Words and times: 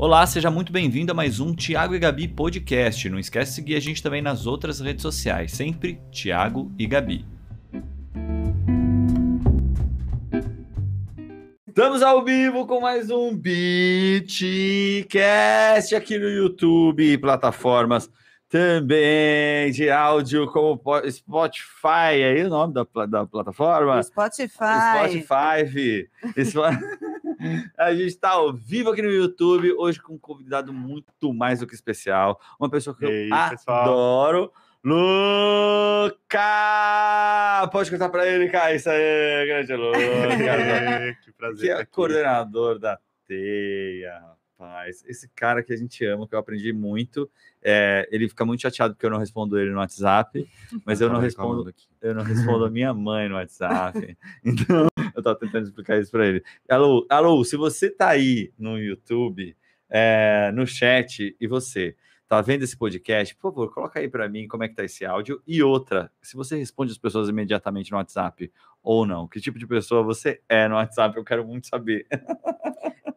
Olá, 0.00 0.24
seja 0.28 0.48
muito 0.48 0.70
bem-vindo 0.72 1.10
a 1.10 1.14
mais 1.14 1.40
um 1.40 1.52
Tiago 1.52 1.92
e 1.92 1.98
Gabi 1.98 2.28
podcast. 2.28 3.10
Não 3.10 3.18
esquece 3.18 3.50
de 3.50 3.56
seguir 3.56 3.74
a 3.74 3.80
gente 3.80 4.00
também 4.00 4.22
nas 4.22 4.46
outras 4.46 4.78
redes 4.78 5.02
sociais, 5.02 5.50
sempre 5.50 6.00
Tiago 6.12 6.70
e 6.78 6.86
Gabi. 6.86 7.26
Estamos 11.66 12.00
ao 12.00 12.24
vivo 12.24 12.64
com 12.64 12.80
mais 12.80 13.10
um 13.10 13.36
Beatcast 13.36 14.36
aqui 15.96 16.16
no 16.16 16.28
YouTube, 16.28 17.18
plataformas 17.18 18.08
também 18.48 19.72
de 19.72 19.90
áudio 19.90 20.46
como 20.46 20.80
Spotify, 21.10 22.20
é 22.20 22.30
aí 22.30 22.44
o 22.44 22.48
nome 22.48 22.72
da, 22.72 22.86
da 23.06 23.26
plataforma? 23.26 24.00
Spotify. 24.02 25.18
Spotify. 25.18 26.08
A 27.78 27.92
gente 27.94 28.06
está 28.06 28.30
ao 28.30 28.52
vivo 28.52 28.90
aqui 28.90 29.02
no 29.02 29.10
YouTube, 29.10 29.72
hoje 29.72 30.00
com 30.00 30.14
um 30.14 30.18
convidado 30.18 30.72
muito 30.72 31.32
mais 31.32 31.60
do 31.60 31.66
que 31.66 31.74
especial, 31.74 32.40
uma 32.58 32.70
pessoa 32.70 32.96
que 32.96 33.04
eu 33.04 33.34
adoro. 33.34 34.52
Luca! 34.84 36.38
Pode 37.72 37.90
contar 37.90 38.08
para 38.08 38.26
ele, 38.26 38.48
cara. 38.48 38.74
Isso 38.74 38.88
aí, 38.88 39.46
grande 39.46 39.74
Luca. 39.74 39.98
que 41.24 41.32
prazer. 41.32 41.76
Que 41.76 41.82
é 41.82 41.84
coordenador 41.84 42.78
da 42.78 42.98
Teia, 43.26 44.22
rapaz. 44.58 45.04
Esse 45.06 45.28
cara 45.34 45.62
que 45.62 45.72
a 45.72 45.76
gente 45.76 46.04
ama, 46.04 46.26
que 46.28 46.34
eu 46.34 46.38
aprendi 46.38 46.72
muito. 46.72 47.28
É, 47.62 48.08
ele 48.10 48.28
fica 48.28 48.44
muito 48.44 48.62
chateado 48.62 48.94
porque 48.94 49.06
eu 49.06 49.10
não 49.10 49.18
respondo 49.18 49.58
ele 49.58 49.70
no 49.70 49.78
WhatsApp, 49.78 50.48
mas 50.84 51.00
eu 51.00 51.10
não 51.10 51.18
respondo, 51.18 51.74
eu 52.00 52.14
não 52.14 52.22
respondo 52.22 52.64
a 52.64 52.70
minha 52.70 52.94
mãe 52.94 53.28
no 53.28 53.34
WhatsApp. 53.34 54.16
Então, 54.44 54.86
eu 55.18 55.22
tava 55.22 55.38
tentando 55.38 55.64
explicar 55.64 55.98
isso 56.00 56.10
para 56.10 56.26
ele. 56.26 56.42
Alô, 56.68 57.06
alô, 57.08 57.44
se 57.44 57.56
você 57.56 57.90
tá 57.90 58.08
aí 58.08 58.52
no 58.58 58.78
YouTube, 58.78 59.56
é, 59.90 60.50
no 60.54 60.66
chat, 60.66 61.36
e 61.40 61.46
você 61.46 61.96
tá 62.28 62.40
vendo 62.42 62.62
esse 62.62 62.76
podcast, 62.76 63.34
por 63.34 63.50
favor, 63.50 63.72
coloca 63.72 63.98
aí 63.98 64.08
para 64.08 64.28
mim 64.28 64.46
como 64.46 64.62
é 64.62 64.68
que 64.68 64.74
tá 64.74 64.84
esse 64.84 65.04
áudio. 65.04 65.42
E 65.46 65.62
outra, 65.62 66.12
se 66.20 66.36
você 66.36 66.56
responde 66.56 66.92
as 66.92 66.98
pessoas 66.98 67.28
imediatamente 67.28 67.90
no 67.90 67.96
WhatsApp 67.96 68.52
ou 68.82 69.06
não, 69.06 69.26
que 69.26 69.40
tipo 69.40 69.58
de 69.58 69.66
pessoa 69.66 70.02
você 70.02 70.40
é 70.48 70.68
no 70.68 70.74
WhatsApp, 70.74 71.16
eu 71.16 71.24
quero 71.24 71.46
muito 71.46 71.66
saber. 71.66 72.06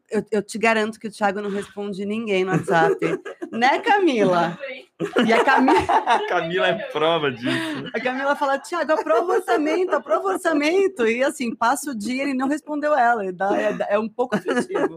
Eu, 0.09 0.25
eu 0.31 0.43
te 0.43 0.57
garanto 0.57 0.99
que 0.99 1.07
o 1.07 1.11
Thiago 1.11 1.41
não 1.41 1.49
responde 1.49 2.05
ninguém 2.05 2.43
no 2.43 2.51
WhatsApp. 2.51 2.97
né, 3.51 3.79
Camila? 3.79 4.57
E 5.25 5.33
a 5.33 5.43
Camila. 5.43 5.79
a 6.05 6.27
Camila 6.27 6.67
é 6.67 6.73
prova 6.91 7.31
disso. 7.31 7.89
A 7.93 7.99
Camila 7.99 8.35
fala: 8.35 8.57
Tiago, 8.59 8.93
aprova 8.93 9.25
o 9.25 9.35
orçamento, 9.35 9.93
aprova 9.93 10.27
o 10.27 10.31
orçamento. 10.31 11.05
E 11.05 11.23
assim, 11.23 11.53
passa 11.53 11.91
o 11.91 11.95
dia 11.95 12.29
e 12.29 12.33
não 12.33 12.47
respondeu 12.47 12.93
ela. 12.95 13.25
É, 13.25 13.95
é 13.95 13.99
um 13.99 14.07
pouco 14.07 14.35
afetivo. 14.35 14.95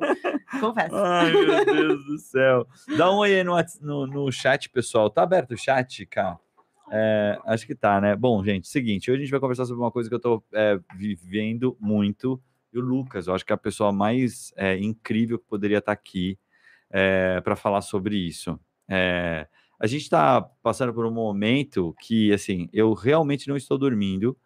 Confesso. 0.60 0.94
Ai, 0.94 1.32
meu 1.32 1.64
Deus 1.64 2.04
do 2.06 2.18
céu. 2.18 2.66
Dá 2.96 3.10
um 3.10 3.16
oi 3.16 3.42
no, 3.42 3.56
no, 3.80 4.06
no 4.06 4.32
chat, 4.32 4.68
pessoal. 4.70 5.10
Tá 5.10 5.22
aberto 5.22 5.52
o 5.52 5.58
chat, 5.58 6.06
cara? 6.06 6.38
É, 6.92 7.38
acho 7.46 7.66
que 7.66 7.74
tá, 7.74 8.00
né? 8.00 8.14
Bom, 8.14 8.44
gente, 8.44 8.68
seguinte, 8.68 9.10
hoje 9.10 9.22
a 9.22 9.24
gente 9.24 9.30
vai 9.30 9.40
conversar 9.40 9.64
sobre 9.64 9.82
uma 9.82 9.90
coisa 9.90 10.08
que 10.08 10.14
eu 10.14 10.20
tô 10.20 10.42
é, 10.52 10.78
vivendo 10.96 11.76
muito. 11.80 12.40
E 12.72 12.78
o 12.78 12.82
Lucas, 12.82 13.26
eu 13.26 13.34
acho 13.34 13.44
que 13.44 13.52
é 13.52 13.54
a 13.54 13.58
pessoa 13.58 13.92
mais 13.92 14.52
é, 14.56 14.76
incrível 14.76 15.38
que 15.38 15.46
poderia 15.46 15.78
estar 15.78 15.94
tá 15.94 16.00
aqui 16.00 16.38
é, 16.94 17.40
para 17.40 17.56
falar 17.56 17.80
sobre 17.80 18.16
isso. 18.16 18.58
É, 18.88 19.48
a 19.80 19.86
gente 19.88 20.02
está 20.02 20.40
passando 20.40 20.94
por 20.94 21.04
um 21.04 21.10
momento 21.10 21.92
que, 22.00 22.32
assim, 22.32 22.68
eu 22.72 22.92
realmente 22.92 23.48
não 23.48 23.56
estou 23.56 23.76
dormindo. 23.76 24.36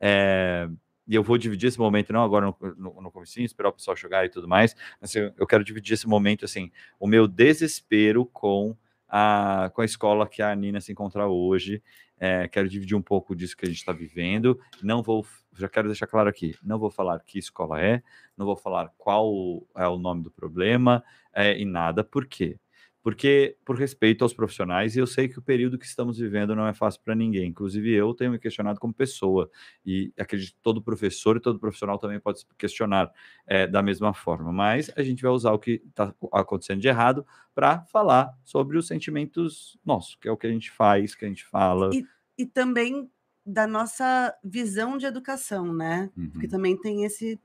É, 0.00 0.66
e 1.06 1.14
eu 1.14 1.22
vou 1.22 1.36
dividir 1.36 1.68
esse 1.68 1.78
momento, 1.78 2.10
não 2.10 2.22
agora 2.22 2.46
no, 2.46 2.56
no, 2.76 3.02
no 3.02 3.10
comecinho, 3.10 3.44
esperar 3.44 3.68
o 3.68 3.72
pessoal 3.72 3.96
chegar 3.96 4.24
e 4.24 4.30
tudo 4.30 4.48
mais, 4.48 4.74
mas 5.00 5.14
eu, 5.14 5.32
eu 5.36 5.46
quero 5.46 5.64
dividir 5.64 5.94
esse 5.94 6.06
momento, 6.06 6.44
assim, 6.44 6.70
o 6.98 7.06
meu 7.06 7.26
desespero 7.26 8.24
com 8.26 8.76
a, 9.08 9.70
com 9.74 9.80
a 9.80 9.84
escola 9.84 10.28
que 10.28 10.42
a 10.42 10.54
Nina 10.54 10.80
se 10.80 10.92
encontra 10.92 11.26
hoje. 11.26 11.82
É, 12.18 12.48
quero 12.48 12.68
dividir 12.68 12.96
um 12.96 13.02
pouco 13.02 13.34
disso 13.34 13.56
que 13.56 13.64
a 13.64 13.68
gente 13.68 13.78
está 13.78 13.92
vivendo. 13.92 14.58
Não 14.82 15.02
vou, 15.02 15.24
já 15.56 15.68
quero 15.68 15.88
deixar 15.88 16.06
claro 16.06 16.28
aqui, 16.28 16.54
não 16.62 16.78
vou 16.78 16.90
falar 16.90 17.20
que 17.20 17.38
escola 17.38 17.80
é, 17.80 18.02
não 18.36 18.44
vou 18.44 18.56
falar 18.56 18.92
qual 18.98 19.66
é 19.76 19.86
o 19.86 19.98
nome 19.98 20.22
do 20.22 20.30
problema 20.30 21.02
é, 21.32 21.58
e 21.58 21.64
nada. 21.64 22.04
Por 22.04 22.26
quê? 22.26 22.58
Porque 23.02 23.56
por 23.64 23.76
respeito 23.76 24.22
aos 24.24 24.34
profissionais, 24.34 24.96
e 24.96 24.98
eu 24.98 25.06
sei 25.06 25.28
que 25.28 25.38
o 25.38 25.42
período 25.42 25.78
que 25.78 25.86
estamos 25.86 26.18
vivendo 26.18 26.54
não 26.54 26.66
é 26.66 26.74
fácil 26.74 27.00
para 27.02 27.14
ninguém. 27.14 27.48
Inclusive, 27.48 27.92
eu 27.92 28.12
tenho 28.14 28.32
me 28.32 28.38
questionado 28.38 28.80
como 28.80 28.92
pessoa, 28.92 29.50
e 29.84 30.12
acredito 30.18 30.54
que 30.54 30.62
todo 30.62 30.82
professor 30.82 31.36
e 31.36 31.40
todo 31.40 31.58
profissional 31.58 31.98
também 31.98 32.20
pode 32.20 32.40
se 32.40 32.46
questionar 32.56 33.10
é, 33.46 33.66
da 33.66 33.82
mesma 33.82 34.12
forma. 34.12 34.52
Mas 34.52 34.90
a 34.96 35.02
gente 35.02 35.22
vai 35.22 35.32
usar 35.32 35.52
o 35.52 35.58
que 35.58 35.82
está 35.86 36.14
acontecendo 36.32 36.80
de 36.80 36.88
errado 36.88 37.26
para 37.54 37.82
falar 37.86 38.32
sobre 38.44 38.76
os 38.76 38.86
sentimentos 38.86 39.78
nossos, 39.84 40.16
que 40.16 40.28
é 40.28 40.32
o 40.32 40.36
que 40.36 40.46
a 40.46 40.52
gente 40.52 40.70
faz, 40.70 41.14
que 41.14 41.24
a 41.24 41.28
gente 41.28 41.44
fala. 41.44 41.90
E, 41.94 42.04
e 42.36 42.46
também 42.46 43.10
da 43.48 43.66
nossa 43.66 44.36
visão 44.44 44.98
de 44.98 45.06
educação, 45.06 45.72
né? 45.72 46.10
Uhum. 46.14 46.30
Porque 46.30 46.46
também 46.46 46.78
tem 46.78 47.04
esse 47.04 47.40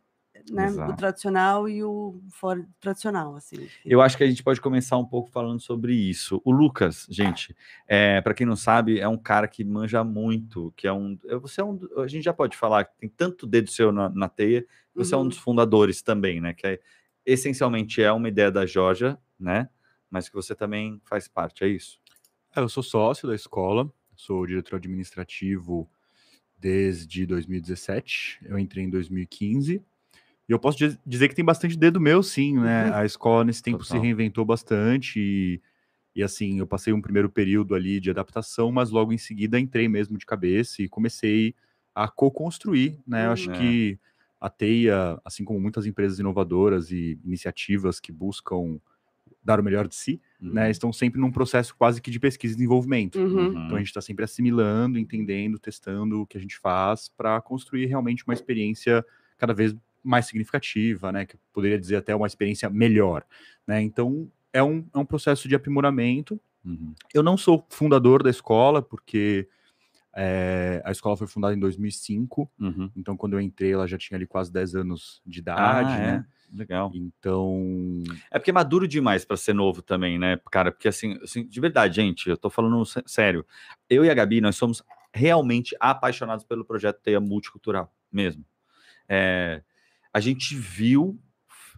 né, 0.49 0.71
o 0.71 0.95
tradicional 0.95 1.69
e 1.69 1.83
o 1.83 2.21
fora 2.29 2.65
tradicional, 2.79 3.35
assim. 3.35 3.67
Eu 3.85 4.01
acho 4.01 4.17
que 4.17 4.23
a 4.23 4.27
gente 4.27 4.43
pode 4.43 4.59
começar 4.59 4.97
um 4.97 5.05
pouco 5.05 5.29
falando 5.29 5.59
sobre 5.59 5.93
isso. 5.93 6.41
O 6.43 6.51
Lucas, 6.51 7.05
gente, 7.09 7.55
é, 7.87 8.19
para 8.21 8.33
quem 8.33 8.45
não 8.45 8.55
sabe, 8.55 8.99
é 8.99 9.07
um 9.07 9.17
cara 9.17 9.47
que 9.47 9.63
manja 9.63 10.03
muito, 10.03 10.73
que 10.75 10.87
é 10.87 10.93
um, 10.93 11.17
você 11.41 11.61
é 11.61 11.63
um, 11.63 11.79
a 11.97 12.07
gente 12.07 12.23
já 12.23 12.33
pode 12.33 12.57
falar 12.57 12.85
que 12.85 12.97
tem 12.97 13.09
tanto 13.09 13.45
dedo 13.45 13.69
seu 13.69 13.91
na, 13.91 14.09
na 14.09 14.27
teia, 14.27 14.65
você 14.93 15.15
uhum. 15.15 15.21
é 15.21 15.23
um 15.23 15.27
dos 15.27 15.37
uhum. 15.37 15.43
fundadores 15.43 16.01
também, 16.01 16.41
né? 16.41 16.53
Que 16.53 16.67
é, 16.67 16.79
essencialmente 17.25 18.01
é 18.01 18.11
uma 18.11 18.27
ideia 18.27 18.51
da 18.51 18.65
Georgia, 18.65 19.17
né? 19.39 19.69
Mas 20.09 20.29
que 20.29 20.35
você 20.35 20.53
também 20.53 21.01
faz 21.05 21.27
parte, 21.27 21.63
é 21.63 21.67
isso? 21.67 21.99
É, 22.55 22.59
eu 22.59 22.69
sou 22.69 22.83
sócio 22.83 23.27
da 23.27 23.35
escola, 23.35 23.91
sou 24.15 24.45
diretor 24.45 24.75
administrativo 24.75 25.89
desde 26.57 27.25
2017. 27.25 28.39
Eu 28.43 28.59
entrei 28.59 28.85
em 28.85 28.89
2015 28.89 29.75
e 29.75 29.81
eu 30.53 30.59
posso 30.59 30.77
dizer 31.05 31.27
que 31.27 31.35
tem 31.35 31.45
bastante 31.45 31.77
dedo 31.77 31.99
meu, 31.99 32.21
sim, 32.23 32.57
né? 32.57 32.89
Uhum. 32.89 32.95
A 32.95 33.05
escola 33.05 33.43
nesse 33.43 33.61
tempo 33.61 33.79
Total. 33.79 33.97
se 33.97 34.01
reinventou 34.01 34.45
bastante 34.45 35.19
e, 35.19 35.61
e, 36.15 36.23
assim, 36.23 36.59
eu 36.59 36.67
passei 36.67 36.93
um 36.93 37.01
primeiro 37.01 37.29
período 37.29 37.75
ali 37.75 37.99
de 37.99 38.09
adaptação, 38.09 38.71
mas 38.71 38.89
logo 38.89 39.11
em 39.11 39.17
seguida 39.17 39.59
entrei 39.59 39.87
mesmo 39.87 40.17
de 40.17 40.25
cabeça 40.25 40.81
e 40.81 40.89
comecei 40.89 41.55
a 41.93 42.07
co-construir, 42.07 42.99
né? 43.05 43.27
Eu 43.27 43.31
acho 43.31 43.51
é. 43.51 43.57
que 43.57 43.99
a 44.39 44.49
Teia, 44.49 45.19
assim 45.23 45.45
como 45.45 45.59
muitas 45.59 45.85
empresas 45.85 46.19
inovadoras 46.19 46.91
e 46.91 47.17
iniciativas 47.23 47.99
que 47.99 48.11
buscam 48.11 48.79
dar 49.43 49.59
o 49.59 49.63
melhor 49.63 49.87
de 49.87 49.95
si, 49.95 50.21
né, 50.39 50.47
uhum. 50.47 50.53
né, 50.53 50.71
estão 50.71 50.93
sempre 50.93 51.19
num 51.19 51.31
processo 51.31 51.75
quase 51.75 52.01
que 52.01 52.09
de 52.09 52.19
pesquisa 52.19 52.53
e 52.53 52.57
desenvolvimento. 52.57 53.19
Uhum. 53.19 53.49
Então 53.49 53.75
a 53.75 53.79
gente 53.79 53.87
está 53.87 54.01
sempre 54.01 54.23
assimilando, 54.23 54.97
entendendo, 54.97 55.59
testando 55.59 56.21
o 56.21 56.27
que 56.27 56.37
a 56.37 56.41
gente 56.41 56.57
faz 56.57 57.09
para 57.09 57.39
construir 57.41 57.85
realmente 57.85 58.23
uma 58.25 58.33
experiência 58.33 59.05
cada 59.37 59.53
vez 59.53 59.75
mais 60.03 60.25
significativa, 60.25 61.11
né? 61.11 61.25
Que 61.25 61.37
poderia 61.53 61.79
dizer 61.79 61.97
até 61.97 62.15
uma 62.15 62.27
experiência 62.27 62.69
melhor, 62.69 63.25
né? 63.65 63.81
Então 63.81 64.29
é 64.51 64.61
um, 64.61 64.85
é 64.93 64.97
um 64.97 65.05
processo 65.05 65.47
de 65.47 65.55
aprimoramento. 65.55 66.39
Uhum. 66.63 66.93
Eu 67.13 67.23
não 67.23 67.37
sou 67.37 67.65
fundador 67.69 68.23
da 68.23 68.29
escola, 68.29 68.81
porque 68.81 69.47
é, 70.15 70.81
a 70.85 70.91
escola 70.91 71.17
foi 71.17 71.27
fundada 71.27 71.55
em 71.55 71.59
2005, 71.59 72.49
uhum. 72.59 72.89
então 72.95 73.17
quando 73.17 73.33
eu 73.33 73.41
entrei 73.41 73.73
ela 73.73 73.87
já 73.87 73.97
tinha 73.97 74.17
ali 74.17 74.27
quase 74.27 74.53
10 74.53 74.75
anos 74.75 75.21
de 75.25 75.39
idade, 75.39 75.91
ah, 75.91 75.97
né? 75.97 76.25
É? 76.29 76.43
Legal. 76.55 76.91
Então. 76.93 78.03
É 78.29 78.37
porque 78.37 78.51
é 78.51 78.53
maduro 78.53 78.87
demais 78.87 79.25
para 79.25 79.35
ser 79.35 79.53
novo 79.53 79.81
também, 79.81 80.19
né, 80.19 80.39
cara? 80.51 80.71
Porque 80.71 80.87
assim, 80.87 81.17
assim, 81.23 81.47
de 81.47 81.59
verdade, 81.59 81.95
gente, 81.95 82.29
eu 82.29 82.37
tô 82.37 82.49
falando 82.49 82.83
sério. 83.07 83.43
Eu 83.89 84.05
e 84.05 84.09
a 84.09 84.13
Gabi, 84.13 84.39
nós 84.39 84.55
somos 84.55 84.83
realmente 85.11 85.75
apaixonados 85.79 86.45
pelo 86.45 86.63
projeto 86.63 87.01
Teia 87.01 87.19
Multicultural, 87.19 87.91
mesmo. 88.11 88.45
É, 89.09 89.63
a 90.13 90.19
gente 90.19 90.55
viu 90.55 91.19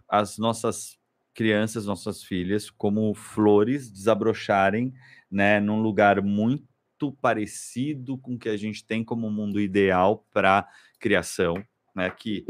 as 0.08 0.36
nossas 0.36 0.98
crianças, 1.34 1.86
nossas 1.86 2.22
filhas, 2.22 2.70
como 2.70 3.14
flores 3.14 3.90
desabrocharem, 3.90 4.92
né, 5.30 5.60
num 5.60 5.80
lugar 5.80 6.22
muito 6.22 7.12
parecido 7.20 8.16
com 8.18 8.34
o 8.34 8.38
que 8.38 8.48
a 8.48 8.56
gente 8.56 8.84
tem 8.84 9.04
como 9.04 9.30
mundo 9.30 9.60
ideal 9.60 10.26
para 10.32 10.66
criação, 10.98 11.62
né, 11.94 12.10
que 12.10 12.44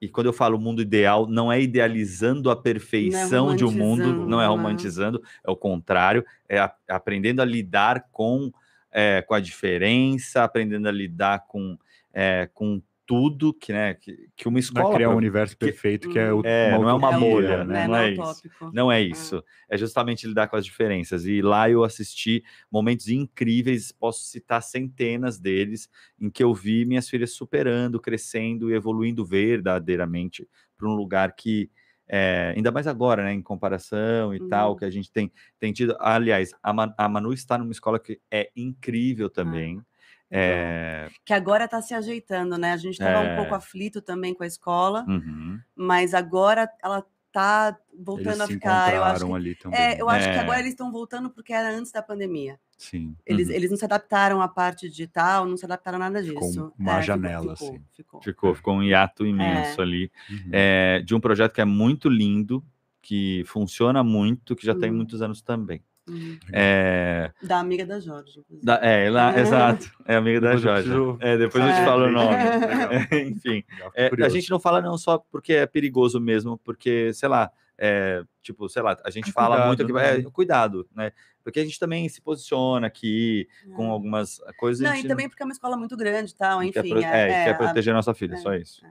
e 0.00 0.08
quando 0.08 0.28
eu 0.28 0.32
falo 0.32 0.58
mundo 0.58 0.80
ideal, 0.80 1.26
não 1.26 1.52
é 1.52 1.60
idealizando 1.60 2.50
a 2.50 2.56
perfeição 2.56 3.52
é 3.52 3.56
de 3.56 3.66
um 3.66 3.70
mundo, 3.70 4.26
não 4.26 4.40
é 4.40 4.46
romantizando, 4.46 5.22
é 5.46 5.50
o 5.50 5.56
contrário, 5.56 6.24
é 6.48 6.58
a, 6.58 6.74
aprendendo 6.88 7.42
a 7.42 7.44
lidar 7.44 8.08
com, 8.10 8.50
é, 8.90 9.20
com 9.20 9.34
a 9.34 9.40
diferença, 9.40 10.42
aprendendo 10.42 10.88
a 10.88 10.90
lidar 10.90 11.46
com, 11.46 11.76
é, 12.14 12.48
com 12.54 12.80
tudo 13.10 13.52
que, 13.52 13.72
né, 13.72 13.94
que, 13.94 14.28
que 14.36 14.46
uma 14.46 14.60
escola. 14.60 14.84
Vai 14.84 14.94
criar 14.94 15.10
um 15.10 15.16
universo 15.16 15.56
que, 15.56 15.66
perfeito 15.66 16.08
que 16.10 16.16
é, 16.16 16.32
o, 16.32 16.42
é 16.44 16.70
não 16.70 16.88
é 16.88 16.94
uma 16.94 17.10
bolha, 17.10 17.64
né? 17.64 17.88
Não, 17.88 17.96
é, 17.96 18.12
isso. 18.12 18.50
Não 18.72 18.92
é 18.92 19.02
isso. 19.02 19.44
É 19.68 19.76
justamente 19.76 20.28
lidar 20.28 20.46
com 20.46 20.54
as 20.54 20.64
diferenças. 20.64 21.26
E 21.26 21.42
lá 21.42 21.68
eu 21.68 21.82
assisti 21.82 22.44
momentos 22.70 23.08
incríveis, 23.08 23.90
posso 23.90 24.22
citar 24.22 24.62
centenas 24.62 25.40
deles, 25.40 25.88
em 26.20 26.30
que 26.30 26.40
eu 26.40 26.54
vi 26.54 26.84
minhas 26.84 27.08
filhas 27.08 27.32
superando, 27.32 27.98
crescendo 27.98 28.70
e 28.70 28.74
evoluindo 28.74 29.26
verdadeiramente 29.26 30.48
para 30.78 30.88
um 30.88 30.94
lugar 30.94 31.34
que 31.34 31.68
é, 32.06 32.54
ainda 32.56 32.70
mais 32.70 32.86
agora, 32.86 33.24
né, 33.24 33.32
em 33.32 33.42
comparação 33.42 34.32
e 34.32 34.40
uhum. 34.40 34.48
tal, 34.48 34.76
que 34.76 34.84
a 34.84 34.90
gente 34.90 35.10
tem, 35.10 35.32
tem 35.58 35.72
tido. 35.72 35.96
Aliás, 35.98 36.54
a, 36.62 36.72
Man, 36.72 36.94
a 36.96 37.08
Manu 37.08 37.32
está 37.32 37.58
numa 37.58 37.72
escola 37.72 37.98
que 37.98 38.20
é 38.30 38.52
incrível 38.54 39.26
ah, 39.26 39.30
também. 39.30 39.82
É... 40.30 41.08
Que 41.24 41.32
agora 41.32 41.64
está 41.64 41.82
se 41.82 41.92
ajeitando, 41.92 42.56
né? 42.56 42.72
A 42.72 42.76
gente 42.76 42.92
estava 42.92 43.24
é... 43.24 43.32
um 43.32 43.36
pouco 43.36 43.54
aflito 43.54 44.00
também 44.00 44.32
com 44.32 44.44
a 44.44 44.46
escola, 44.46 45.04
uhum. 45.08 45.58
mas 45.74 46.14
agora 46.14 46.70
ela 46.82 47.04
tá 47.32 47.76
voltando 47.98 48.28
eles 48.28 48.40
a 48.40 48.46
ficar. 48.46 48.94
Eu 48.94 49.04
acho 49.04 49.26
que, 49.26 49.32
ali 49.32 49.54
também. 49.54 49.80
É, 49.80 50.00
eu 50.00 50.08
acho 50.08 50.28
que 50.28 50.36
é. 50.36 50.40
agora 50.40 50.60
eles 50.60 50.72
estão 50.72 50.90
voltando 50.90 51.30
porque 51.30 51.52
era 51.52 51.70
antes 51.70 51.92
da 51.92 52.02
pandemia. 52.02 52.58
Sim. 52.76 53.14
Eles, 53.26 53.48
uhum. 53.48 53.54
eles 53.54 53.70
não 53.70 53.76
se 53.76 53.84
adaptaram 53.84 54.40
à 54.40 54.48
parte 54.48 54.88
digital, 54.88 55.46
não 55.46 55.56
se 55.56 55.64
adaptaram 55.64 55.96
a 55.96 56.00
nada 56.00 56.22
disso. 56.22 56.50
Ficou 56.50 56.74
uma 56.78 56.98
é, 56.98 57.02
janela, 57.02 57.56
ficou, 57.56 57.68
assim. 57.68 57.84
Ficou, 57.92 58.22
ficou, 58.22 58.54
ficou 58.54 58.74
um 58.74 58.82
hiato 58.82 59.26
imenso 59.26 59.80
é. 59.80 59.84
ali. 59.84 60.12
Uhum. 60.30 60.50
É, 60.52 61.02
de 61.04 61.14
um 61.14 61.20
projeto 61.20 61.52
que 61.52 61.60
é 61.60 61.64
muito 61.64 62.08
lindo, 62.08 62.64
que 63.02 63.42
funciona 63.46 64.02
muito, 64.02 64.56
que 64.56 64.64
já 64.64 64.72
uhum. 64.72 64.80
tem 64.80 64.90
muitos 64.90 65.22
anos 65.22 65.42
também. 65.42 65.82
Uhum. 66.08 66.38
É... 66.52 67.30
Da 67.42 67.60
amiga 67.60 67.86
da 67.86 68.00
Jorge. 68.00 68.42
Da, 68.62 68.80
é, 68.82 69.06
ela, 69.06 69.38
exato. 69.38 69.90
É 70.06 70.16
amiga 70.16 70.40
da 70.40 70.56
Jorge. 70.56 70.88
Preciso... 70.88 71.18
É, 71.20 71.36
depois 71.36 71.64
eu 71.64 71.70
te 71.70 71.84
falo 71.84 72.06
o 72.06 72.10
nome. 72.10 72.34
É, 72.34 73.20
enfim. 73.22 73.64
É, 73.94 74.10
a 74.24 74.28
gente 74.28 74.50
não 74.50 74.58
fala 74.58 74.80
não 74.80 74.98
só 74.98 75.18
porque 75.18 75.52
é 75.52 75.66
perigoso 75.66 76.20
mesmo, 76.20 76.58
porque, 76.58 77.12
sei 77.12 77.28
lá, 77.28 77.50
é, 77.78 78.22
tipo, 78.42 78.68
sei 78.68 78.82
lá, 78.82 78.96
a 79.04 79.10
gente 79.10 79.32
fala 79.32 79.56
cuidado, 79.56 79.66
muito 79.68 79.82
aqui, 79.82 79.92
né? 79.92 80.18
é, 80.18 80.30
cuidado, 80.30 80.88
né? 80.94 81.12
Porque 81.42 81.60
a 81.60 81.64
gente 81.64 81.78
também 81.78 82.08
se 82.08 82.20
posiciona 82.20 82.86
aqui 82.86 83.48
é. 83.66 83.72
com 83.74 83.90
algumas 83.90 84.38
coisas. 84.58 84.86
Não, 84.86 84.94
e 84.94 85.06
também 85.06 85.28
porque 85.28 85.42
é 85.42 85.46
uma 85.46 85.52
escola 85.52 85.76
muito 85.76 85.96
grande 85.96 86.32
e 86.32 86.36
tal, 86.36 86.62
enfim. 86.62 86.72
Quer, 86.72 86.88
pro... 86.88 86.98
é, 87.00 87.30
é, 87.30 87.44
quer 87.44 87.56
proteger 87.56 87.92
a 87.92 87.96
nossa 87.96 88.12
filha, 88.12 88.36
só 88.36 88.54
isso. 88.54 88.82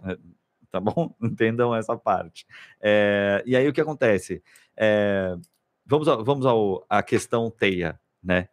tá 0.71 0.79
bom? 0.79 1.13
Entendam 1.21 1.75
essa 1.75 1.95
parte. 1.95 2.47
e 3.45 3.55
aí 3.55 3.67
o 3.67 3.73
que 3.73 3.81
acontece? 3.81 4.41
Vamos 5.89 6.07
ao, 6.07 6.23
vamos 6.23 6.45
ao, 6.45 6.85
à 6.87 7.01
questão 7.01 7.49
teia, 7.49 7.99
né? 8.23 8.47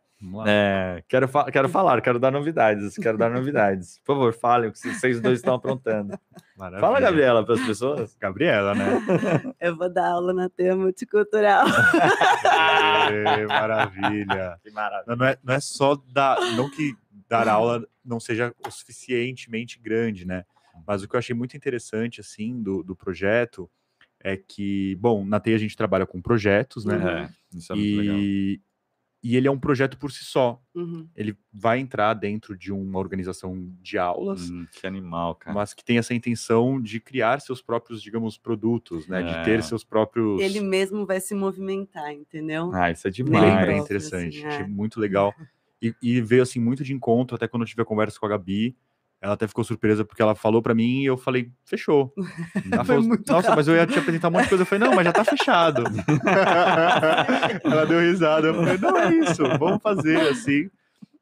É, 0.46 1.04
quero, 1.06 1.28
fa 1.28 1.44
quero 1.52 1.68
falar, 1.68 2.00
quero 2.00 2.18
dar 2.18 2.30
novidades, 2.32 2.96
quero 2.96 3.18
dar 3.18 3.30
novidades. 3.30 3.98
Por 3.98 4.14
favor, 4.14 4.32
falem 4.32 4.70
o 4.70 4.72
que 4.72 4.78
vocês 4.78 5.20
dois 5.20 5.40
estão 5.40 5.54
aprontando. 5.54 6.18
Maravilha. 6.56 6.80
Fala, 6.80 6.98
Gabriela, 6.98 7.44
para 7.44 7.54
as 7.54 7.60
pessoas. 7.60 8.16
Gabriela, 8.18 8.74
né? 8.74 8.86
Eu 9.60 9.76
vou 9.76 9.92
dar 9.92 10.12
aula 10.12 10.32
na 10.32 10.48
tema 10.48 10.84
multicultural. 10.84 11.66
maravilha. 13.46 14.58
Que 14.64 14.70
maravilha. 14.70 15.16
Não 15.16 15.26
é, 15.26 15.38
não 15.44 15.54
é 15.54 15.60
só 15.60 16.02
dar, 16.10 16.40
não 16.56 16.70
que 16.70 16.96
dar 17.28 17.46
aula 17.46 17.86
não 18.02 18.18
seja 18.18 18.54
o 18.66 18.70
suficientemente 18.70 19.78
grande, 19.78 20.26
né? 20.26 20.46
Mas 20.86 21.02
o 21.02 21.08
que 21.08 21.14
eu 21.14 21.18
achei 21.18 21.34
muito 21.34 21.58
interessante, 21.58 22.22
assim, 22.22 22.62
do, 22.62 22.82
do 22.82 22.96
projeto 22.96 23.70
é 24.32 24.36
que, 24.36 24.96
bom, 24.96 25.24
na 25.24 25.38
TEI 25.38 25.54
a 25.54 25.58
gente 25.58 25.76
trabalha 25.76 26.06
com 26.06 26.20
projetos, 26.20 26.84
né? 26.84 27.30
É, 27.52 27.56
isso 27.56 27.72
é 27.72 27.76
e, 27.76 27.78
muito 27.78 28.00
legal 28.00 28.66
e 29.26 29.34
ele 29.36 29.48
é 29.48 29.50
um 29.50 29.58
projeto 29.58 29.98
por 29.98 30.12
si 30.12 30.24
só. 30.24 30.62
Uhum. 30.72 31.08
Ele 31.16 31.36
vai 31.52 31.80
entrar 31.80 32.14
dentro 32.14 32.56
de 32.56 32.72
uma 32.72 33.00
organização 33.00 33.68
de 33.82 33.98
aulas. 33.98 34.48
Hum, 34.48 34.64
que 34.70 34.86
animal, 34.86 35.34
cara. 35.34 35.52
Mas 35.52 35.74
que 35.74 35.84
tem 35.84 35.98
essa 35.98 36.14
intenção 36.14 36.80
de 36.80 37.00
criar 37.00 37.40
seus 37.40 37.60
próprios, 37.60 38.00
digamos, 38.00 38.38
produtos, 38.38 39.08
né? 39.08 39.22
É. 39.22 39.24
De 39.24 39.44
ter 39.44 39.64
seus 39.64 39.82
próprios. 39.82 40.40
Ele 40.40 40.60
mesmo 40.60 41.04
vai 41.04 41.18
se 41.20 41.34
movimentar, 41.34 42.12
entendeu? 42.12 42.70
Ah, 42.72 42.92
isso 42.92 43.08
é 43.08 43.10
demais. 43.10 43.66
Bem, 43.66 43.78
interessante. 43.78 44.38
Assim, 44.38 44.46
é. 44.46 44.48
Achei 44.48 44.66
muito 44.66 45.00
legal. 45.00 45.34
E, 45.82 45.92
e, 46.00 46.20
veio 46.20 46.42
assim 46.42 46.60
muito 46.60 46.84
de 46.84 46.94
encontro, 46.94 47.34
até 47.34 47.48
quando 47.48 47.62
eu 47.62 47.66
tive 47.66 47.82
a 47.82 47.84
conversa 47.84 48.20
com 48.20 48.26
a 48.26 48.28
Gabi. 48.28 48.76
Ela 49.20 49.34
até 49.34 49.48
ficou 49.48 49.64
surpresa 49.64 50.04
porque 50.04 50.20
ela 50.20 50.34
falou 50.34 50.60
para 50.60 50.74
mim 50.74 51.00
e 51.00 51.06
eu 51.06 51.16
falei, 51.16 51.50
fechou. 51.64 52.12
Ela 52.70 52.84
falou, 52.84 53.02
nossa, 53.02 53.34
rápido. 53.34 53.56
mas 53.56 53.68
eu 53.68 53.74
ia 53.74 53.86
te 53.86 53.98
apresentar 53.98 54.28
um 54.28 54.32
monte 54.32 54.42
de 54.42 54.48
coisa. 54.50 54.62
Eu 54.62 54.66
falei, 54.66 54.86
não, 54.86 54.94
mas 54.94 55.04
já 55.06 55.12
tá 55.12 55.24
fechado. 55.24 55.84
ela 57.64 57.86
deu 57.86 57.98
risada. 58.00 58.48
Eu 58.48 58.54
falei, 58.54 58.78
não 58.78 58.96
é 58.96 59.14
isso, 59.14 59.42
vamos 59.58 59.82
fazer 59.82 60.20
assim. 60.28 60.70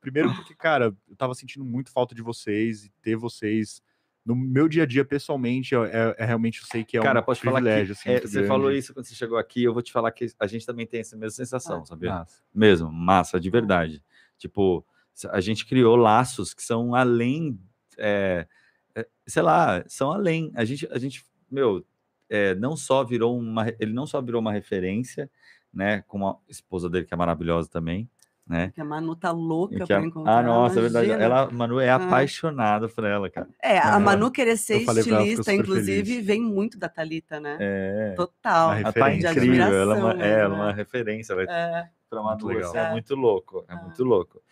Primeiro 0.00 0.35
porque, 0.35 0.55
cara, 0.55 0.94
eu 1.08 1.17
tava 1.17 1.35
sentindo 1.35 1.64
muito 1.64 1.91
falta 1.91 2.14
de 2.14 2.20
vocês 2.20 2.85
e 2.85 2.91
ter 3.00 3.17
vocês 3.17 3.81
no 4.25 4.35
meu 4.35 4.69
dia 4.69 4.85
a 4.85 4.87
dia, 4.87 5.05
pessoalmente, 5.05 5.75
é, 5.75 5.79
é, 5.79 6.17
é 6.19 6.25
realmente 6.25 6.61
eu 6.61 6.67
sei 6.67 6.82
que 6.82 6.96
é 6.96 7.02
Cara, 7.02 7.20
um 7.20 7.23
posso 7.23 7.43
privilégio. 7.43 7.94
Falar 7.94 8.05
que, 8.05 8.11
assim, 8.11 8.26
é, 8.26 8.29
você 8.29 8.32
grande. 8.32 8.49
falou 8.49 8.73
isso 8.73 8.94
quando 8.94 9.05
você 9.05 9.14
chegou 9.14 9.37
aqui, 9.37 9.62
eu 9.62 9.73
vou 9.73 9.82
te 9.82 9.93
falar 9.93 10.11
que 10.12 10.26
a 10.41 10.46
gente 10.46 10.64
também 10.64 10.87
tem 10.87 11.00
essa 11.00 11.14
mesma 11.14 11.31
sensação, 11.31 11.82
ah, 11.82 11.85
sabia? 11.85 12.11
Massa. 12.11 12.43
Mesmo, 12.55 12.91
massa, 12.91 13.38
de 13.38 13.50
verdade. 13.50 14.02
Tipo, 14.38 14.85
a 15.31 15.41
gente 15.41 15.67
criou 15.67 15.94
laços 15.94 16.55
que 16.55 16.62
são 16.62 16.94
além 16.94 17.58
é, 17.99 18.46
é, 18.94 19.06
sei 19.26 19.43
lá, 19.43 19.85
são 19.87 20.12
além. 20.12 20.52
A 20.55 20.64
gente, 20.64 20.87
a 20.91 20.99
gente 20.99 21.25
meu, 21.50 21.85
é, 22.29 22.55
não 22.55 22.76
só 22.76 23.05
virou 23.05 23.38
uma, 23.38 23.69
ele 23.79 23.93
não 23.93 24.06
só 24.06 24.20
virou 24.20 24.41
uma 24.41 24.52
referência, 24.52 25.31
né, 25.73 26.02
com 26.06 26.26
a 26.26 26.37
esposa 26.49 26.88
dele 26.88 27.05
que 27.05 27.14
é 27.14 27.17
maravilhosa 27.17 27.69
também, 27.69 28.08
né? 28.46 28.70
Que 28.75 28.81
a 28.81 28.85
Manu 28.85 29.17
tá 29.17 29.31
louca 29.31 29.87
para 29.87 30.05
encontrar. 30.05 30.38
Ah, 30.38 30.43
nossa, 30.43 30.79
é 30.79 30.82
verdade. 30.82 31.11
Ela, 31.11 31.50
Manu 31.50 31.81
é 31.81 31.88
ah. 31.88 31.96
apaixonada 31.96 32.88
por 32.88 33.05
ela, 33.05 33.31
cara. 33.31 33.49
É, 33.62 33.79
a 33.79 33.99
Manu 33.99 34.31
querer 34.31 34.58
ser 34.58 34.82
estilista, 34.82 35.52
inclusive, 35.52 36.11
feliz. 36.11 36.26
vem 36.26 36.43
muito 36.43 36.79
da 36.79 36.88
Talita, 36.88 37.41
né? 37.41 37.56
É. 37.58 38.14
Total. 38.14 38.75
Ela 38.75 38.93
tá 38.93 39.14
incrível, 39.14 39.64
ela 39.64 39.96
é 39.96 39.99
uma, 39.99 40.25
é, 40.25 40.41
é 40.41 40.46
uma 40.46 40.73
referência, 40.73 41.32
é. 41.32 41.88
para 42.11 42.23
Manu, 42.23 42.44
muito 42.44 42.76
é 42.76 42.91
muito 42.91 43.14
louco, 43.14 43.64
é 43.67 43.75
muito 43.76 44.05
louco. 44.05 44.43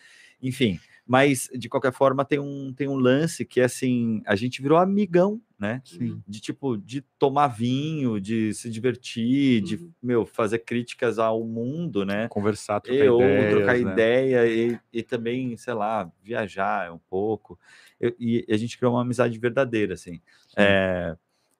Enfim, 0.42 0.80
mas, 1.06 1.50
de 1.52 1.68
qualquer 1.68 1.92
forma, 1.92 2.24
tem 2.24 2.38
um, 2.38 2.72
tem 2.72 2.88
um 2.88 2.94
lance 2.94 3.44
que, 3.44 3.60
assim, 3.60 4.22
a 4.24 4.36
gente 4.36 4.62
virou 4.62 4.78
amigão, 4.78 5.40
né? 5.58 5.82
Sim. 5.84 6.22
De, 6.26 6.40
tipo, 6.40 6.76
de 6.76 7.00
tomar 7.18 7.48
vinho, 7.48 8.20
de 8.20 8.54
se 8.54 8.70
divertir, 8.70 9.60
uhum. 9.60 9.68
de, 9.68 9.90
meu, 10.02 10.24
fazer 10.24 10.60
críticas 10.60 11.18
ao 11.18 11.44
mundo, 11.44 12.04
né? 12.04 12.28
Conversar, 12.28 12.80
trocar 12.80 13.04
Eu, 13.04 13.20
ideias, 13.20 13.50
trocar 13.50 13.78
né? 13.78 13.92
ideia 13.92 14.46
e, 14.46 14.78
e 14.92 15.02
também, 15.02 15.56
sei 15.56 15.74
lá, 15.74 16.10
viajar 16.22 16.92
um 16.92 16.98
pouco. 17.10 17.58
Eu, 18.00 18.14
e 18.18 18.46
a 18.48 18.56
gente 18.56 18.78
criou 18.78 18.94
uma 18.94 19.02
amizade 19.02 19.36
verdadeira, 19.38 19.94
assim, 19.94 20.20
é, 20.56 21.16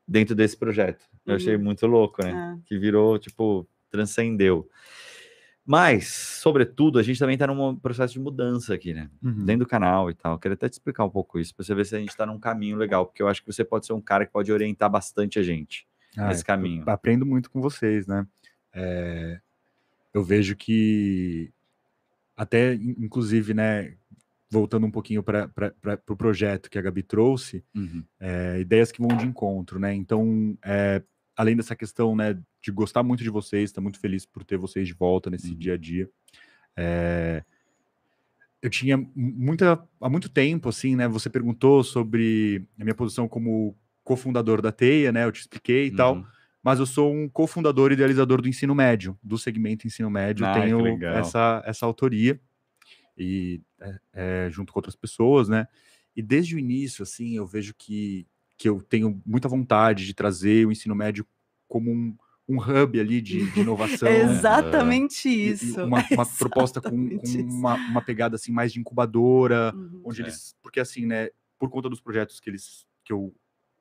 dentro 0.06 0.36
desse 0.36 0.56
projeto. 0.56 1.04
Eu 1.26 1.32
uhum. 1.32 1.36
achei 1.36 1.56
muito 1.56 1.86
louco, 1.86 2.22
né? 2.24 2.58
É. 2.58 2.68
Que 2.68 2.78
virou, 2.78 3.18
tipo, 3.18 3.66
transcendeu. 3.90 4.68
Mas, 5.64 6.08
sobretudo, 6.08 6.98
a 6.98 7.02
gente 7.02 7.18
também 7.18 7.34
está 7.34 7.46
num 7.46 7.76
processo 7.76 8.14
de 8.14 8.20
mudança 8.20 8.74
aqui, 8.74 8.92
né? 8.92 9.08
Uhum. 9.22 9.44
Dentro 9.44 9.64
do 9.64 9.68
canal 9.68 10.10
e 10.10 10.14
tal. 10.14 10.32
Eu 10.32 10.38
queria 10.38 10.54
até 10.54 10.68
te 10.68 10.72
explicar 10.72 11.04
um 11.04 11.10
pouco 11.10 11.38
isso, 11.38 11.54
para 11.54 11.64
você 11.64 11.74
ver 11.74 11.86
se 11.86 11.94
a 11.94 12.00
gente 12.00 12.08
está 12.08 12.26
num 12.26 12.38
caminho 12.38 12.76
legal, 12.76 13.06
porque 13.06 13.22
eu 13.22 13.28
acho 13.28 13.40
que 13.40 13.52
você 13.52 13.64
pode 13.64 13.86
ser 13.86 13.92
um 13.92 14.00
cara 14.00 14.26
que 14.26 14.32
pode 14.32 14.50
orientar 14.52 14.90
bastante 14.90 15.38
a 15.38 15.42
gente 15.42 15.86
ah, 16.16 16.28
nesse 16.28 16.44
caminho. 16.44 16.82
Aprendo 16.86 17.24
muito 17.24 17.48
com 17.48 17.60
vocês, 17.60 18.06
né? 18.08 18.26
É, 18.74 19.40
eu 20.12 20.24
vejo 20.24 20.56
que, 20.56 21.52
até 22.36 22.74
inclusive, 22.74 23.54
né? 23.54 23.94
Voltando 24.50 24.86
um 24.86 24.90
pouquinho 24.90 25.22
para 25.22 25.46
o 25.46 25.96
pro 26.04 26.16
projeto 26.16 26.69
que 26.69 26.78
a 26.78 26.82
Gabi 26.82 27.02
trouxe, 27.02 27.64
uhum. 27.74 28.04
é, 28.20 28.60
ideias 28.60 28.92
que 28.92 29.00
vão 29.00 29.16
de 29.16 29.24
encontro, 29.24 29.78
né? 29.78 29.94
Então, 29.94 30.58
é, 30.62 31.02
além 31.36 31.56
dessa 31.56 31.74
questão, 31.74 32.14
né, 32.14 32.38
de 32.62 32.70
gostar 32.70 33.02
muito 33.02 33.22
de 33.22 33.31
vocês, 33.31 33.70
estar 33.70 33.81
tá 33.81 33.82
muito 33.82 33.98
feliz 33.98 34.24
por 34.24 34.44
ter 34.44 34.56
vocês 34.56 34.86
de 34.86 34.94
volta 34.94 35.28
nesse 35.28 35.50
uhum. 35.50 35.58
dia 35.58 35.74
a 35.74 35.76
dia. 35.76 36.08
É, 36.76 37.44
eu 38.62 38.70
tinha 38.70 38.96
muita, 39.14 39.82
há 40.00 40.08
muito 40.08 40.28
tempo, 40.28 40.69
assim, 40.69 40.94
né, 40.94 41.08
você 41.08 41.28
perguntou 41.28 41.82
sobre 41.82 42.64
a 42.78 42.84
minha 42.84 42.94
posição 42.94 43.26
como 43.26 43.76
cofundador 44.04 44.62
da 44.62 44.70
Teia, 44.70 45.10
né, 45.10 45.24
eu 45.24 45.32
te 45.32 45.40
expliquei 45.40 45.88
e 45.88 45.90
uhum. 45.90 45.96
tal, 45.96 46.26
mas 46.62 46.78
eu 46.78 46.86
sou 46.86 47.12
um 47.12 47.28
cofundador 47.28 47.90
e 47.90 47.94
idealizador 47.94 48.40
do 48.40 48.48
ensino 48.48 48.74
médio, 48.74 49.19
do 49.22 49.36
segmento 49.36 49.86
ensino 49.86 50.08
médio, 50.08 50.46
ah, 50.46 50.54
tenho 50.54 51.04
essa, 51.04 51.62
essa 51.66 51.84
autoria, 51.84 52.40
e 53.19 53.60
é, 53.81 53.98
é, 54.12 54.50
junto 54.50 54.72
com 54.72 54.78
outras 54.78 54.94
pessoas, 54.94 55.48
né, 55.48 55.66
e 56.14 56.22
desde 56.22 56.54
o 56.54 56.58
início, 56.58 57.02
assim, 57.02 57.36
eu 57.36 57.46
vejo 57.46 57.74
que 57.76 58.26
que 58.62 58.69
eu 58.69 58.81
tenho 58.81 59.20
muita 59.26 59.48
vontade 59.48 60.06
de 60.06 60.14
trazer 60.14 60.64
o 60.64 60.70
ensino 60.70 60.94
médio 60.94 61.26
como 61.66 61.90
um, 61.90 62.16
um 62.52 62.58
hub 62.58 63.00
ali 63.00 63.20
de, 63.20 63.50
de 63.50 63.60
inovação. 63.60 64.08
é 64.08 64.22
exatamente 64.22 65.28
isso. 65.28 65.82
Uma, 65.82 65.98
uma 66.10 66.22
exatamente 66.22 66.38
proposta 66.38 66.80
com, 66.80 67.18
com 67.18 67.38
uma, 67.42 67.74
uma, 67.74 68.02
pegada 68.02 68.36
assim 68.36 68.52
mais 68.52 68.72
de 68.72 68.80
incubadora, 68.80 69.72
uhum. 69.74 70.02
onde 70.04 70.20
é. 70.20 70.24
eles, 70.24 70.54
porque 70.62 70.80
assim, 70.80 71.06
né, 71.06 71.30
por 71.58 71.70
conta 71.70 71.88
dos 71.88 72.00
projetos 72.00 72.38
que 72.38 72.50
eles 72.50 72.86
que 73.04 73.12
eu 73.12 73.34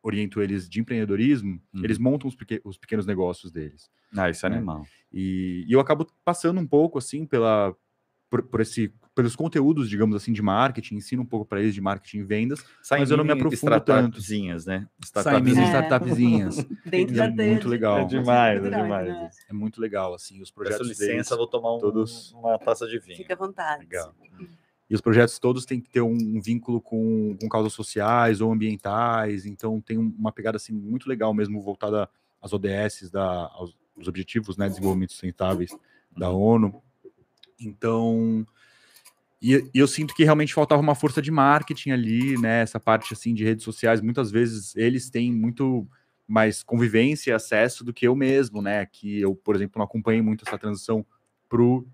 oriento 0.03 0.41
eles 0.41 0.67
de 0.67 0.79
empreendedorismo, 0.79 1.61
uhum. 1.73 1.83
eles 1.83 1.99
montam 1.99 2.27
os, 2.27 2.35
pequ 2.35 2.59
os, 2.63 2.77
pequenos 2.77 3.05
negócios 3.05 3.51
deles. 3.51 3.89
Ah, 4.15 4.29
isso 4.29 4.45
é 4.45 4.49
né? 4.49 4.57
animal. 4.57 4.85
E, 5.11 5.63
e 5.67 5.71
eu 5.71 5.79
acabo 5.79 6.07
passando 6.25 6.59
um 6.59 6.67
pouco 6.67 6.97
assim 6.97 7.25
pela 7.25 7.75
por, 8.31 8.41
por 8.43 8.61
esse 8.61 8.93
pelos 9.13 9.35
conteúdos, 9.35 9.89
digamos 9.89 10.15
assim, 10.15 10.31
de 10.31 10.41
marketing, 10.41 10.95
ensino 10.95 11.21
um 11.21 11.25
pouco 11.25 11.45
para 11.45 11.59
eles 11.59 11.75
de 11.75 11.81
marketing 11.81 12.19
e 12.19 12.23
vendas, 12.23 12.63
Saem 12.81 13.01
mas 13.01 13.11
eu 13.11 13.17
não 13.17 13.25
me 13.25 13.33
aprofundo 13.33 13.81
tanto. 13.81 14.17
né? 14.65 14.87
Startupzinhas. 15.03 15.57
É. 15.57 15.79
startupzinhas. 15.79 16.55
Dentro 16.89 17.15
da 17.15 17.25
é 17.25 17.29
muito 17.29 17.67
legal. 17.67 17.99
É 17.99 18.05
demais, 18.05 18.63
é 18.63 18.69
demais. 18.69 19.07
Né? 19.09 19.29
É 19.49 19.53
muito 19.53 19.81
legal, 19.81 20.13
assim, 20.13 20.41
os 20.41 20.49
projetos 20.49 20.87
Peço 20.87 21.01
licença, 21.01 21.35
deles, 21.35 21.37
vou 21.37 21.47
tomar 21.47 21.75
um, 21.75 21.79
todos... 21.79 22.31
uma 22.31 22.57
taça 22.57 22.87
de 22.87 22.99
vinho. 22.99 23.17
Fique 23.17 23.33
à 23.33 23.35
vontade. 23.35 23.81
Legal. 23.81 24.15
E 24.89 24.95
os 24.95 25.01
projetos 25.01 25.37
todos 25.37 25.65
têm 25.65 25.81
que 25.81 25.89
ter 25.89 26.01
um 26.01 26.41
vínculo 26.41 26.79
com, 26.79 27.35
com 27.39 27.49
causas 27.49 27.73
sociais 27.73 28.39
ou 28.39 28.51
ambientais, 28.51 29.45
então 29.45 29.81
tem 29.81 29.97
uma 29.97 30.31
pegada 30.31 30.55
assim 30.55 30.73
muito 30.73 31.07
legal 31.09 31.33
mesmo 31.33 31.61
voltada 31.61 32.09
as 32.41 32.53
ODS, 32.53 33.11
da, 33.11 33.51
os 33.95 34.07
Objetivos 34.07 34.55
né, 34.55 34.65
de 34.65 34.75
Desenvolvimento 34.75 35.11
Sustentáveis 35.11 35.71
da 36.17 36.29
ONU. 36.29 36.81
Então, 37.61 38.45
e, 39.41 39.55
e, 39.73 39.79
eu 39.79 39.87
sinto 39.87 40.13
que 40.13 40.23
realmente 40.23 40.53
faltava 40.53 40.81
uma 40.81 40.93
força 40.95 41.21
de 41.21 41.31
marketing 41.31 41.91
ali, 41.91 42.37
né? 42.39 42.61
Essa 42.61 42.79
parte 42.79 43.13
assim 43.13 43.33
de 43.33 43.43
redes 43.43 43.63
sociais, 43.63 43.99
muitas 44.01 44.29
vezes 44.29 44.75
eles 44.75 45.09
têm 45.09 45.31
muito 45.33 45.87
mais 46.27 46.63
convivência 46.63 47.31
e 47.31 47.33
acesso 47.33 47.83
do 47.83 47.91
que 47.91 48.07
eu 48.07 48.15
mesmo, 48.15 48.61
né? 48.61 48.85
Que 48.85 49.19
eu, 49.19 49.35
por 49.35 49.55
exemplo, 49.55 49.79
não 49.79 49.85
acompanhei 49.85 50.21
muito 50.21 50.45
essa 50.47 50.57
transição 50.57 51.05
pro 51.49 51.85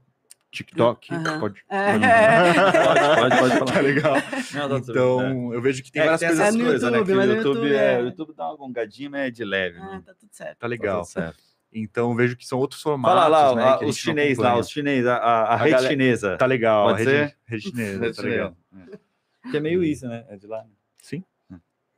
TikTok. 0.52 1.14
Uhum. 1.14 1.40
Pode, 1.40 1.64
É. 1.70 2.54
Pode, 2.54 3.00
pode, 3.20 3.38
pode 3.38 3.58
falar. 3.60 3.74
tá 3.74 3.80
legal. 3.82 4.16
Não, 4.54 4.70
tá 4.70 4.80
tudo 4.80 4.92
Então, 4.92 5.54
eu 5.54 5.62
vejo 5.62 5.84
que 5.84 5.92
tem 5.92 6.02
é. 6.02 6.06
É, 6.06 6.08
várias 6.10 6.20
tem 6.20 6.30
coisas. 6.30 6.56
no 6.56 6.66
coisas, 6.66 6.92
né? 6.92 6.98
YouTube, 6.98 7.06
Que 7.06 7.18
o 7.18 7.24
YouTube, 7.24 7.46
YouTube 7.46 7.76
é, 7.76 7.94
é- 7.94 8.02
o 8.02 8.06
YouTube 8.06 8.34
dá 8.36 8.48
uma 8.48 8.58
gongadinha, 8.58 9.10
mas 9.10 9.22
é 9.22 9.32
de 9.32 9.46
leve. 9.46 9.80
Ah, 9.80 9.92
né? 9.92 10.04
tá 10.06 10.14
tudo 10.14 10.30
certo. 10.32 10.60
Tá 10.60 10.68
legal. 10.68 11.00
Tá 11.00 11.06
tudo 11.06 11.14
certo. 11.14 11.47
Então, 11.74 12.16
vejo 12.16 12.36
que 12.38 12.46
são 12.48 12.58
outros 12.60 12.82
formatos. 12.82 13.20
Fala 13.22 13.28
lá, 13.28 13.56
né, 13.56 13.64
a- 13.70 13.78
que 13.78 13.86
os 13.86 13.98
chinês 13.98 14.38
lá, 14.38 14.58
os 14.58 14.70
chinês, 14.70 15.06
a, 15.06 15.18
a, 15.18 15.54
a 15.54 15.56
rede 15.58 15.72
galera- 15.72 15.90
chinesa. 15.92 16.38
Tá 16.38 16.46
legal, 16.46 16.88
Pode 16.88 17.02
a 17.02 17.06
ser? 17.06 17.20
rede, 17.22 17.36
rede 17.46 17.64
chinesa, 17.64 18.00
Rede 18.00 18.16
tá 18.16 18.24
legal. 18.24 18.58
É. 18.94 19.50
Que 19.52 19.58
é 19.58 19.60
meio 19.60 19.84
isso, 19.84 20.08
né? 20.08 20.26
É 20.30 20.38
de 20.38 20.48
lá. 20.48 20.64
Sim. 21.02 21.24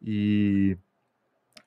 E 0.02 0.78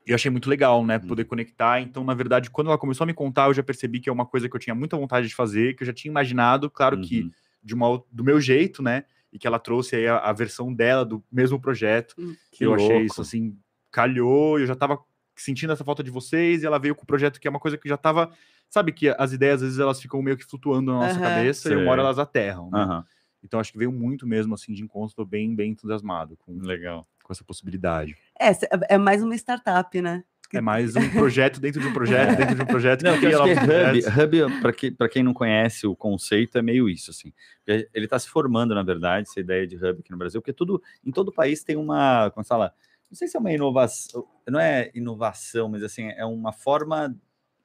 eu 0.06 0.14
achei 0.14 0.30
muito 0.30 0.48
legal, 0.48 0.84
né? 0.84 0.96
Hum. 1.02 1.06
Poder 1.06 1.24
conectar. 1.24 1.80
Então, 1.80 2.02
na 2.04 2.14
verdade, 2.14 2.50
quando 2.50 2.68
ela 2.68 2.78
começou 2.78 3.04
a 3.04 3.06
me 3.06 3.14
contar, 3.14 3.46
eu 3.46 3.54
já 3.54 3.62
percebi 3.62 4.00
que 4.00 4.08
é 4.08 4.12
uma 4.12 4.26
coisa 4.26 4.48
que 4.48 4.56
eu 4.56 4.60
tinha 4.60 4.74
muita 4.74 4.96
vontade 4.96 5.28
de 5.28 5.34
fazer, 5.34 5.74
que 5.74 5.82
eu 5.82 5.86
já 5.86 5.92
tinha 5.92 6.10
imaginado, 6.10 6.70
claro 6.70 7.00
que 7.00 7.22
Uhum. 7.22 7.30
de 7.62 7.74
uma, 7.74 8.02
do 8.10 8.24
meu 8.24 8.40
jeito, 8.40 8.82
né? 8.82 9.04
E 9.32 9.38
que 9.38 9.46
ela 9.46 9.58
trouxe 9.58 9.96
aí 9.96 10.06
a, 10.06 10.18
a 10.18 10.32
versão 10.32 10.72
dela 10.74 11.04
do 11.04 11.22
mesmo 11.30 11.58
projeto. 11.60 12.14
Hum. 12.18 12.34
Que 12.50 12.64
eu 12.66 12.74
achei 12.74 12.88
louco. 12.88 13.06
isso 13.06 13.20
assim, 13.20 13.56
calhou, 13.90 14.58
eu 14.58 14.66
já 14.66 14.74
tava 14.74 14.98
sentindo 15.36 15.72
essa 15.72 15.84
falta 15.84 16.02
de 16.02 16.10
vocês, 16.10 16.62
e 16.62 16.66
ela 16.66 16.78
veio 16.78 16.94
com 16.94 17.02
o 17.02 17.06
projeto 17.06 17.40
que 17.40 17.46
é 17.46 17.50
uma 17.50 17.60
coisa 17.60 17.76
que 17.78 17.88
já 17.88 17.96
tava. 17.96 18.30
Sabe 18.68 18.92
que 18.92 19.08
as 19.18 19.32
ideias, 19.32 19.56
às 19.56 19.62
vezes, 19.62 19.78
elas 19.78 20.00
ficam 20.00 20.22
meio 20.22 20.36
que 20.36 20.44
flutuando 20.44 20.92
na 20.92 20.98
nossa 21.00 21.14
Aham. 21.14 21.22
cabeça 21.22 21.72
e 21.72 21.76
uma 21.76 21.90
hora 21.90 22.00
elas 22.02 22.18
aterram. 22.18 22.70
Né? 22.70 22.78
Aham, 22.80 23.04
Então 23.44 23.60
acho 23.60 23.72
que 23.72 23.78
veio 23.78 23.92
muito 23.92 24.26
mesmo 24.26 24.54
assim 24.54 24.72
de 24.72 24.82
encontro, 24.82 25.14
tô 25.16 25.24
bem, 25.24 25.54
bem 25.54 25.72
entusiasmado 25.72 26.36
com, 26.38 26.58
Legal. 26.60 27.06
com 27.22 27.32
essa 27.32 27.44
possibilidade. 27.44 28.16
É, 28.38 28.52
cê- 28.52 28.68
é 28.88 28.96
mais 28.96 29.22
uma 29.22 29.34
startup, 29.34 30.00
né? 30.00 30.24
É 30.54 30.60
mais 30.60 30.94
um 30.96 31.10
projeto 31.10 31.58
dentro 31.58 31.80
de 31.80 31.86
um 31.86 31.92
projeto, 31.94 32.36
dentro 32.36 32.54
de 32.54 32.62
um 32.62 32.66
projeto 32.66 33.02
Não, 33.02 33.18
que 33.18 33.24
eu 33.24 33.42
acho 33.42 33.54
que 33.54 34.06
Hub. 34.06 34.42
Hub 34.50 34.60
para 34.60 34.72
que, 34.72 34.94
quem 35.10 35.22
não 35.22 35.32
conhece 35.32 35.86
o 35.86 35.96
conceito, 35.96 36.58
é 36.58 36.62
meio 36.62 36.90
isso, 36.90 37.10
assim. 37.10 37.32
Ele 37.66 37.88
está 38.04 38.18
se 38.18 38.28
formando, 38.28 38.74
na 38.74 38.82
verdade, 38.82 39.26
essa 39.30 39.40
ideia 39.40 39.66
de 39.66 39.76
Hub 39.76 40.00
aqui 40.00 40.10
no 40.10 40.18
Brasil, 40.18 40.42
porque 40.42 40.52
tudo, 40.52 40.82
em 41.02 41.10
todo 41.10 41.32
país 41.32 41.64
tem 41.64 41.76
uma, 41.76 42.30
como 42.32 42.44
se 42.44 42.48
fala, 42.48 42.74
não 43.12 43.16
sei 43.16 43.28
se 43.28 43.36
é 43.36 43.40
uma 43.40 43.52
inovação, 43.52 44.26
não 44.48 44.58
é 44.58 44.90
inovação, 44.94 45.68
mas 45.68 45.82
assim, 45.82 46.08
é 46.16 46.24
uma 46.24 46.50
forma 46.50 47.14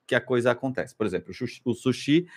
que 0.06 0.14
a 0.14 0.20
coisa 0.20 0.52
acontece. 0.52 0.94
Por 0.94 1.08
exemplo, 1.08 1.34
o 1.64 1.74
sushi, 1.74 2.28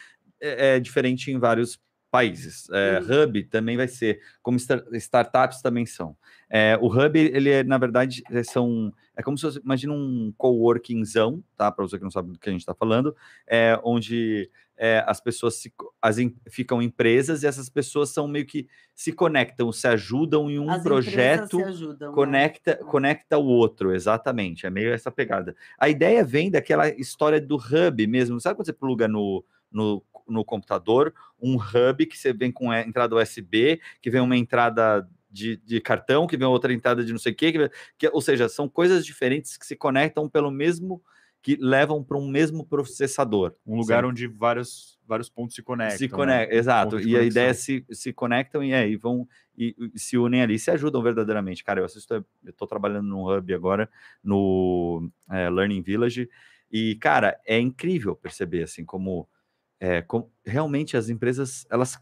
é, 0.40 0.76
é 0.76 0.80
diferente 0.80 1.28
em 1.28 1.36
vários 1.36 1.82
países. 2.08 2.68
É, 2.70 3.00
Hub 3.00 3.42
também 3.44 3.76
vai 3.76 3.88
ser, 3.88 4.20
como 4.40 4.60
star- 4.60 4.84
startups 4.92 5.60
também 5.60 5.84
são. 5.86 6.16
É, 6.48 6.78
o 6.80 6.86
Hub, 6.86 7.18
ele 7.18 7.50
é, 7.50 7.64
na 7.64 7.78
verdade, 7.78 8.22
é, 8.30 8.44
são, 8.44 8.92
é 9.16 9.24
como 9.24 9.36
se 9.36 9.42
você, 9.42 9.58
imagina 9.58 9.92
um 9.92 10.32
coworkingzão, 10.38 11.42
tá? 11.56 11.70
Para 11.72 11.84
você 11.84 11.98
que 11.98 12.04
não 12.04 12.12
sabe 12.12 12.30
do 12.30 12.38
que 12.38 12.48
a 12.48 12.52
gente 12.52 12.62
está 12.62 12.74
falando, 12.74 13.14
é, 13.44 13.76
onde 13.82 14.48
é, 14.82 15.04
as 15.06 15.20
pessoas 15.20 15.56
se, 15.56 15.70
as 16.00 16.16
ficam 16.48 16.80
empresas 16.80 17.42
e 17.42 17.46
essas 17.46 17.68
pessoas 17.68 18.08
são 18.08 18.26
meio 18.26 18.46
que 18.46 18.66
se 18.94 19.12
conectam, 19.12 19.70
se 19.70 19.86
ajudam 19.86 20.50
em 20.50 20.58
um 20.58 20.70
As 20.70 20.82
projeto 20.82 21.62
ajudam, 21.62 22.08
né? 22.08 22.14
conecta, 22.14 22.76
conecta 22.76 23.36
o 23.36 23.44
outro, 23.44 23.94
exatamente. 23.94 24.64
É 24.66 24.70
meio 24.70 24.90
essa 24.94 25.10
pegada. 25.10 25.54
A 25.78 25.90
ideia 25.90 26.24
vem 26.24 26.50
daquela 26.50 26.88
história 26.88 27.38
do 27.38 27.56
hub 27.56 28.06
mesmo. 28.06 28.40
Sabe 28.40 28.56
quando 28.56 28.66
você 28.66 28.72
pluga 28.72 29.06
no, 29.06 29.44
no, 29.70 30.02
no 30.26 30.42
computador 30.46 31.12
um 31.38 31.56
hub 31.56 32.06
que 32.06 32.16
você 32.16 32.32
vem 32.32 32.50
com 32.50 32.70
a 32.70 32.80
entrada 32.80 33.16
USB, 33.16 33.80
que 34.00 34.10
vem 34.10 34.22
uma 34.22 34.36
entrada 34.36 35.06
de, 35.30 35.58
de 35.58 35.78
cartão, 35.78 36.26
que 36.26 36.38
vem 36.38 36.46
outra 36.48 36.72
entrada 36.72 37.04
de 37.04 37.12
não 37.12 37.18
sei 37.18 37.32
o 37.32 37.36
quê, 37.36 37.52
que, 37.52 37.70
que- 37.98 38.10
ou 38.14 38.22
seja, 38.22 38.48
são 38.48 38.66
coisas 38.66 39.04
diferentes 39.04 39.58
que 39.58 39.66
se 39.66 39.76
conectam 39.76 40.26
pelo 40.26 40.50
mesmo, 40.50 41.02
que 41.42 41.56
levam 41.56 42.04
para 42.04 42.18
um 42.18 42.28
mesmo 42.28 42.66
processador. 42.66 43.54
Um 43.66 43.76
lugar 43.76 44.04
onde 44.04 44.26
vários, 44.26 44.98
vários 45.06 45.30
pontos 45.30 45.54
se 45.54 45.62
conectam. 45.62 45.96
se 45.98 46.04
né? 46.04 46.10
conectam, 46.10 46.58
exato. 46.58 46.90
Ponto 46.96 47.02
de 47.02 47.08
E 47.08 47.16
a 47.16 47.18
conexão. 47.18 47.30
ideia 47.30 47.50
é 47.50 47.54
se, 47.54 47.86
se 47.90 48.12
conectam 48.12 48.62
e 48.62 48.74
aí 48.74 48.96
vão 48.96 49.26
e, 49.56 49.74
e 49.94 49.98
se 49.98 50.18
unem 50.18 50.42
ali, 50.42 50.58
se 50.58 50.70
ajudam 50.70 51.02
verdadeiramente. 51.02 51.64
Cara, 51.64 51.80
eu 51.80 51.84
assisto, 51.84 52.14
eu 52.14 52.24
estou 52.46 52.68
trabalhando 52.68 53.08
num 53.08 53.26
hub 53.26 53.54
agora, 53.54 53.88
no 54.22 55.10
é, 55.30 55.48
Learning 55.48 55.82
Village, 55.82 56.28
e, 56.70 56.94
cara, 56.96 57.38
é 57.44 57.58
incrível 57.58 58.14
perceber, 58.14 58.62
assim, 58.62 58.84
como, 58.84 59.28
é, 59.80 60.02
como 60.02 60.30
realmente 60.44 60.96
as 60.96 61.08
empresas, 61.08 61.66
elas, 61.68 61.98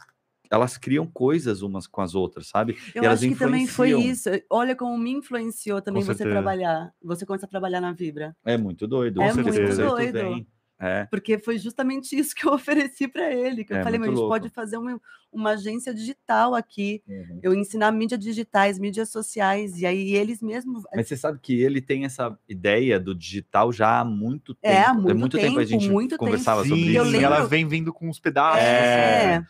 elas 0.51 0.77
criam 0.79 1.07
coisas 1.07 1.63
umas 1.63 1.87
com 1.87 2.01
as 2.01 2.15
outras, 2.15 2.47
sabe? 2.49 2.77
Eu 2.95 3.03
E 3.03 3.07
elas 3.07 3.21
acho 3.23 3.29
que 3.33 3.39
também 3.39 3.67
foi 3.67 3.91
isso. 3.93 4.29
Olha 4.51 4.75
como 4.75 4.97
me 4.97 5.13
influenciou 5.13 5.81
também 5.83 6.03
você 6.03 6.25
trabalhar. 6.25 6.93
Você 7.03 7.27
começa 7.27 7.47
a 7.47 7.49
trabalhar 7.49 7.81
na 7.81 7.93
Vibra. 7.93 8.37
É 8.45 8.57
muito 8.57 8.87
doido. 8.87 9.21
É 9.23 9.33
muito 9.33 9.77
doido. 9.77 10.13
vem. 10.13 10.47
É, 10.81 11.07
Porque 11.11 11.41
foi 11.41 11.59
justamente 11.59 12.17
isso 12.17 12.33
que 12.33 12.47
eu 12.47 12.53
ofereci 12.55 13.09
para 13.09 13.35
ele. 13.35 13.65
Que 13.65 13.73
eu 13.73 13.79
É, 13.79 13.83
falei, 13.83 13.99
muito 13.99 14.11
mas 14.13 14.19
a 14.19 14.23
gente 14.23 14.29
louco. 14.29 14.33
pode 14.41 14.49
fazer 14.55 14.77
uma, 14.77 15.01
uma 15.33 15.51
agência 15.51 15.93
digital 15.93 16.55
aqui. 16.55 17.03
Uhum. 17.09 17.41
Eu 17.43 17.53
ensinar 17.53 17.91
mídias 17.91 18.21
digitais, 18.21 18.79
mídias 18.79 19.09
sociais. 19.11 19.81
E 19.81 19.85
aí 19.85 20.15
eles 20.15 20.41
mesmos. 20.41 20.85
Mas 20.95 21.09
você 21.09 21.17
sabe 21.17 21.41
que 21.43 21.61
ele 21.61 21.81
tem 21.81 22.05
essa 22.05 22.39
ideia 22.49 23.01
do 23.01 23.13
digital 23.13 23.73
já 23.73 23.99
há 23.99 24.05
muito 24.05 24.55
tempo. 24.55 24.73
É, 24.73 24.85
há 24.85 24.95
muito 24.95 25.37
tempo, 25.37 25.59
a 25.59 25.65
tempo, 25.65 25.67
gente 25.67 25.91
muito 25.91 26.17
conversava 26.17 26.63
tempo. 26.63 26.77
sobre 26.77 26.93
Sim, 26.93 26.97
isso. 26.97 27.11
lembro- 27.11 27.27
ela 27.27 27.45
vem 27.45 27.67
vindo 27.67 27.93
com 27.93 28.09
uns 28.09 28.21
pedaços 28.21 28.63
É. 28.63 29.35
assim, 29.39 29.47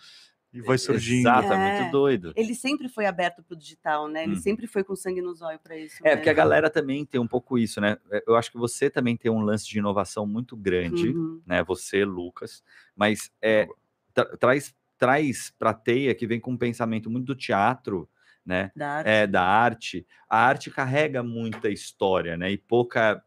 e 0.52 0.61
vai 0.61 0.78
surgindo. 0.78 1.21
Exato, 1.28 1.52
é 1.52 1.57
É. 1.57 1.78
muito 1.81 1.93
doido. 1.93 2.33
Ele 2.37 2.55
sempre 2.55 2.88
foi 2.88 3.05
aberto 3.07 3.43
para 3.43 3.55
o 3.55 3.57
digital, 3.57 4.09
né? 4.09 4.23
Ele 4.25 4.35
Uhum. 4.35 4.40
sempre 4.40 4.67
foi 4.67 4.83
com 4.83 4.97
sangue 4.97 5.21
nos 5.21 5.43
olhos 5.43 5.61
para 5.62 5.76
isso. 5.76 5.97
É, 6.02 6.11
né? 6.11 6.17
porque 6.17 6.31
a 6.31 6.35
galera 6.35 6.71
também 6.71 7.05
tem 7.05 7.21
um 7.21 7.26
pouco 7.26 7.59
isso, 7.59 7.81
né? 7.81 7.99
Eu 8.26 8.35
acho 8.37 8.50
que 8.50 8.57
você 8.59 8.88
também 8.88 9.17
tem 9.17 9.31
um 9.31 9.40
lance 9.40 9.67
de 9.69 9.78
inovação 9.78 10.26
muito 10.26 10.57
grande, 10.57 11.09
Uhum. 11.11 11.40
né? 11.47 11.62
Você, 11.64 12.05
Lucas, 12.05 12.62
mas 12.97 13.31
é, 13.43 13.69
tra- 14.14 14.37
traz, 14.38 14.75
traz 14.97 15.52
para 15.59 15.71
a 15.71 15.75
teia 15.75 16.14
que 16.14 16.26
vem 16.26 16.40
com 16.40 16.52
um 16.52 16.57
pensamento 16.57 17.09
muito 17.11 17.26
do 17.26 17.35
teatro, 17.35 18.09
né? 18.45 18.73
Da 18.75 18.88
arte. 18.90 19.09
É, 19.11 19.26
da 19.26 19.43
arte. 19.43 20.07
A 20.28 20.38
arte 20.47 20.71
carrega 20.71 21.23
muita 21.23 21.69
história, 21.69 22.37
né? 22.37 22.50
E 22.50 22.57
pouca. 22.57 23.23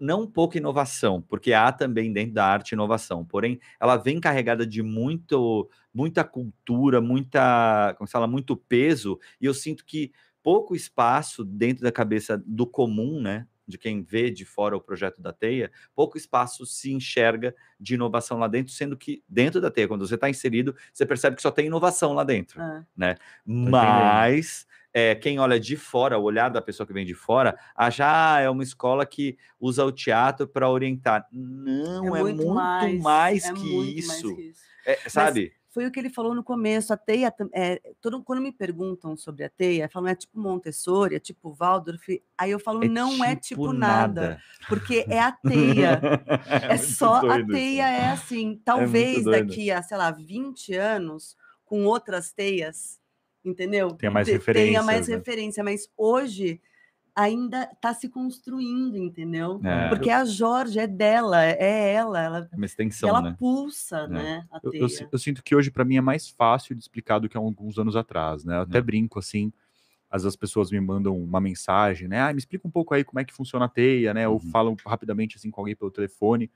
Não 0.00 0.26
pouca 0.26 0.58
inovação, 0.58 1.22
porque 1.22 1.52
há 1.52 1.70
também 1.72 2.12
dentro 2.12 2.34
da 2.34 2.46
arte 2.46 2.72
inovação, 2.72 3.24
porém 3.24 3.60
ela 3.80 3.96
vem 3.96 4.20
carregada 4.20 4.66
de 4.66 4.82
muito, 4.82 5.68
muita 5.92 6.24
cultura, 6.24 7.00
muita, 7.00 7.94
como 7.96 8.06
se 8.06 8.12
fala, 8.12 8.26
muito 8.26 8.56
peso, 8.56 9.18
e 9.40 9.46
eu 9.46 9.54
sinto 9.54 9.84
que 9.84 10.12
pouco 10.42 10.76
espaço 10.76 11.44
dentro 11.44 11.82
da 11.82 11.90
cabeça 11.90 12.40
do 12.46 12.66
comum, 12.66 13.20
né? 13.20 13.46
De 13.66 13.76
quem 13.76 14.00
vê 14.00 14.30
de 14.30 14.44
fora 14.44 14.76
o 14.76 14.80
projeto 14.80 15.20
da 15.20 15.32
Teia, 15.32 15.72
pouco 15.92 16.16
espaço 16.16 16.64
se 16.64 16.92
enxerga 16.92 17.52
de 17.80 17.94
inovação 17.94 18.38
lá 18.38 18.46
dentro, 18.46 18.72
sendo 18.72 18.96
que 18.96 19.24
dentro 19.28 19.60
da 19.60 19.72
Teia, 19.72 19.88
quando 19.88 20.06
você 20.06 20.14
está 20.14 20.30
inserido, 20.30 20.72
você 20.92 21.04
percebe 21.04 21.34
que 21.34 21.42
só 21.42 21.50
tem 21.50 21.66
inovação 21.66 22.12
lá 22.12 22.22
dentro. 22.22 22.60
Ah. 22.60 22.84
Mas 23.44 24.68
é, 24.98 25.14
quem 25.14 25.38
olha 25.38 25.60
de 25.60 25.76
fora, 25.76 26.18
o 26.18 26.22
olhar 26.22 26.48
da 26.48 26.62
pessoa 26.62 26.86
que 26.86 26.92
vem 26.94 27.04
de 27.04 27.12
fora, 27.12 27.54
acha 27.76 28.02
ah, 28.06 28.40
é 28.40 28.48
uma 28.48 28.62
escola 28.62 29.04
que 29.04 29.36
usa 29.60 29.84
o 29.84 29.92
teatro 29.92 30.48
para 30.48 30.70
orientar. 30.70 31.28
Não, 31.30 32.16
é, 32.16 32.22
muito, 32.22 32.48
mais, 33.02 33.44
é 33.44 33.52
que, 33.52 33.74
muito 33.74 33.98
isso. 33.98 34.08
mais 34.08 34.22
que 34.22 34.42
isso. 34.42 34.62
É, 34.86 34.96
sabe? 35.06 35.52
Foi 35.68 35.84
o 35.84 35.92
que 35.92 36.00
ele 36.00 36.08
falou 36.08 36.34
no 36.34 36.42
começo. 36.42 36.94
A 36.94 36.96
teia, 36.96 37.30
é, 37.52 37.78
todo, 38.00 38.22
quando 38.22 38.40
me 38.40 38.50
perguntam 38.50 39.14
sobre 39.18 39.44
a 39.44 39.50
teia, 39.50 39.86
falam 39.86 40.08
é 40.08 40.14
tipo 40.14 40.40
Montessori, 40.40 41.16
é 41.16 41.20
tipo 41.20 41.52
Waldorf. 41.52 42.22
Aí 42.38 42.50
eu 42.50 42.58
falo, 42.58 42.82
não 42.88 43.22
é 43.22 43.36
tipo 43.36 43.74
nada, 43.74 44.40
porque 44.66 45.04
é 45.10 45.20
a 45.20 45.30
teia. 45.30 46.00
É, 46.48 46.68
muito 46.68 46.84
só 46.86 47.16
a 47.16 47.20
doido 47.20 47.52
teia 47.52 47.92
isso. 47.92 48.02
é 48.02 48.10
assim. 48.12 48.62
Talvez 48.64 49.24
daqui 49.24 49.70
a, 49.70 49.82
sei 49.82 49.98
lá, 49.98 50.10
20 50.10 50.72
anos, 50.72 51.36
com 51.66 51.84
outras 51.84 52.32
teias, 52.32 52.98
entendeu? 53.48 53.90
Tenha 53.92 54.10
mais 54.10 54.28
Te- 54.28 54.38
Tenha 54.38 54.82
mais 54.82 55.08
né? 55.08 55.16
referência, 55.16 55.62
mas 55.64 55.88
hoje 55.96 56.60
ainda 57.14 57.70
está 57.72 57.94
se 57.94 58.08
construindo, 58.10 58.96
entendeu? 58.98 59.60
É. 59.64 59.88
Porque 59.88 60.10
a 60.10 60.24
Jorge 60.24 60.78
é 60.78 60.86
dela, 60.86 61.42
é 61.44 61.92
ela, 61.94 62.20
ela, 62.20 62.48
É 62.52 62.56
uma 62.56 62.66
extensão, 62.66 63.08
ela 63.08 63.22
né? 63.22 63.36
pulsa, 63.38 64.06
né? 64.06 64.46
A 64.50 64.60
Eu, 64.62 64.72
eu 64.74 64.88
eu 65.12 65.18
sinto 65.18 65.42
que 65.42 65.56
hoje, 65.56 65.70
para 65.70 65.84
mim, 65.84 65.96
é 65.96 66.00
mais 66.02 66.28
fácil 66.28 66.74
de 66.74 66.82
explicar 66.82 67.18
do 67.18 67.28
que 67.28 67.36
há 67.36 67.40
alguns 67.40 67.78
anos 67.78 67.96
atrás, 67.96 68.44
né? 68.44 68.56
Eu 68.56 68.60
até 68.62 68.78
É. 68.78 68.82
brinco 68.82 69.18
assim. 69.18 69.50
Às 70.10 70.22
vezes 70.22 70.34
as 70.34 70.36
pessoas 70.36 70.70
me 70.70 70.80
mandam 70.80 71.16
uma 71.18 71.40
mensagem, 71.40 72.06
né? 72.06 72.20
Ah, 72.20 72.32
me 72.32 72.38
explica 72.38 72.66
um 72.68 72.70
pouco 72.70 72.94
aí 72.94 73.02
como 73.02 73.18
é 73.18 73.24
que 73.24 73.32
funciona 73.34 73.64
a 73.64 73.68
teia, 73.68 74.12
né? 74.14 74.28
Ou 74.28 74.34
Uhum. 74.34 74.50
falam 74.50 74.76
rapidamente 74.86 75.36
assim 75.36 75.50
com 75.50 75.60
alguém 75.62 75.74
pelo 75.74 75.90
telefone. 75.90 76.50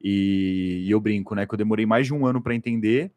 E, 0.00 0.82
e 0.86 0.90
eu 0.90 1.00
brinco, 1.00 1.34
né? 1.34 1.46
Que 1.46 1.54
eu 1.54 1.58
demorei 1.58 1.86
mais 1.86 2.06
de 2.06 2.12
um 2.12 2.26
ano 2.26 2.42
para 2.42 2.54
entender 2.54 3.10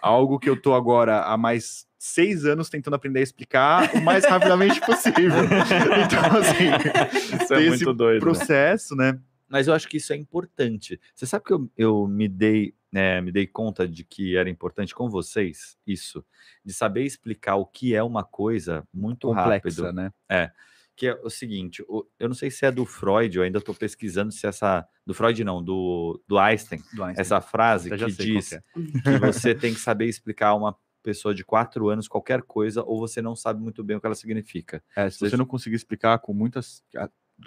algo 0.00 0.38
que 0.38 0.48
eu 0.48 0.60
tô 0.60 0.74
agora 0.74 1.22
há 1.22 1.36
mais 1.36 1.86
seis 1.98 2.44
anos 2.44 2.68
tentando 2.68 2.94
aprender 2.94 3.20
a 3.20 3.22
explicar 3.22 3.94
o 3.94 4.00
mais 4.00 4.24
rapidamente 4.24 4.80
possível. 4.80 5.44
então, 6.04 6.38
assim, 6.38 7.42
Isso 7.42 7.54
é 7.54 7.60
muito 7.60 7.74
esse 7.74 7.84
doido. 7.84 8.14
né? 8.14 8.20
processo, 8.20 8.94
né? 8.94 9.18
mas 9.48 9.68
eu 9.68 9.74
acho 9.74 9.88
que 9.88 9.98
isso 9.98 10.12
é 10.12 10.16
importante. 10.16 11.00
Você 11.14 11.26
sabe 11.26 11.44
que 11.44 11.52
eu, 11.52 11.70
eu 11.76 12.08
me 12.08 12.28
dei 12.28 12.74
né, 12.90 13.20
me 13.20 13.32
dei 13.32 13.44
conta 13.44 13.88
de 13.88 14.04
que 14.04 14.36
era 14.36 14.48
importante 14.48 14.94
com 14.94 15.10
vocês 15.10 15.76
isso, 15.84 16.24
de 16.64 16.72
saber 16.72 17.02
explicar 17.02 17.56
o 17.56 17.66
que 17.66 17.92
é 17.92 18.00
uma 18.02 18.22
coisa 18.22 18.86
muito 18.94 19.26
Complexa, 19.26 19.82
rápido. 19.82 19.92
né? 19.92 20.12
É, 20.28 20.50
que 20.96 21.06
é 21.08 21.14
o 21.22 21.28
seguinte, 21.30 21.84
eu 22.18 22.28
não 22.28 22.34
sei 22.34 22.50
se 22.50 22.64
é 22.64 22.70
do 22.70 22.84
Freud, 22.84 23.36
eu 23.36 23.42
ainda 23.42 23.58
estou 23.58 23.74
pesquisando 23.74 24.30
se 24.32 24.46
essa 24.46 24.86
do 25.04 25.12
Freud 25.12 25.42
não, 25.44 25.62
do, 25.62 26.22
do 26.26 26.38
Einstein, 26.38 26.80
Do 26.94 27.02
Einstein. 27.04 27.20
essa 27.20 27.40
frase 27.40 27.90
que 27.90 27.96
diz 28.06 28.48
que 28.50 28.54
é. 28.54 28.60
que 28.60 29.18
você 29.50 29.54
tem 29.54 29.74
que 29.74 29.80
saber 29.80 30.06
explicar 30.06 30.48
a 30.48 30.54
uma 30.54 30.76
pessoa 31.02 31.34
de 31.34 31.44
quatro 31.44 31.88
anos 31.88 32.08
qualquer 32.08 32.42
coisa 32.42 32.82
ou 32.82 32.98
você 32.98 33.20
não 33.20 33.36
sabe 33.36 33.60
muito 33.60 33.82
bem 33.84 33.96
o 33.96 34.00
que 34.00 34.06
ela 34.06 34.14
significa. 34.14 34.82
É, 34.96 35.10
se 35.10 35.18
Você- 35.18 35.30
você 35.30 35.36
não 35.36 35.44
conseguir 35.44 35.76
explicar 35.76 36.18
com 36.18 36.32
muitas. 36.32 36.82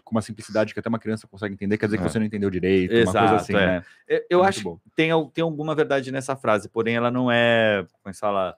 com 0.04 0.12
uma 0.14 0.22
simplicidade 0.22 0.74
que 0.74 0.80
até 0.82 0.90
uma 0.90 1.00
criança 1.00 1.26
consegue 1.30 1.54
entender, 1.54 1.78
quer 1.78 1.86
dizer 1.86 1.98
que 1.98 2.04
É. 2.04 2.10
você 2.10 2.20
não 2.20 2.26
entendeu 2.26 2.50
direito, 2.50 2.92
uma 2.92 3.00
Exato, 3.00 3.20
coisa 3.30 3.36
assim, 3.42 3.54
é. 3.54 3.66
né? 3.80 3.86
Eu, 4.06 4.18
eu 4.30 4.38
Muito 4.40 4.50
acho 4.50 4.64
bom. 4.64 4.78
que 4.80 4.90
tem, 4.94 5.10
tem 5.34 5.42
alguma 5.42 5.74
verdade 5.74 6.12
nessa 6.12 6.36
frase, 6.36 6.68
porém 6.68 6.96
ela 6.98 7.10
não 7.10 7.32
é, 7.32 7.88
como 7.94 8.10
é 8.10 8.12
que 8.12 8.20
fala? 8.20 8.58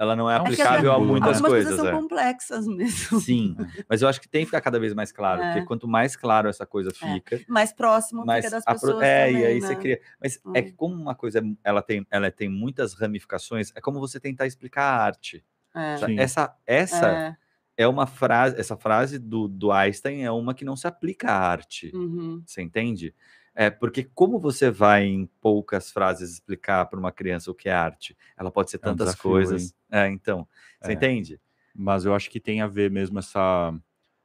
Ela 0.00 0.16
não 0.16 0.30
é 0.30 0.34
É 0.34 0.38
aplicável 0.38 0.92
a 0.92 0.98
muitas 0.98 1.36
Algumas 1.36 1.50
coisas. 1.52 1.68
coisas 1.74 1.76
são 1.76 1.88
é. 1.88 2.00
complexas 2.00 2.66
mesmo. 2.66 3.20
Sim, 3.20 3.54
mas 3.86 4.00
eu 4.00 4.08
acho 4.08 4.18
que 4.18 4.26
tem 4.28 4.40
que 4.40 4.46
ficar 4.46 4.62
cada 4.62 4.80
vez 4.80 4.94
mais 4.94 5.12
claro, 5.12 5.42
É. 5.42 5.52
porque 5.52 5.66
quanto 5.66 5.86
mais 5.86 6.16
claro 6.16 6.48
essa 6.48 6.64
coisa 6.64 6.90
fica, 6.90 7.38
Mais 7.46 7.70
próximo 7.70 8.24
mais 8.24 8.46
fica 8.46 8.56
das 8.56 8.64
pessoas 8.64 9.02
é, 9.02 9.26
também, 9.26 9.42
e 9.42 9.46
aí 9.46 9.60
né? 9.60 9.66
você 9.66 9.76
cria. 9.76 10.00
Mas 10.18 10.36
é 10.54 10.60
Hum. 10.60 10.64
que 10.64 10.72
como 10.72 10.94
uma 10.94 11.14
coisa 11.14 11.42
ela 11.62 11.82
tem, 11.82 12.06
ela 12.10 12.30
tem 12.30 12.48
muitas 12.48 12.94
ramificações, 12.94 13.70
é 13.76 13.80
como 13.82 14.00
você 14.00 14.18
tentar 14.18 14.46
explicar 14.46 14.84
a 14.84 15.04
arte. 15.04 15.44
É. 15.74 15.96
Essa, 16.16 16.56
essa 16.66 17.36
É. 17.76 17.82
é. 17.84 17.86
uma 17.86 18.06
frase, 18.06 18.58
essa 18.58 18.78
frase 18.78 19.18
do, 19.18 19.46
do 19.48 19.70
Einstein 19.70 20.22
é 20.24 20.30
uma 20.30 20.54
que 20.54 20.64
não 20.64 20.76
se 20.76 20.86
aplica 20.86 21.30
à 21.30 21.36
arte. 21.38 21.92
Uhum. 21.94 22.42
Você 22.46 22.62
entende? 22.62 23.14
É 23.54 23.68
porque 23.68 24.04
como 24.14 24.38
você 24.38 24.70
vai 24.70 25.04
em 25.04 25.26
poucas 25.40 25.90
frases 25.90 26.32
explicar 26.32 26.86
para 26.86 26.98
uma 26.98 27.10
criança 27.12 27.50
o 27.50 27.54
que 27.54 27.68
é 27.68 27.72
arte? 27.72 28.16
Ela 28.36 28.50
pode 28.50 28.70
ser 28.70 28.76
É 28.76 28.80
um 28.80 28.82
tantas 28.92 29.08
desafio, 29.08 29.30
coisas. 29.30 29.74
É, 29.90 30.08
então, 30.08 30.46
você 30.80 30.92
É. 30.92 30.94
entende? 30.94 31.40
Mas 31.74 32.04
eu 32.04 32.14
acho 32.14 32.30
que 32.30 32.40
tem 32.40 32.60
a 32.60 32.66
ver 32.66 32.90
mesmo 32.90 33.18
essa. 33.18 33.74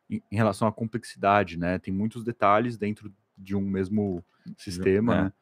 Em, 0.09 0.21
em 0.31 0.35
relação 0.35 0.67
à 0.67 0.71
complexidade, 0.71 1.57
né? 1.57 1.79
Tem 1.79 1.93
muitos 1.93 2.23
detalhes 2.23 2.77
dentro 2.77 3.11
de 3.37 3.55
um 3.55 3.61
mesmo 3.61 4.23
sistema, 4.57 5.15
é. 5.15 5.21
né? 5.23 5.33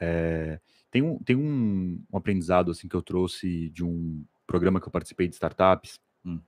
É, 0.00 0.60
tem 0.90 1.02
um, 1.02 1.18
tem 1.18 1.34
um, 1.36 2.00
um 2.12 2.16
aprendizado 2.16 2.70
assim 2.70 2.86
que 2.88 2.94
eu 2.94 3.02
trouxe 3.02 3.70
de 3.70 3.84
um 3.84 4.24
programa 4.46 4.80
que 4.80 4.86
eu 4.86 4.92
participei 4.92 5.26
de 5.28 5.34
startups, 5.34 5.98
Hum. 6.24 6.40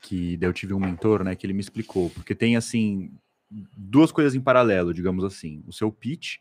que 0.00 0.36
daí 0.36 0.48
eu 0.48 0.52
tive 0.52 0.74
um 0.74 0.80
mentor, 0.80 1.24
né, 1.24 1.34
que 1.34 1.46
ele 1.46 1.52
me 1.52 1.60
explicou, 1.60 2.10
porque 2.10 2.34
tem 2.34 2.56
assim 2.56 3.12
duas 3.50 4.12
coisas 4.12 4.34
em 4.34 4.40
paralelo, 4.40 4.92
digamos 4.94 5.24
assim, 5.24 5.62
o 5.66 5.72
seu 5.72 5.90
pitch, 5.92 6.36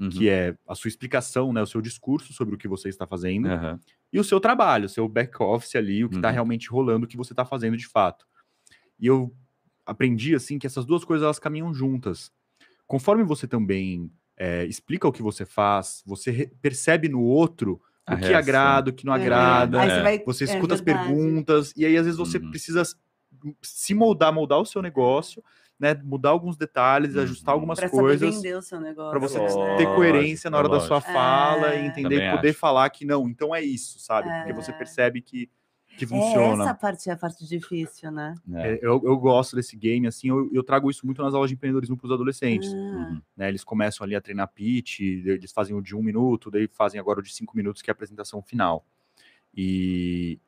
Uhum. 0.00 0.10
que 0.10 0.28
é 0.28 0.56
a 0.68 0.74
sua 0.74 0.88
explicação, 0.88 1.52
né, 1.52 1.62
o 1.62 1.66
seu 1.66 1.80
discurso 1.80 2.32
sobre 2.32 2.54
o 2.54 2.58
que 2.58 2.68
você 2.68 2.88
está 2.88 3.06
fazendo, 3.06 3.46
Aham. 3.48 3.78
e 4.12 4.18
o 4.20 4.24
seu 4.24 4.40
trabalho, 4.40 4.86
o 4.86 4.88
seu 4.88 5.08
back 5.08 5.42
office 5.42 5.76
ali, 5.76 6.04
o 6.04 6.08
que 6.10 6.16
está 6.16 6.28
Uhum. 6.28 6.34
realmente 6.34 6.68
rolando, 6.68 7.06
o 7.06 7.08
que 7.08 7.16
você 7.16 7.32
está 7.32 7.44
fazendo 7.44 7.76
de 7.76 7.86
fato. 7.86 8.26
E 8.98 9.06
eu 9.06 9.34
aprendi 9.86 10.34
assim 10.34 10.58
que 10.58 10.66
essas 10.66 10.84
duas 10.86 11.04
coisas 11.04 11.24
elas 11.24 11.38
caminham 11.38 11.72
juntas. 11.74 12.32
Conforme 12.86 13.24
você 13.24 13.46
também 13.48 14.10
é, 14.36 14.64
explica 14.66 15.08
o 15.08 15.12
que 15.12 15.22
você 15.22 15.46
faz, 15.46 16.02
você 16.06 16.50
percebe 16.62 17.08
no 17.08 17.22
outro 17.22 17.80
o 18.10 18.16
que 18.18 18.34
agrada, 18.34 18.90
o 18.90 18.94
que 18.94 19.06
não 19.06 19.14
É. 19.14 19.16
agrada. 19.16 19.78
É. 19.84 19.90
você, 19.90 20.02
vai, 20.02 20.18
Você 20.26 20.44
é 20.44 20.46
escuta 20.48 20.74
as 20.74 20.80
perguntas 20.80 21.72
e 21.76 21.86
aí 21.86 21.96
às 21.96 22.04
vezes 22.06 22.18
você 22.18 22.38
Uhum. 22.38 22.50
precisa 22.50 22.82
se 23.62 23.94
moldar, 23.94 24.32
moldar 24.32 24.60
o 24.60 24.66
seu 24.66 24.82
negócio, 24.82 25.42
né? 25.84 26.00
Mudar 26.02 26.30
alguns 26.30 26.56
detalhes, 26.56 27.14
Uhum. 27.14 27.22
ajustar 27.22 27.52
algumas 27.54 27.78
Pra 27.78 27.88
saber 27.88 28.00
coisas 28.02 28.34
vender 28.36 28.56
o 28.56 28.62
seu 28.62 28.80
negócio. 28.80 29.10
para 29.10 29.18
você 29.20 29.38
né? 29.38 29.46
ter 29.46 29.52
Lógico, 29.54 29.94
coerência 29.94 30.48
na 30.50 30.56
hora 30.58 30.68
da 30.68 30.80
sua 30.80 30.96
lógico. 30.96 31.12
fala 31.12 31.74
É. 31.74 31.82
e 31.82 31.86
entender 31.86 32.14
Também 32.16 32.28
e 32.28 32.36
poder 32.36 32.48
acho. 32.50 32.58
falar 32.58 32.88
que 32.90 33.04
não, 33.04 33.28
então 33.28 33.54
é 33.54 33.60
isso, 33.62 33.98
sabe? 34.00 34.30
Porque 34.30 34.52
você 34.52 34.70
É. 34.70 34.74
percebe 34.74 35.20
que, 35.20 35.50
que 35.96 36.04
É, 36.04 36.08
funciona. 36.08 36.64
essa 36.64 36.74
parte 36.74 37.08
é 37.08 37.12
a 37.12 37.16
parte 37.16 37.46
difícil, 37.46 38.10
né? 38.10 38.34
É. 38.54 38.72
É, 38.72 38.78
eu, 38.82 39.00
eu 39.04 39.16
gosto 39.16 39.54
desse 39.54 39.76
game, 39.76 40.06
assim, 40.06 40.28
eu, 40.28 40.50
eu 40.52 40.62
trago 40.64 40.90
isso 40.90 41.06
muito 41.06 41.22
nas 41.22 41.34
aulas 41.34 41.50
de 41.50 41.54
empreendedorismo 41.54 41.96
para 41.96 42.06
os 42.06 42.12
adolescentes. 42.12 42.72
Ah, 42.72 42.76
Uhum. 42.76 43.20
né? 43.36 43.48
Eles 43.48 43.62
começam 43.62 44.04
ali 44.04 44.16
a 44.16 44.20
treinar 44.20 44.48
pitch, 44.48 45.00
eles 45.00 45.52
fazem 45.52 45.76
o 45.76 45.80
de 45.82 45.94
um 45.94 46.02
minuto, 46.02 46.50
daí 46.50 46.66
fazem 46.66 46.98
agora 46.98 47.20
o 47.20 47.22
de 47.22 47.32
cinco 47.32 47.56
minutos, 47.56 47.80
que 47.82 47.90
é 47.90 47.92
a 47.92 47.94
apresentação 47.94 48.42
final. 48.42 48.84
E, 49.56 50.38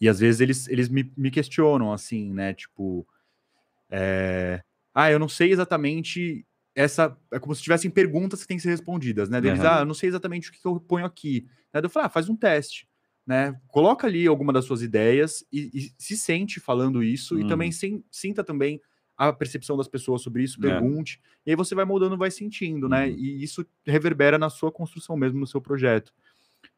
e 0.00 0.08
às 0.08 0.20
vezes 0.20 0.40
eles, 0.40 0.68
eles 0.68 0.88
me, 0.88 1.10
me 1.16 1.30
questionam, 1.30 1.92
assim, 1.92 2.32
né? 2.32 2.54
Tipo, 2.54 3.04
é, 3.90 4.62
ah, 4.94 5.10
eu 5.10 5.18
não 5.18 5.28
sei 5.28 5.52
exatamente 5.52 6.46
essa. 6.74 7.16
É 7.32 7.38
como 7.38 7.54
se 7.54 7.62
tivessem 7.62 7.90
perguntas 7.90 8.42
que 8.42 8.48
têm 8.48 8.56
que 8.56 8.62
ser 8.62 8.70
respondidas, 8.70 9.28
né? 9.28 9.40
Deles, 9.40 9.60
Aham. 9.60 9.76
ah, 9.78 9.80
eu 9.80 9.86
não 9.86 9.94
sei 9.94 10.08
exatamente 10.08 10.50
o 10.50 10.52
que 10.52 10.64
eu 10.66 10.80
ponho 10.80 11.04
aqui. 11.06 11.46
Né? 11.72 11.80
Eu 11.82 11.90
falo, 11.90 12.06
ah, 12.06 12.08
faz 12.10 12.28
um 12.28 12.36
teste. 12.36 12.88
Né? 13.26 13.58
Coloca 13.68 14.06
ali 14.06 14.26
alguma 14.26 14.52
das 14.52 14.66
suas 14.66 14.82
ideias 14.82 15.44
e, 15.52 15.70
e 15.72 15.90
se 15.98 16.16
sente 16.16 16.60
falando 16.60 17.02
isso 17.02 17.38
e 17.38 17.42
Uhum. 17.42 17.48
também 17.48 17.72
sem- 17.72 18.04
sinta 18.10 18.44
também 18.44 18.80
a 19.16 19.32
percepção 19.32 19.76
das 19.76 19.88
pessoas 19.88 20.20
sobre 20.22 20.42
isso, 20.42 20.58
É. 20.58 20.62
pergunte, 20.68 21.20
e 21.46 21.50
aí 21.50 21.56
você 21.56 21.74
vai 21.74 21.84
moldando, 21.84 22.18
vai 22.18 22.30
sentindo, 22.30 22.88
né? 22.88 23.06
Uhum. 23.06 23.14
E 23.16 23.42
isso 23.42 23.64
reverbera 23.86 24.36
na 24.38 24.50
sua 24.50 24.70
construção 24.72 25.16
mesmo, 25.16 25.38
no 25.40 25.46
seu 25.46 25.60
projeto. 25.60 26.12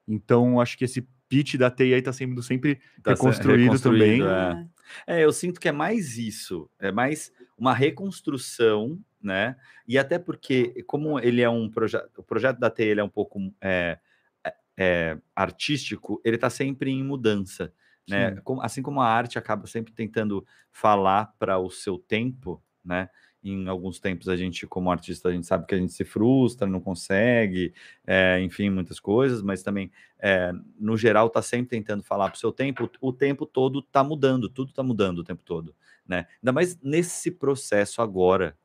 Então, 0.07 0.61
acho 0.61 0.77
que 0.79 0.85
esse 0.85 1.07
pitch 1.29 1.57
da 1.57 1.71
TI 1.71 1.95
aí 1.95 2.03
tá 2.03 2.13
sendo 2.13 2.43
sempre 2.43 2.81
Tá 3.03 3.15
se- 3.17 3.23
reconstruído 3.23 3.81
também. 3.81 4.23
é. 4.23 4.67
É, 5.07 5.25
eu 5.25 5.33
sinto 5.33 5.61
que 5.61 5.69
é 5.69 5.73
mais 5.73 6.17
isso, 6.17 6.71
é 6.79 6.93
mais 6.93 7.33
uma 7.59 7.75
reconstrução, 7.75 8.99
né? 9.21 9.57
E 9.87 9.99
até 9.99 10.19
porque, 10.19 10.83
como 10.87 11.19
ele 11.19 11.43
é 11.43 11.49
um 11.51 11.69
projeto, 11.69 12.19
o 12.19 12.23
projeto 12.23 12.59
da 12.59 12.71
TI 12.71 13.01
é 13.01 13.05
um 13.05 13.09
pouco 13.09 13.41
é, 13.61 13.99
é, 14.45 14.55
é, 14.79 15.19
artístico, 15.35 16.21
ele 16.25 16.37
está 16.37 16.49
sempre 16.51 16.91
em 16.91 17.03
mudança, 17.03 17.73
né? 18.09 18.37
Sim. 18.37 18.41
Assim 18.63 18.83
como 18.83 19.01
a 19.01 19.09
arte 19.09 19.39
acaba 19.39 19.67
sempre 19.67 19.93
tentando 19.93 20.47
falar 20.71 21.35
para 21.39 21.59
o 21.59 21.69
seu 21.71 21.99
tempo, 21.99 22.63
né? 22.85 23.09
Em 23.51 23.69
alguns 23.69 24.01
tempos 24.01 24.29
a 24.29 24.37
gente, 24.37 24.67
como 24.67 24.91
artista, 24.91 25.29
a 25.29 25.33
gente 25.33 25.47
sabe 25.47 25.67
que 25.67 25.75
a 25.75 25.79
gente 25.79 25.93
se 25.93 26.05
frustra, 26.05 26.67
não 26.67 26.81
consegue, 26.81 27.73
é, 28.07 28.41
enfim, 28.41 28.71
muitas 28.71 28.99
coisas, 28.99 29.43
mas 29.43 29.63
também 29.63 29.91
é, 30.19 30.53
no 30.79 30.97
geral, 30.97 31.27
está 31.27 31.43
sempre 31.43 31.69
tentando 31.69 32.03
falar 32.03 32.29
para 32.31 32.37
o 32.37 32.41
seu 32.41 32.53
tempo, 32.53 32.91
o 33.01 33.13
tempo 33.13 33.47
todo 33.47 33.81
está 33.81 34.03
mudando, 34.03 34.49
tudo 34.49 34.71
está 34.71 34.83
mudando 34.83 35.19
o 35.19 35.25
tempo 35.25 35.43
todo, 35.45 35.75
né? 36.07 36.27
Ainda 36.43 36.53
mais 36.53 36.79
nesse 36.81 37.31
processo 37.31 38.03
agora, 38.03 38.57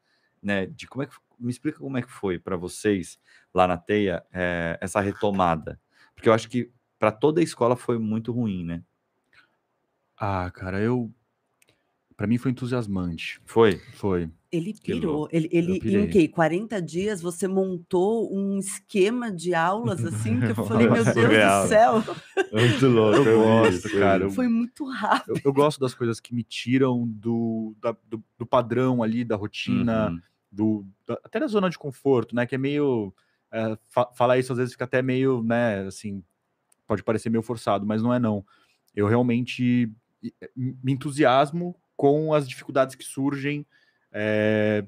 né? 0.42 0.66
De 0.66 0.88
como 0.88 1.04
é 1.04 1.06
que 1.06 1.16
me 1.40 1.52
explica 1.52 1.80
como 1.80 1.98
é 1.98 2.02
que 2.02 2.12
foi 2.12 2.40
para 2.40 2.56
vocês 2.56 3.20
lá 3.54 3.68
na 3.68 3.78
Teia 3.78 4.24
é, 4.32 4.78
essa 4.82 5.02
retomada, 5.02 5.80
porque 6.16 6.30
eu 6.30 6.34
acho 6.34 6.50
que 6.50 6.72
para 6.98 7.12
toda 7.12 7.42
a 7.42 7.44
escola 7.44 7.76
foi 7.76 7.98
muito 7.98 8.32
ruim, 8.32 8.64
né? 8.64 8.84
Ah, 10.16 10.52
cara, 10.52 10.80
eu. 10.80 11.12
Pra 12.16 12.28
mim 12.28 12.38
foi 12.38 12.52
entusiasmante. 12.52 13.42
Foi. 13.44 13.80
Foi. 13.96 14.30
Ele 14.52 14.74
pirou. 14.74 15.30
Ele, 15.32 15.48
ele 15.52 15.78
em 15.78 16.08
que? 16.10 16.28
40 16.28 16.82
dias 16.82 17.22
você 17.22 17.48
montou 17.48 18.36
um 18.36 18.58
esquema 18.58 19.32
de 19.32 19.54
aulas 19.54 20.04
assim 20.06 20.40
que 20.42 20.48
eu 20.52 20.66
falei, 20.66 20.88
meu 20.90 21.04
Deus 21.06 21.14
Surreal. 21.16 21.64
do 21.64 21.70
céu, 21.70 21.94
Muito 22.52 22.88
louco. 22.88 23.30
Eu 23.30 23.42
gosto, 23.42 23.90
cara. 23.98 24.30
foi 24.30 24.48
muito 24.50 24.84
rápido. 24.90 25.36
Eu, 25.38 25.42
eu 25.46 25.54
gosto 25.54 25.80
das 25.80 25.94
coisas 25.94 26.20
que 26.20 26.36
me 26.36 26.44
tiram 26.44 27.08
do, 27.08 27.74
da- 27.82 27.96
do, 28.10 28.22
do 28.38 28.46
padrão 28.46 29.02
ali, 29.02 29.24
da 29.24 29.38
rotina, 29.38 30.10
Uhum. 30.10 30.20
do, 30.52 30.86
da- 31.08 31.20
até 31.24 31.40
da 31.40 31.48
zona 31.48 31.70
de 31.70 31.78
conforto, 31.80 32.36
né? 32.36 32.46
Que 32.46 32.56
é 32.56 32.58
meio. 32.58 33.14
é, 33.54 33.78
fa- 33.88 34.10
falar 34.14 34.38
isso 34.38 34.52
às 34.52 34.58
vezes 34.58 34.74
fica 34.74 34.84
até 34.84 35.02
meio, 35.02 35.42
né? 35.42 35.80
Assim, 35.88 36.22
pode 36.86 37.04
parecer 37.04 37.30
meio 37.30 37.42
forçado, 37.42 37.86
mas 37.86 38.04
não 38.04 38.14
é 38.14 38.20
não. 38.20 38.46
Eu 38.94 39.08
realmente 39.08 39.90
me 40.56 40.92
entusiasmo 40.92 41.74
com 41.96 42.34
as 42.34 42.48
dificuldades 42.50 42.96
que 42.96 43.04
surgem 43.06 43.66
é, 44.12 44.84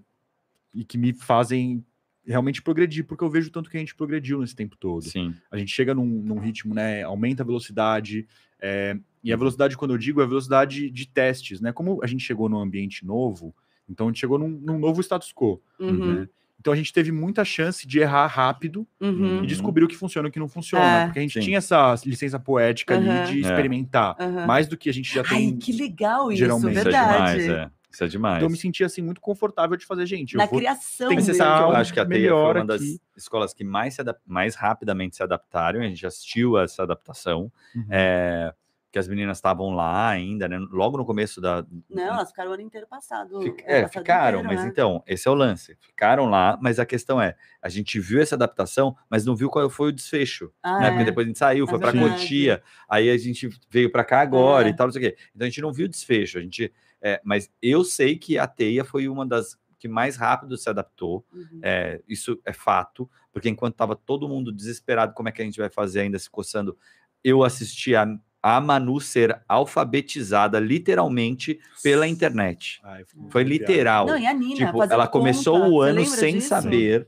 e 0.74 0.84
que 0.84 0.98
me 0.98 1.14
fazem 1.14 1.84
realmente 2.26 2.62
progredir, 2.62 3.06
porque 3.06 3.24
eu 3.24 3.30
vejo 3.30 3.52
tanto 3.52 3.70
que 3.70 3.76
a 3.78 3.80
gente 3.80 3.94
progrediu 3.96 4.40
nesse 4.40 4.56
tempo 4.56 4.78
todo 4.78 5.02
Sim. 5.04 5.36
a 5.52 5.58
gente 5.58 5.72
chega 5.72 5.94
num, 5.94 6.06
num 6.06 6.40
ritmo, 6.40 6.74
né? 6.74 7.04
Aumenta 7.04 7.44
a 7.44 7.46
velocidade. 7.46 8.26
é, 8.62 8.98
e 9.24 9.32
a 9.32 9.38
velocidade, 9.38 9.78
quando 9.78 9.92
eu 9.92 9.98
digo, 9.98 10.20
é 10.22 10.24
a 10.24 10.28
velocidade 10.28 10.90
de 10.90 11.08
testes, 11.08 11.60
né? 11.62 11.72
Como 11.72 12.02
a 12.04 12.08
gente 12.08 12.24
chegou 12.24 12.48
num 12.50 12.60
ambiente 12.60 13.06
novo, 13.06 13.54
então 13.90 14.08
a 14.08 14.10
gente 14.10 14.20
chegou 14.20 14.38
num, 14.40 14.50
num 14.50 14.78
novo 14.80 15.02
status 15.02 15.32
quo. 15.34 15.62
Uhum, 15.80 16.22
né? 16.22 16.30
Então 16.60 16.72
a 16.72 16.76
gente 16.78 16.94
teve 16.94 17.12
muita 17.12 17.44
chance 17.44 17.86
de 17.86 18.00
errar 18.00 18.26
rápido 18.28 18.88
uhum, 19.02 19.44
e 19.44 19.48
descobrir 19.48 19.84
o 19.84 19.88
que 19.88 19.96
funciona 19.98 20.28
e 20.28 20.30
o 20.30 20.32
que 20.32 20.40
não 20.40 20.48
funciona. 20.48 20.86
É. 20.86 21.06
porque 21.06 21.20
a 21.20 21.22
gente 21.22 21.34
Sim. 21.34 21.40
tinha 21.42 21.58
essa 21.58 21.94
licença 22.06 22.40
poética 22.40 22.96
Aham. 22.96 23.24
ali 23.24 23.32
de 23.34 23.38
É. 23.46 23.50
experimentar. 23.50 24.16
Mais 24.48 24.66
do 24.68 24.78
que 24.78 24.90
a 24.90 24.94
gente 24.94 25.14
já 25.14 25.22
Ai, 25.24 25.28
tem. 25.28 25.58
que 25.58 25.74
legal 25.74 26.32
isso, 26.32 26.40
geralmente. 26.40 26.72
Isso 26.72 26.80
é 26.80 26.84
verdade. 26.84 27.42
demais, 27.42 27.50
é. 27.50 27.72
Isso 27.94 28.04
é 28.04 28.08
demais. 28.08 28.38
Então 28.38 28.48
eu 28.48 28.52
me 28.52 28.58
sentia 28.58 28.88
assim 28.88 29.02
muito 29.04 29.22
confortável 29.22 29.78
de 29.78 29.86
fazer, 29.86 30.06
gente. 30.08 30.36
Na 30.36 30.46
eu 30.46 30.50
vou 30.50 30.58
criação 30.60 31.10
tem 31.10 31.18
que 31.18 31.24
que 31.26 31.40
eu 31.40 31.72
acho 31.72 31.94
que 31.94 32.00
a 32.00 32.06
Teia 32.06 32.10
foi 32.10 32.22
melhor 32.22 32.56
uma 32.58 32.66
das 32.66 32.82
aqui. 32.82 33.00
escolas 33.16 33.54
que 33.54 33.64
mais, 33.64 33.94
se 33.94 34.02
adap- 34.02 34.20
mais 34.26 34.56
rapidamente 34.56 35.16
se 35.16 35.22
adaptaram, 35.24 35.80
a 35.82 35.84
gente 35.88 36.06
assistiu 36.06 36.58
a 36.58 36.64
essa 36.64 36.82
adaptação. 36.84 37.52
Uhum. 37.76 37.86
É, 37.90 38.54
que 38.92 39.00
as 39.00 39.08
meninas 39.08 39.38
estavam 39.40 39.72
lá 39.72 40.08
ainda, 40.10 40.48
né? 40.48 40.60
Logo 40.72 40.98
no 40.98 41.04
começo 41.06 41.42
da. 41.42 41.66
Não, 41.90 42.04
elas 42.14 42.30
ficaram 42.30 42.52
o 42.52 42.54
ano 42.54 42.62
inteiro 42.62 42.86
passado. 42.88 43.42
Fic- 43.42 43.62
ano 43.64 43.72
É, 43.72 43.82
passado 43.82 44.02
ficaram, 44.02 44.40
inteiro, 44.42 44.56
mas 44.56 44.64
né? 44.66 44.70
então, 44.72 45.04
esse 45.08 45.28
é 45.28 45.32
o 45.32 45.34
lance. 45.34 45.76
Ficaram 45.80 46.30
lá, 46.30 46.60
mas 46.62 46.78
a 46.80 46.86
questão 46.86 47.20
é, 47.20 47.36
a 47.60 47.70
gente 47.70 48.00
viu 48.00 48.22
essa 48.22 48.36
adaptação, 48.36 48.96
mas 49.10 49.26
não 49.26 49.36
viu 49.36 49.50
qual 49.50 49.68
foi 49.68 49.90
o 49.90 49.92
desfecho, 49.92 50.52
Ah, 50.62 50.80
né? 50.80 50.88
é. 50.88 50.92
Porque 50.92 51.06
depois 51.06 51.26
a 51.26 51.28
gente 51.28 51.40
saiu, 51.40 51.66
É 51.66 51.68
foi 51.70 51.80
para. 51.80 51.92
Cotia, 51.92 52.62
aí 52.88 53.10
a 53.10 53.18
gente 53.18 53.50
veio 53.68 53.92
para 53.92 54.04
cá 54.04 54.22
agora 54.22 54.68
É. 54.68 54.72
e 54.72 54.76
tal, 54.76 54.86
não 54.86 54.92
sei 54.94 55.08
o 55.08 55.10
quê. 55.12 55.18
Então 55.36 55.46
a 55.46 55.50
gente 55.50 55.62
não 55.62 55.74
viu 55.74 55.88
o 55.88 55.90
desfecho, 55.90 56.38
a 56.38 56.42
gente, 56.42 56.72
é, 57.04 57.22
mas 57.24 57.52
eu 57.62 57.84
sei 57.84 58.18
que 58.18 58.38
a 58.39 58.48
Teia 58.48 58.84
foi 58.86 59.08
uma 59.10 59.26
das 59.26 59.62
que 59.78 59.88
mais 59.89 60.16
rápido 60.16 60.58
se 60.58 60.70
adaptou, 60.70 61.26
Uhum. 61.34 61.60
é, 61.62 62.02
isso 62.08 62.39
é 62.46 62.54
fato, 62.54 63.10
porque 63.34 63.50
enquanto 63.50 63.74
estava 63.74 63.96
todo 63.98 64.30
mundo 64.30 64.50
desesperado, 64.50 65.13
como 65.13 65.28
é 65.28 65.32
que 65.34 65.42
a 65.42 65.46
gente 65.46 65.60
vai 65.60 65.70
fazer 65.70 66.00
ainda 66.00 66.18
se 66.18 66.30
coçando, 66.30 66.78
eu 67.22 67.44
assisti 67.44 67.94
a, 67.94 68.08
a 68.42 68.62
Manu 68.62 69.02
ser 69.02 69.42
alfabetizada 69.48 70.58
literalmente 70.60 71.60
pela 71.82 72.08
internet. 72.08 72.80
Ai, 72.84 73.04
Foi 73.30 73.44
literal. 73.44 74.06
Não, 74.06 74.18
e 74.18 74.26
a 74.26 74.34
Nina, 74.34 74.66
tipo, 74.68 74.84
ela 74.84 75.08
começou 75.08 75.60
conta, 75.60 75.70
o 75.70 75.82
ano 75.82 76.06
sem 76.06 76.36
disso? 76.36 76.48
saber 76.48 77.08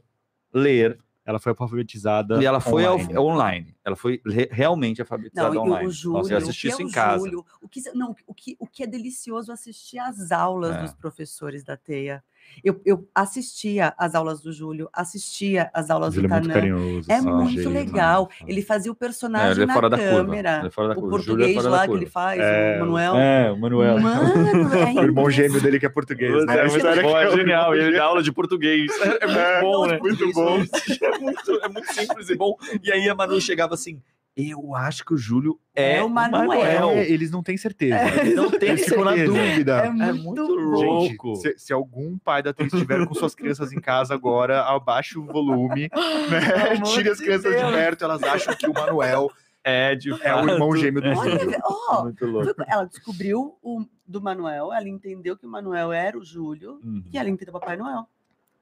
ler 0.53 0.99
Ela 1.25 1.39
foi 1.39 1.51
alfabetizada 1.57 2.39
e 2.41 2.45
ela 2.45 2.59
foi 2.59 2.85
ao- 2.85 2.95
online. 2.97 3.17
online. 3.17 3.75
Ela 3.83 3.95
foi 3.95 4.21
re- 4.25 4.47
realmente 4.51 5.01
alfabetizada 5.01 5.55
Não, 5.55 5.63
online. 5.63 5.87
o 5.87 5.91
Júlio, 5.91 6.17
Nossa, 6.19 6.33
eu 6.33 6.37
assisti 6.37 6.67
o 6.67 6.69
que 6.69 6.73
isso 6.73 6.81
é 6.83 6.85
em 6.85 6.91
casa. 6.91 7.23
Júlio, 7.25 7.45
o 7.61 7.67
que, 7.67 7.81
não, 7.93 8.15
o, 8.27 8.33
que, 8.33 8.55
o 8.59 8.67
que 8.67 8.83
é 8.83 8.87
delicioso 8.87 9.51
assistir 9.51 9.97
às 9.97 10.31
aulas 10.31 10.75
É. 10.75 10.81
dos 10.83 10.93
professores 10.93 11.63
da 11.63 11.75
TEIA. 11.75 12.23
Eu, 12.63 12.81
eu 12.85 13.07
assistia 13.13 13.93
às 13.97 14.15
aulas 14.15 14.41
do 14.41 14.51
Júlio, 14.51 14.89
assistia 14.91 15.69
às 15.73 15.89
aulas 15.89 16.15
Ele 16.15 16.27
do 16.27 16.33
é 16.33 16.37
muito 16.37 16.47
Tanã. 16.47 16.53
carinhoso. 16.53 17.11
É 17.11 17.21
muito 17.21 17.69
né? 17.69 17.79
legal. 17.79 18.29
Ele 18.47 18.61
fazia 18.61 18.91
o 18.91 18.95
É, 18.95 18.97
personagem 18.97 19.51
ele 19.51 19.63
é 19.63 19.65
na 19.65 19.73
curva. 19.73 19.97
câmera. 19.97 20.57
Ele 20.59 20.67
é 20.67 20.71
fora 20.71 20.87
da 20.89 20.93
O 20.93 21.01
curva. 21.01 21.17
Júlio 21.19 21.45
é 21.45 21.53
português 21.53 21.63
da 21.63 21.69
lá 21.69 21.81
que 21.81 21.87
curva. 21.87 22.03
ele 22.03 22.09
faz, 22.09 22.39
É, 22.41 22.75
o 22.77 22.79
Manuel. 22.79 23.15
É, 23.15 23.51
o 23.51 23.57
Manuel. 23.57 23.99
Mano, 23.99 24.75
é 24.75 24.93
O 25.01 25.03
irmão 25.03 25.29
gêmeo 25.29 25.61
dele 25.61 25.79
que 25.79 25.85
é 25.85 25.89
português, 25.89 26.45
né? 26.45 26.57
é 26.59 26.67
muito 26.67 26.81
bom, 26.81 27.17
é 27.17 27.23
é 27.23 27.27
o 27.29 27.35
genial. 27.37 27.75
E 27.75 27.79
ele 27.79 27.97
dá 27.97 28.03
aula 28.03 28.23
de 28.23 28.31
português. 28.31 28.91
É, 29.01 29.25
é 29.25 29.27
muito 29.27 29.61
bom, 29.61 29.85
né? 29.87 29.99
Muito 30.01 30.31
bom. 30.33 30.57
É 31.01 31.65
é 31.65 31.69
muito 31.69 31.93
simples 31.93 32.29
e 32.29 32.35
bom. 32.35 32.55
E 32.83 32.91
aí 32.91 33.09
a 33.09 33.15
Manu 33.15 33.39
chegava 33.39 33.73
assim: 33.73 34.01
Eu 34.35 34.75
acho 34.75 35.05
que 35.05 35.13
o 35.13 35.17
Júlio 35.17 35.57
é, 35.73 35.97
É 35.97 36.03
o 36.03 36.09
Manuel. 36.09 36.47
Manuel. 36.47 36.89
É, 36.89 37.09
eles 37.09 37.31
não 37.31 37.41
têm 37.41 37.55
certeza. 37.55 37.97
Eles 38.19 38.35
não 38.35 38.51
têm 38.51 38.69
Eles 38.69 38.83
ficam 38.85 39.05
na 39.05 39.13
certeza. 39.15 39.31
dúvida. 39.33 39.77
É 39.83 39.87
É 39.87 39.89
muito, 39.91 40.23
muito 40.23 40.55
bom. 40.71 40.75
Gente, 40.77 41.15
louco. 41.23 41.35
se, 41.37 41.57
se 41.57 41.71
algum 41.73 42.17
pai 42.17 42.43
da 42.43 42.49
atriz 42.49 42.73
estiver 42.73 43.05
com 43.07 43.13
suas 43.13 43.33
crianças 43.33 43.71
em 43.71 43.79
casa 43.79 44.13
agora, 44.13 44.61
abaixe 44.63 45.17
o 45.17 45.25
volume, 45.25 45.89
né? 46.29 46.77
Tire 46.83 47.09
as 47.09 47.17
de 47.17 47.23
crianças 47.23 47.51
de 47.53 47.59
Deus. 47.61 47.71
perto, 47.71 48.03
elas 48.03 48.21
acham 48.23 48.53
que 48.55 48.67
o 48.67 48.73
Manuel 48.73 49.31
É, 49.63 49.95
de 49.95 50.11
é 50.21 50.35
o 50.35 50.47
irmão 50.49 50.75
gêmeo 50.75 51.01
do 51.01 51.15
Júlio. 51.15 51.57
ó, 51.89 52.03
Muito 52.03 52.25
louco. 52.25 52.53
ela 52.67 52.83
descobriu 52.85 53.57
o 53.63 53.85
do 54.05 54.21
Manuel, 54.21 54.71
ela 54.73 54.87
entendeu 54.87 55.35
que 55.37 55.45
o 55.47 55.49
Manuel 55.49 55.91
era 55.91 56.17
o 56.17 56.23
Júlio 56.23 56.79
Uhum. 56.83 57.03
e 57.11 57.17
ela 57.17 57.29
entendeu 57.29 57.55
o 57.55 57.59
Papai 57.59 57.75
Noel. 57.77 58.07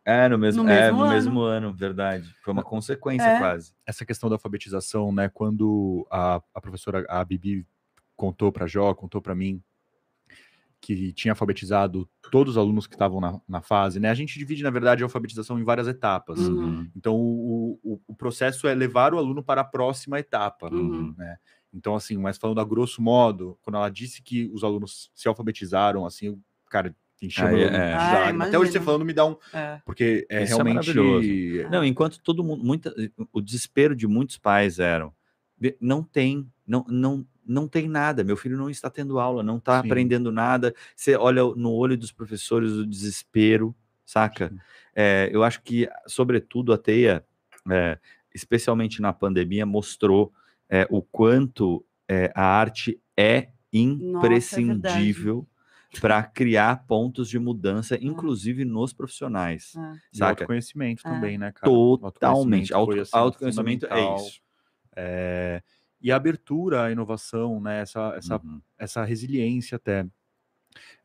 É, 0.06 0.28
no 0.28 0.38
mesmo, 0.38 0.64
No 0.64 0.70
é, 0.70 0.82
mesmo 0.84 0.98
no 0.98 1.04
ano. 1.06 1.14
mesmo 1.14 1.42
ano, 1.42 1.74
verdade. 1.74 2.34
Foi 2.44 2.52
uma 2.52 2.64
consequência 2.64 3.26
É. 3.26 3.40
quase. 3.40 3.74
Essa 3.86 4.06
questão 4.06 4.30
da 4.30 4.36
alfabetização, 4.36 5.12
né? 5.14 5.30
Quando 5.30 6.06
a, 6.12 6.42
a 6.54 6.62
professora, 6.62 7.06
a 7.08 7.24
Bibi, 7.24 7.66
contou 8.16 8.52
para 8.52 8.68
Jó, 8.68 8.94
contou 8.94 9.22
para 9.22 9.34
mim 9.36 9.62
que 10.82 11.14
tinha 11.14 11.32
alfabetizado 11.32 12.10
todos 12.30 12.56
os 12.56 12.58
alunos 12.58 12.86
que 12.86 12.96
estavam 12.96 13.22
na, 13.22 13.40
na 13.48 13.62
fase, 13.62 14.02
né? 14.02 14.10
A 14.10 14.14
gente 14.14 14.38
divide, 14.38 14.62
na 14.64 14.70
verdade, 14.70 15.02
a 15.02 15.06
alfabetização 15.06 15.58
em 15.58 15.64
várias 15.64 15.88
etapas. 15.88 16.40
Uhum. 16.42 16.90
Então, 16.94 17.16
o, 17.16 17.80
o, 17.82 18.02
o 18.06 18.14
processo 18.14 18.68
é 18.68 18.74
levar 18.76 19.14
o 19.14 19.18
aluno 19.18 19.42
para 19.42 19.62
a 19.62 19.64
próxima 19.64 20.20
etapa. 20.20 20.70
Uhum. 20.70 21.14
Né? 21.18 21.38
Então, 21.74 21.96
assim, 21.96 22.18
mas 22.18 22.38
falando 22.38 22.60
a 22.60 22.66
grosso 22.66 23.02
modo, 23.02 23.58
quando 23.62 23.78
ela 23.78 23.88
disse 23.88 24.22
que 24.22 24.52
os 24.54 24.62
alunos 24.62 25.10
se 25.16 25.26
alfabetizaram, 25.30 26.06
assim, 26.06 26.38
cara, 26.70 26.94
meu 27.22 27.68
é. 27.68 27.70
de 27.70 27.76
Ah. 27.76 28.30
Até 28.46 28.60
hoje 28.60 28.72
você 28.72 28.80
falando 28.82 29.06
me 29.06 29.14
dá 29.14 29.26
um. 29.26 29.36
É. 29.54 29.80
Porque 29.86 30.26
é 30.30 30.44
Isso 30.44 30.54
é 30.54 30.56
realmente. 30.56 30.94
maravilhoso. 30.96 31.70
Não, 31.70 31.84
enquanto 31.86 32.20
todo 32.22 32.44
mundo, 32.44 32.64
muita, 32.64 32.94
o 33.32 33.42
desespero 33.42 33.96
de 33.96 34.08
muitos 34.08 34.38
pais 34.38 34.80
eram, 34.80 35.14
"Be- 35.58 35.78
não 35.80 36.04
tem, 36.04 36.50
não, 36.68 36.86
não, 36.90 37.26
não 37.46 37.68
tem 37.68 37.88
nada. 37.88 38.24
Meu 38.24 38.36
filho 38.38 38.58
não 38.58 38.70
está 38.70 38.90
tendo 38.90 39.20
aula, 39.20 39.42
não 39.44 39.58
está 39.58 39.82
Sim. 39.82 39.88
aprendendo 39.88 40.32
nada. 40.32 40.74
Você 40.96 41.16
olha 41.16 41.44
no 41.56 41.72
olho 41.72 41.98
dos 41.98 42.12
professores 42.12 42.72
o 42.74 42.86
desespero, 42.86 43.76
saca? 44.06 44.54
É, 44.96 45.30
eu 45.32 45.44
acho 45.44 45.62
que, 45.62 45.88
sobretudo, 46.08 46.72
a 46.74 46.78
Teia, 46.78 47.24
é, 47.72 47.98
especialmente 48.36 49.02
na 49.02 49.12
pandemia, 49.14 49.66
mostrou 49.66 50.32
é, 50.70 50.86
o 50.90 51.02
quanto 51.02 51.86
é, 52.10 52.32
a 52.36 52.44
arte 52.44 53.00
é 53.18 53.50
imprescindível 53.72 55.48
para 56.02 56.24
criar 56.24 56.86
pontos 56.88 57.30
de 57.30 57.38
mudança, 57.40 57.98
inclusive 58.02 58.66
nos 58.66 58.94
profissionais. 58.94 59.74
É. 59.76 59.94
E 60.14 60.18
Saca? 60.18 60.32
autoconhecimento 60.32 61.08
É. 61.08 61.12
também, 61.12 61.38
né, 61.38 61.52
cara? 61.52 61.72
Totalmente. 61.72 62.74
autoconhecimento 62.74 63.02
assim, 63.02 63.18
autoconhecimento 63.18 63.86
é 63.88 64.16
isso. 64.16 64.42
É, 64.96 65.62
e 66.02 66.12
a 66.12 66.16
abertura 66.16 66.84
à 66.86 66.92
inovação, 66.92 67.60
né? 67.62 67.82
Essa, 67.82 68.14
essa, 68.18 68.38
Uhum. 68.44 68.62
essa 68.78 69.04
resiliência 69.04 69.76
até. 69.78 70.06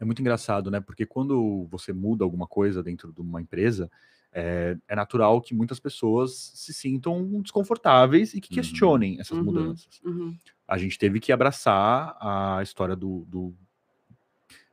É 0.01 0.05
muito 0.05 0.21
engraçado, 0.23 0.71
né? 0.71 0.81
Porque 0.81 1.07
quando 1.07 1.67
você 1.71 1.93
muda 1.93 2.25
alguma 2.25 2.47
coisa 2.47 2.83
dentro 2.83 3.13
de 3.13 3.21
uma 3.21 3.41
empresa, 3.43 3.91
é, 4.33 4.77
é 4.89 4.97
natural 4.97 5.41
que 5.41 5.55
muitas 5.55 5.81
pessoas 5.81 6.53
se 6.55 6.73
sintam 6.75 7.41
desconfortáveis 7.43 8.35
e 8.35 8.41
que 8.41 8.51
Uhum. 8.51 8.55
questionem 8.57 9.21
essas 9.21 9.39
Uhum. 9.39 9.45
mudanças. 9.45 10.01
Uhum. 10.05 10.37
A 10.67 10.79
gente 10.79 10.99
teve 10.99 11.21
que 11.21 11.33
abraçar 11.33 12.17
a 12.21 12.61
história 12.63 12.97
do, 12.97 13.25
do 13.27 13.55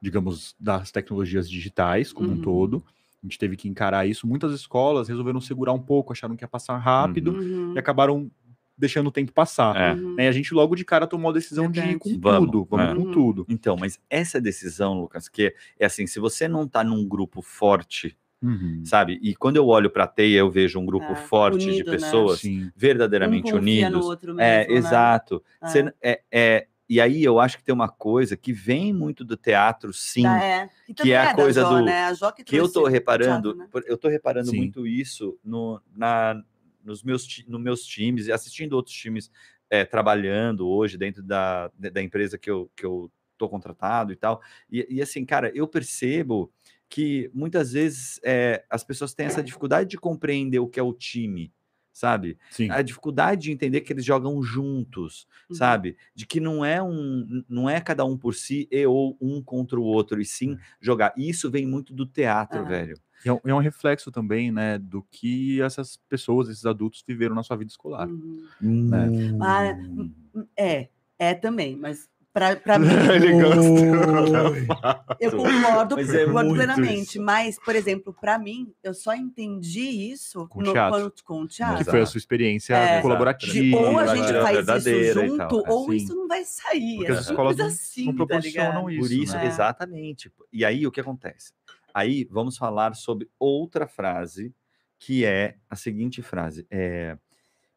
digamos, 0.01 0.55
das 0.59 0.91
tecnologias 0.91 1.49
digitais 1.49 2.11
como 2.13 2.29
um 2.29 2.33
Uhum. 2.33 2.41
todo. 2.41 2.83
A 3.23 3.25
gente 3.25 3.39
teve 3.39 3.55
que 3.55 3.67
encarar 3.67 4.05
isso. 4.05 4.27
Muitas 4.27 4.53
escolas 4.53 5.07
resolveram 5.07 5.41
segurar 5.41 5.73
um 5.73 5.79
pouco, 5.81 6.13
acharam 6.13 6.35
que 6.35 6.43
ia 6.43 6.47
passar 6.47 6.77
rápido 6.77 7.31
Uhum. 7.31 7.73
e 7.75 7.79
acabaram 7.79 8.29
deixando 8.77 9.07
o 9.07 9.11
tempo 9.11 9.31
passar. 9.31 9.75
É. 9.75 9.93
Uhum. 9.93 10.15
Né, 10.15 10.25
E 10.25 10.27
a 10.27 10.31
gente 10.31 10.53
logo 10.53 10.75
de 10.75 10.83
cara 10.85 11.07
tomou 11.07 11.31
a 11.31 11.33
decisão 11.33 11.71
de 11.71 11.79
ir 11.79 11.97
com. 11.97 12.19
Vamos, 12.19 12.51
tudo, 12.51 12.67
vamos 12.69 12.85
é. 12.91 12.93
com 12.93 13.01
Uhum. 13.03 13.11
tudo. 13.11 13.45
Então, 13.49 13.77
mas 13.79 13.99
essa 14.09 14.39
decisão, 14.39 14.99
Lucas, 14.99 15.27
que 15.29 15.45
é, 15.47 15.53
é 15.79 15.85
assim, 15.85 16.05
se 16.05 16.19
você 16.19 16.47
não 16.47 16.67
tá 16.67 16.83
num 16.83 17.07
grupo 17.07 17.41
forte, 17.41 18.15
Uhum. 18.43 18.81
sabe? 18.85 19.17
E 19.23 19.33
quando 19.33 19.55
eu 19.55 19.65
olho 19.65 19.89
para 19.89 20.03
a 20.03 20.07
teia, 20.07 20.37
eu 20.39 20.51
vejo 20.51 20.77
um 20.77 20.85
grupo 20.85 21.05
É, 21.13 21.15
forte 21.15 21.59
de 21.65 21.71
unido, 21.71 21.85
né? 21.85 21.91
pessoas 21.93 22.41
Sim. 22.41 22.69
verdadeiramente 22.75 23.47
um 23.53 23.57
confia 23.57 23.89
no 23.89 23.95
unidos. 23.95 24.05
outro 24.05 24.39
é, 24.39 24.57
mesmo, 24.59 24.73
né? 24.73 24.77
exato. 24.77 25.41
É. 25.61 25.67
Você- 25.67 25.93
é, 26.03 26.21
é, 26.31 26.67
e 26.87 27.01
aí 27.01 27.23
eu 27.23 27.39
acho 27.39 27.57
que 27.57 27.63
tem 27.63 27.73
uma 27.73 27.89
coisa 27.89 28.37
que 28.37 28.53
vem 28.53 28.93
muito 28.93 29.23
do 29.23 29.35
teatro, 29.35 29.91
sim. 29.93 30.23
Tá, 30.23 30.43
é. 30.43 30.69
Que 30.95 31.13
é 31.13 31.17
a 31.17 31.25
da 31.25 31.33
coisa 31.33 31.61
Jó, 31.61 31.69
do- 31.79 31.85
Né? 31.85 32.03
A 32.05 32.31
que, 32.31 32.43
que 32.43 32.55
eu 32.55 32.67
o 32.83 32.87
reparando, 32.87 33.53
teatro, 33.55 33.79
né? 33.81 33.83
eu 33.87 33.97
tô 33.97 34.07
reparando 34.07 34.51
Sim. 34.51 34.57
muito 34.57 34.85
isso 34.85 35.37
no, 35.43 35.81
na, 35.95 36.41
nos 36.83 37.01
meus, 37.03 37.43
no 37.47 37.57
meus 37.57 37.83
times, 37.85 38.29
assistindo 38.29 38.73
outros 38.73 38.95
times 38.95 39.31
é, 39.69 39.83
trabalhando 39.83 40.67
hoje 40.67 40.97
dentro 40.97 41.23
da, 41.23 41.71
da 41.77 42.01
empresa 42.01 42.37
que 42.37 42.49
eu, 42.49 42.69
que 42.75 42.85
eu 42.85 43.11
tô 43.37 43.49
contratado 43.49 44.13
e 44.13 44.15
tal. 44.15 44.41
E, 44.71 44.85
e 44.89 45.01
assim, 45.01 45.25
cara, 45.25 45.51
eu 45.55 45.67
percebo 45.67 46.51
que 46.87 47.31
muitas 47.33 47.71
vezes 47.73 48.19
é, 48.23 48.63
as 48.69 48.83
pessoas 48.83 49.13
têm 49.13 49.25
essa 49.25 49.41
dificuldade 49.43 49.89
de 49.89 49.97
compreender 49.97 50.59
o 50.59 50.67
que 50.67 50.79
é 50.79 50.83
o 50.83 50.93
time, 50.93 51.51
sabe? 51.95 52.37
Sim. 52.51 52.69
A 52.69 52.81
dificuldade 52.81 53.43
de 53.43 53.51
entender 53.53 53.81
que 53.81 53.93
eles 53.93 54.03
jogam 54.05 54.43
juntos, 54.43 55.25
Uhum. 55.49 55.55
sabe? 55.55 55.95
De 56.13 56.25
que 56.27 56.41
não 56.41 56.63
é 56.65 56.83
um, 56.83 57.43
não 57.49 57.69
é 57.69 57.79
cada 57.79 58.03
um 58.05 58.17
por 58.17 58.35
si 58.35 58.67
e 58.69 58.85
ou 58.85 59.17
um 59.21 59.41
contra 59.41 59.79
o 59.79 59.83
outro, 59.83 60.19
e 60.21 60.25
sim 60.25 60.57
jogar. 60.81 61.13
E 61.17 61.29
isso 61.29 61.49
vem 61.49 61.65
muito 61.65 61.93
do 61.93 62.05
teatro, 62.05 62.59
É. 62.59 62.63
velho. 62.65 62.97
É 63.25 63.31
um, 63.33 63.39
é 63.45 63.53
um 63.55 63.59
reflexo 63.59 64.11
também, 64.11 64.51
né, 64.51 64.77
do 64.77 65.01
que 65.09 65.61
essas 65.61 65.97
pessoas, 66.09 66.49
esses 66.49 66.65
adultos 66.65 67.03
viveram 67.07 67.33
na 67.33 67.43
sua 67.43 67.55
vida 67.57 67.71
escolar. 67.71 68.07
Uhum. 68.07 68.45
né? 68.61 69.09
Ah, 69.41 69.73
Hum. 69.73 70.45
É, 70.57 70.89
é 71.17 71.33
também, 71.33 71.77
mas 71.77 72.09
pra, 72.35 72.55
pra 72.57 72.77
mim, 72.79 72.87
Ele 73.15 73.31
eu 75.19 75.31
concordo, 75.31 75.95
Mas 75.95 76.13
é 76.13 76.25
concordo 76.25 76.53
plenamente. 76.53 77.01
isso. 77.17 77.21
Mas, 77.21 77.57
por 77.63 77.75
exemplo, 77.75 78.13
pra 78.13 78.37
mim, 78.37 78.73
eu 78.83 78.93
só 78.93 79.15
entendi 79.15 79.79
isso 80.11 80.45
Com 80.49 80.61
no, 80.61 80.73
teatro. 80.73 80.99
quando- 80.99 81.23
com 81.23 81.41
o 81.43 81.47
teatro. 81.47 81.77
Que 81.77 81.89
foi 81.89 82.01
a 82.01 82.05
sua 82.05 82.17
experiência 82.17 82.75
É. 82.75 82.97
De 82.97 83.01
colaborativa. 83.01 83.53
De 83.53 83.73
ou 83.73 83.97
a 83.97 84.15
gente 84.15 84.33
faz 84.33 84.85
isso 84.85 85.13
junto, 85.13 85.65
é, 85.65 85.71
ou 85.71 85.85
sim. 85.89 85.95
isso 85.95 86.13
não 86.15 86.27
vai 86.27 86.43
sair. 86.43 86.97
Porque 86.97 87.11
é 87.11 87.15
as 87.15 87.21
escolas 87.29 87.55
não- 87.57 87.65
assim, 87.67 88.05
não 88.05 88.11
tá 88.13 88.17
proporcionam 88.25 88.89
ligado? 88.89 88.91
isso. 88.91 88.99
Por 88.99 89.11
isso, 89.23 89.33
né? 89.37 89.45
exatamente. 89.47 90.31
E 90.51 90.65
aí, 90.65 90.85
o 90.85 90.91
que 90.91 90.99
acontece? 90.99 91.53
Aí, 91.93 92.27
vamos 92.29 92.57
falar 92.57 92.93
sobre 92.95 93.29
outra 93.39 93.87
frase, 93.87 94.53
que 94.99 95.23
é 95.23 95.55
a 95.69 95.75
seguinte 95.77 96.21
frase. 96.21 96.67
É... 96.69 97.17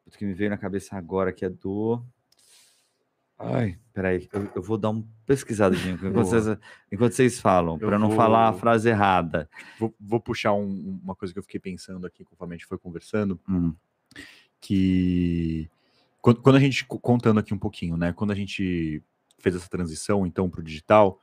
o 0.04 0.10
que 0.10 0.24
me 0.24 0.34
veio 0.34 0.50
na 0.50 0.58
cabeça 0.58 0.96
agora, 0.96 1.32
que 1.32 1.44
é 1.44 1.48
do... 1.48 2.02
Ai, 3.38 3.78
peraí, 3.92 4.28
eu, 4.32 4.50
eu 4.56 4.62
vou 4.62 4.76
dar 4.76 4.90
uma 4.90 5.04
pesquisadinha 5.24 5.94
enquanto, 5.94 6.12
vocês, 6.14 6.58
enquanto 6.90 7.12
vocês 7.12 7.40
falam, 7.40 7.78
para 7.78 7.98
não 7.98 8.10
falar 8.10 8.48
a 8.48 8.50
vou- 8.50 8.60
frase 8.60 8.88
errada. 8.88 9.48
Vou, 9.78 9.94
vou 10.00 10.20
puxar 10.20 10.52
um- 10.54 10.98
uma 11.04 11.14
coisa 11.14 11.32
que 11.32 11.38
eu 11.38 11.42
fiquei 11.44 11.60
pensando 11.60 12.06
aqui 12.06 12.24
conforme 12.24 12.54
a 12.54 12.58
gente 12.58 12.66
foi 12.66 12.78
conversando, 12.78 13.38
Hum, 13.48 13.72
que 14.60 15.68
quando, 16.20 16.40
quando 16.42 16.56
a 16.56 16.60
gente, 16.60 16.84
co- 16.84 16.98
contando 16.98 17.38
aqui 17.38 17.54
um 17.54 17.58
pouquinho, 17.58 17.96
né, 17.96 18.12
quando 18.12 18.32
a 18.32 18.34
gente 18.34 19.02
fez 19.38 19.54
essa 19.54 19.68
transição 19.68 20.26
então 20.26 20.50
para 20.50 20.60
o 20.60 20.64
digital, 20.64 21.20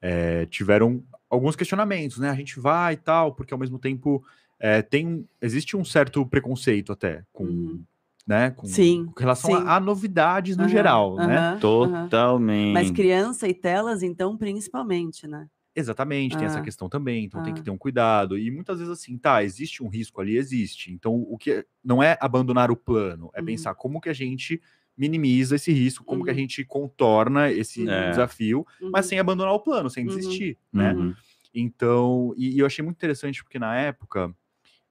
é, 0.00 0.46
tiveram 0.46 1.02
alguns 1.30 1.56
questionamentos, 1.56 2.18
né? 2.18 2.28
A 2.30 2.34
gente 2.34 2.60
vai 2.60 2.94
e 2.94 2.96
tal, 2.98 3.34
porque 3.34 3.52
ao 3.52 3.58
mesmo 3.58 3.78
tempo 3.78 4.22
é, 4.60 4.80
tem 4.82 5.26
existe 5.40 5.76
um 5.76 5.84
certo 5.84 6.24
preconceito 6.26 6.92
até 6.92 7.24
com, 7.32 7.44
uhum. 7.44 7.84
Né? 8.28 8.50
Com, 8.50 8.66
sim, 8.66 9.06
com 9.06 9.20
relação 9.20 9.50
sim. 9.50 9.66
A, 9.66 9.76
a, 9.76 9.80
novidades 9.80 10.54
no 10.54 10.64
uhum, 10.64 10.68
geral, 10.68 11.12
uhum, 11.12 11.26
né? 11.26 11.56
Totalmente. 11.58 12.74
Mas 12.74 12.90
criança 12.90 13.48
e 13.48 13.54
telas, 13.54 14.02
então, 14.02 14.36
principalmente, 14.36 15.26
né? 15.26 15.48
Exatamente, 15.74 16.36
tem 16.36 16.44
essa 16.44 16.60
questão 16.60 16.88
também, 16.88 17.24
então 17.24 17.42
tem 17.42 17.54
que 17.54 17.62
ter 17.62 17.70
um 17.70 17.78
cuidado. 17.78 18.36
E 18.36 18.50
muitas 18.50 18.80
vezes 18.80 18.92
assim, 18.92 19.16
tá, 19.16 19.42
existe 19.44 19.82
um 19.82 19.88
risco 19.88 20.20
ali, 20.20 20.36
existe. 20.36 20.92
Então, 20.92 21.14
o 21.14 21.38
que 21.38 21.64
não 21.82 22.02
é 22.02 22.18
abandonar 22.20 22.70
o 22.70 22.76
plano, 22.76 23.30
é 23.32 23.40
uhum. 23.40 23.46
pensar 23.46 23.74
como 23.76 24.00
que 24.00 24.08
a 24.08 24.12
gente 24.12 24.60
minimiza 24.96 25.54
esse 25.54 25.72
risco, 25.72 26.04
como 26.04 26.18
uhum. 26.18 26.24
que 26.24 26.30
a 26.30 26.34
uhum. 26.34 26.38
gente 26.40 26.64
contorna 26.64 27.50
esse 27.50 27.88
é. 27.88 28.10
desafio, 28.10 28.66
uhum. 28.82 28.90
mas 28.92 29.06
sem 29.06 29.18
abandonar 29.18 29.54
o 29.54 29.60
plano, 29.60 29.88
sem 29.88 30.06
uhum. 30.06 30.14
desistir, 30.14 30.58
né? 30.70 30.92
Uhum. 30.92 31.14
Então, 31.54 32.34
e, 32.36 32.56
e, 32.56 32.58
eu 32.58 32.66
achei 32.66 32.84
muito 32.84 32.96
interessante 32.96 33.42
porque 33.42 33.58
na 33.58 33.74
época 33.74 34.34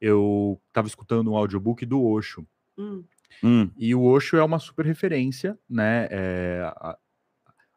eu 0.01 0.59
estava 0.69 0.87
escutando 0.87 1.31
um 1.31 1.35
audiobook 1.35 1.85
do 1.85 2.01
Osho. 2.01 2.47
Hum. 3.43 3.69
E 3.77 3.93
o 3.93 4.03
Osho 4.03 4.37
é 4.37 4.43
uma 4.43 4.59
super 4.59 4.85
referência, 4.85 5.57
né? 5.69 6.07
É, 6.09 6.61
a, 6.75 6.97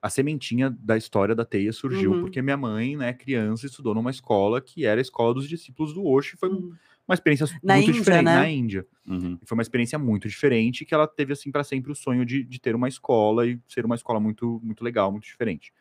a, 0.02 0.10
sementinha 0.10 0.70
da 0.70 0.96
história 0.96 1.34
da 1.34 1.44
teia 1.44 1.72
surgiu 1.72 2.12
uhum. 2.12 2.20
porque 2.22 2.40
minha 2.40 2.56
mãe, 2.56 2.96
né, 2.96 3.12
criança, 3.12 3.66
estudou 3.66 3.94
numa 3.94 4.10
escola 4.10 4.60
que 4.60 4.86
era 4.86 5.00
a 5.00 5.02
escola 5.02 5.34
dos 5.34 5.48
discípulos 5.48 5.92
do 5.92 6.06
Osho 6.06 6.34
e 6.34 6.38
foi 6.38 6.48
uhum 6.48 6.72
uma 7.10 7.14
experiência 7.14 7.46
na 7.60 7.74
muito 7.74 7.88
Índia, 7.88 8.00
diferente 8.00 8.24
né? 8.24 8.36
na 8.36 8.48
Índia. 8.48 8.86
Uhum. 9.04 9.36
Foi 9.44 9.56
uma 9.56 9.62
experiência 9.62 9.98
muito 9.98 10.28
diferente 10.28 10.84
que 10.84 10.94
ela 10.94 11.08
teve 11.08 11.32
assim 11.32 11.50
para 11.50 11.64
sempre 11.64 11.90
o 11.90 11.94
sonho 11.94 12.24
de, 12.24 12.44
de 12.44 12.60
ter 12.60 12.76
uma 12.76 12.86
escola 12.86 13.44
e 13.48 13.58
ser 13.68 13.84
uma 13.84 13.96
escola 13.96 14.20
muito 14.20 14.60
muito 14.62 14.84
legal, 14.84 15.10
muito 15.10 15.24
diferente. 15.24 15.72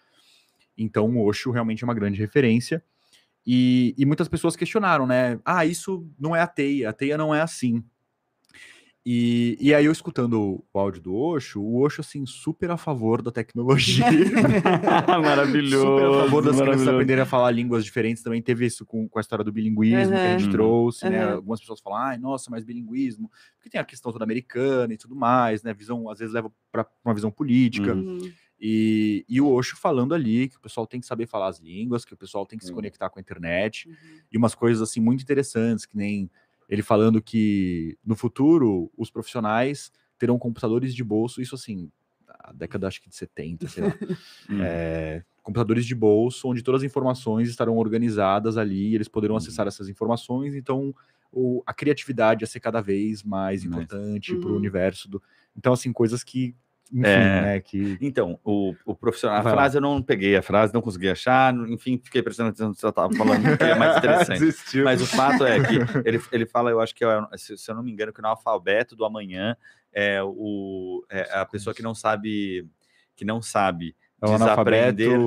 Então 0.76 1.08
o 1.16 1.24
Osho 1.24 1.52
realmente 1.52 1.84
é 1.84 1.88
uma 1.88 1.94
grande 1.94 2.20
referência. 2.20 2.84
E, 3.46 3.94
e 3.98 4.06
muitas 4.06 4.28
pessoas 4.28 4.56
questionaram, 4.56 5.06
né? 5.06 5.40
Ah, 5.46 5.66
isso 5.66 6.06
não 6.20 6.36
é 6.36 6.42
a 6.42 6.48
teia, 6.48 6.90
a 6.90 6.94
teia 6.94 7.18
não 7.18 7.34
é 7.34 7.42
assim. 7.42 7.84
E, 9.06 9.58
e 9.62 9.74
aí 9.74 9.86
eu 9.86 9.92
escutando 9.92 10.64
o 10.74 10.80
áudio 10.80 11.02
do 11.02 11.16
Osho, 11.16 11.62
o 11.62 11.82
Osho, 11.82 12.02
assim, 12.02 12.26
super 12.26 12.70
a 12.70 12.78
favor 12.78 13.22
da 13.22 13.32
tecnologia. 13.32 14.06
maravilhoso. 15.24 15.86
Super 15.86 16.06
a 16.06 16.24
favor 16.24 16.44
das 16.44 16.60
crianças 16.60 16.88
aprenderem 16.88 17.24
a 17.24 17.26
falar 17.26 17.50
línguas 17.52 17.86
diferentes. 17.86 18.22
Também 18.22 18.42
teve 18.42 18.66
isso 18.66 18.86
com, 18.86 19.08
com 19.08 19.18
a 19.18 19.22
história 19.22 19.44
do 19.44 19.52
bilinguismo 19.52 20.14
uhum. 20.14 20.20
que 20.20 20.28
a 20.28 20.38
gente 20.38 20.52
trouxe, 20.52 21.06
uhum. 21.06 21.12
né? 21.12 21.32
Algumas 21.32 21.60
pessoas 21.62 21.80
falam, 21.80 22.00
ai, 22.00 22.18
nossa, 22.18 22.52
mas 22.52 22.66
bilinguismo. 22.66 23.32
Porque 23.56 23.70
tem 23.70 23.80
a 23.80 23.86
questão 23.86 24.12
toda 24.12 24.26
americana 24.26 24.94
e 24.94 24.98
tudo 24.98 25.16
mais, 25.16 25.64
né? 25.64 25.74
Visão, 25.74 26.10
às 26.10 26.20
vezes 26.20 26.34
leva 26.34 26.52
para 26.72 26.86
uma 27.04 27.14
visão 27.14 27.32
política. 27.32 27.94
Uhum. 27.94 28.32
E, 28.62 29.26
e, 29.30 29.40
o 29.40 29.50
Osho 29.50 29.78
falando 29.78 30.14
ali 30.14 30.50
que 30.50 30.58
o 30.58 30.60
pessoal 30.60 30.86
tem 30.86 31.00
que 31.00 31.08
saber 31.08 31.26
falar 31.26 31.48
as 31.48 31.60
línguas, 31.60 32.04
que 32.04 32.14
o 32.14 32.18
pessoal 32.18 32.46
tem 32.46 32.60
que 32.60 32.66
se 32.66 32.74
conectar 32.74 33.10
com 33.10 33.18
a 33.18 33.22
internet. 33.22 33.88
Uhum. 33.88 33.96
E 34.30 34.38
umas 34.38 34.54
coisas, 34.54 34.82
assim, 34.82 35.00
muito 35.00 35.24
interessantes, 35.24 35.86
que 35.86 35.96
nem 35.96 36.30
ele 36.70 36.84
falando 36.84 37.22
que 37.22 37.98
no 38.06 38.16
futuro 38.16 38.92
os 38.96 39.10
profissionais 39.10 39.92
terão 40.18 40.38
computadores 40.38 40.94
de 40.94 41.04
bolso, 41.04 41.42
isso 41.42 41.56
assim, 41.56 41.92
a 42.28 42.54
década 42.54 42.88
acho 42.88 43.02
que 43.02 43.10
de 43.10 43.16
70, 43.16 43.68
sei 43.68 43.84
lá. 43.84 43.94
é, 44.64 45.24
computadores 45.42 45.86
de 45.86 45.96
bolso, 45.96 46.48
onde 46.48 46.62
todas 46.62 46.82
as 46.82 46.86
informações 46.86 47.50
estarão 47.50 47.78
organizadas 47.78 48.56
ali, 48.56 48.94
eles 48.94 49.08
poderão 49.08 49.34
uhum. 49.34 49.40
acessar 49.40 49.68
essas 49.68 49.90
informações, 49.90 50.54
então 50.54 50.94
o, 51.32 51.64
a 51.66 51.74
criatividade 51.74 52.44
ia 52.44 52.48
ser 52.48 52.60
cada 52.60 52.82
vez 52.82 53.24
mais 53.24 53.64
importante 53.64 54.34
uhum. 54.34 54.42
para 54.42 54.52
o 54.52 54.56
universo. 54.56 55.10
Do, 55.10 55.22
então, 55.56 55.74
assim, 55.74 55.92
coisas 55.92 56.24
que 56.24 56.56
enfim, 56.92 57.08
é, 57.08 57.42
né, 57.42 57.60
que... 57.60 57.98
Então, 58.02 58.40
o, 58.44 58.74
o 58.86 58.96
profissional, 58.96 59.38
a 59.38 59.42
Vai 59.42 59.54
frase 59.54 59.76
lá. 59.76 59.78
eu 59.78 59.82
não 59.82 60.02
peguei 60.02 60.36
a 60.36 60.42
frase, 60.42 60.74
não 60.74 60.82
consegui 60.82 61.10
achar, 61.10 61.54
enfim, 61.68 62.00
fiquei 62.04 62.22
prestando 62.22 62.50
atenção 62.50 62.70
no 62.70 62.74
que 62.74 62.82
você 62.82 62.88
estava 62.88 63.14
falando, 63.14 63.58
que 63.58 63.64
é 63.64 63.76
mais 63.76 63.98
interessante. 63.98 64.78
Mas 64.84 65.02
o 65.02 65.06
fato 65.06 65.46
é 65.46 65.60
que 65.60 65.76
ele, 66.08 66.22
ele 66.32 66.46
fala, 66.46 66.72
eu 66.72 66.82
acho 66.82 66.96
que, 66.96 67.06
é, 67.06 67.22
se, 67.38 67.58
se 67.58 67.70
eu 67.70 67.76
não 67.76 67.84
me 67.84 67.92
engano, 67.92 68.12
que 68.12 68.22
no 68.22 68.28
alfabeto 68.28 68.96
do 68.96 69.06
amanhã 69.06 69.56
é, 69.94 70.22
o, 70.24 71.06
é 71.10 71.40
a 71.40 71.46
pessoa 71.46 71.74
que 71.74 71.84
não 71.84 71.94
sabe, 71.94 72.68
que 73.16 73.24
não 73.24 73.42
sabe 73.42 73.96
é 74.22 74.38
desaprender, 74.38 75.20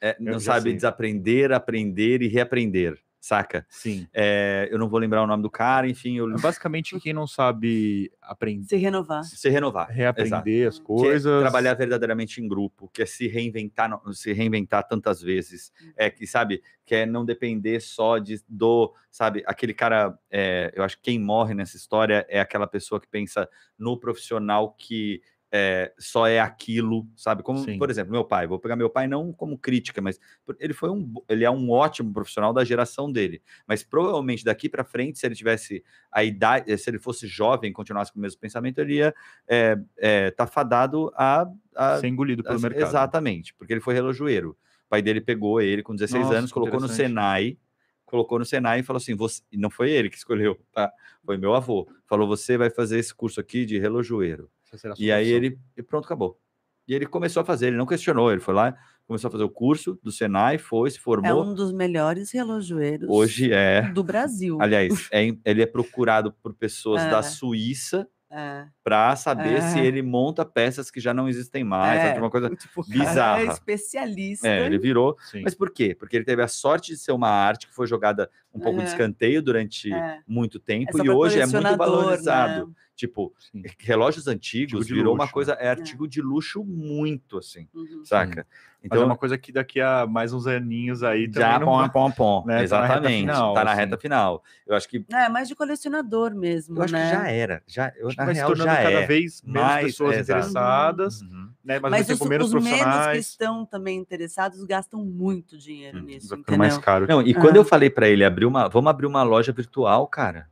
é, 0.00 0.16
não 0.20 0.40
sabe 0.40 0.62
sei. 0.62 0.74
desaprender, 0.74 1.52
aprender 1.52 2.22
e 2.22 2.28
reaprender 2.28 2.98
saca? 3.24 3.64
Sim. 3.70 4.06
É, 4.12 4.68
eu 4.70 4.78
não 4.78 4.86
vou 4.86 5.00
lembrar 5.00 5.22
o 5.22 5.26
nome 5.26 5.42
do 5.42 5.48
cara, 5.48 5.88
enfim. 5.88 6.18
Eu... 6.18 6.30
Basicamente, 6.38 7.00
quem 7.00 7.14
não 7.14 7.26
sabe 7.26 8.12
aprender. 8.20 8.66
Se 8.66 8.76
renovar. 8.76 9.24
Se 9.24 9.48
renovar. 9.48 9.88
Reaprender 9.88 10.66
Exato. 10.66 10.68
as 10.68 10.78
coisas. 10.78 11.32
Que 11.32 11.38
é 11.38 11.40
trabalhar 11.40 11.72
verdadeiramente 11.72 12.42
em 12.42 12.46
grupo, 12.46 12.90
que 12.92 13.00
é 13.00 13.06
se 13.06 13.26
reinventar, 13.26 13.98
se 14.12 14.30
reinventar 14.34 14.86
tantas 14.86 15.22
vezes. 15.22 15.72
Hum. 15.82 15.92
É 15.96 16.10
que, 16.10 16.26
sabe, 16.26 16.62
que 16.84 16.94
é 16.94 17.06
não 17.06 17.24
depender 17.24 17.80
só 17.80 18.18
de, 18.18 18.42
do, 18.46 18.92
sabe, 19.10 19.42
aquele 19.46 19.72
cara. 19.72 20.18
É, 20.30 20.70
eu 20.76 20.84
acho 20.84 20.98
que 20.98 21.04
quem 21.04 21.18
morre 21.18 21.54
nessa 21.54 21.78
história 21.78 22.26
é 22.28 22.40
aquela 22.40 22.66
pessoa 22.66 23.00
que 23.00 23.08
pensa 23.08 23.48
no 23.78 23.98
profissional 23.98 24.74
que 24.78 25.22
é, 25.56 25.92
só 25.96 26.26
é 26.26 26.40
aquilo, 26.40 27.06
sabe? 27.14 27.44
Como, 27.44 27.60
Sim. 27.60 27.78
por 27.78 27.88
exemplo, 27.88 28.10
meu 28.10 28.24
pai. 28.24 28.44
Vou 28.44 28.58
pegar 28.58 28.74
meu 28.74 28.90
pai 28.90 29.06
não 29.06 29.32
como 29.32 29.56
crítica, 29.56 30.02
mas 30.02 30.18
ele 30.58 30.74
foi 30.74 30.90
um, 30.90 31.14
ele 31.28 31.44
é 31.44 31.50
um 31.50 31.70
ótimo 31.70 32.12
profissional 32.12 32.52
da 32.52 32.64
geração 32.64 33.10
dele. 33.10 33.40
Mas 33.64 33.84
provavelmente 33.84 34.44
daqui 34.44 34.68
para 34.68 34.82
frente, 34.82 35.16
se 35.16 35.24
ele 35.24 35.36
tivesse 35.36 35.84
a 36.10 36.24
idade, 36.24 36.76
se 36.76 36.90
ele 36.90 36.98
fosse 36.98 37.28
jovem, 37.28 37.72
continuasse 37.72 38.12
com 38.12 38.18
o 38.18 38.22
mesmo 38.22 38.40
pensamento, 38.40 38.80
ele 38.80 38.94
ia 38.94 39.14
é, 39.46 39.78
é, 39.96 40.30
tá 40.32 40.44
fadado 40.44 41.12
a, 41.14 41.46
a 41.76 41.98
ser 41.98 42.08
engolido 42.08 42.42
pelo 42.42 42.58
a, 42.58 42.60
mercado. 42.60 42.88
Exatamente, 42.88 43.54
porque 43.54 43.72
ele 43.72 43.80
foi 43.80 43.94
relojoeiro. 43.94 44.56
O 44.86 44.88
pai 44.88 45.02
dele 45.02 45.20
pegou 45.20 45.60
ele 45.60 45.84
com 45.84 45.94
16 45.94 46.24
Nossa, 46.24 46.36
anos, 46.36 46.52
colocou 46.52 46.80
no 46.80 46.88
Senai 46.88 47.56
colocou 48.04 48.38
no 48.38 48.44
Senai 48.44 48.80
e 48.80 48.82
falou 48.82 48.98
assim: 48.98 49.14
você... 49.14 49.40
não 49.52 49.70
foi 49.70 49.90
ele 49.90 50.08
que 50.08 50.16
escolheu, 50.16 50.60
tá? 50.72 50.92
Foi 51.24 51.36
meu 51.36 51.54
avô. 51.54 51.88
Falou: 52.06 52.28
você 52.28 52.56
vai 52.56 52.70
fazer 52.70 52.98
esse 52.98 53.14
curso 53.14 53.40
aqui 53.40 53.64
de 53.64 53.78
relojoeiro. 53.78 54.50
E 54.98 55.10
aí 55.12 55.28
ele, 55.28 55.58
e 55.76 55.82
pronto, 55.82 56.04
acabou. 56.04 56.38
E 56.86 56.94
ele 56.94 57.06
começou 57.06 57.40
a 57.40 57.44
fazer, 57.44 57.68
ele 57.68 57.76
não 57.76 57.86
questionou, 57.86 58.30
ele 58.30 58.40
foi 58.40 58.54
lá, 58.54 58.76
começou 59.06 59.28
a 59.28 59.30
fazer 59.30 59.44
o 59.44 59.50
curso 59.50 59.98
do 60.02 60.12
Senai, 60.12 60.58
foi, 60.58 60.90
se 60.90 60.98
formou. 60.98 61.30
É 61.30 61.34
um 61.34 61.54
dos 61.54 61.72
melhores 61.72 62.30
relojoeiros 62.30 63.08
Hoje 63.08 63.52
é. 63.52 63.82
do 63.92 64.04
Brasil. 64.04 64.58
Aliás, 64.60 65.08
é, 65.12 65.28
ele 65.44 65.62
é 65.62 65.66
procurado 65.66 66.32
por 66.42 66.54
pessoas 66.54 67.02
é. 67.02 67.10
da 67.10 67.22
Suíça 67.22 68.06
é. 68.34 68.66
para 68.82 69.14
saber 69.14 69.58
é. 69.58 69.60
se 69.60 69.78
ele 69.78 70.02
monta 70.02 70.44
peças 70.44 70.90
que 70.90 71.00
já 71.00 71.14
não 71.14 71.28
existem 71.28 71.62
mais, 71.62 72.00
é. 72.00 72.18
uma 72.18 72.30
coisa 72.30 72.50
tipo, 72.50 72.82
bizarra. 72.88 73.42
é 73.42 73.46
especialista. 73.46 74.48
É, 74.48 74.66
ele 74.66 74.78
virou. 74.78 75.16
Sim. 75.30 75.42
Mas 75.42 75.54
por 75.54 75.70
quê? 75.70 75.94
Porque 75.94 76.16
ele 76.16 76.24
teve 76.24 76.42
a 76.42 76.48
sorte 76.48 76.92
de 76.92 76.98
ser 76.98 77.12
uma 77.12 77.28
arte 77.28 77.68
que 77.68 77.74
foi 77.74 77.86
jogada 77.86 78.28
um 78.52 78.58
pouco 78.58 78.78
de 78.78 78.84
é. 78.84 78.88
escanteio 78.88 79.40
durante 79.40 79.92
é. 79.92 80.20
muito 80.26 80.58
tempo 80.58 81.02
e 81.02 81.08
hoje 81.08 81.40
é 81.40 81.46
muito 81.46 81.76
valorizado. 81.76 82.68
Né? 82.68 82.74
Tipo, 82.96 83.34
Sim. 83.38 83.62
relógios 83.80 84.28
antigos 84.28 84.86
virou 84.86 85.12
luxo, 85.12 85.24
uma 85.24 85.28
coisa, 85.28 85.52
é 85.54 85.68
artigo 85.68 86.06
de 86.06 86.22
luxo 86.22 86.62
muito, 86.62 87.38
assim, 87.38 87.68
uhum. 87.74 88.04
saca? 88.04 88.46
Então, 88.84 88.98
Mas 88.98 89.02
é 89.02 89.04
uma 89.06 89.16
coisa 89.16 89.38
que 89.38 89.50
daqui 89.50 89.80
a 89.80 90.06
mais 90.06 90.32
uns 90.34 90.46
aninhos 90.46 91.02
aí 91.02 91.28
já 91.32 91.58
pom, 91.58 91.80
não... 91.80 91.88
pom, 91.88 92.10
pom. 92.10 92.44
Né? 92.46 92.62
Exatamente, 92.62 93.26
tá 93.26 93.32
na, 93.32 93.32
final, 93.32 93.54
tá 93.54 93.64
na 93.64 93.70
assim. 93.72 93.80
reta 93.80 93.96
final. 93.96 94.44
Eu 94.66 94.76
acho 94.76 94.88
que... 94.88 95.04
É, 95.10 95.28
mais 95.28 95.48
de 95.48 95.54
colecionador 95.54 96.34
mesmo, 96.34 96.78
Eu 96.78 96.82
acho 96.82 96.92
né? 96.92 97.08
que 97.08 97.16
já 97.16 97.28
era, 97.28 97.62
já, 97.66 97.92
eu, 97.96 98.08
na 98.14 98.24
real, 98.24 98.34
se 98.34 98.40
tornando 98.42 98.70
já 98.70 98.76
cada 98.76 99.00
é. 99.00 99.06
vez 99.06 99.42
menos 99.42 99.62
mais, 99.62 99.86
pessoas 99.86 100.18
interessadas, 100.18 101.22
uhum. 101.22 101.50
né? 101.64 101.80
Mas, 101.80 101.90
Mas 101.90 102.10
os, 102.10 102.28
menos 102.28 102.46
os 102.46 102.52
profissionais. 102.52 102.96
menos 102.96 103.12
que 103.12 103.18
estão 103.18 103.66
também 103.66 103.98
interessados 103.98 104.62
gastam 104.64 105.02
muito 105.02 105.58
dinheiro 105.58 105.98
hum, 105.98 106.02
nisso, 106.02 106.44
mais 106.56 106.76
caro. 106.78 107.06
Não, 107.08 107.22
e 107.22 107.32
quando 107.32 107.56
eu 107.56 107.64
falei 107.64 107.88
para 107.88 108.06
ele 108.06 108.22
abrir 108.22 108.44
uma, 108.44 108.68
vamos 108.68 108.90
abrir 108.90 109.06
uma 109.06 109.22
loja 109.22 109.50
virtual, 109.50 110.06
cara. 110.06 110.46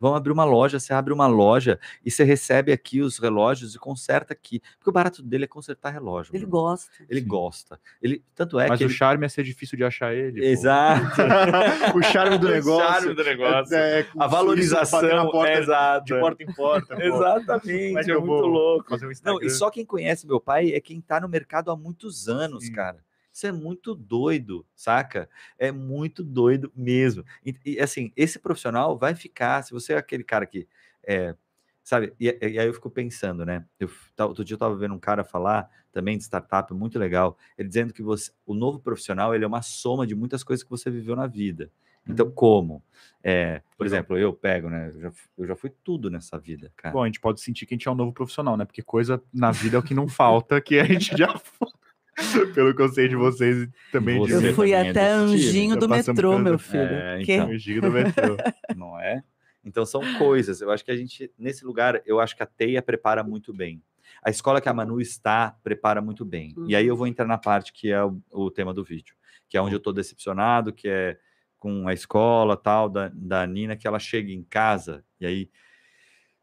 Vamos 0.00 0.16
abrir 0.16 0.32
uma 0.32 0.44
loja, 0.44 0.78
você 0.78 0.92
abre 0.92 1.12
uma 1.12 1.26
loja 1.26 1.78
e 2.04 2.10
você 2.10 2.22
recebe 2.22 2.72
aqui 2.72 3.00
os 3.00 3.18
relógios 3.18 3.74
e 3.74 3.78
conserta 3.78 4.32
aqui. 4.32 4.60
Porque 4.78 4.90
o 4.90 4.92
barato 4.92 5.22
dele 5.22 5.44
é 5.44 5.48
consertar 5.48 5.90
relógio. 5.90 6.34
Ele 6.34 6.46
gosta. 6.46 6.90
Ele 7.08 7.20
Sim. 7.20 7.26
gosta. 7.26 7.80
Ele, 8.00 8.24
tanto 8.34 8.60
é 8.60 8.68
Mas 8.68 8.78
que. 8.78 8.84
o 8.84 8.86
ele... 8.86 8.94
charme 8.94 9.26
é 9.26 9.28
ser 9.28 9.42
difícil 9.42 9.76
de 9.76 9.84
achar 9.84 10.14
ele. 10.14 10.44
Exato. 10.44 11.20
o 11.98 12.02
charme 12.02 12.38
do 12.38 12.48
negócio. 12.48 12.78
O 12.78 12.90
charme 12.90 13.14
do 13.14 13.24
negócio. 13.24 13.74
É, 13.74 14.00
é, 14.00 14.06
a 14.18 14.26
valorização 14.26 15.30
porta, 15.30 15.50
é, 15.50 15.58
exato. 15.58 16.04
de 16.04 16.20
porta 16.20 16.42
em 16.42 16.52
porta. 16.52 17.04
Exatamente. 17.04 18.10
É, 18.10 18.14
é 18.14 18.18
muito 18.18 18.46
louco. 18.46 18.94
Um 18.94 19.12
Não, 19.24 19.42
e 19.42 19.50
só 19.50 19.70
quem 19.70 19.84
conhece 19.84 20.26
meu 20.26 20.40
pai 20.40 20.72
é 20.72 20.80
quem 20.80 20.98
está 20.98 21.20
no 21.20 21.28
mercado 21.28 21.70
há 21.70 21.76
muitos 21.76 22.28
anos, 22.28 22.66
Sim. 22.66 22.72
cara. 22.72 22.98
Isso 23.38 23.46
é 23.46 23.52
muito 23.52 23.94
doido, 23.94 24.66
saca? 24.74 25.30
É 25.56 25.70
muito 25.70 26.24
doido 26.24 26.72
mesmo. 26.74 27.24
E, 27.46 27.54
e, 27.64 27.78
assim, 27.78 28.12
esse 28.16 28.36
profissional 28.36 28.98
vai 28.98 29.14
ficar, 29.14 29.62
se 29.62 29.70
você 29.70 29.92
é 29.92 29.96
aquele 29.96 30.24
cara 30.24 30.44
que. 30.44 30.66
É, 31.06 31.36
sabe? 31.84 32.12
E, 32.18 32.26
e, 32.26 32.58
aí 32.58 32.66
eu 32.66 32.74
fico 32.74 32.90
pensando, 32.90 33.46
né? 33.46 33.64
Eu, 33.78 33.88
outro 34.22 34.44
dia 34.44 34.54
eu 34.54 34.56
estava 34.56 34.74
vendo 34.74 34.92
um 34.92 34.98
cara 34.98 35.22
falar 35.22 35.70
também 35.92 36.18
de 36.18 36.24
startup, 36.24 36.74
muito 36.74 36.98
legal, 36.98 37.38
ele 37.56 37.68
dizendo 37.68 37.92
que 37.92 38.02
você, 38.02 38.32
o 38.44 38.54
novo 38.54 38.80
profissional 38.80 39.32
ele 39.32 39.44
é 39.44 39.46
uma 39.46 39.62
soma 39.62 40.04
de 40.04 40.16
muitas 40.16 40.42
coisas 40.42 40.64
que 40.64 40.70
você 40.70 40.90
viveu 40.90 41.14
na 41.14 41.28
vida. 41.28 41.70
Então, 42.08 42.26
uhum. 42.26 42.32
como? 42.32 42.82
É, 43.22 43.62
por 43.76 43.86
exemplo, 43.86 44.18
eu 44.18 44.32
pego, 44.32 44.68
né? 44.68 44.90
Eu 44.92 45.00
já, 45.00 45.12
eu 45.38 45.46
já 45.46 45.54
fui 45.54 45.70
tudo 45.84 46.10
nessa 46.10 46.36
vida, 46.38 46.72
cara. 46.74 46.92
Bom, 46.92 47.04
a 47.04 47.06
gente 47.06 47.20
pode 47.20 47.40
sentir 47.40 47.66
que 47.66 47.74
a 47.74 47.76
gente 47.76 47.86
é 47.86 47.90
um 47.90 47.94
novo 47.94 48.12
profissional, 48.12 48.56
né? 48.56 48.64
Porque 48.64 48.82
coisa 48.82 49.22
na 49.32 49.52
vida 49.52 49.76
é 49.76 49.78
o 49.78 49.82
que 49.82 49.94
não 49.94 50.08
falta, 50.08 50.60
que 50.60 50.80
a 50.80 50.84
gente 50.84 51.16
já 51.16 51.28
foi. 51.38 51.77
Pelo 52.54 52.74
que 52.74 52.82
eu 52.82 52.88
sei 52.88 53.08
de 53.08 53.16
vocês 53.16 53.68
também 53.92 54.22
de 54.22 54.32
Você 54.32 54.48
Eu 54.48 54.54
fui 54.54 54.70
também 54.70 54.86
é 54.86 54.90
até 54.90 55.08
tipo, 55.10 55.22
anjinho 55.32 55.74
tá 55.74 55.80
do 55.80 55.88
passando 55.88 56.14
metrô, 56.16 56.30
pelo- 56.32 56.44
meu 56.44 56.58
filho. 56.58 56.82
É, 56.82 57.22
Que- 57.22 57.32
então. 57.34 57.48
o 57.50 57.58
Gigo 57.58 57.80
do 57.80 57.90
metrô. 57.90 58.36
não 58.76 58.98
é? 59.00 59.22
Então 59.64 59.84
são 59.86 60.00
coisas. 60.18 60.60
Eu 60.60 60.70
acho 60.70 60.84
que 60.84 60.90
a 60.90 60.96
gente, 60.96 61.30
nesse 61.38 61.64
lugar, 61.64 62.00
eu 62.06 62.20
acho 62.20 62.36
que 62.36 62.42
a 62.42 62.46
teia 62.46 62.82
prepara 62.82 63.22
muito 63.22 63.52
bem. 63.52 63.82
A 64.22 64.30
escola 64.30 64.60
que 64.60 64.68
a 64.68 64.74
Manu 64.74 65.00
está 65.00 65.54
prepara 65.62 66.00
muito 66.00 66.24
bem. 66.24 66.54
E 66.66 66.74
aí 66.74 66.86
eu 66.86 66.96
vou 66.96 67.06
entrar 67.06 67.26
na 67.26 67.38
parte 67.38 67.72
que 67.72 67.90
é 67.90 68.02
o, 68.02 68.20
o 68.32 68.50
tema 68.50 68.72
do 68.74 68.82
vídeo, 68.82 69.14
que 69.48 69.56
é 69.56 69.62
onde 69.62 69.74
eu 69.74 69.80
tô 69.80 69.92
decepcionado, 69.92 70.72
que 70.72 70.88
é 70.88 71.18
com 71.58 71.86
a 71.86 71.92
escola 71.92 72.56
tal, 72.56 72.88
da, 72.88 73.10
da 73.14 73.46
Nina, 73.46 73.76
que 73.76 73.86
ela 73.86 73.98
chega 73.98 74.30
em 74.32 74.42
casa 74.42 75.04
e 75.20 75.26
aí. 75.26 75.50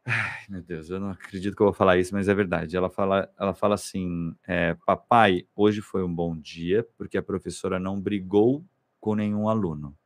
Ai, 0.06 0.44
meu 0.48 0.62
Deus, 0.62 0.88
eu 0.88 1.00
não 1.00 1.10
acredito 1.10 1.56
que 1.56 1.60
eu 1.62 1.66
vou 1.66 1.74
falar 1.74 1.98
isso, 1.98 2.14
mas 2.14 2.28
é 2.28 2.34
verdade. 2.34 2.76
Ela 2.76 2.88
fala, 2.88 3.28
ela 3.38 3.52
fala 3.54 3.74
assim: 3.74 4.34
é, 4.46 4.74
Papai, 4.86 5.44
hoje 5.54 5.80
foi 5.80 6.04
um 6.04 6.14
bom 6.14 6.36
dia, 6.36 6.86
porque 6.96 7.18
a 7.18 7.22
professora 7.22 7.78
não 7.80 8.00
brigou 8.00 8.64
com 9.00 9.14
nenhum 9.14 9.48
aluno 9.48 9.96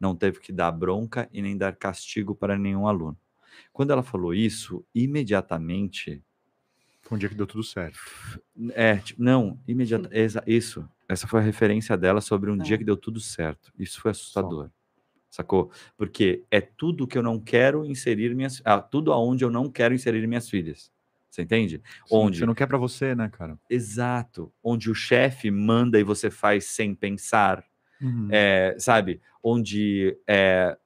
não 0.00 0.14
teve 0.14 0.38
que 0.38 0.52
dar 0.52 0.70
bronca 0.70 1.28
e 1.32 1.42
nem 1.42 1.56
dar 1.56 1.74
castigo 1.74 2.32
para 2.32 2.56
nenhum 2.56 2.86
aluno. 2.86 3.18
Quando 3.72 3.90
ela 3.90 4.02
falou 4.02 4.32
isso, 4.32 4.84
imediatamente, 4.94 6.22
Foi 7.02 7.16
um 7.16 7.18
dia 7.18 7.28
que 7.28 7.34
deu 7.34 7.48
tudo 7.48 7.64
certo. 7.64 7.98
é, 8.74 8.96
tipo, 8.98 9.20
não, 9.20 9.58
imediata, 9.66 10.08
exa- 10.12 10.44
isso, 10.46 10.88
essa 11.08 11.26
foi 11.26 11.40
a 11.40 11.42
referência 11.42 11.96
dela 11.96 12.20
sobre 12.20 12.48
um 12.48 12.56
dia 12.56 12.76
É. 12.76 12.78
que 12.78 12.84
deu 12.84 12.96
tudo 12.96 13.18
certo. 13.18 13.72
Isso 13.76 14.00
foi 14.00 14.12
assustador. 14.12 14.70
Sacou? 15.40 15.70
Porque 15.96 16.42
é 16.50 16.60
tudo 16.60 17.06
que 17.06 17.16
eu 17.16 17.22
não 17.22 17.38
quero 17.38 17.84
inserir 17.84 18.34
minhas, 18.34 18.60
ah, 18.64 18.80
tudo 18.80 19.12
aonde 19.12 19.44
eu 19.44 19.50
não 19.50 19.70
quero 19.70 19.94
inserir 19.94 20.26
minhas 20.26 20.50
filhas. 20.50 20.90
Você 21.30 21.42
entende? 21.42 21.80
Sim, 22.06 22.16
Onde? 22.16 22.38
Você 22.38 22.46
não 22.46 22.54
quer 22.54 22.66
pra 22.66 22.76
você, 22.76 23.14
né, 23.14 23.28
cara? 23.28 23.56
Exato. 23.70 24.52
Onde 24.62 24.90
o 24.90 24.94
chefe 24.94 25.48
manda 25.50 25.98
e 26.00 26.02
você 26.02 26.28
faz 26.30 26.64
sem 26.66 26.92
pensar. 26.94 27.64
Uhum. 28.00 28.28
é, 28.30 28.76
sabe, 28.78 29.20
onde 29.42 30.16
é, 30.24 30.76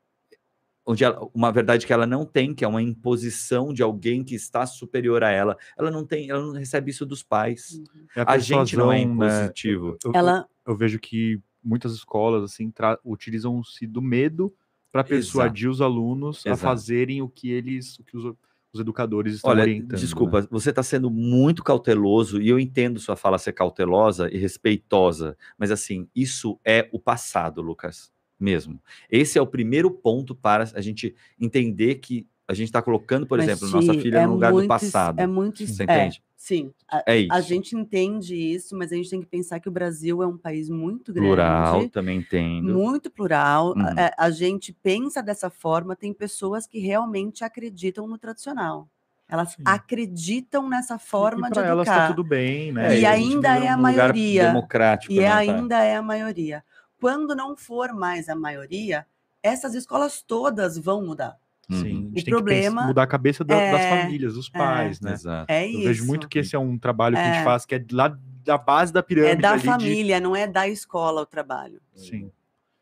onde 0.86 1.04
ela- 1.04 1.28
uma 1.34 1.52
verdade 1.52 1.86
que 1.86 1.92
ela 1.92 2.06
não 2.06 2.24
tem, 2.24 2.54
que 2.54 2.64
é 2.64 2.68
uma 2.68 2.80
imposição 2.80 3.70
de 3.72 3.82
alguém 3.82 4.24
que 4.24 4.34
está 4.34 4.64
superior 4.64 5.22
a 5.22 5.30
ela, 5.30 5.58
ela 5.78 5.90
não 5.90 6.06
tem, 6.06 6.30
ela 6.30 6.40
não 6.40 6.52
recebe 6.52 6.90
isso 6.90 7.04
dos 7.04 7.22
pais. 7.22 7.82
É 8.16 8.24
A 8.26 8.38
gente 8.38 8.76
não 8.78 8.90
é 8.90 8.96
né? 8.96 9.02
impositivo. 9.02 9.98
Eu, 10.02 10.12
Ela, 10.14 10.48
eu 10.66 10.74
vejo 10.74 10.98
que 10.98 11.38
muitas 11.62 11.92
escolas 11.92 12.42
assim 12.42 12.72
utilizam-se 13.05 13.87
do 13.87 14.03
medo 14.03 14.55
para 14.90 15.03
persuadir 15.03 15.70
os 15.70 15.81
alunos 15.81 16.44
a 16.46 16.51
Exato. 16.51 16.62
fazerem 16.62 17.22
o 17.22 17.29
que 17.29 17.51
eles, 17.51 17.98
o 17.98 18.05
que 18.05 18.16
os, 18.16 18.35
os 18.72 18.81
educadores 18.81 19.37
estão 19.37 19.51
Olha, 19.51 19.62
orientando. 19.62 19.98
desculpa, 19.98 20.42
né? 20.42 20.48
você 20.51 20.70
está 20.70 20.83
sendo 20.83 21.11
muito 21.11 21.62
cauteloso 21.62 22.40
e 22.40 22.48
eu 22.48 22.59
entendo 22.59 23.01
sua 23.01 23.16
fala 23.16 23.38
ser 23.38 23.53
cautelosa 23.53 24.29
e 24.31 24.37
respeitosa, 24.37 25.37
mas 25.59 25.70
assim, 25.70 26.09
isso 26.14 26.61
é 26.64 26.88
o 26.92 26.98
passado, 26.98 27.62
Lucas, 27.62 28.12
mesmo. 28.38 28.83
Esse 29.11 29.38
é 29.38 29.42
o 29.42 29.46
primeiro 29.46 29.90
ponto 29.90 30.35
para 30.35 30.64
a 30.75 30.81
gente 30.81 31.14
entender 31.38 31.96
que 31.96 32.27
a 32.48 32.55
gente 32.55 32.66
está 32.68 32.83
colocando, 32.83 33.26
por 33.26 33.38
mas, 33.38 33.48
exemplo, 33.48 33.68
nossa 33.68 33.92
Gi, 33.94 34.00
filha 34.00 34.18
é 34.18 34.26
no 34.26 34.35
lugar 34.35 34.50
do 34.50 34.55
muito- 34.57 34.68
passado. 34.68 35.18
É 35.20 35.26
muito. 35.26 35.66
Você 35.66 35.83
é, 35.83 35.85
entende? 35.85 36.22
sim. 36.37 36.72
A, 36.88 37.02
É 37.07 37.16
isso. 37.18 37.33
a 37.33 37.40
gente 37.40 37.76
entende 37.76 38.35
isso, 38.35 38.76
mas 38.76 38.92
a 38.92 38.96
gente 38.96 39.09
tem 39.11 39.20
que 39.20 39.26
pensar 39.26 39.61
que 39.61 39.68
o 39.68 39.72
Brasil 39.72 40.22
é 40.22 40.26
um 40.26 40.37
país 40.37 40.68
muito 40.68 41.12
grande. 41.12 41.28
Plural, 41.28 41.88
também 41.88 42.18
entendo. 42.18 42.74
Muito 42.74 43.11
plural. 43.11 43.68
Uhum. 43.76 43.87
A, 43.96 44.26
a 44.26 44.31
gente 44.31 44.72
pensa 44.72 45.22
dessa 45.22 45.48
forma, 45.48 45.94
tem 45.96 46.12
pessoas 46.12 46.66
que 46.66 46.78
realmente 46.78 47.44
acreditam 47.44 48.07
no 48.07 48.18
tradicional. 48.18 48.88
Elas 49.28 49.52
Sim. 49.52 49.62
acreditam 49.64 50.68
nessa 50.68 50.98
forma 50.98 51.48
e 51.48 51.52
de 51.52 51.59
elas 51.59 51.87
educar. 51.87 52.09
tá 52.09 52.09
tudo 52.09 52.22
bem, 52.22 52.70
né? 52.72 52.88
E 52.92 52.96
gente 53.00 53.07
ainda 53.07 53.57
é 53.57 53.68
a 53.68 53.76
maioria. 53.78 54.48
democrático. 54.48 55.12
E 55.12 55.20
né, 55.20 55.28
tá? 55.31 55.37
ainda 55.37 55.83
é 55.83 55.96
a 55.96 56.02
maioria. 56.02 56.62
Quando 57.00 57.35
não 57.35 57.57
for 57.57 57.94
mais 57.94 58.28
a 58.28 58.35
maioria, 58.35 59.07
essas 59.42 59.74
escolas 59.74 60.20
todas 60.22 60.76
vão 60.76 61.05
mudar. 61.05 61.37
Uhum. 61.70 61.81
Sim, 61.81 62.01
a 62.01 62.01
gente 62.18 62.22
O 62.22 62.25
tem 62.25 62.25
que 62.25 62.31
problema 62.31 62.70
pensar- 62.77 62.87
mudar 62.87 63.03
a 63.03 63.07
cabeça 63.07 63.44
da- 63.44 63.55
das 63.55 63.81
é- 63.81 64.03
famílias, 64.03 64.35
dos 64.35 64.48
pais, 64.48 65.01
né? 65.01 65.12
Exato. 65.12 65.51
É 65.53 65.64
Eu 65.66 65.70
isso. 65.70 65.83
vejo 65.85 66.07
muito 66.07 66.29
que 66.29 66.38
esse 66.38 66.55
é 66.55 66.59
um 66.59 66.79
trabalho 66.79 67.16
que 67.16 67.22
a 67.22 67.25
gente 67.25 67.40
É. 67.40 67.44
faz, 67.44 67.64
que 67.66 67.75
é 67.75 67.85
lá 67.92 68.16
da 68.44 68.59
base 68.59 68.92
da 68.92 69.03
pirâmide. 69.03 69.33
É 69.33 69.37
da 69.37 69.51
ali 69.53 69.61
de- 69.61 69.66
família, 69.66 70.20
não 70.20 70.35
é 70.37 70.46
da 70.46 70.68
escola 70.68 71.22
o 71.22 71.27
trabalho. 71.27 71.81
Sim. 71.94 72.31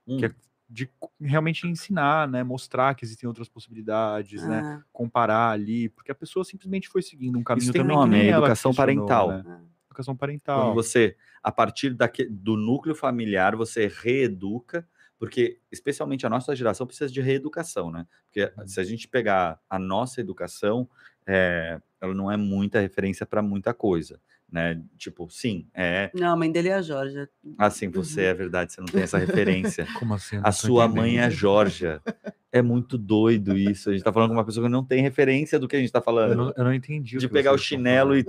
Hum. 0.06 0.16
Que 0.18 0.26
é 0.26 0.30
de 0.72 0.88
realmente 1.20 1.66
ensinar, 1.66 2.28
né? 2.28 2.44
Mostrar 2.44 2.94
que 2.94 3.04
existem 3.04 3.26
outras 3.26 3.48
possibilidades, 3.48 4.46
né? 4.46 4.78
Ah, 4.78 4.84
Comparar 4.92 5.50
ali, 5.50 5.88
porque 5.88 6.12
a 6.12 6.14
pessoa 6.14 6.44
simplesmente 6.44 6.88
foi 6.88 7.02
seguindo 7.02 7.36
um 7.38 7.42
caminho 7.42 7.64
Isso 7.64 7.72
tem 7.72 7.82
também 7.82 7.96
nome, 7.96 8.12
que 8.12 8.16
nem 8.18 8.26
é 8.28 8.30
ela 8.30 8.46
educação 8.46 8.72
parental. 8.72 9.28
né? 9.30 9.42
ah. 9.46 9.58
Educação 9.86 10.14
Quando 10.14 10.20
parental. 10.20 10.72
você, 10.72 11.16
a 11.42 11.50
partir 11.50 11.92
daque- 11.92 12.24
do 12.30 12.56
núcleo 12.56 12.94
familiar, 12.94 13.56
você 13.56 13.88
reeduca, 13.92 14.86
porque 15.20 15.60
especialmente 15.72 16.26
a 16.26 16.30
nossa 16.30 16.56
geração 16.56 16.88
precisa 16.88 17.12
de 17.12 17.22
reeducação, 17.22 17.92
né? 17.92 18.08
Porque 18.26 18.52
Uhum. 18.58 18.68
se 18.68 18.80
a 18.80 18.84
gente 18.84 19.08
pegar 19.08 19.60
a 19.70 19.78
nossa 19.78 20.20
educação, 20.20 20.90
é, 21.28 21.80
ela 22.00 22.14
não 22.14 22.32
é 22.32 22.38
muita 22.38 22.80
referência 22.80 23.26
para 23.26 23.42
muita 23.42 23.74
coisa, 23.74 24.20
né? 24.52 24.80
Tipo, 24.98 25.28
sim, 25.30 25.66
é 25.74 26.10
Não, 26.14 26.32
a 26.32 26.36
mãe 26.36 26.50
dele 26.50 26.68
é 26.68 26.74
a 26.74 26.82
Georgia. 26.82 27.28
assim, 27.58 27.88
você 27.88 28.22
é 28.22 28.34
verdade, 28.34 28.72
você 28.72 28.80
não 28.80 28.88
tem 28.88 29.02
essa 29.02 29.18
referência. 29.18 29.86
Como 29.98 30.14
assim? 30.14 30.36
Eu 30.36 30.42
A 30.44 30.52
sua 30.52 30.88
mãe 30.88 31.18
é 31.18 31.24
a. 31.24 31.30
Georgia. 31.30 32.00
É 32.52 32.60
muito 32.60 32.98
doido 32.98 33.56
isso. 33.56 33.90
A 33.90 33.92
gente 33.92 34.02
tá 34.02 34.12
falando 34.12 34.30
com 34.30 34.34
uma 34.36 34.44
pessoa 34.44 34.66
que 34.66 34.72
não 34.72 34.84
tem 34.84 35.00
referência 35.02 35.56
do 35.56 35.68
que 35.68 35.76
a 35.76 35.78
gente 35.78 35.92
tá 35.92 36.00
Eu 36.00 36.02
falando. 36.02 36.34
não, 36.36 36.52
eu 36.56 36.64
não 36.64 36.74
entendi. 36.74 37.16
de 37.16 37.28
que 37.28 37.32
pegar 37.32 37.52
o 37.52 37.58
chinelo 37.58 38.16
e, 38.16 38.24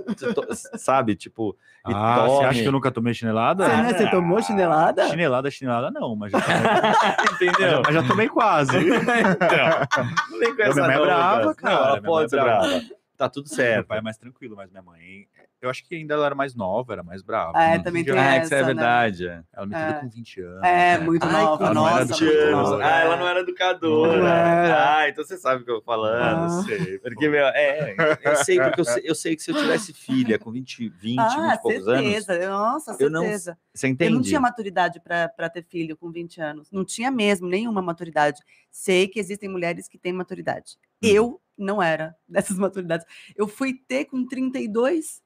sabe, 0.76 1.16
tipo, 1.16 1.56
e 1.88 1.92
Ah, 1.92 2.24
você 2.28 2.44
acha 2.44 2.62
que 2.62 2.68
eu 2.68 2.72
nunca 2.72 2.92
tomei 2.92 3.12
chinelada? 3.14 3.64
Você, 3.64 3.76
né, 3.82 3.92
você 3.98 4.10
tomou 4.12 4.40
chinelada? 4.40 5.08
Chinelada, 5.08 5.50
chinelada 5.50 5.90
não, 5.90 6.14
mas 6.14 6.30
já 6.30 6.40
tomei, 6.40 6.56
mas 7.18 7.32
entendeu? 7.32 7.70
já- 7.70 7.82
mas 7.84 7.94
já 7.94 8.02
tomei 8.04 8.28
quase. 8.28 8.76
Então, 8.78 10.04
não 10.30 10.38
vem 10.38 10.50
com 10.50 10.54
Minha 10.56 10.68
essa 10.68 10.86
mãe 10.86 10.96
é 10.96 11.00
brava, 11.00 11.54
cara, 11.56 11.74
Não, 11.74 11.86
ela 11.88 12.02
pode 12.02 12.26
é 12.26 12.28
ser 12.28 12.40
brava. 12.42 12.82
Tá 13.16 13.28
tudo 13.28 13.46
Meu 13.48 13.56
certo. 13.56 13.86
pai 13.86 13.98
é 13.98 14.02
mais 14.02 14.16
tranquilo, 14.16 14.56
mas 14.56 14.70
minha 14.70 14.82
mãe. 14.82 15.26
Eu 15.60 15.70
acho 15.70 15.84
que 15.86 15.94
ainda 15.94 16.14
ela 16.14 16.26
era 16.26 16.34
mais 16.34 16.54
nova, 16.56 16.92
era 16.94 17.02
mais 17.04 17.22
brava. 17.22 17.56
É, 17.62 17.78
também 17.78 18.02
tem 18.04 18.18
Ah, 18.18 18.34
essa, 18.36 18.44
isso 18.46 18.54
é 18.54 18.58
né? 18.60 18.64
verdade. 18.64 19.28
é. 19.28 19.42
Ela 19.52 19.66
me 19.66 19.74
É. 19.76 19.86
teve 19.86 20.00
com 20.00 20.08
20 20.08 20.40
anos. 20.40 20.62
É, 20.64 20.98
né? 20.98 21.04
muito 21.04 21.24
Ai, 21.24 21.32
nova, 21.44 21.74
não 21.74 21.86
era 21.88 22.00
nossa, 22.00 22.14
20 22.14 22.20
muito 22.24 22.32
educadora. 22.32 22.56
anos. 22.56 22.70
nova. 22.70 22.84
Ah, 22.84 23.00
ela 23.00 23.16
não 23.16 23.28
era 23.28 23.40
educadora. 23.40 24.18
Não 24.18 24.26
era. 24.26 24.96
Ah, 24.98 25.08
então 25.08 25.24
você 25.24 25.36
sabe 25.36 25.62
o 25.62 25.64
que 25.64 25.70
eu 25.70 25.76
tô 25.78 25.82
falando. 25.84 26.44
Ah. 26.46 26.62
sei. 26.64 26.98
Porque, 26.98 27.28
meu, 27.28 27.46
é, 27.46 27.94
eu 28.24 28.36
sei, 28.36 28.60
porque 28.60 28.80
eu 28.80 28.84
sei, 28.84 29.02
eu 29.06 29.14
sei 29.14 29.36
que 29.36 29.42
se 29.42 29.50
eu 29.52 29.56
tivesse 29.56 29.92
filha 29.92 30.36
com 30.38 30.50
20, 30.50 30.88
20, 30.88 30.92
20 31.00 31.20
Ah, 31.20 31.54
e 31.54 31.58
poucos 31.62 31.86
anos, 31.86 32.02
certeza. 32.24 32.48
Nossa, 32.50 32.96
eu 32.98 33.10
não 33.10 33.20
certeza. 33.22 33.58
você 33.72 33.86
Eu 33.86 33.90
entende? 33.90 34.14
não 34.14 34.22
tinha 34.22 34.40
maturidade 34.40 34.98
para 35.00 35.48
ter 35.50 35.62
filho 35.62 35.96
com 35.96 36.10
20 36.10 36.40
anos. 36.40 36.72
Não 36.72 36.84
tinha 36.84 37.10
mesmo 37.10 37.46
nenhuma 37.46 37.80
maturidade. 37.82 38.40
Sei 38.70 39.06
que 39.06 39.20
existem 39.20 39.48
mulheres 39.48 39.86
que 39.86 39.98
têm 39.98 40.12
maturidade. 40.12 40.76
Uhum. 41.02 41.10
Eu 41.10 41.40
não 41.58 41.82
era 41.82 42.14
dessas 42.28 42.56
maturidades. 42.58 43.06
Eu 43.36 43.46
fui 43.48 43.74
ter 43.88 44.04
com 44.06 44.26
32 44.26 45.20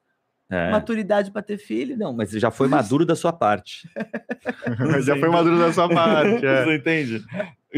É. 0.49 0.69
maturidade 0.71 1.31
para 1.31 1.41
ter 1.41 1.57
filho. 1.57 1.97
Não, 1.97 2.13
mas 2.13 2.31
já 2.31 2.49
foi 2.51 2.67
maduro 2.67 3.05
da 3.05 3.15
sua 3.15 3.33
parte. 3.33 3.87
Já 5.05 5.17
foi 5.17 5.29
maduro 5.29 5.57
da 5.59 5.71
sua 5.73 5.87
parte. 5.93 6.45
é. 6.45 6.63
Você 6.63 6.75
entende? 6.75 7.23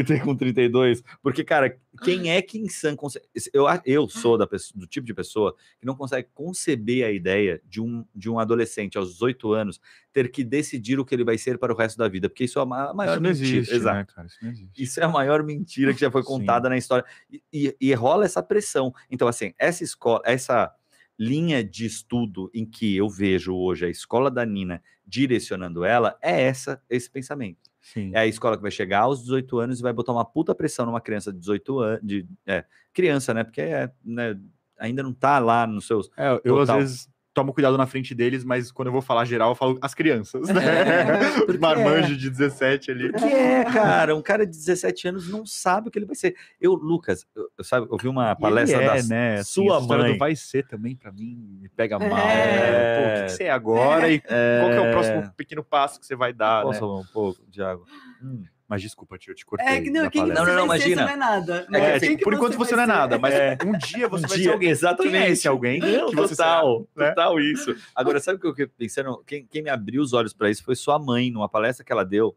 Tenho 0.04 0.24
com 0.24 0.34
32. 0.36 1.02
Porque, 1.22 1.42
cara, 1.44 1.76
quem 2.02 2.30
é 2.30 2.40
que 2.42 2.58
em 2.58 2.68
sã 2.68 2.94
conce- 2.96 3.20
eu, 3.52 3.64
eu 3.84 4.08
sou 4.08 4.36
da 4.38 4.46
pessoa- 4.46 4.78
do 4.80 4.86
tipo 4.86 5.06
de 5.06 5.12
pessoa 5.14 5.54
que 5.78 5.86
não 5.86 5.94
consegue 5.94 6.28
conceber 6.34 7.04
a 7.04 7.10
ideia 7.10 7.60
de 7.66 7.80
um, 7.80 8.04
de 8.14 8.28
um 8.30 8.38
adolescente 8.38 8.96
aos 8.98 9.12
18 9.12 9.52
anos 9.52 9.80
ter 10.12 10.30
que 10.30 10.42
decidir 10.44 10.98
o 10.98 11.04
que 11.04 11.14
ele 11.14 11.24
vai 11.24 11.38
ser 11.38 11.58
para 11.58 11.72
o 11.72 11.76
resto 11.76 11.96
da 11.98 12.08
vida. 12.08 12.28
Porque 12.28 12.44
isso 12.44 12.58
é 12.58 12.62
a 12.62 12.66
ma- 12.66 12.90
a 12.90 12.94
maior 12.94 13.12
Isso 13.14 13.22
não 13.22 13.30
mentira. 13.30 13.56
existe, 13.58 13.74
Exato. 13.74 13.96
né, 13.96 14.06
cara? 14.14 14.26
Isso 14.26 14.38
não 14.42 14.50
existe. 14.50 14.82
Isso 14.82 15.00
é 15.00 15.04
a 15.04 15.08
maior 15.08 15.42
mentira 15.42 15.94
que 15.94 16.00
já 16.00 16.10
foi 16.10 16.22
Sim. 16.22 16.28
contada 16.28 16.68
na 16.68 16.76
história. 16.76 17.04
E, 17.30 17.42
e- 17.52 17.76
e 17.80 17.94
rola 17.94 18.24
essa 18.24 18.42
pressão. 18.42 18.92
Então, 19.10 19.28
assim, 19.28 19.52
essa 19.58 19.84
escola, 19.84 20.20
essa 20.24 20.72
linha 21.18 21.62
de 21.62 21.84
estudo 21.84 22.50
em 22.54 22.64
que 22.64 22.96
eu 22.96 23.08
vejo 23.08 23.54
hoje 23.54 23.84
a 23.84 23.88
escola 23.90 24.30
da 24.30 24.44
Nina 24.46 24.82
direcionando 25.06 25.84
ela, 25.84 26.16
é 26.22 26.40
essa, 26.42 26.82
esse 26.88 27.10
pensamento. 27.10 27.69
Sim. 27.92 28.12
É 28.14 28.20
a 28.20 28.26
escola 28.26 28.56
que 28.56 28.62
vai 28.62 28.70
chegar 28.70 29.00
aos 29.00 29.20
18 29.22 29.58
anos 29.58 29.80
e 29.80 29.82
vai 29.82 29.92
botar 29.92 30.12
uma 30.12 30.24
puta 30.24 30.54
pressão 30.54 30.86
numa 30.86 31.00
criança 31.00 31.32
de 31.32 31.40
18 31.40 31.78
anos, 31.80 32.00
de, 32.02 32.24
é, 32.46 32.64
criança, 32.92 33.34
né? 33.34 33.42
Porque 33.42 33.60
é, 33.60 33.90
né, 34.04 34.38
ainda 34.78 35.02
não 35.02 35.12
tá 35.12 35.40
lá 35.40 35.66
nos 35.66 35.88
seus. 35.88 36.08
É, 36.16 36.32
eu 36.32 36.40
Total. 36.40 36.76
às 36.76 36.82
vezes 36.82 37.08
tomo 37.40 37.52
cuidado 37.54 37.76
na 37.78 37.86
frente 37.86 38.14
deles, 38.14 38.44
mas 38.44 38.70
quando 38.70 38.88
eu 38.88 38.92
vou 38.92 39.00
falar 39.02 39.24
geral, 39.24 39.50
eu 39.50 39.54
falo 39.54 39.78
as 39.80 39.94
crianças. 39.94 40.48
É, 40.48 40.52
Né? 40.52 41.20
Os 41.48 41.56
marmanjos 41.58 42.18
de 42.18 42.28
17 42.30 42.90
ali. 42.90 43.12
Que 43.12 43.24
é, 43.24 43.64
cara, 43.64 44.14
um 44.14 44.22
cara 44.22 44.44
de 44.46 44.56
17 44.56 45.08
anos 45.08 45.28
não 45.28 45.44
sabe 45.46 45.88
o 45.88 45.90
que 45.90 45.98
ele 45.98 46.06
vai 46.06 46.14
ser. 46.16 46.34
Eu, 46.60 46.74
Lucas, 46.74 47.26
eu, 47.34 47.48
eu 47.58 47.64
sabe, 47.64 47.86
eu 47.90 47.96
vi 47.96 48.08
uma 48.08 48.34
palestra 48.36 48.78
ele 48.78 48.86
da 48.86 48.96
é, 48.98 49.02
né? 49.02 49.34
assim, 49.40 49.52
sua 49.64 49.80
do 49.80 49.88
mãe. 49.88 50.16
vai 50.18 50.36
ser 50.36 50.66
também 50.66 50.94
pra 50.94 51.10
mim 51.10 51.36
me 51.60 51.68
pega 51.68 51.98
mal. 51.98 52.18
É. 52.18 52.96
Pô, 52.96 53.08
o 53.10 53.14
que, 53.20 53.24
que 53.26 53.32
você 53.32 53.44
é 53.44 53.50
agora 53.50 54.08
e 54.10 54.20
qual 54.20 54.72
é 54.72 54.80
o 54.80 54.84
É. 54.86 54.90
próximo 54.90 55.32
pequeno 55.36 55.64
passo 55.64 55.98
que 55.98 56.06
você 56.06 56.14
vai 56.16 56.32
dar, 56.32 56.62
Posso 56.62 56.74
né? 56.74 56.78
falar 56.80 56.98
um 57.00 57.06
pouco, 57.12 57.40
Thiago? 57.50 57.84
Hum. 58.22 58.44
Mas 58.70 58.82
desculpa, 58.82 59.18
tio, 59.18 59.32
eu 59.32 59.34
te 59.34 59.44
cortei. 59.44 59.66
É 59.66 59.80
não, 59.90 60.08
quem 60.08 60.24
que 60.24 60.32
Não, 60.32 60.46
não, 60.46 60.58
ser, 60.58 60.64
imagina. 60.64 60.94
você 60.94 60.94
não 60.94 61.08
é 61.08 61.16
nada. 61.16 61.66
É, 61.66 61.70
né? 61.72 61.94
assim, 61.94 62.06
Quem 62.06 62.16
que 62.18 62.22
Por 62.22 62.34
enquanto 62.34 62.56
você 62.56 62.76
não 62.76 62.84
é 62.84 62.86
nada, 62.86 63.18
mas 63.18 63.34
É. 63.34 63.58
um 63.66 63.72
dia 63.76 64.06
você 64.08 64.24
Um 64.24 64.28
vai 64.28 64.36
dia, 64.38 64.46
ser 64.46 64.52
alguém. 64.52 64.68
exatamente. 64.70 65.12
Quem 65.12 65.20
é 65.22 65.30
esse 65.30 65.48
alguém 65.48 65.80
Não, 65.80 66.08
que 66.10 66.14
você 66.14 66.36
total, 66.36 66.88
será, 66.94 67.08
né? 67.08 67.14
total 67.14 67.40
isso. 67.40 67.74
Agora, 67.92 68.20
sabe 68.20 68.38
o 68.38 68.40
que 68.40 68.46
eu 68.46 68.50
fiquei 68.52 68.66
pensando? 68.68 69.24
Quem, 69.26 69.44
quem 69.44 69.60
me 69.60 69.70
abriu 69.70 70.00
os 70.00 70.12
olhos 70.12 70.32
para 70.32 70.48
isso 70.48 70.62
foi 70.62 70.76
sua 70.76 71.00
mãe, 71.00 71.32
numa 71.32 71.48
palestra 71.48 71.84
que 71.84 71.90
ela 71.90 72.04
deu, 72.04 72.36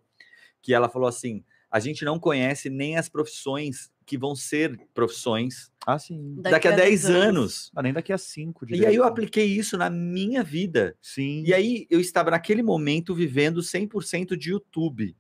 que 0.60 0.74
ela 0.74 0.90
falou 0.90 1.08
assim: 1.08 1.44
a 1.70 1.80
gente 1.80 2.04
não 2.04 2.18
conhece 2.18 2.68
nem 2.68 2.98
as 2.98 3.08
profissões 3.08 3.92
que 4.04 4.18
vão 4.18 4.36
ser 4.36 4.76
profissões 4.92 5.72
Ah, 5.86 5.98
sim. 6.00 6.36
daqui, 6.42 6.68
a 6.68 6.72
10 6.72 7.06
anos. 7.12 7.72
Ah, 7.76 7.82
nem 7.84 7.94
daqui 7.94 8.12
a 8.12 8.18
cinco. 8.18 8.66
E 8.70 8.86
aí 8.86 8.96
eu 8.96 9.04
apliquei 9.04 9.46
isso 9.46 9.78
na 9.78 9.88
minha 9.90 10.44
vida. 10.44 10.96
Sim. 11.00 11.44
E 11.46 11.54
aí 11.54 11.86
eu 11.92 12.00
estava 12.02 12.32
naquele 12.32 12.64
momento 12.64 13.14
vivendo 13.14 13.62
100% 13.62 14.36
de 14.36 14.50
YouTube. 14.50 15.16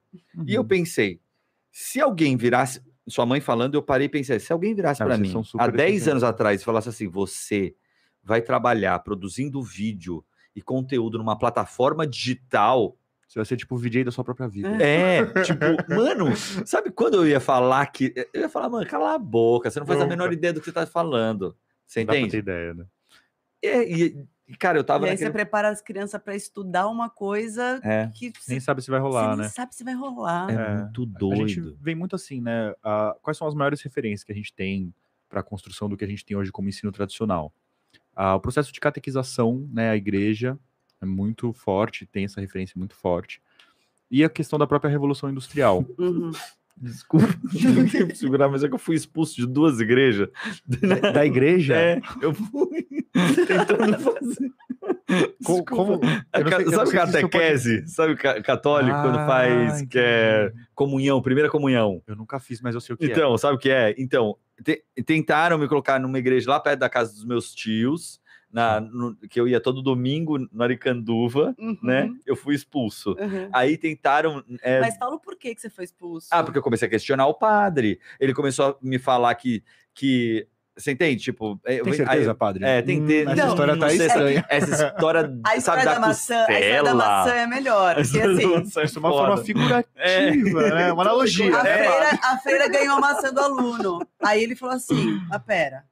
E 0.45 0.53
eu 0.53 0.61
Uhum. 0.61 0.67
pensei, 0.67 1.19
se 1.71 1.99
alguém 2.01 2.35
virasse, 2.37 2.81
sua 3.07 3.25
mãe 3.25 3.41
falando, 3.41 3.75
eu 3.75 3.83
parei 3.83 4.05
e 4.07 4.09
pensei, 4.09 4.39
se 4.39 4.51
alguém 4.53 4.73
virasse 4.73 5.03
para 5.03 5.17
mim 5.17 5.33
há 5.57 5.67
10 5.67 5.79
eficientes. 5.91 6.07
anos 6.07 6.23
atrás 6.23 6.61
e 6.61 6.63
falasse 6.65 6.89
assim, 6.89 7.07
você 7.07 7.75
vai 8.23 8.41
trabalhar 8.41 8.97
produzindo 8.99 9.61
vídeo 9.61 10.23
e 10.55 10.61
conteúdo 10.61 11.17
numa 11.17 11.37
plataforma 11.37 12.05
digital, 12.07 12.97
Você 13.27 13.39
vai 13.39 13.45
ser 13.45 13.57
tipo 13.57 13.73
o 13.75 13.77
VJ 13.79 14.03
da 14.03 14.11
sua 14.11 14.23
própria 14.23 14.47
vida. 14.47 14.69
é, 14.79 15.25
tipo, 15.41 15.65
mano, 15.89 16.27
sabe 16.65 16.91
quando 16.91 17.15
eu 17.15 17.27
ia 17.27 17.39
falar 17.39 17.85
que 17.87 18.13
eu 18.33 18.41
ia 18.41 18.49
falar, 18.49 18.69
mano, 18.69 18.85
cala 18.87 19.15
a 19.15 19.17
boca, 19.17 19.71
você 19.71 19.79
não 19.79 19.87
faz 19.87 19.99
a 19.99 20.05
menor 20.05 20.31
ideia 20.31 20.53
do 20.53 20.59
que 20.59 20.65
você 20.67 20.71
tá 20.71 20.85
falando. 20.85 21.57
Você 21.85 22.01
Não 22.01 22.05
dá 22.07 22.13
pra 22.13 22.21
ter 22.21 22.27
entende? 22.27 22.37
ideia, 22.37 22.73
né? 22.75 22.85
É, 23.63 23.83
e, 23.91 24.23
e, 24.47 24.55
cara, 24.55 24.77
eu 24.77 24.83
tava 24.83 25.05
E 25.05 25.09
aí 25.09 25.17
você 25.17 25.23
naquele... 25.25 25.43
prepara 25.43 25.69
as 25.69 25.81
crianças 25.81 26.21
para 26.21 26.35
estudar 26.35 26.87
uma 26.87 27.09
coisa 27.09 27.79
É, 27.83 28.07
que 28.13 28.25
Nem 28.47 28.59
você, 28.59 28.59
sabe 28.59 28.81
se 28.81 28.91
vai 28.91 28.99
rolar, 28.99 29.23
você 29.23 29.29
nem 29.29 29.37
né? 29.37 29.49
sabe 29.49 29.75
se 29.75 29.83
vai 29.83 29.93
rolar. 29.93 30.49
é, 30.49 30.53
É, 30.53 30.75
muito 30.83 31.31
A 31.31 31.35
gente 31.35 31.61
doido. 31.61 31.77
vem 31.81 31.95
muito 31.95 32.15
assim, 32.15 32.41
né? 32.41 32.73
Quais 33.21 33.37
são 33.37 33.47
as 33.47 33.55
maiores 33.55 33.81
referências 33.81 34.23
que 34.23 34.31
a 34.31 34.35
gente 34.35 34.53
tem 34.53 34.93
para 35.29 35.39
a 35.39 35.43
construção 35.43 35.89
do 35.89 35.97
que 35.97 36.03
a 36.05 36.07
gente 36.07 36.25
tem 36.25 36.35
hoje 36.37 36.51
como 36.51 36.69
ensino 36.69 36.91
tradicional? 36.91 37.53
Ah, 38.15 38.35
o 38.35 38.39
processo 38.39 38.71
de 38.71 38.79
catequização, 38.79 39.67
né? 39.71 39.89
A 39.89 39.95
igreja 39.95 40.59
é 41.01 41.05
muito 41.05 41.51
forte, 41.53 42.05
tem 42.05 42.25
essa 42.25 42.39
referência 42.39 42.77
muito 42.77 42.95
forte. 42.95 43.41
E 44.11 44.23
a 44.23 44.29
questão 44.29 44.59
da 44.59 44.67
própria 44.67 44.91
revolução 44.91 45.29
industrial. 45.29 45.83
Uhum. 45.97 46.31
Desculpa, 46.75 47.27
não 47.75 47.87
tenho 47.87 48.07
que 48.07 48.15
segurar, 48.17 48.49
mas 48.49 48.63
é 48.63 48.67
que 48.67 48.73
eu 48.73 48.79
fui 48.79 48.95
expulso 48.95 49.35
de 49.35 49.45
duas 49.47 49.79
igrejas. 49.79 50.27
da 51.13 51.25
igreja? 51.25 51.75
É, 51.75 52.01
eu 52.21 52.33
fui 52.35 52.85
tentando 53.47 53.99
fazer. 53.99 54.51
Como- 55.69 55.99
ca- 55.99 56.09
sei- 56.09 56.41
sabe 56.41 56.49
sei 56.49 56.59
se 56.59 56.67
isso 56.67 56.77
pode- 56.79 56.91
catequese? 56.91 57.87
Sabe 57.87 58.15
ca- 58.15 58.41
católico 58.41 59.01
quando 59.01 59.17
Ah, 59.19 59.27
faz 59.27 59.81
que 59.83 59.99
é 59.99 60.51
comunhão, 60.73 61.21
primeira 61.21 61.49
comunhão? 61.49 62.01
Eu 62.07 62.15
nunca 62.15 62.39
fiz, 62.39 62.59
mas 62.61 62.73
eu 62.75 62.81
sei 62.81 62.95
o 62.95 62.97
que 62.97 63.05
é. 63.05 63.07
Então, 63.09 63.37
sabe 63.37 63.55
o 63.55 63.59
que 63.59 63.69
é? 63.69 63.93
Então, 63.97 64.35
te- 64.63 64.83
tentaram 65.05 65.57
me 65.57 65.67
colocar 65.67 65.99
numa 65.99 66.17
igreja 66.17 66.49
lá 66.49 66.59
perto 66.59 66.79
da 66.79 66.89
casa 66.89 67.13
dos 67.13 67.23
meus 67.25 67.53
tios, 67.53 68.19
na, 68.53 68.79
no- 68.79 69.15
que 69.29 69.39
eu 69.41 69.47
ia 69.47 69.59
todo 69.59 69.81
domingo 69.81 70.37
no 70.37 70.63
Aricanduva, 70.63 71.55
Uhum. 71.57 71.75
né? 71.81 72.09
Eu 72.25 72.35
fui 72.35 72.53
expulso. 72.53 73.15
Uhum. 73.19 73.49
Aí 73.51 73.75
tentaram. 73.77 74.43
é, 74.61 74.79
Mas 74.79 74.95
fala 74.95 75.15
o 75.15 75.19
porquê 75.19 75.55
que 75.55 75.59
você 75.61 75.69
foi 75.71 75.83
expulso. 75.85 76.27
Ah, 76.31 76.43
porque 76.43 76.59
eu 76.59 76.63
comecei 76.63 76.87
a 76.87 76.91
questionar 76.91 77.25
o 77.25 77.33
padre. 77.33 77.99
Ele 78.19 78.33
começou 78.33 78.65
a 78.67 78.75
me 78.81 78.99
falar 78.99 79.33
que. 79.35 79.63
que 79.93 80.47
você 80.75 80.91
entende? 80.91 81.21
Tipo. 81.23 81.59
eu- 81.65 81.83
Tem 81.83 81.93
aí- 81.93 81.97
certeza, 81.97 82.33
padre? 82.35 82.63
É, 82.65 82.81
tem 82.81 83.01
que 83.01 83.07
ter. 83.07 83.27
essa 83.27 83.35
Não, 83.35 83.47
história 83.49 83.77
tá 83.77 83.93
estranha. 83.93 84.45
Essa 84.49 84.87
história, 84.87 85.19
A 85.43 85.47
sabe, 85.49 85.57
história 85.59 85.85
da, 85.85 85.93
da, 85.95 85.99
maçã, 85.99 86.35
a 86.35 86.51
história 86.59 86.83
da 86.83 86.93
maçã 86.95 87.31
é 87.35 87.47
melhor. 87.47 87.95
Porque 87.95 88.19
assim, 88.21 88.61
Isso 88.61 88.79
é 88.97 88.99
uma 88.99 89.09
forma 89.09 89.35
Foda. 89.37 89.43
figurativa, 89.45 90.69
né? 90.69 90.91
Uma 90.91 91.01
analogia, 91.03 91.55
a, 91.59 91.63
né? 91.63 91.77
freira, 91.77 92.19
a 92.23 92.37
freira 92.37 92.67
ganhou 92.69 92.97
a 92.97 92.99
maçã 92.99 93.31
do 93.33 93.39
aluno. 93.39 93.99
Aí 94.23 94.43
ele 94.43 94.55
falou 94.55 94.75
assim: 94.75 95.19
ah, 95.31 95.39
pera. 95.39 95.83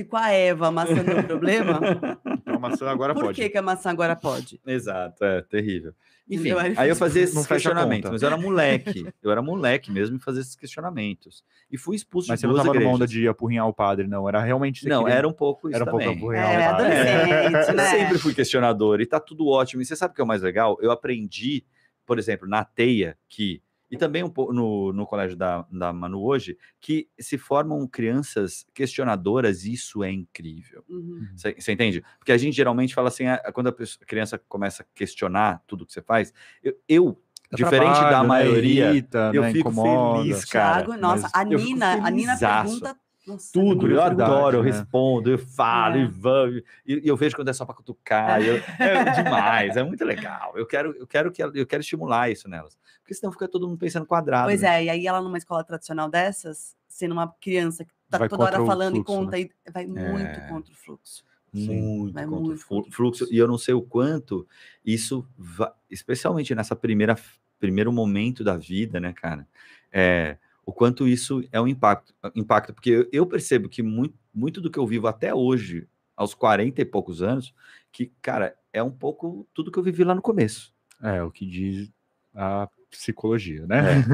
Se 0.00 0.04
com 0.04 0.16
a 0.16 0.30
Eva 0.30 0.68
a 0.68 0.70
maçã 0.70 0.94
deu 1.04 1.22
problema, 1.24 1.80
Então 2.40 2.54
a 2.54 2.58
maçã 2.58 2.88
agora 2.88 3.14
por 3.14 3.24
pode. 3.24 3.40
que, 3.40 3.48
que 3.48 3.58
a 3.58 3.62
maçã 3.62 3.90
agora 3.90 4.16
pode? 4.16 4.60
Exato, 4.66 5.24
é 5.24 5.42
terrível. 5.42 5.92
Enfim? 6.28 6.52
Aí 6.76 6.88
eu 6.88 6.94
fazia 6.96 7.22
esses 7.22 7.44
questionamentos, 7.46 8.10
mas 8.10 8.22
eu 8.22 8.28
era 8.28 8.36
moleque. 8.36 9.04
Eu 9.22 9.30
era 9.32 9.42
moleque 9.42 9.90
mesmo 9.90 10.16
e 10.16 10.20
fazia 10.20 10.40
esses 10.40 10.54
questionamentos. 10.54 11.42
E 11.70 11.76
fui 11.76 11.96
expulso 11.96 12.28
Mas 12.28 12.38
de 12.38 12.42
você 12.42 12.46
não 12.46 12.54
duas 12.54 12.64
tava 12.66 12.78
numa 12.78 12.90
onda 12.94 13.06
de 13.06 13.26
apurrinhar 13.26 13.66
o 13.66 13.74
padre, 13.74 14.06
não. 14.06 14.28
Era 14.28 14.40
realmente. 14.40 14.86
Não, 14.88 15.02
queria- 15.02 15.18
era 15.18 15.28
um 15.28 15.32
pouco 15.32 15.68
isso 15.68 15.74
Era 15.76 15.84
um 15.84 15.88
pouco 15.90 16.04
também. 16.04 16.18
apurrinhar 16.18 16.50
É, 16.52 16.56
o 16.68 16.70
padre. 16.70 16.86
adolescente, 16.86 17.68
Eu 17.70 17.74
né? 17.76 17.84
sempre 17.90 18.18
fui 18.18 18.32
questionador 18.34 19.00
e 19.00 19.06
tá 19.06 19.18
tudo 19.18 19.48
ótimo. 19.48 19.82
E 19.82 19.84
você 19.84 19.96
sabe 19.96 20.12
o 20.12 20.14
que 20.14 20.20
é 20.20 20.24
o 20.24 20.26
mais 20.26 20.40
legal? 20.42 20.78
Eu 20.80 20.92
aprendi, 20.92 21.64
por 22.06 22.16
exemplo, 22.18 22.48
na 22.48 22.64
teia, 22.64 23.16
que. 23.28 23.60
E 23.90 23.96
também 23.96 24.22
um 24.22 24.30
pouco 24.30 24.52
no, 24.52 24.92
no 24.92 25.04
colégio 25.06 25.36
da, 25.36 25.66
da 25.70 25.92
Manu 25.92 26.22
hoje, 26.22 26.56
que 26.80 27.08
se 27.18 27.36
formam 27.36 27.86
crianças 27.86 28.64
questionadoras, 28.72 29.64
e 29.64 29.72
isso 29.72 30.04
é 30.04 30.10
incrível. 30.12 30.84
Uhum. 30.88 31.26
Você 31.34 31.54
você 31.58 31.72
entende? 31.72 32.04
Porque 32.18 32.32
a 32.32 32.38
gente 32.38 32.54
geralmente 32.54 32.94
fala 32.94 33.08
assim, 33.08 33.26
ah, 33.26 33.50
quando 33.52 33.66
a 33.68 33.72
pessoa- 33.72 33.98
a 34.02 34.06
criança 34.06 34.38
começa 34.48 34.82
a 34.82 34.86
questionar 34.94 35.62
tudo 35.66 35.84
que 35.84 35.92
você 35.92 36.02
faz, 36.02 36.32
eu, 36.62 36.76
eu, 36.88 37.22
diferente 37.52 37.94
da 38.00 38.08
trabalho, 38.08 38.22
né? 38.22 38.28
maioria, 38.28 38.90
Irrita, 38.90 39.30
eu 39.34 39.42
né? 39.42 39.52
fico 39.52 39.70
Incomoda. 39.70 40.22
feliz, 40.22 40.44
cara. 40.44 40.84
Thiago, 40.84 41.00
nossa, 41.00 41.28
a 41.34 41.42
eu 41.42 41.58
fico 41.58 41.72
Nina, 41.72 41.92
a 42.06 42.10
Nina 42.10 42.38
pergunta 42.38 42.96
nossa, 43.30 43.50
Tudo, 43.52 43.72
eu 43.72 43.78
Curiosidade, 43.80 44.22
adoro, 44.22 44.56
eu 44.58 44.62
né? 44.62 44.70
respondo, 44.70 45.30
eu 45.30 45.38
falo, 45.38 45.96
É. 45.96 46.00
e 46.00 46.06
vamos, 46.06 46.62
e, 46.86 47.00
eu 47.04 47.16
vejo 47.16 47.34
quando 47.36 47.48
é 47.48 47.52
só 47.52 47.64
para 47.64 47.74
cutucar, 47.74 48.40
eu- 48.42 48.56
é 48.78 49.22
demais, 49.22 49.76
é 49.76 49.82
muito 49.82 50.04
legal. 50.04 50.52
Eu 50.56 50.66
quero, 50.66 50.92
eu 50.96 51.06
quero 51.06 51.30
que 51.32 51.42
eu 51.42 51.66
quero 51.66 51.80
estimular 51.80 52.30
isso 52.30 52.48
nelas, 52.48 52.76
porque 53.00 53.14
senão 53.14 53.32
fica 53.32 53.48
todo 53.48 53.66
mundo 53.68 53.78
pensando 53.78 54.06
quadrado. 54.06 54.46
Pois 54.48 54.62
né? 54.62 54.80
é, 54.80 54.84
e 54.84 54.90
aí 54.90 55.06
ela 55.06 55.20
numa 55.20 55.38
escola 55.38 55.64
tradicional 55.64 56.08
dessas, 56.10 56.76
sendo 56.88 57.12
uma 57.12 57.28
criança 57.40 57.84
que 57.84 57.92
tá 58.10 58.18
Vai 58.18 58.28
toda 58.28 58.44
hora 58.44 58.56
falando 58.66 58.94
fluxo, 58.96 59.12
e 59.12 59.16
conta, 59.16 59.36
né? 59.36 59.40
e 59.42 59.70
vai 59.70 59.86
muito 59.86 60.00
É. 60.00 60.48
contra 60.48 60.72
o 60.72 60.76
fluxo. 60.76 61.24
Sim. 61.52 61.80
muito 61.80 62.14
Vai 62.14 62.24
contra 62.26 62.40
muito 62.40 62.60
o 62.88 62.92
fluxo, 62.92 63.26
e 63.30 63.36
eu 63.38 63.48
não 63.48 63.58
sei 63.58 63.74
o 63.74 63.82
quanto 63.82 64.46
isso, 64.84 65.26
va- 65.36 65.74
especialmente 65.90 66.54
nessa 66.54 66.76
primeira 66.76 67.16
primeiro 67.58 67.92
momento 67.92 68.42
da 68.42 68.56
vida, 68.56 68.98
né, 68.98 69.12
cara? 69.12 69.46
É, 69.92 70.38
o 70.70 70.72
quanto 70.72 71.08
isso 71.08 71.42
é 71.50 71.60
um 71.60 71.66
impacto, 71.66 72.14
impacto 72.32 72.72
porque 72.72 73.08
eu, 73.10 73.26
percebo 73.26 73.68
que 73.68 73.82
muito, 73.82 74.14
muito 74.32 74.60
do 74.60 74.70
que 74.70 74.78
eu 74.78 74.86
vivo 74.86 75.08
até 75.08 75.34
hoje, 75.34 75.88
aos 76.16 76.32
40 76.32 76.80
e 76.80 76.84
poucos 76.84 77.24
anos, 77.24 77.52
que, 77.90 78.12
cara, 78.22 78.54
é 78.72 78.80
um 78.80 78.90
pouco 78.92 79.48
tudo 79.52 79.72
que 79.72 79.80
eu 79.80 79.82
vivi 79.82 80.04
lá 80.04 80.14
no 80.14 80.22
começo. 80.22 80.72
É, 81.02 81.20
o 81.24 81.30
que 81.32 81.44
diz 81.44 81.90
a 82.32 82.68
psicologia, 82.88 83.66
né? 83.66 84.04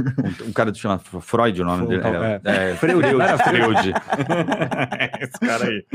Um, 0.44 0.48
um 0.48 0.52
cara 0.52 0.72
que 0.72 0.78
chama 0.78 0.98
Freud, 0.98 1.60
o 1.60 1.64
nome 1.66 1.88
dele. 1.88 2.02
É. 2.02 2.40
É, 2.42 2.70
é, 2.70 2.76
Freud. 2.76 3.06
Era 3.06 3.36
Freud. 3.36 3.92
Esse 5.20 5.38
cara 5.38 5.64
aí. 5.66 5.86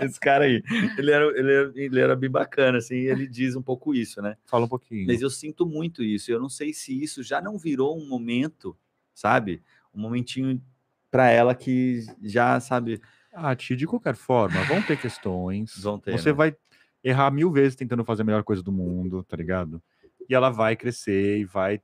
Esse 0.00 0.20
cara 0.20 0.44
aí. 0.44 0.62
Ele 0.98 1.10
era, 1.10 1.24
ele, 1.38 1.52
era, 1.52 1.72
ele 1.74 2.00
era 2.00 2.14
bem 2.14 2.30
bacana, 2.30 2.76
assim, 2.76 2.96
e 2.96 3.06
ele 3.06 3.26
diz 3.26 3.56
um 3.56 3.62
pouco 3.62 3.94
isso, 3.94 4.20
né? 4.20 4.36
Fala 4.44 4.66
um 4.66 4.68
pouquinho. 4.68 5.06
Mas 5.06 5.22
eu 5.22 5.30
sinto 5.30 5.64
muito 5.64 6.04
isso. 6.04 6.30
Eu 6.30 6.38
não 6.38 6.50
sei 6.50 6.74
se 6.74 7.02
isso 7.02 7.22
já 7.22 7.40
não 7.40 7.56
virou 7.56 7.98
um 7.98 8.06
momento, 8.06 8.76
sabe? 9.16 9.62
Um 9.92 10.00
momentinho 10.00 10.62
para 11.10 11.30
ela 11.30 11.54
que 11.54 12.04
já, 12.22 12.60
sabe, 12.60 13.00
Ah, 13.32 13.54
tia, 13.56 13.76
de 13.76 13.86
qualquer 13.86 14.14
forma, 14.14 14.62
vão 14.64 14.80
ter 14.82 14.98
questões. 14.98 15.76
Vão 15.78 15.98
ter, 15.98 16.12
Você 16.12 16.28
né? 16.30 16.34
vai 16.34 16.56
errar 17.04 17.30
mil 17.30 17.50
vezes 17.52 17.74
tentando 17.76 18.04
fazer 18.04 18.22
a 18.22 18.24
melhor 18.24 18.42
coisa 18.44 18.62
do 18.62 18.72
mundo, 18.72 19.22
tá 19.24 19.36
ligado? 19.36 19.82
E 20.28 20.34
ela 20.34 20.50
vai 20.50 20.74
crescer 20.76 21.38
e 21.38 21.44
vai 21.44 21.80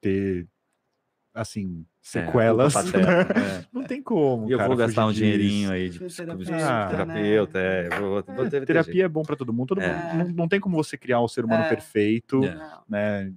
ter, 0.00 0.46
assim, 1.34 1.84
sequelas. 2.00 2.74
culpa 2.74 2.92
paterna, 2.92 3.40
é. 3.40 3.64
Não 3.72 3.84
tem 3.84 4.02
como. 4.02 4.48
E 4.48 4.52
eu 4.52 4.58
cara, 4.58 4.68
vou 4.68 4.76
gastar 4.76 5.06
um 5.06 5.08
fugir 5.08 5.20
dinheirinho 5.24 5.60
disso. 5.70 5.72
aí 5.72 5.88
de 5.88 5.98
Com 5.98 6.06
psico- 6.06 6.26
terapeuta, 6.44 6.90
terapeuta, 6.90 7.58
né? 7.58 7.86
é. 7.86 7.88
Vou, 7.98 8.22
vou, 8.22 8.34
vou 8.36 8.48
ter 8.50 8.66
Terapia 8.66 9.04
é 9.04 9.08
bom 9.08 9.22
pra 9.22 9.34
todo 9.36 9.52
mundo. 9.52 9.68
Todo 9.68 9.80
É. 9.80 10.12
mundo 10.14 10.24
não, 10.28 10.34
não 10.42 10.48
tem 10.48 10.60
como 10.60 10.76
você 10.76 10.96
criar 10.98 11.20
um 11.20 11.28
ser 11.28 11.44
humano 11.44 11.64
É. 11.64 11.68
perfeito, 11.70 12.44
É. 12.44 12.58
Né? 12.88 13.32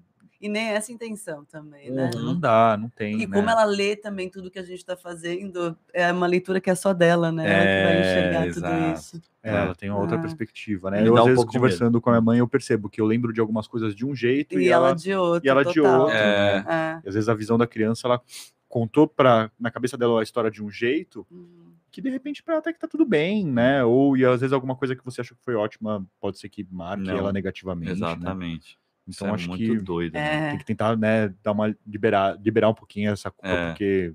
E 0.46 0.50
nem 0.50 0.68
essa 0.68 0.92
intenção 0.92 1.44
também, 1.46 1.90
né? 1.90 2.12
Uhum. 2.14 2.22
Não 2.24 2.40
dá, 2.40 2.78
não 2.80 2.88
tem. 2.88 3.20
E 3.20 3.26
né? 3.26 3.36
como 3.36 3.50
ela 3.50 3.64
lê 3.64 3.96
também 3.96 4.30
tudo 4.30 4.52
que 4.52 4.60
a 4.60 4.64
gente 4.64 4.78
está 4.78 4.96
fazendo, 4.96 5.76
é 5.92 6.12
uma 6.12 6.28
leitura 6.28 6.62
que 6.62 6.70
é 6.70 6.76
só 6.76 6.94
dela, 6.94 7.32
né? 7.32 7.44
Ela 7.48 7.62
que 7.64 7.84
vai 7.84 7.96
É, 7.96 8.00
enxergar 8.02 8.48
exato. 8.48 8.76
tudo 8.76 8.94
isso. 8.94 9.22
É, 9.42 9.50
ela 9.56 9.74
tem 9.74 9.90
uma 9.90 10.00
outra 10.00 10.18
Ah. 10.18 10.22
perspectiva, 10.22 10.92
né? 10.92 11.02
Me 11.02 11.08
Eu, 11.08 11.16
às 11.18 11.24
um 11.24 11.26
vezes, 11.30 11.46
de 11.46 11.52
conversando 11.52 12.00
com 12.00 12.10
a 12.12 12.14
minha 12.14 12.22
mãe, 12.22 12.38
eu 12.40 12.48
percebo 12.48 12.90
que 12.90 13.02
eu 13.02 13.06
lembro 13.08 13.34
de 13.34 13.40
algumas 13.42 13.68
coisas 13.68 13.96
de 13.96 14.06
um 14.06 14.14
jeito 14.16 14.60
E, 14.60 14.66
e, 14.66 14.70
ela, 14.70 14.90
ela, 14.90 14.96
de 14.96 15.14
outro. 15.16 15.48
e 15.48 15.50
ela 15.50 15.66
de 15.66 15.74
total. 15.74 16.02
outro. 16.02 16.16
É. 16.16 16.64
né? 16.64 16.66
É. 16.68 17.06
E 17.06 17.10
às 17.10 17.16
vezes 17.16 17.28
a 17.28 17.34
visão 17.34 17.58
da 17.58 17.66
criança, 17.66 18.08
ela 18.08 18.22
contou 18.70 19.08
pra, 19.08 19.50
na 19.60 19.72
cabeça 19.72 19.98
dela 19.98 20.20
a 20.20 20.24
história 20.24 20.52
de 20.52 20.62
um 20.64 20.70
jeito 20.70 21.26
Uhum. 21.32 21.74
que 21.90 22.02
de 22.02 22.10
repente 22.12 22.44
pra 22.44 22.54
ela 22.56 22.60
até 22.60 22.72
que 22.72 22.80
tá 22.80 22.88
tudo 22.88 23.04
bem, 23.06 23.46
né? 23.48 23.84
Ou 23.84 24.16
e 24.18 24.24
às 24.26 24.42
vezes 24.42 24.54
alguma 24.54 24.76
coisa 24.76 24.96
que 24.96 25.04
você 25.06 25.22
achou 25.22 25.36
que 25.38 25.44
foi 25.44 25.56
ótima 25.56 26.06
pode 26.20 26.38
ser 26.38 26.50
que 26.50 26.68
marque 26.70 27.04
Não. 27.08 27.18
ela 27.18 27.34
negativamente. 27.34 28.00
né? 28.00 28.08
Então 29.08 29.12
Isso 29.12 29.26
é 29.28 29.30
acho 29.32 29.48
muito 29.50 29.64
que 29.64 29.78
doido. 29.80 30.14
né? 30.14 30.48
É. 30.48 30.50
tem 30.50 30.58
que 30.60 30.66
tentar, 30.66 30.98
né, 30.98 31.34
dar 31.44 31.52
uma 31.52 31.76
liberar, 31.86 32.38
liberar 32.42 32.70
um 32.70 32.74
pouquinho 32.74 33.12
essa 33.12 33.30
culpa, 33.30 33.48
É. 33.56 33.68
porque 33.70 34.14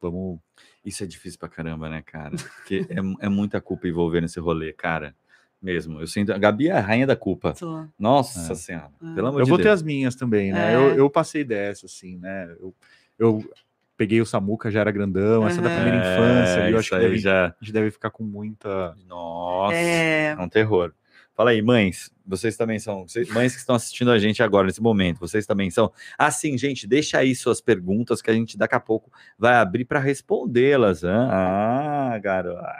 vamos 0.00 0.38
Isso 0.84 1.02
é 1.02 1.06
difícil 1.06 1.38
pra 1.38 1.48
caramba, 1.48 1.88
né, 1.88 2.02
cara? 2.04 2.36
Porque 2.36 2.86
é, 2.90 3.26
é 3.26 3.28
muita 3.28 3.60
culpa 3.60 3.88
envolvendo 3.88 4.24
esse 4.24 4.38
rolê, 4.38 4.72
cara. 4.72 5.14
mesmo. 5.62 5.98
Eu 5.98 6.06
sinto. 6.06 6.30
A 6.30 6.36
Gabi 6.36 6.68
é 6.68 6.72
a 6.72 6.80
rainha 6.80 7.06
da 7.06 7.16
culpa. 7.16 7.54
Sou. 7.54 7.86
Nossa 7.98 8.52
É. 8.52 8.54
senhora. 8.54 8.90
É. 9.02 9.14
Pelo 9.14 9.28
amor 9.28 9.40
Eu 9.40 9.44
de 9.44 9.48
vou 9.50 9.56
ter 9.56 9.64
Deus. 9.64 9.76
as 9.76 9.82
minhas 9.82 10.14
também, 10.14 10.52
né? 10.52 10.72
É. 10.72 10.76
Eu, 10.76 10.94
eu 10.94 11.08
passei 11.08 11.42
dessa, 11.42 11.86
assim, 11.86 12.18
né? 12.18 12.54
Eu, 12.60 12.74
eu 13.18 13.50
peguei 13.96 14.20
o 14.20 14.26
Samuca, 14.26 14.70
já 14.70 14.80
era 14.80 14.90
grandão, 14.90 15.46
essa 15.46 15.62
da 15.62 15.70
primeira 15.70 15.96
infância. 15.96 16.60
É, 16.64 16.70
eu 16.70 16.78
acho 16.78 16.90
que 16.90 16.98
deve, 16.98 17.16
já. 17.16 17.46
a 17.46 17.54
gente 17.62 17.72
deve 17.72 17.90
ficar 17.90 18.10
com 18.10 18.22
muita. 18.24 18.94
Nossa. 19.08 19.74
É... 19.74 20.32
É, 20.32 20.36
um 20.38 20.50
terror. 20.50 20.92
Fala 21.34 21.50
aí, 21.50 21.60
mães. 21.60 22.10
Vocês 22.26 22.56
também 22.56 22.78
são. 22.78 23.06
vocês- 23.06 23.28
mães 23.28 23.52
que 23.52 23.58
estão 23.58 23.74
assistindo 23.74 24.10
a 24.10 24.18
gente 24.18 24.42
agora, 24.42 24.66
nesse 24.66 24.80
momento, 24.80 25.18
vocês 25.18 25.44
também 25.46 25.68
são. 25.70 25.92
Ah, 26.16 26.30
sim, 26.30 26.56
gente, 26.56 26.86
deixa 26.86 27.18
aí 27.18 27.34
suas 27.34 27.60
perguntas 27.60 28.22
que 28.22 28.30
a 28.30 28.34
gente 28.34 28.56
daqui 28.56 28.74
a 28.74 28.80
pouco 28.80 29.12
vai 29.38 29.54
abrir 29.56 29.84
para 29.84 29.98
respondê-las. 30.00 31.02
Ah, 31.04 32.18
garota. 32.22 32.72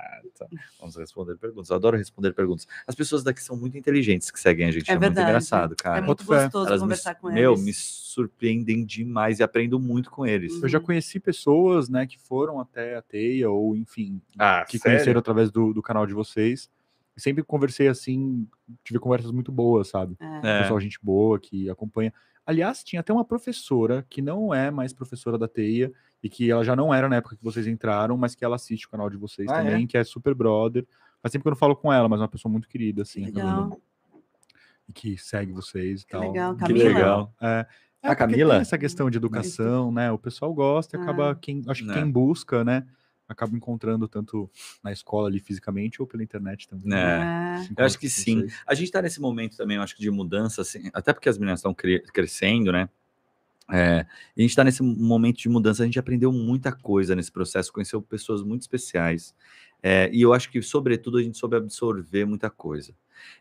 Vamos 0.80 0.96
responder 0.96 1.36
perguntas. 1.36 1.68
Eu 1.70 1.76
adoro 1.76 1.96
responder 1.96 2.32
perguntas. 2.32 2.66
As 2.86 2.94
pessoas 2.94 3.22
daqui 3.22 3.42
são 3.42 3.56
muito 3.56 3.76
inteligentes 3.76 4.30
que 4.30 4.40
seguem 4.40 4.66
a 4.66 4.70
gente. 4.70 4.90
É 4.90 4.94
É, 4.94 4.98
muito 4.98 5.12
engraçado, 5.20 5.76
cara. 5.76 5.98
é 5.98 6.00
muito 6.00 6.24
gostoso 6.24 6.66
Elas 6.68 6.80
me- 6.80 6.84
conversar 6.86 7.14
com 7.16 7.30
meu, 7.30 7.52
eles. 7.52 7.64
me 7.64 7.72
surpreendem 7.74 8.84
demais 8.84 9.40
e 9.40 9.42
aprendo 9.42 9.78
muito 9.78 10.10
com 10.10 10.24
eles. 10.26 10.60
Eu 10.62 10.68
já 10.68 10.80
conheci 10.80 11.18
pessoas, 11.20 11.88
né, 11.88 12.06
que 12.06 12.18
foram 12.18 12.60
até 12.60 12.96
a 12.96 13.02
Teia, 13.02 13.50
ou 13.50 13.76
enfim, 13.76 14.20
Ah, 14.38 14.64
que 14.68 14.78
conheceram 14.78 15.18
através 15.20 15.50
do, 15.50 15.72
do 15.72 15.82
canal 15.82 16.06
de 16.06 16.14
vocês. 16.14 16.70
Sempre 17.16 17.44
conversei 17.44 17.86
assim, 17.88 18.46
tive 18.82 18.98
conversas 18.98 19.30
muito 19.30 19.52
boas, 19.52 19.88
sabe? 19.88 20.16
É. 20.20 20.40
É. 20.42 20.62
Pessoal, 20.62 20.80
gente 20.80 20.98
boa 21.02 21.38
que 21.38 21.70
acompanha. 21.70 22.12
Aliás, 22.46 22.82
tinha 22.84 23.00
até 23.00 23.12
uma 23.12 23.24
professora 23.24 24.04
que 24.10 24.20
não 24.20 24.52
é 24.52 24.70
mais 24.70 24.92
professora 24.92 25.38
da 25.38 25.46
TEIA 25.48 25.92
e 26.22 26.28
que 26.28 26.50
ela 26.50 26.64
já 26.64 26.74
não 26.76 26.92
era 26.92 27.08
na 27.08 27.16
época 27.16 27.36
que 27.36 27.44
vocês 27.44 27.66
entraram, 27.66 28.16
mas 28.16 28.34
que 28.34 28.44
ela 28.44 28.56
assiste 28.56 28.86
o 28.86 28.90
canal 28.90 29.08
de 29.08 29.16
vocês 29.16 29.48
Ah, 29.48 29.62
também, 29.62 29.86
que 29.86 29.96
é 29.96 30.04
super 30.04 30.34
brother. 30.34 30.86
Faz 31.22 31.32
tempo 31.32 31.42
que 31.42 31.48
eu 31.48 31.52
não 31.52 31.56
falo 31.56 31.74
com 31.76 31.92
ela, 31.92 32.08
mas 32.08 32.18
é 32.20 32.22
uma 32.22 32.28
pessoa 32.28 32.50
muito 32.52 32.68
querida, 32.68 33.02
assim, 33.02 33.24
Legal. 33.24 33.80
e 34.88 34.92
que 34.92 35.16
segue 35.16 35.52
vocês 35.52 36.02
e 36.02 36.06
Que 36.06 36.12
tal. 36.12 36.20
legal. 36.20 36.54
Que 36.54 36.60
Camila? 36.66 36.84
legal. 36.84 37.34
É, 37.40 37.46
é 37.46 37.58
A 37.60 37.66
porque 38.10 38.16
Camila? 38.16 38.54
tem 38.54 38.60
essa 38.62 38.76
questão 38.76 39.08
de 39.08 39.16
educação, 39.16 39.90
né? 39.90 40.10
O 40.12 40.18
pessoal 40.18 40.52
gosta 40.52 40.96
e 40.96 41.00
acaba 41.00 41.30
Ah. 41.30 41.34
quem, 41.34 41.62
acho 41.66 41.84
que 41.84 41.90
É. 41.90 41.94
quem 41.94 42.10
busca, 42.10 42.62
né? 42.64 42.86
Acaba 43.28 43.56
encontrando 43.56 44.06
tanto 44.06 44.50
na 44.82 44.92
escola 44.92 45.28
ali 45.28 45.40
fisicamente 45.40 46.00
ou 46.02 46.06
pela 46.06 46.22
internet 46.22 46.68
também. 46.68 46.92
É. 46.92 47.56
É. 47.58 47.62
Se 47.62 47.74
Eu 47.76 47.84
acho 47.84 47.98
que 47.98 48.08
sim. 48.10 48.46
A 48.66 48.74
gente 48.74 48.86
está 48.86 49.00
nesse 49.00 49.20
momento 49.20 49.56
também, 49.56 49.76
eu 49.76 49.82
acho 49.82 49.96
que 49.96 50.02
de 50.02 50.10
mudança, 50.10 50.60
assim, 50.62 50.90
até 50.92 51.12
porque 51.12 51.28
as 51.28 51.38
meninas 51.38 51.60
estão 51.60 51.72
cre- 51.72 52.02
crescendo, 52.12 52.70
né? 52.70 52.88
É, 53.72 54.04
e 54.36 54.40
a 54.40 54.42
gente 54.42 54.50
está 54.50 54.62
nesse 54.62 54.82
momento 54.82 55.38
de 55.38 55.48
mudança, 55.48 55.82
a 55.82 55.86
gente 55.86 55.98
aprendeu 55.98 56.30
muita 56.30 56.70
coisa 56.70 57.16
nesse 57.16 57.32
processo, 57.32 57.72
conheceu 57.72 58.02
pessoas 58.02 58.42
muito 58.42 58.62
especiais. 58.62 59.34
É, 59.82 60.10
e 60.12 60.20
eu 60.20 60.32
acho 60.34 60.50
que, 60.50 60.60
sobretudo, 60.60 61.18
a 61.18 61.22
gente 61.22 61.38
soube 61.38 61.56
absorver 61.56 62.24
muita 62.26 62.50
coisa. 62.50 62.94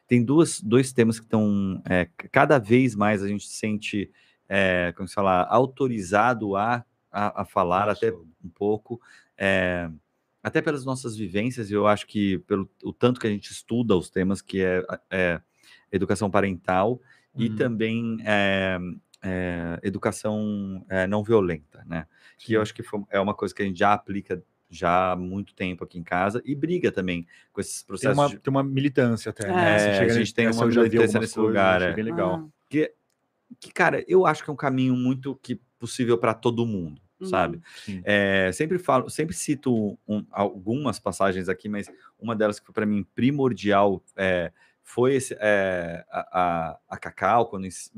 Tem 0.07 0.23
duas, 0.23 0.61
dois 0.61 0.93
temas 0.93 1.19
que 1.19 1.25
estão. 1.25 1.81
é, 1.89 2.07
cada 2.31 2.57
vez 2.57 2.95
mais 2.95 3.21
a 3.21 3.27
gente 3.27 3.45
se 3.47 3.55
sente, 3.55 4.09
é, 4.47 4.93
como 4.95 5.07
se 5.07 5.13
fala, 5.13 5.43
autorizado 5.43 6.55
a, 6.55 6.85
a, 7.11 7.41
a 7.41 7.45
falar, 7.45 7.89
até 7.89 8.11
Nossa, 8.11 8.23
um 8.45 8.49
pouco, 8.49 9.01
é, 9.37 9.89
até 10.41 10.61
pelas 10.61 10.85
nossas 10.85 11.15
vivências, 11.15 11.69
e 11.71 11.73
eu 11.73 11.87
acho 11.87 12.05
que 12.07 12.37
pelo 12.39 12.69
o 12.83 12.91
tanto 12.93 13.19
que 13.19 13.27
a 13.27 13.29
gente 13.29 13.51
estuda 13.51 13.95
os 13.95 14.09
temas, 14.09 14.41
que 14.41 14.61
é, 14.61 14.83
é, 15.09 15.41
educação 15.91 16.29
parental 16.29 16.99
e 17.35 17.49
Uhum. 17.49 17.55
também 17.55 18.17
é, 18.25 18.77
é, 19.23 19.79
educação 19.83 20.85
não 21.09 21.23
violenta, 21.23 21.83
né? 21.85 22.05
Que 22.37 22.53
eu 22.53 22.59
sim. 22.59 22.61
acho 22.63 22.73
que 22.73 22.83
foi- 22.83 23.03
é 23.09 23.19
uma 23.19 23.33
coisa 23.33 23.55
que 23.55 23.61
a 23.61 23.65
gente 23.65 23.79
já 23.79 23.93
aplica 23.93 24.43
já 24.69 25.11
há 25.11 25.15
muito 25.15 25.53
tempo 25.53 25.83
aqui 25.83 25.99
em 25.99 26.03
casa 26.03 26.41
e 26.43 26.55
briga 26.55 26.91
também 26.91 27.27
com 27.51 27.61
esses 27.61 27.77
Tem 27.83 27.87
processos 27.87 28.17
uma, 28.17 28.27
de- 28.29 28.39
tem 28.39 28.51
uma 28.51 28.63
militância 28.63 29.29
até, 29.29 29.47
né? 29.53 29.75
É, 29.95 29.99
a 29.99 30.07
gente 30.09 30.33
tem 30.33 30.47
uma 30.49 30.65
militância 30.65 31.19
nesse 31.19 31.39
lugar, 31.39 31.81
é. 31.81 31.93
bem 31.93 32.03
legal. 32.03 32.49
Ah, 32.49 32.49
que, 32.69 33.71
cara, 33.71 34.03
eu 34.07 34.25
acho 34.25 34.43
que 34.43 34.49
é 34.49 34.53
um 34.53 34.57
caminho 34.57 34.95
muito 34.95 35.35
que 35.35 35.61
possível 35.77 36.17
para 36.17 36.33
todo 36.33 36.65
mundo? 36.65 36.99
Uhum. 37.23 37.61
Sim. 37.75 38.01
É, 38.03 38.51
sempre 38.53 38.77
falo, 38.79 39.09
sempre 39.09 39.35
cito 39.35 39.97
um- 40.07 40.25
algumas 40.31 40.99
passagens 40.99 41.49
aqui, 41.49 41.67
mas 41.69 41.89
uma 42.19 42.35
delas 42.35 42.59
que 42.59 42.65
foi 42.65 42.73
para 42.73 42.85
mim 42.85 43.03
primordial 43.15 44.03
é, 44.15 44.51
foi 44.81 45.15
esse, 45.15 45.35
é, 45.39 46.03
a, 46.11 46.39
a, 46.41 46.79
a 46.89 46.97
Cacau, 46.97 47.47
quando 47.47 47.65
ens- 47.65 47.91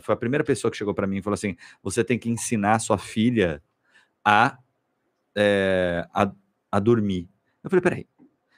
foi 0.00 0.12
a 0.14 0.18
primeira 0.18 0.42
pessoa 0.44 0.70
que 0.70 0.76
chegou 0.76 0.92
para 0.94 1.06
mim 1.06 1.18
e 1.18 1.22
falou 1.22 1.34
assim: 1.34 1.56
você 1.82 2.02
tem 2.02 2.18
que 2.18 2.28
ensinar 2.28 2.78
sua 2.80 2.98
filha 2.98 3.62
a, 4.24 4.58
é, 5.36 6.06
a, 6.12 6.32
a 6.70 6.80
dormir. 6.80 7.28
Eu 7.62 7.70
falei: 7.70 7.82
peraí, 7.82 8.06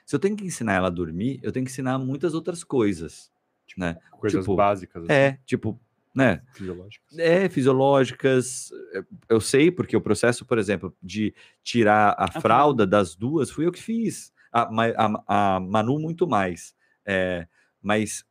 se 0.05 0.15
eu 0.15 0.19
tenho 0.19 0.35
que 0.35 0.45
ensinar 0.45 0.73
ela 0.73 0.87
a 0.87 0.91
dormir, 0.91 1.39
eu 1.43 1.51
tenho 1.51 1.65
que 1.65 1.71
ensinar 1.71 1.97
muitas 1.99 2.33
outras 2.33 2.63
coisas, 2.63 3.31
né? 3.77 3.97
Coisas 4.11 4.41
tipo, 4.41 4.55
básicas, 4.55 5.03
assim, 5.03 5.13
É, 5.13 5.39
tipo, 5.45 5.79
né? 6.15 6.41
fisiológicas. 6.53 7.17
É, 7.19 7.49
fisiológicas. 7.49 8.71
é, 8.93 9.03
Eu 9.29 9.41
sei, 9.41 9.69
porque 9.69 9.95
o 9.97 10.01
processo, 10.01 10.45
por 10.45 10.57
exemplo, 10.57 10.95
de 11.03 11.33
tirar 11.63 12.15
a, 12.17 12.27
fralda. 12.27 12.41
fralda 12.41 12.87
das 12.87 13.15
duas, 13.15 13.51
fui 13.51 13.65
eu 13.67 13.71
que 13.71 13.81
fiz. 13.81 14.33
A, 14.51 14.61
a- 14.63 15.55
a 15.55 15.59
Manu, 15.59 15.99
muito 15.99 16.27
mais. 16.27 16.73
É, 17.05 17.47
mas. 17.81 18.23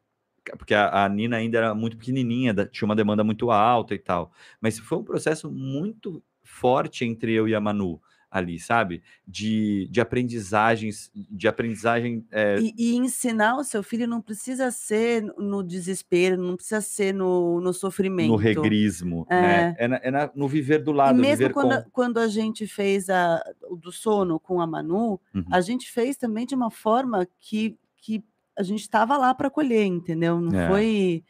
Porque 0.59 0.75
a, 0.75 1.05
a 1.05 1.09
Nina 1.09 1.37
ainda 1.39 1.57
era 1.59 1.75
muito 1.75 1.97
pequenininha, 1.97 2.53
da- 2.53 2.67
tinha 2.67 2.87
uma 2.87 2.97
demanda 2.97 3.23
muito 3.25 3.51
alta 3.51 3.95
e 3.95 3.99
tal. 3.99 4.33
Mas 4.61 4.79
foi 4.79 4.99
um 4.99 5.05
processo 5.05 5.51
muito 5.51 6.23
forte 6.43 7.05
entre 7.05 7.33
eu 7.33 7.49
e 7.49 7.55
a 7.55 7.61
Manu 7.61 8.01
ali, 8.35 8.59
sabe? 8.59 9.01
De, 9.27 9.87
de 9.93 10.01
aprendizagens, 10.01 11.09
de 11.15 11.47
aprendizagem. 11.47 12.27
é, 12.33 12.59
E, 12.59 12.75
e 12.77 12.97
ensinar 12.97 13.57
o 13.57 13.63
seu 13.63 13.81
filho 13.81 14.09
não 14.09 14.21
precisa 14.21 14.73
ser 14.73 15.23
no- 15.39 15.63
desespero, 15.63 16.37
não 16.37 16.57
precisa 16.57 16.81
ser 16.81 17.15
no, 17.15 17.61
no 17.61 17.73
sofrimento. 17.73 18.31
no 18.31 18.37
regrismo, 18.37 19.25
né? 19.31 19.77
É, 19.79 19.87
na- 19.87 20.01
é 20.03 20.11
na- 20.11 20.31
no 20.35 20.49
viver 20.49 20.83
do 20.83 20.91
E 20.91 20.95
lado, 20.95 21.15
mesmo 21.17 21.37
viver 21.39 21.53
quando, 21.53 21.69
com. 21.69 21.75
a- 21.75 21.85
quando 21.93 22.19
a 22.19 22.27
gente 22.27 22.67
fez 22.67 23.09
a, 23.09 23.41
o 23.71 23.77
do 23.77 23.93
sono 23.93 24.41
com 24.41 24.61
a 24.61 24.67
Manu, 24.67 25.21
Uhum. 25.33 25.45
a 25.53 25.61
gente 25.61 25.89
fez 25.93 26.17
também 26.17 26.45
de 26.45 26.57
uma 26.57 26.73
forma 26.73 27.29
que, 27.39 27.79
que 27.99 28.21
a 28.59 28.65
gente 28.65 28.81
estava 28.81 29.17
lá 29.17 29.33
para 29.33 29.49
colher, 29.49 29.85
entendeu? 29.87 30.41
Não 30.41 30.59
É. 30.59 30.69
foi 30.69 31.23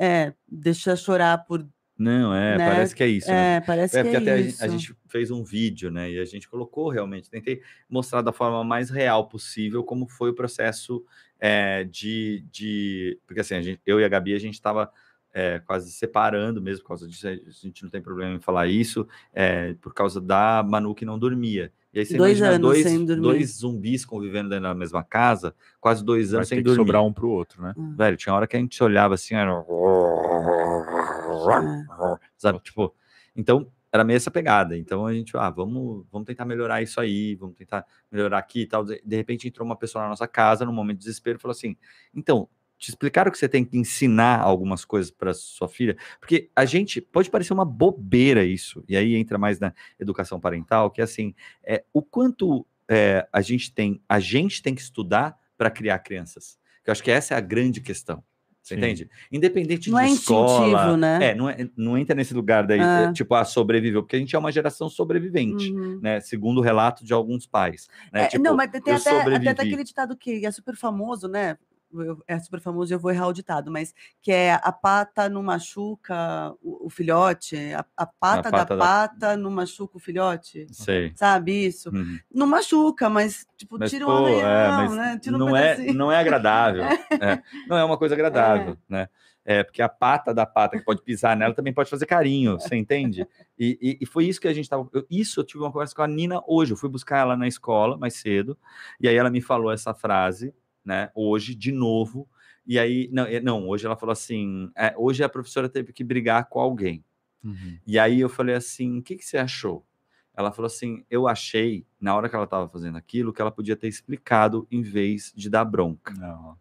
é, 0.00 0.32
deixar 0.46 0.94
chorar 0.94 1.38
por. 1.38 1.66
Não, 1.98 2.32
é, 2.32 2.56
né? 2.56 2.66
parece 2.68 2.94
que 2.94 3.02
é 3.02 3.08
isso. 3.08 3.28
né? 3.28 3.56
É, 3.56 3.60
parece 3.60 3.98
É, 3.98 4.02
que 4.02 4.08
porque 4.10 4.16
é 4.16 4.20
até 4.20 4.32
a 4.34 4.40
isso. 4.40 4.50
gente, 4.60 4.64
a 4.64 4.68
gente 4.68 4.94
fez 5.08 5.30
um 5.32 5.42
vídeo, 5.42 5.90
né? 5.90 6.10
E 6.12 6.20
a 6.20 6.24
gente 6.24 6.48
colocou 6.48 6.88
realmente, 6.90 7.28
tentei 7.28 7.60
mostrar 7.90 8.22
da 8.22 8.32
forma 8.32 8.62
mais 8.62 8.88
real 8.88 9.28
possível 9.28 9.82
como 9.82 10.06
foi 10.08 10.30
o 10.30 10.34
processo 10.34 11.04
é, 11.40 11.82
de, 11.84 12.44
de. 12.52 13.18
Porque 13.26 13.40
assim, 13.40 13.54
a 13.56 13.62
gente- 13.62 13.80
eu 13.84 13.98
e 14.00 14.04
a 14.04 14.08
Gabi, 14.08 14.34
a 14.34 14.38
gente 14.38 14.54
estava 14.54 14.90
quase 15.66 15.92
separando 15.92 16.60
mesmo, 16.60 16.82
por 16.82 16.88
causa 16.88 17.06
disso, 17.06 17.28
a 17.28 17.32
gente 17.62 17.84
não 17.84 17.90
tem 17.90 18.02
problema 18.02 18.34
em 18.34 18.40
falar 18.40 18.66
isso, 18.66 19.06
é, 19.32 19.72
por 19.74 19.94
causa 19.94 20.20
da 20.20 20.64
Manu 20.68 20.96
que 20.96 21.04
não 21.04 21.16
dormia. 21.16 21.70
E 21.94 22.00
aí 22.00 22.04
você 22.04 22.16
Dois 22.16 22.38
imagina 22.38 22.56
anos 22.56 22.60
dois, 22.68 22.82
sem 22.82 23.04
dormir. 23.04 23.22
dois 23.22 23.58
zumbis 23.58 24.04
convivendo 24.04 24.48
dentro 24.48 24.64
da 24.64 24.74
mesma 24.74 25.04
casa, 25.04 25.54
quase 25.80 26.04
dois 26.04 26.30
Vai 26.32 26.38
anos 26.38 26.48
ter 26.48 26.56
sem 26.56 26.58
que 26.58 26.64
dormir. 26.64 26.80
sobrar 26.84 27.04
um 27.04 27.12
pro 27.12 27.28
outro, 27.30 27.62
né? 27.62 27.72
Velho, 27.96 28.16
tinha 28.16 28.34
hora 28.34 28.48
que 28.48 28.56
a 28.56 28.58
gente 28.58 28.82
olhava 28.82 29.14
assim, 29.14 29.36
era... 29.36 29.52
É. 31.28 32.28
sabe? 32.36 32.60
Tipo, 32.60 32.94
então 33.34 33.70
era 33.92 34.04
meio 34.04 34.16
essa 34.16 34.30
pegada. 34.30 34.76
Então 34.76 35.06
a 35.06 35.12
gente, 35.12 35.36
ah, 35.36 35.50
vamos, 35.50 36.06
vamos 36.10 36.26
tentar 36.26 36.44
melhorar 36.44 36.82
isso 36.82 37.00
aí, 37.00 37.34
vamos 37.34 37.56
tentar 37.56 37.84
melhorar 38.10 38.38
aqui 38.38 38.62
e 38.62 38.66
tal. 38.66 38.84
De 38.84 39.16
repente 39.16 39.48
entrou 39.48 39.66
uma 39.66 39.76
pessoa 39.76 40.02
na 40.02 40.10
nossa 40.10 40.28
casa, 40.28 40.64
num 40.64 40.72
momento 40.72 40.98
de 40.98 41.04
desespero, 41.04 41.38
e 41.38 41.40
falou 41.40 41.52
assim: 41.52 41.76
então, 42.14 42.48
te 42.78 42.90
explicaram 42.90 43.30
que 43.30 43.38
você 43.38 43.48
tem 43.48 43.64
que 43.64 43.76
ensinar 43.76 44.40
algumas 44.40 44.84
coisas 44.84 45.10
para 45.10 45.34
sua 45.34 45.68
filha? 45.68 45.96
Porque 46.20 46.50
a 46.54 46.64
gente 46.64 47.00
pode 47.00 47.30
parecer 47.30 47.52
uma 47.52 47.64
bobeira 47.64 48.44
isso, 48.44 48.84
e 48.88 48.96
aí 48.96 49.14
entra 49.16 49.36
mais 49.36 49.58
na 49.58 49.72
educação 49.98 50.38
parental, 50.38 50.90
que 50.90 51.00
é 51.00 51.04
assim, 51.04 51.34
é, 51.64 51.84
o 51.92 52.02
quanto 52.02 52.66
é, 52.88 53.26
a 53.32 53.40
gente 53.40 53.72
tem, 53.72 54.00
a 54.08 54.20
gente 54.20 54.62
tem 54.62 54.74
que 54.74 54.80
estudar 54.80 55.36
para 55.56 55.70
criar 55.70 55.98
crianças. 55.98 56.58
Que 56.84 56.90
eu 56.90 56.92
acho 56.92 57.02
que 57.02 57.10
essa 57.10 57.34
é 57.34 57.36
a 57.36 57.40
grande 57.40 57.80
questão. 57.80 58.22
Você 58.68 58.74
Sim. 58.74 58.80
entende? 58.80 59.10
Independente 59.32 59.90
Não 59.90 59.98
de 59.98 60.04
é 60.04 60.08
escola, 60.10 60.94
né? 60.96 61.18
é, 61.30 61.34
não, 61.34 61.48
é, 61.48 61.68
não 61.74 61.96
entra 61.96 62.14
nesse 62.14 62.34
lugar 62.34 62.66
daí, 62.66 62.78
Ah. 62.80 63.08
é, 63.08 63.12
tipo, 63.14 63.34
a 63.34 63.42
sobreviveu, 63.44 64.02
porque 64.02 64.16
a 64.16 64.18
gente 64.18 64.36
é 64.36 64.38
uma 64.38 64.52
geração 64.52 64.90
sobrevivente, 64.90 65.72
Uhum. 65.72 65.98
né? 66.02 66.20
Segundo 66.20 66.58
o 66.58 66.60
relato 66.60 67.02
de 67.02 67.14
alguns 67.14 67.46
pais. 67.46 67.88
Né? 68.12 68.24
É, 68.24 68.26
tipo, 68.26 68.44
não, 68.44 68.54
mas 68.54 68.70
tem 68.70 68.80
até, 68.92 69.20
até 69.50 69.62
aquele 69.62 69.82
ditado 69.84 70.14
que 70.16 70.44
é 70.44 70.50
super 70.50 70.76
famoso, 70.76 71.28
né? 71.28 71.56
Eu- 71.92 72.22
é 72.26 72.38
super 72.38 72.60
famoso 72.60 72.92
e 72.92 72.94
eu 72.94 72.98
vou 72.98 73.10
errar 73.10 73.28
o 73.28 73.32
ditado, 73.32 73.70
mas 73.70 73.94
que 74.20 74.30
é 74.30 74.52
a 74.62 74.70
pata 74.72 75.28
não 75.28 75.42
machuca 75.42 76.52
o, 76.62 76.86
o 76.86 76.90
filhote, 76.90 77.56
a, 77.72 77.84
a 77.96 78.06
pata, 78.06 78.42
pata 78.42 78.50
da 78.50 78.64
da- 78.64 78.76
pata 78.76 79.36
não 79.36 79.50
machuca 79.50 79.96
o 79.96 80.00
filhote, 80.00 80.66
Sei. 80.70 81.12
sabe 81.14 81.66
isso? 81.66 81.90
Uhum. 81.90 82.18
Não 82.32 82.46
machuca, 82.46 83.08
mas 83.08 83.46
tipo, 83.56 83.78
Mas, 83.78 83.90
tira 83.90 84.04
pô, 84.04 84.12
um 84.12 84.28
é, 84.44 84.88
né? 84.96 85.18
Tira 85.18 85.36
um 85.36 85.38
não, 85.38 85.56
é, 85.56 85.92
não 85.92 86.12
é 86.12 86.16
agradável. 86.18 86.84
é. 87.22 87.42
Não 87.66 87.76
é 87.78 87.84
uma 87.84 87.96
coisa 87.96 88.14
agradável, 88.14 88.76
né? 88.88 89.08
É, 89.44 89.64
porque 89.64 89.80
a 89.80 89.88
pata 89.88 90.34
da 90.34 90.44
pata 90.44 90.76
que 90.78 90.84
pode 90.84 91.00
pisar 91.02 91.34
nela 91.34 91.54
também 91.54 91.72
pode 91.72 91.88
fazer 91.88 92.04
carinho, 92.04 92.60
você 92.60 92.76
entende? 92.76 93.26
E, 93.58 93.78
e- 93.80 93.98
e 94.02 94.06
foi 94.06 94.26
isso 94.26 94.38
que 94.38 94.46
a 94.48 94.52
gente 94.52 94.68
tava. 94.68 94.86
eu- 94.92 95.06
isso 95.08 95.40
eu 95.40 95.44
tive 95.44 95.64
uma 95.64 95.72
conversa 95.72 95.94
com 95.94 96.02
a 96.02 96.06
Nina 96.06 96.42
hoje. 96.46 96.72
Eu 96.72 96.76
fui 96.76 96.90
buscar 96.90 97.20
ela 97.20 97.34
na 97.34 97.48
escola 97.48 97.96
mais 97.96 98.12
cedo, 98.14 98.58
e 99.00 99.08
aí 99.08 99.16
ela 99.16 99.30
me 99.30 99.40
falou 99.40 99.72
essa 99.72 99.94
frase, 99.94 100.54
né? 100.88 101.10
Hoje, 101.14 101.54
de 101.54 101.70
novo. 101.70 102.26
E 102.66 102.78
aí, 102.78 103.08
não, 103.12 103.24
é, 103.24 103.40
não 103.40 103.68
hoje 103.68 103.84
ela 103.84 103.94
falou 103.96 104.12
assim: 104.12 104.70
é, 104.74 104.94
hoje 104.96 105.22
a 105.22 105.28
professora 105.28 105.68
teve 105.68 105.92
que 105.92 106.02
brigar 106.02 106.48
com 106.48 106.58
alguém. 106.58 107.04
Uhum. 107.44 107.78
E 107.86 107.98
aí 107.98 108.20
eu 108.20 108.28
falei 108.28 108.54
assim: 108.54 108.98
o 108.98 109.02
que, 109.02 109.16
que 109.16 109.24
você 109.24 109.36
achou? 109.36 109.84
Ela 110.34 110.50
falou 110.50 110.66
assim: 110.66 111.04
eu 111.10 111.28
achei, 111.28 111.84
na 112.00 112.16
hora 112.16 112.28
que 112.28 112.34
ela 112.34 112.44
estava 112.44 112.66
fazendo 112.68 112.96
aquilo, 112.96 113.32
que 113.32 113.42
ela 113.42 113.50
podia 113.50 113.76
ter 113.76 113.88
explicado 113.88 114.66
em 114.70 114.80
vez 114.80 115.30
de 115.36 115.50
dar 115.50 115.66
bronca. 115.66 116.14
Não, 116.14 116.56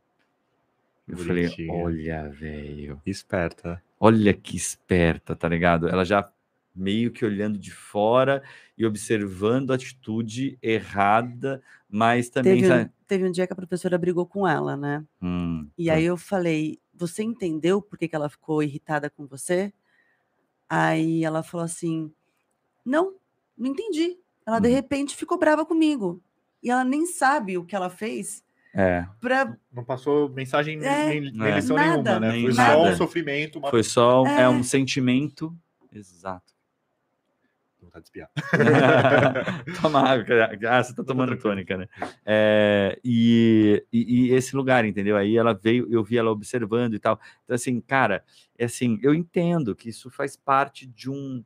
Eu 1.07 1.17
falei: 1.17 1.49
olha, 1.69 2.29
velho. 2.29 3.01
esperta. 3.05 3.81
Olha 3.97 4.33
que 4.33 4.57
esperta, 4.57 5.35
tá 5.35 5.47
ligado? 5.47 5.87
Ela 5.87 6.03
já 6.03 6.29
meio 6.77 7.11
que 7.11 7.25
olhando 7.25 7.57
de 7.57 7.71
fora 7.71 8.43
e 8.77 8.85
observando 8.85 9.71
a 9.71 9.75
atitude 9.75 10.57
errada, 10.61 11.61
mas 11.89 12.29
também. 12.29 12.61
Teve, 12.61 12.73
um- 12.73 12.89
teve 13.07 13.27
um 13.27 13.31
dia 13.31 13.47
que 13.47 13.53
a 13.53 13.55
professora 13.55 13.97
brigou 13.97 14.25
com 14.25 14.47
ela, 14.47 14.77
né? 14.77 15.03
Hum, 15.21 15.67
E 15.77 15.89
aí 15.89 16.03
eu 16.05 16.15
falei, 16.17 16.79
você 16.93 17.23
entendeu 17.23 17.81
por 17.81 17.97
que, 17.97 18.07
que 18.07 18.15
ela 18.15 18.29
ficou 18.29 18.61
irritada 18.61 19.09
com 19.09 19.25
você? 19.25 19.73
Aí 20.69 21.23
ela 21.23 21.43
falou 21.43 21.63
assim, 21.65 22.11
não, 22.85 23.15
não 23.57 23.67
entendi. 23.71 24.17
Ela 24.45 24.59
de 24.59 24.67
Uhum. 24.67 24.73
repente 24.75 25.15
ficou 25.15 25.37
brava 25.37 25.65
comigo. 25.65 26.21
E 26.61 26.69
ela 26.69 26.83
nem 26.83 27.05
sabe 27.05 27.57
o 27.57 27.63
que 27.65 27.75
ela 27.75 27.89
fez 27.89 28.43
é, 28.73 29.07
pra. 29.19 29.57
Não 29.71 29.83
passou 29.83 30.29
mensagem 30.29 30.79
É, 30.83 31.07
nem, 31.09 31.31
nem 31.31 31.47
É. 31.47 31.55
lição 31.55 31.75
nada, 31.75 31.89
nenhuma, 31.89 32.19
né? 32.19 32.31
nem 32.31 32.41
Foi 32.43 32.53
nada. 32.53 32.73
só 32.73 32.89
um 32.91 32.95
sofrimento, 32.95 33.59
uma 33.59 33.69
foi 33.71 33.83
só 33.83 34.25
é. 34.27 34.41
É. 34.41 34.49
um 34.49 34.61
sentimento. 34.61 35.55
Exato. 35.91 36.53
Vontade 37.97 38.03
de 38.03 38.09
espiar. 38.09 38.29
Toma 39.81 40.01
água. 40.01 40.25
cara. 40.25 40.59
Ah, 40.69 40.83
você 40.83 40.93
tá 40.93 41.03
tomando 41.03 41.37
tônica, 41.37 41.77
né? 41.77 41.87
É, 42.25 42.99
e, 43.03 43.83
e, 43.91 44.27
e 44.27 44.33
esse 44.33 44.55
lugar, 44.55 44.85
entendeu? 44.85 45.17
Aí 45.17 45.35
ela 45.35 45.53
veio, 45.53 45.87
eu 45.91 46.03
vi 46.03 46.17
ela 46.17 46.31
observando 46.31 46.93
e 46.93 46.99
tal. 46.99 47.19
Então, 47.43 47.55
assim, 47.55 47.81
cara, 47.81 48.23
é 48.57 48.65
assim, 48.65 48.99
eu 49.01 49.13
entendo 49.13 49.75
que 49.75 49.89
isso 49.89 50.09
faz 50.09 50.35
parte 50.35 50.85
de 50.85 51.09
um, 51.09 51.43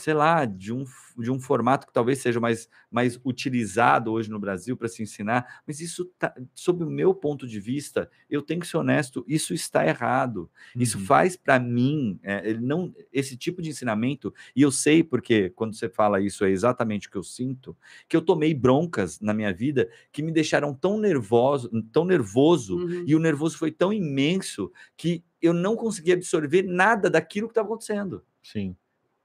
sei 0.00 0.14
lá, 0.14 0.44
de 0.44 0.72
um, 0.72 0.84
de 1.18 1.30
um 1.30 1.38
formato 1.40 1.86
que 1.86 1.92
talvez 1.92 2.18
seja 2.20 2.40
mais, 2.40 2.68
mais 2.90 3.20
utilizado 3.24 4.10
hoje 4.12 4.30
no 4.30 4.38
Brasil 4.38 4.76
para 4.76 4.88
se 4.88 5.02
ensinar, 5.02 5.60
mas 5.66 5.80
isso, 5.80 6.06
tá, 6.18 6.34
sob 6.54 6.82
o 6.84 6.90
meu 6.90 7.14
ponto 7.14 7.46
de 7.46 7.60
vista, 7.60 8.10
eu 8.28 8.42
tenho 8.42 8.60
que 8.60 8.66
ser 8.66 8.76
honesto, 8.78 9.24
isso 9.28 9.52
está 9.54 9.86
errado. 9.86 10.50
Isso 10.78 10.98
Uhum. 10.98 11.04
faz 11.04 11.36
para 11.36 11.58
mim, 11.58 12.18
é, 12.22 12.48
ele 12.50 12.60
não, 12.60 12.92
esse 13.12 13.36
tipo 13.36 13.60
de 13.62 13.70
ensinamento, 13.70 14.32
e 14.56 14.62
eu 14.62 14.70
sei 14.72 15.02
porque 15.04 15.50
quando 15.50 15.74
você 15.74 15.88
fala 15.88 16.20
isso 16.20 16.44
é 16.44 16.50
exatamente 16.50 17.08
o 17.08 17.10
que 17.10 17.18
eu 17.18 17.22
sinto, 17.22 17.76
que 18.08 18.16
eu 18.16 18.22
tomei 18.22 18.54
broncas 18.54 19.20
na 19.20 19.32
minha 19.34 19.52
vida 19.52 19.88
que 20.12 20.22
me 20.22 20.32
deixaram 20.32 20.74
tão 20.74 20.98
nervoso, 20.98 21.70
tão 21.92 22.04
nervoso, 22.04 22.76
Uhum. 22.78 23.04
e 23.06 23.14
o 23.14 23.18
nervoso 23.18 23.58
foi 23.58 23.70
tão 23.70 23.92
imenso 23.92 24.70
que 24.96 25.22
eu 25.42 25.52
não 25.52 25.74
conseguia 25.76 26.14
absorver 26.14 26.62
nada 26.62 27.08
daquilo 27.10 27.48
que 27.48 27.52
estava 27.52 27.66
acontecendo. 27.68 28.22
Sim. 28.42 28.76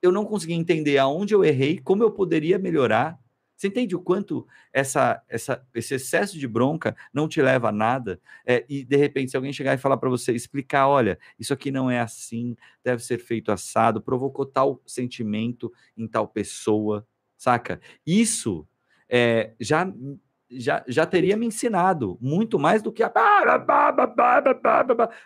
Eu 0.02 0.12
não 0.12 0.26
conseguia 0.26 0.56
entender 0.56 0.98
aonde 0.98 1.34
eu 1.34 1.44
errei, 1.44 1.80
como 1.80 2.04
eu 2.04 2.12
poderia 2.12 2.60
melhorar. 2.60 3.20
Você 3.56 3.68
entende 3.68 3.96
o 3.96 4.02
quanto 4.02 4.46
essa, 4.74 5.22
essa, 5.30 5.66
esse 5.74 5.96
excesso 5.96 6.38
de 6.38 6.48
bronca 6.48 6.96
não 7.14 7.28
te 7.28 7.42
leva 7.42 7.70
a 7.70 7.72
nada? 7.72 8.20
É, 8.46 8.66
e 8.68 8.84
de 8.84 8.98
repente, 8.98 9.32
se 9.32 9.38
alguém 9.38 9.54
chegar 9.54 9.74
e 9.74 9.78
falar 9.78 9.98
para 9.98 10.10
você, 10.10 10.34
explicar, 10.34 10.88
olha, 10.90 11.18
isso 11.40 11.54
aqui 11.54 11.72
não 11.72 11.90
é 11.90 12.00
assim, 12.02 12.56
deve 12.84 13.02
ser 13.02 13.18
feito 13.18 13.52
assado, 13.52 14.02
provocou 14.02 14.46
tal 14.46 14.82
sentimento 14.86 15.72
em 15.96 16.06
tal 16.08 16.28
pessoa, 16.28 17.08
saca? 17.38 17.80
Isso 18.06 18.68
é, 19.10 19.54
já, 19.60 19.92
já, 20.60 20.84
já 20.88 21.06
teria 21.06 21.38
me 21.38 21.46
ensinado 21.46 22.18
muito 22.22 22.58
mais 22.58 22.82
do 22.82 22.92
que 22.92 23.04
a. 23.04 23.10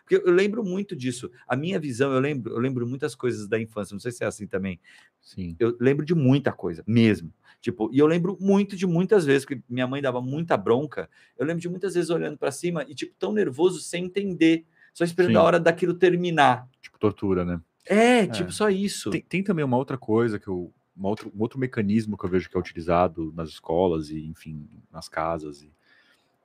Porque 0.04 0.16
eu 0.16 0.32
lembro 0.32 0.64
muito 0.64 0.96
disso. 0.96 1.30
A 1.48 1.56
minha 1.56 1.80
visão, 1.80 2.12
eu 2.14 2.20
lembro, 2.20 2.54
eu 2.54 2.60
lembro 2.60 2.88
muitas 2.88 3.16
coisas 3.16 3.48
da 3.48 3.60
infância, 3.60 3.94
não 3.94 4.00
sei 4.00 4.12
se 4.12 4.24
é 4.24 4.28
assim 4.28 4.48
também 4.48 4.80
Sim. 5.22 5.56
eu 5.60 5.76
lembro 5.80 6.06
de 6.06 6.16
muita 6.16 6.52
coisa, 6.52 6.84
mesmo. 6.88 7.32
Tipo, 7.62 7.90
e 7.92 8.00
eu 8.00 8.08
lembro 8.08 8.38
muito 8.40 8.76
de 8.76 8.88
muitas 8.88 9.26
vezes 9.26 9.46
que 9.46 9.62
minha 9.70 9.86
mãe 9.86 10.02
dava 10.02 10.22
muita 10.22 10.56
bronca. 10.56 11.10
Eu 11.38 11.46
lembro 11.46 11.62
de 11.62 11.70
muitas 11.70 11.94
vezes 11.94 12.10
olhando 12.10 12.38
para 12.38 12.52
cima 12.52 12.86
e 12.88 12.96
tipo 12.96 13.14
tão 13.20 13.34
nervoso 13.34 13.80
sem 13.82 14.06
entender, 14.06 14.66
só 14.94 15.04
esperando 15.04 15.32
Sim. 15.32 15.38
a 15.38 15.44
hora 15.44 15.60
daquilo 15.60 15.94
terminar. 15.94 16.68
Tipo 16.82 16.98
tortura, 16.98 17.44
né? 17.44 17.60
É, 17.86 18.28
tipo 18.28 18.52
só 18.52 18.70
isso. 18.70 19.10
Tem, 19.10 19.22
tem 19.22 19.44
também 19.44 19.66
uma 19.66 19.78
outra 19.78 19.98
coisa 19.98 20.40
que 20.40 20.48
eu. 20.48 20.74
Uma 21.00 21.10
outra- 21.10 21.30
um 21.34 21.42
outro 21.42 21.58
mecanismo 21.58 22.18
que 22.18 22.26
eu 22.26 22.30
vejo 22.30 22.50
que 22.50 22.58
é 22.58 22.60
utilizado 22.60 23.34
nas 23.36 23.50
escolas 23.50 24.10
e, 24.10 24.26
enfim, 24.28 24.68
nas 24.92 25.08
casas, 25.08 25.62
e, 25.64 25.72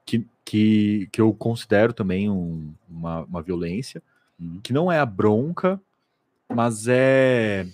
que, 0.07 0.25
que, 0.45 1.09
que 1.11 1.21
eu 1.21 1.35
considero 1.35 1.93
também 1.93 2.31
um- 2.31 2.73
uma, 2.89 3.23
uma 3.25 3.43
violência, 3.43 4.01
Uhum. 4.39 4.61
que 4.63 4.73
não 4.73 4.91
é 4.91 4.99
a 4.99 5.07
bronca, 5.07 5.81
mas 6.49 6.87
é 6.89 7.67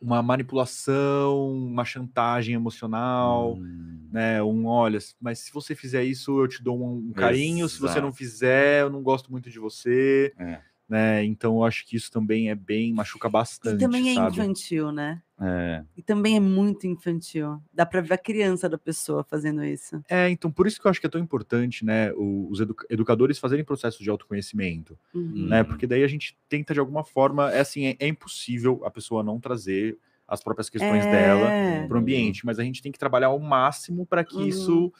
uma 0.00 0.22
manipulação, 0.22 1.50
uma 1.52 1.84
chantagem 1.84 2.54
emocional, 2.54 3.54
Hum, 3.54 4.08
né? 4.12 4.42
Um, 4.42 4.66
olha, 4.66 4.98
mas 5.20 5.38
se 5.40 5.52
você 5.52 5.74
fizer 5.74 6.04
isso, 6.04 6.40
eu 6.40 6.46
te 6.48 6.62
dou 6.62 6.78
um, 6.78 7.08
um 7.08 7.12
carinho, 7.12 7.68
se 7.68 7.80
você 7.80 8.00
não 8.00 8.12
fizer, 8.12 8.82
eu 8.82 8.90
não 8.90 9.02
gosto 9.02 9.30
muito 9.32 9.50
de 9.50 9.58
você, 9.58 10.32
É. 10.38 10.60
né? 10.88 11.24
Então 11.24 11.54
eu 11.56 11.64
acho 11.64 11.86
que 11.86 11.96
isso 11.96 12.10
também 12.10 12.50
é 12.50 12.54
bem, 12.54 12.92
machuca 12.92 13.28
E 13.28 13.32
bastante, 13.32 13.78
também 13.78 14.10
é 14.10 14.14
sabe? 14.14 14.34
infantil, 14.36 14.92
né? 14.92 15.22
É. 15.40 15.84
E 15.96 16.02
também 16.02 16.36
é 16.36 16.40
muito 16.40 16.86
infantil. 16.86 17.60
Dá 17.72 17.84
pra 17.84 18.00
ver 18.00 18.14
a 18.14 18.18
criança 18.18 18.68
da 18.68 18.78
pessoa 18.78 19.24
fazendo 19.24 19.64
isso. 19.64 20.00
É, 20.08 20.28
então 20.30 20.50
por 20.50 20.66
isso 20.66 20.80
que 20.80 20.86
eu 20.86 20.90
acho 20.90 21.00
que 21.00 21.06
é 21.06 21.10
tão 21.10 21.20
importante, 21.20 21.84
né, 21.84 22.12
os 22.14 22.60
edu- 22.60 22.76
educadores 22.90 23.38
fazerem 23.38 23.64
processos 23.64 24.00
de 24.00 24.10
autoconhecimento, 24.10 24.98
Uhum. 25.14 25.48
né? 25.48 25.64
Porque 25.64 25.86
daí 25.86 26.02
a 26.04 26.08
gente 26.08 26.36
tenta 26.48 26.72
de 26.74 26.80
alguma 26.80 27.04
forma, 27.04 27.50
é 27.52 27.60
assim, 27.60 27.86
é, 27.86 27.96
é 27.98 28.06
impossível 28.08 28.80
a 28.84 28.90
pessoa 28.90 29.22
não 29.22 29.40
trazer 29.40 29.98
as 30.26 30.42
próprias 30.42 30.70
questões 30.70 31.06
dela 31.06 31.50
É. 31.50 31.86
para 31.86 31.96
o 31.96 32.00
ambiente, 32.00 32.46
mas 32.46 32.58
a 32.58 32.62
gente 32.64 32.80
tem 32.80 32.90
que 32.92 32.98
trabalhar 32.98 33.26
ao 33.28 33.38
máximo 33.38 34.06
para 34.06 34.24
que 34.24 34.36
Uhum. 34.36 34.48
isso 34.48 34.92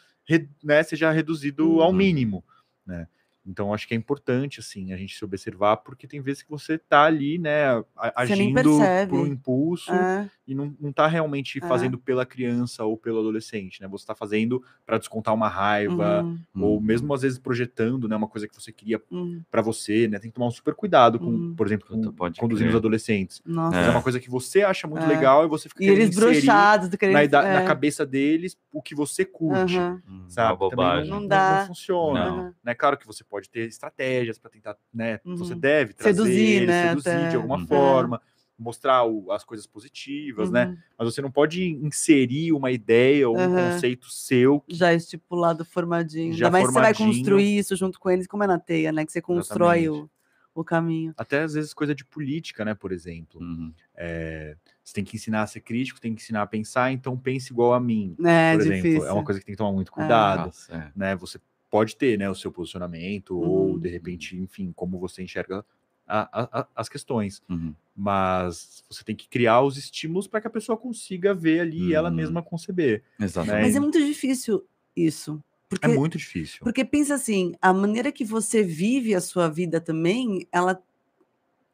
né, 0.62 0.82
seja 0.82 1.10
reduzido 1.10 1.80
ao 1.80 1.90
Uhum. 1.90 1.96
mínimo, 1.96 2.44
né? 2.86 3.06
Então 3.46 3.74
acho 3.74 3.86
que 3.86 3.94
é 3.94 3.96
importante 3.96 4.60
assim 4.60 4.92
a 4.92 4.96
gente 4.96 5.14
se 5.16 5.24
observar 5.24 5.76
porque 5.78 6.06
tem 6.06 6.20
vezes 6.20 6.42
que 6.42 6.50
você 6.50 6.78
tá 6.78 7.04
ali, 7.04 7.38
né, 7.38 7.82
agindo 8.16 8.62
por 9.08 9.20
um 9.20 9.26
impulso 9.26 9.92
É. 9.92 10.28
e 10.46 10.54
não, 10.54 10.74
não 10.80 10.92
tá 10.92 11.06
realmente 11.06 11.58
É. 11.62 11.68
fazendo 11.68 11.98
pela 11.98 12.24
criança 12.24 12.84
ou 12.84 12.96
pelo 12.96 13.20
adolescente, 13.20 13.80
né? 13.82 13.88
Você 13.88 14.06
tá 14.06 14.14
fazendo 14.14 14.62
para 14.86 14.98
descontar 14.98 15.34
uma 15.34 15.48
raiva 15.48 16.22
Uhum. 16.22 16.38
ou 16.62 16.74
Uhum. 16.76 16.80
mesmo 16.80 17.12
às 17.12 17.22
vezes 17.22 17.38
projetando, 17.38 18.08
né, 18.08 18.16
uma 18.16 18.28
coisa 18.28 18.48
que 18.48 18.54
você 18.54 18.72
queria 18.72 19.00
Uhum. 19.10 19.42
para 19.50 19.60
você, 19.62 20.08
né? 20.08 20.18
Tem 20.18 20.30
que 20.30 20.34
tomar 20.34 20.46
um 20.46 20.50
super 20.50 20.74
cuidado 20.74 21.18
com, 21.18 21.26
Uhum. 21.26 21.54
por 21.54 21.66
exemplo, 21.66 21.86
com, 21.88 22.12
pode 22.12 22.40
conduzindo 22.40 22.70
os 22.70 22.76
adolescentes. 22.76 23.42
Nossa. 23.44 23.76
É 23.78 23.86
É. 23.86 23.90
uma 23.90 24.02
coisa 24.02 24.18
que 24.18 24.30
você 24.30 24.62
acha 24.62 24.86
muito 24.86 25.04
É. 25.04 25.06
legal 25.08 25.44
e 25.44 25.48
você 25.48 25.68
fica 25.68 25.84
E 25.84 25.88
eles 25.88 26.14
broxados 26.16 26.88
do 26.88 26.96
querendo. 26.96 27.14
na, 27.14 27.24
ida- 27.24 27.42
é. 27.46 27.54
na 27.60 27.64
cabeça 27.66 28.06
deles 28.06 28.56
o 28.72 28.80
que 28.82 28.94
você 28.94 29.24
curte. 29.24 29.78
Hum, 29.78 30.00
uma 30.08 30.30
sabe? 30.30 30.58
Também 30.58 30.70
bobagem. 30.70 31.10
não, 31.10 31.20
Não 31.20 31.28
dá. 31.28 31.58
não 31.60 31.66
funciona. 31.68 32.30
Não. 32.30 32.54
Né? 32.64 32.74
Claro 32.74 32.96
que 32.96 33.06
você 33.06 33.22
pode 33.34 33.50
ter 33.50 33.66
estratégias 33.66 34.38
para 34.38 34.48
tentar, 34.48 34.76
né? 34.92 35.18
Você 35.24 35.54
Uhum. 35.54 35.58
deve 35.58 35.92
trazer 35.92 36.14
Seduzir, 36.22 36.66
né, 36.68 36.80
seduzir 36.88 37.08
até. 37.10 37.28
de 37.30 37.34
alguma 37.36 37.58
Uhum. 37.58 37.66
forma, 37.66 38.22
mostrar 38.56 39.02
o- 39.04 39.32
as 39.32 39.42
coisas 39.42 39.66
positivas, 39.66 40.52
né? 40.52 40.66
Uhum. 40.66 40.76
Mas 40.96 41.12
você 41.12 41.20
não 41.20 41.32
pode 41.32 41.64
inserir 41.64 42.52
uma 42.52 42.70
ideia 42.70 43.28
ou 43.28 43.36
um 43.36 43.50
conceito 43.50 44.08
seu 44.08 44.62
Já 44.68 44.94
estipulado, 44.94 45.64
formadinho. 45.64 46.32
Já 46.34 46.46
Ainda 46.46 46.50
mais 46.52 46.66
que 46.68 46.72
você 46.74 46.80
vai 46.80 46.94
construir 46.94 47.58
isso 47.58 47.74
junto 47.74 47.98
com 47.98 48.08
eles, 48.08 48.28
como 48.28 48.44
é 48.44 48.46
na 48.46 48.56
teia, 48.60 48.92
né? 48.92 49.04
Que 49.04 49.10
você 49.10 49.20
constrói 49.20 49.80
Exatamente. 49.86 50.10
o, 50.54 50.60
o 50.60 50.64
caminho. 50.64 51.12
até 51.16 51.40
às 51.42 51.54
vezes 51.54 51.74
coisa 51.74 51.92
de 51.92 52.04
política, 52.04 52.64
né? 52.64 52.72
Por 52.72 52.92
exemplo, 52.92 53.40
Uhum. 53.40 53.74
É, 53.96 54.56
você 54.84 54.94
tem 54.94 55.02
que 55.02 55.16
ensinar 55.16 55.42
a 55.42 55.46
ser 55.48 55.58
crítico, 55.60 56.00
tem 56.00 56.14
que 56.14 56.22
ensinar 56.22 56.42
a 56.42 56.46
pensar, 56.46 56.92
então 56.92 57.18
pense 57.18 57.52
igual 57.52 57.72
a 57.74 57.80
mim. 57.80 58.14
É, 58.24 58.52
por 58.52 58.60
exemplo, 58.60 58.82
difícil. 58.92 59.08
é 59.08 59.12
uma 59.12 59.24
coisa 59.24 59.40
que 59.40 59.46
tem 59.46 59.54
que 59.54 59.58
tomar 59.58 59.72
muito 59.72 59.90
cuidado, 59.90 60.46
Nossa, 60.46 60.72
é. 60.76 60.92
né? 60.94 61.16
Você 61.16 61.40
pode 61.74 61.96
ter, 61.96 62.16
né, 62.16 62.30
o 62.30 62.36
seu 62.36 62.52
posicionamento 62.52 63.36
ou 63.36 63.72
Uhum. 63.72 63.78
de 63.80 63.88
repente, 63.88 64.36
enfim, 64.36 64.72
como 64.76 64.96
você 64.96 65.24
enxerga 65.24 65.64
a- 66.06 66.28
a- 66.32 66.60
a- 66.60 66.68
as 66.76 66.88
questões, 66.88 67.42
Uhum. 67.50 67.74
mas 67.96 68.84
você 68.88 69.02
tem 69.02 69.16
que 69.16 69.26
criar 69.26 69.60
os 69.60 69.76
estímulos 69.76 70.28
para 70.28 70.40
que 70.40 70.46
a 70.46 70.50
pessoa 70.50 70.78
consiga 70.78 71.34
ver 71.34 71.58
ali 71.58 71.88
e 71.88 71.92
ela 71.92 72.10
Uhum. 72.10 72.14
mesma 72.14 72.40
conceber. 72.44 73.02
Exatamente. 73.18 73.62
Mas 73.62 73.74
é 73.74 73.80
muito 73.80 73.98
difícil 73.98 74.64
isso. 74.94 75.42
Porque, 75.68 75.86
É 75.86 75.88
muito 75.88 76.16
difícil. 76.16 76.60
porque 76.62 76.84
pensa 76.84 77.14
assim, 77.16 77.56
a 77.60 77.72
maneira 77.72 78.12
que 78.12 78.24
você 78.24 78.62
vive 78.62 79.12
a 79.12 79.20
sua 79.20 79.48
vida 79.48 79.80
também, 79.80 80.46
ela 80.52 80.80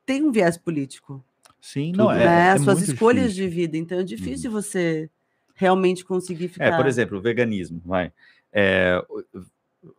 tem 0.06 0.22
um 0.24 0.32
viés 0.32 0.56
político. 0.56 1.22
Sim, 1.60 1.92
Tudo, 1.92 2.04
não 2.04 2.10
é. 2.10 2.16
né? 2.24 2.24
é 2.46 2.50
As 2.52 2.62
suas 2.62 2.78
muito 2.78 2.90
escolhas 2.94 3.34
difícil. 3.34 3.50
de 3.50 3.54
vida. 3.54 3.76
Então 3.76 3.98
é 3.98 4.02
difícil 4.02 4.50
você 4.50 5.10
realmente 5.54 6.06
conseguir 6.06 6.48
ficar. 6.48 6.64
É, 6.64 6.74
por 6.74 6.86
exemplo, 6.86 7.18
o 7.18 7.20
veganismo, 7.20 7.82
vai. 7.84 8.10
É, 8.50 8.94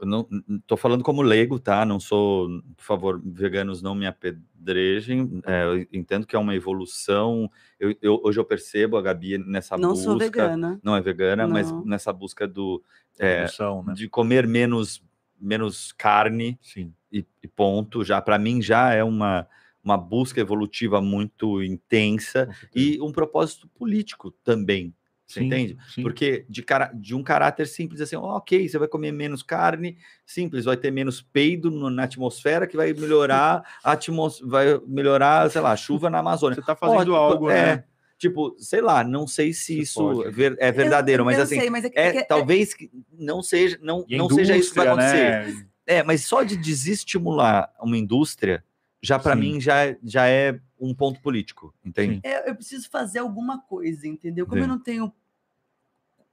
não 0.02 0.28
estou 0.50 0.78
falando 0.78 1.04
como 1.04 1.22
leigo, 1.22 1.60
tá? 1.60 1.84
Não 1.86 2.00
sou, 2.00 2.48
por 2.78 2.84
favor, 2.84 3.22
veganos 3.24 3.82
não 3.82 3.96
me 3.96 4.06
apedrejem. 4.06 5.42
É, 5.46 5.64
eu 5.64 5.88
entendo 5.92 6.26
que 6.28 6.36
é 6.36 6.40
uma 6.40 6.56
evolução. 6.56 7.50
Eu, 7.80 7.96
eu- 8.02 8.22
hoje 8.24 8.40
eu 8.40 8.46
percebo 8.46 8.98
a 8.98 9.02
Gabi 9.02 9.38
nessa 9.38 9.78
Não 9.78 9.90
busca. 9.90 10.04
sou 10.06 10.18
vegana. 10.18 10.80
Não 10.84 10.96
é 10.96 11.02
vegana, 11.02 11.48
mas 11.48 11.72
Não. 11.72 11.84
nessa 11.86 12.14
busca 12.14 12.48
do 12.48 12.84
é, 13.20 13.38
Evolução, 13.44 13.84
né? 13.84 13.94
de 13.94 14.08
comer 14.08 14.48
menos 14.48 15.04
menos 15.44 15.92
carne 15.92 16.60
Sim. 16.62 16.94
e, 17.12 17.26
e 17.42 17.48
ponto. 17.48 18.04
Já 18.04 18.22
para 18.22 18.38
mim 18.38 18.62
já 18.62 18.94
é 18.94 19.04
uma, 19.04 19.48
uma 19.84 19.98
busca 19.98 20.40
evolutiva 20.40 21.02
muito 21.02 21.64
intensa 21.64 22.48
e 22.76 23.02
um 23.02 23.12
propósito 23.12 23.68
político 23.70 24.30
também. 24.44 24.94
Você 25.32 25.40
Sim, 25.40 25.46
entende? 25.48 25.78
sim. 25.94 26.02
Porque 26.04 26.46
de, 26.50 26.62
cara, 26.62 26.92
de 26.94 27.16
um 27.16 27.24
caráter 27.24 27.68
simples 27.68 28.02
assim, 28.02 28.16
ó, 28.16 28.38
ok, 28.38 28.68
você 28.68 28.78
vai 28.78 28.88
comer 28.88 29.12
menos 29.12 29.42
carne, 29.42 29.98
simples, 30.26 30.66
vai 30.66 30.76
ter 30.78 30.92
menos 30.92 31.22
peido 31.22 31.72
no- 31.72 31.90
na 31.90 32.04
atmosfera 32.04 32.68
que 32.68 32.76
vai 32.76 32.94
melhorar 32.94 33.64
a 33.84 33.92
atmos 33.94 34.40
vai 34.42 34.80
melhorar, 34.88 35.50
sei 35.50 35.62
lá, 35.62 35.72
a 35.72 35.76
chuva 35.78 36.10
na 36.10 36.20
Amazônia. 36.20 36.56
Você 36.56 36.62
tá 36.62 36.76
fazendo 36.76 37.14
Ó, 37.14 37.18
algo, 37.18 37.50
é, 37.50 37.78
né? 37.78 37.84
Tipo, 38.18 38.56
sei 38.60 38.82
lá, 38.82 39.04
não 39.04 39.26
sei 39.26 39.52
se 39.54 39.76
Você 39.78 39.82
isso 39.82 40.00
pode. 40.24 40.44
é 40.44 40.56
é 40.68 40.72
verdadeiro, 40.72 41.22
Eu- 41.22 41.26
mas 41.26 41.38
eu 41.38 41.44
assim, 41.44 41.60
sei, 41.60 41.70
mas 41.70 41.86
é 41.86 41.90
que- 41.90 41.98
é, 42.00 42.08
é 42.08 42.18
é- 42.18 42.24
talvez 42.24 42.74
que 42.74 42.92
não 43.12 43.42
seja, 43.42 43.80
não, 43.82 44.06
não 44.10 44.30
seja 44.30 44.56
isso 44.56 44.72
que 44.72 44.78
vai 44.78 44.88
acontecer. 44.88 45.32
né? 45.56 45.66
É, 45.88 46.04
mas 46.04 46.26
só 46.26 46.44
de 46.44 46.56
desestimular 46.56 47.74
uma 47.82 47.98
indústria, 47.98 48.64
já 49.02 49.18
para 49.18 49.36
mim 49.36 49.60
já, 49.60 49.86
é- 49.88 49.98
já 50.04 50.28
é 50.28 50.60
um 50.80 50.94
ponto 50.94 51.20
político, 51.22 51.74
entende? 51.84 52.20
É, 52.24 52.48
eu 52.50 52.56
preciso 52.56 52.88
fazer 52.90 53.20
alguma 53.20 53.60
coisa, 53.60 54.08
entendeu? 54.08 54.46
Como 54.46 54.58
Sim. 54.58 54.64
eu 54.64 54.68
não 54.68 54.80
tenho 54.80 55.12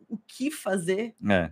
o 0.08 0.16
que 0.18 0.50
fazer 0.50 1.14
É. 1.28 1.50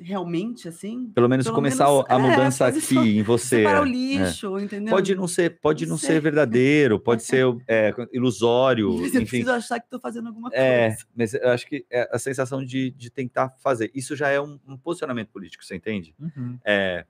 realmente, 0.00 0.68
assim, 0.68 1.10
Pelo 1.12 1.28
menos 1.28 1.44
Pelo 1.46 1.56
começar 1.56 1.86
menos, 1.88 2.04
a 2.08 2.14
é, 2.14 2.18
mudança 2.18 2.64
fazer 2.66 2.78
aqui 2.78 2.94
só- 2.94 3.04
em 3.04 3.22
você. 3.22 3.56
separar 3.58 3.82
o 3.82 3.84
é, 3.84 3.88
é. 3.88 3.92
lixo, 3.92 4.58
entendeu? 4.60 4.94
Pode 4.94 5.14
não 5.16 5.26
ser, 5.26 5.58
pode 5.60 5.84
não, 5.86 5.90
Não 5.92 5.98
ser 5.98 6.20
verdadeiro, 6.20 7.00
pode 7.00 7.22
ser 7.24 7.44
é, 7.66 7.92
ilusório, 8.12 8.92
Mas 9.00 9.00
eu 9.14 9.22
enfim. 9.22 9.30
preciso 9.38 9.50
achar 9.50 9.80
que 9.80 9.86
estou 9.86 9.98
fazendo 10.00 10.28
alguma 10.28 10.50
É, 10.52 10.90
coisa. 10.90 11.04
mas 11.16 11.34
eu 11.34 11.48
acho 11.50 11.66
que 11.66 11.84
é 11.90 12.08
a 12.12 12.18
sensação 12.18 12.64
de, 12.64 12.90
de 12.92 13.10
tentar 13.10 13.50
fazer. 13.60 13.90
Isso 13.92 14.14
já 14.14 14.28
é 14.28 14.40
um, 14.40 14.58
um 14.68 14.76
posicionamento 14.76 15.30
político, 15.30 15.64
você 15.64 15.74
entende? 15.74 16.14
Uhum. 16.20 16.58
É, 16.64 17.04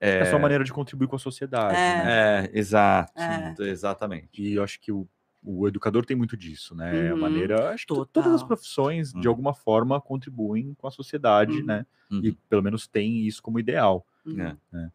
É 0.00 0.20
a 0.22 0.26
sua 0.26 0.38
maneira 0.38 0.62
de 0.64 0.72
contribuir 0.72 1.08
com 1.08 1.16
a 1.16 1.18
sociedade, 1.18 1.74
É. 1.76 2.04
né? 2.04 2.50
é 2.54 2.58
exato, 2.58 3.20
É. 3.20 3.54
exatamente. 3.68 4.40
E 4.42 4.54
eu 4.54 4.62
acho 4.62 4.80
que 4.80 4.92
o, 4.92 5.08
o 5.44 5.66
educador 5.66 6.04
tem 6.06 6.16
muito 6.16 6.36
disso, 6.36 6.74
né? 6.74 7.06
É 7.06 7.10
a 7.10 7.14
Uhum. 7.14 7.20
maneira. 7.20 7.70
Acho 7.70 7.86
que 7.86 7.94
to- 7.94 8.06
todas 8.06 8.28
as 8.32 8.40
Total. 8.42 8.48
profissões, 8.48 9.12
Uhum. 9.12 9.20
de 9.20 9.28
alguma 9.28 9.52
forma, 9.54 10.00
contribuem 10.00 10.74
com 10.78 10.86
a 10.86 10.90
sociedade, 10.90 11.58
Uhum. 11.60 11.66
né? 11.66 11.86
Uhum. 12.10 12.20
E 12.22 12.32
pelo 12.48 12.62
menos 12.62 12.86
tem 12.86 13.26
isso 13.26 13.42
como 13.42 13.58
ideal. 13.58 14.06
Uhum. 14.24 14.40
É. 14.74 14.90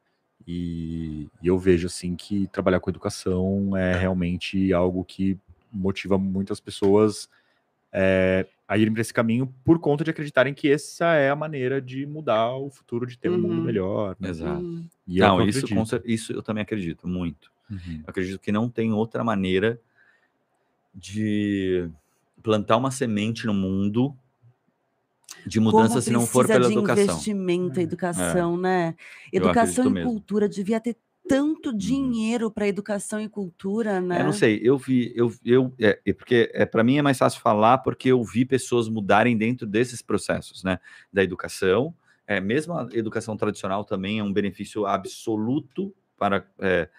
E, 0.48 1.28
e 1.42 1.48
eu 1.48 1.58
vejo 1.58 1.88
assim 1.88 2.16
que 2.16 2.48
trabalhar 2.48 2.80
com 2.80 2.90
educação 2.90 3.76
é 3.76 3.98
realmente 3.98 4.72
algo 4.72 5.04
que 5.04 5.38
motiva 5.72 6.18
muitas 6.18 6.60
pessoas 6.60 7.30
é, 7.92 8.46
a 8.68 8.78
irem 8.78 8.94
para 8.94 9.02
esse 9.02 9.14
caminho 9.14 9.54
por 9.66 9.80
conta 9.80 10.04
de 10.04 10.12
acreditarem 10.12 10.54
que 10.54 10.70
essa 10.70 11.14
é 11.16 11.30
a 11.30 11.36
maneira 11.36 11.82
de 11.82 12.06
mudar 12.06 12.54
o 12.56 12.70
futuro, 12.70 13.06
de 13.06 13.18
ter 13.18 13.30
um 13.30 13.38
mundo 13.38 13.56
Uhum. 13.56 13.64
melhor. 13.64 14.16
né? 14.20 14.30
Exato. 14.30 14.62
Uhum. 14.62 14.86
E 15.08 15.22
é 15.22 15.26
Não, 15.28 15.38
que 15.38 15.44
eu 15.44 15.48
isso, 15.50 16.02
isso 16.06 16.34
eu 16.34 16.42
também 16.42 16.62
acredito 16.64 17.08
muito. 17.08 17.52
Uhum. 17.70 17.80
Eu 18.04 18.04
acredito 18.08 18.40
que 18.40 18.52
não 18.52 18.70
tem 18.70 18.94
outra 18.94 19.24
maneira 19.24 19.80
de 20.98 21.90
plantar 22.42 22.78
uma 22.78 22.90
semente 22.92 23.46
no 23.46 23.54
mundo 23.54 24.18
de 25.46 25.60
mudança 25.60 26.02
se 26.02 26.12
não 26.12 26.26
for 26.26 26.48
pela 26.48 26.68
de 26.68 26.74
educação. 26.74 27.04
investimento, 27.06 27.80
É. 27.80 27.84
educação, 27.84 28.58
né? 28.58 28.96
Eu 29.32 29.44
Educação 29.44 29.84
acredito 29.84 29.88
e 29.88 29.94
mesmo. 29.94 30.10
cultura 30.12 30.50
devia 30.50 30.80
ter 30.80 30.98
tanto 31.30 31.76
dinheiro 31.78 32.50
para 32.50 32.68
educação 32.68 33.20
e 33.22 33.28
cultura, 33.30 34.00
né? 34.02 34.22
Eu 34.22 34.26
não 34.26 34.34
sei, 34.34 34.60
eu 34.64 34.78
vi, 34.78 35.12
eu, 35.16 35.32
eu 35.46 35.74
é, 35.80 36.00
é 36.06 36.14
porque 36.14 36.50
é, 36.54 36.66
para 36.66 36.84
mim 36.84 36.98
é 36.98 37.02
mais 37.02 37.18
fácil 37.18 37.42
falar 37.42 37.80
porque 37.80 38.10
eu 38.10 38.24
vi 38.24 38.46
pessoas 38.46 38.88
mudarem 38.90 39.38
dentro 39.38 39.68
desses 39.68 40.02
processos, 40.02 40.64
né? 40.64 40.80
Da 41.12 41.24
educação, 41.24 41.94
é, 42.26 42.40
mesmo 42.42 42.74
a 42.74 42.88
educação 42.94 43.38
tradicional 43.38 43.84
também 43.86 44.20
é 44.20 44.24
um 44.24 44.34
benefício 44.34 44.86
absoluto 44.86 45.94
para. 46.18 46.46
é, 46.60 46.90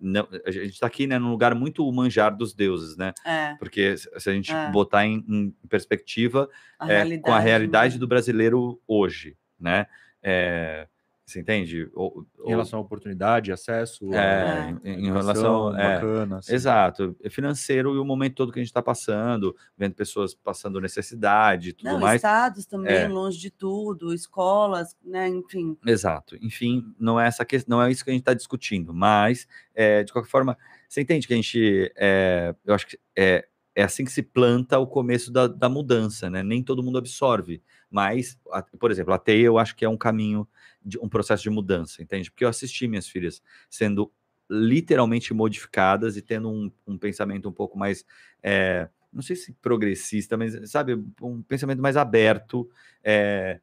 não- 0.00 0.28
a 0.46 0.50
gente 0.50 0.72
está 0.74 0.86
aqui 0.86 1.06
né, 1.06 1.18
num 1.18 1.30
lugar 1.30 1.54
muito 1.54 1.90
manjar 1.92 2.36
dos 2.36 2.52
deuses, 2.54 2.96
né? 2.96 3.12
É, 3.24 3.54
Porque 3.58 3.96
se 3.96 4.30
a 4.30 4.32
gente 4.32 4.52
É. 4.52 4.70
botar 4.70 5.06
em, 5.06 5.24
em 5.28 5.50
perspectiva 5.68 6.48
a 6.78 6.90
é, 6.92 7.18
com 7.18 7.32
a 7.32 7.38
realidade 7.38 7.94
né? 7.94 8.00
do 8.00 8.06
brasileiro 8.08 8.80
hoje, 8.86 9.36
né? 9.58 9.86
É, 10.22 10.86
você 11.32 11.40
entende? 11.40 11.88
O- 11.94 12.24
Em 12.40 12.42
o- 12.42 12.48
relação 12.48 12.78
à 12.78 12.82
oportunidade, 12.82 13.52
acesso, 13.52 14.12
É, 14.14 14.74
em- 14.84 15.04
em 15.06 15.12
relação- 15.12 15.76
é, 15.78 15.94
bacana, 15.94 16.38
assim. 16.38 16.54
Exato, 16.54 17.16
é 17.22 17.30
financeiro 17.30 17.94
e 17.94 17.98
o 17.98 18.04
momento 18.04 18.34
todo 18.34 18.52
que 18.52 18.58
a 18.58 18.62
gente 18.62 18.70
está 18.70 18.82
passando, 18.82 19.54
vendo 19.76 19.94
pessoas 19.94 20.34
passando 20.34 20.80
necessidade 20.80 21.70
e 21.70 21.72
tudo 21.72 21.86
Não, 21.90 22.00
mais. 22.00 22.16
estados 22.16 22.66
também, 22.66 22.92
É. 22.94 23.08
longe 23.08 23.38
de 23.38 23.50
tudo, 23.50 24.12
escolas, 24.14 24.96
né? 25.04 25.28
Enfim. 25.28 25.76
Exato. 25.86 26.36
Enfim, 26.42 26.84
não 26.98 27.20
é 27.20 27.26
essa 27.26 27.44
que, 27.44 27.62
não 27.68 27.82
é 27.82 27.90
isso 27.90 28.04
que 28.04 28.10
a 28.10 28.12
gente 28.12 28.22
está 28.22 28.34
discutindo, 28.34 28.92
mas 28.94 29.46
é, 29.74 30.02
de 30.04 30.12
qualquer 30.12 30.30
forma, 30.30 30.56
você 30.88 31.00
entende 31.00 31.26
que 31.26 31.32
a 31.32 31.36
gente, 31.36 31.92
é, 31.96 32.54
eu 32.64 32.74
acho 32.74 32.86
que 32.86 32.98
é, 33.16 33.46
é 33.74 33.82
assim 33.84 34.04
que 34.04 34.10
se 34.12 34.22
planta 34.22 34.78
o 34.78 34.86
começo 34.86 35.32
da, 35.32 35.46
da 35.46 35.68
mudança, 35.68 36.28
né? 36.28 36.42
Nem 36.42 36.62
todo 36.62 36.82
mundo 36.82 36.98
absorve, 36.98 37.62
mas, 37.88 38.36
a- 38.52 38.62
por 38.62 38.90
exemplo, 38.90 39.14
a 39.14 39.18
TEI 39.18 39.42
eu 39.42 39.58
acho 39.58 39.76
que 39.76 39.84
é 39.84 39.88
um 39.88 39.96
caminho, 39.96 40.46
de, 40.84 40.98
um 40.98 41.08
processo 41.08 41.42
de 41.42 41.50
mudança, 41.50 42.02
entende? 42.02 42.30
Porque 42.30 42.44
eu 42.44 42.48
assisti 42.48 42.86
minhas 42.88 43.08
filhas 43.08 43.42
sendo 43.68 44.12
literalmente 44.48 45.32
modificadas 45.32 46.16
e 46.16 46.22
tendo 46.22 46.50
um, 46.50 46.70
um 46.86 46.98
pensamento 46.98 47.48
um 47.48 47.52
pouco 47.52 47.78
mais, 47.78 48.04
é, 48.42 48.88
não 49.12 49.22
sei 49.22 49.36
se 49.36 49.52
progressista, 49.54 50.36
mas 50.36 50.70
sabe, 50.70 50.94
um 51.22 51.42
pensamento 51.42 51.80
mais 51.80 51.96
aberto, 51.96 52.68
é, 53.02 53.60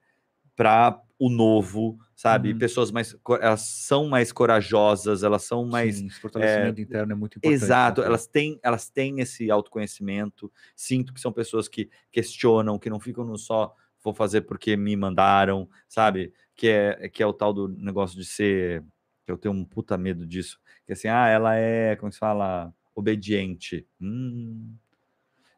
para 0.56 1.00
o 1.20 1.30
novo, 1.30 2.00
sabe? 2.16 2.52
Uhum. 2.52 2.58
Pessoas 2.58 2.92
mais, 2.92 3.16
elas 3.42 3.62
são 3.62 4.08
mais 4.08 4.32
corajosas, 4.32 5.24
elas 5.24 5.44
são 5.44 5.66
mais 5.66 5.98
Sim, 5.98 6.08
esse 6.08 6.20
fortalecimento 6.20 6.82
interno 6.82 7.12
é 7.12 7.16
muito 7.16 7.38
importante. 7.38 7.64
Exato, 7.64 8.02
né? 8.02 8.08
elas 8.08 8.26
têm, 8.26 8.60
elas 8.64 8.90
têm 8.90 9.20
esse 9.20 9.52
autoconhecimento. 9.52 10.52
Sinto 10.76 11.14
que 11.14 11.22
são 11.22 11.32
pessoas 11.32 11.68
que 11.68 11.90
questionam, 12.12 12.80
que 12.80 12.90
não 12.90 13.00
ficam 13.00 13.24
no 13.24 13.38
só 13.38 13.74
vou 14.04 14.14
fazer 14.14 14.42
porque 14.42 14.78
me 14.78 14.96
mandaram, 14.96 15.70
sabe? 15.88 16.34
Que 16.58 16.68
é, 16.68 17.08
que 17.10 17.24
é 17.24 17.26
o 17.26 17.32
tal 17.34 17.54
do 17.54 17.68
negócio 17.70 18.18
de 18.18 18.26
ser. 18.26 18.84
que 19.26 19.32
Eu 19.32 19.38
tenho 19.38 19.54
um 19.56 19.64
puta 19.64 19.98
medo 19.98 20.26
disso. 20.26 20.60
Que 20.86 20.92
assim, 20.94 21.08
ah, 21.08 21.28
ela 21.28 21.56
é, 21.56 21.96
como 21.96 22.12
se 22.12 22.18
fala, 22.20 22.74
obediente. 22.96 23.86
Hum, 24.02 24.74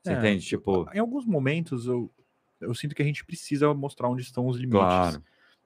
você 0.04 0.12
É, 0.12 0.18
entende? 0.18 0.46
Tipo, 0.46 0.88
Em 0.94 1.00
alguns 1.00 1.26
momentos 1.26 1.86
eu, 1.88 2.12
eu 2.62 2.76
sinto 2.76 2.94
que 2.94 3.02
a 3.02 3.06
gente 3.06 3.26
precisa 3.26 3.74
mostrar 3.74 4.10
onde 4.10 4.22
estão 4.24 4.46
os 4.48 4.58
limites. 4.58 4.78
claro. 4.80 5.24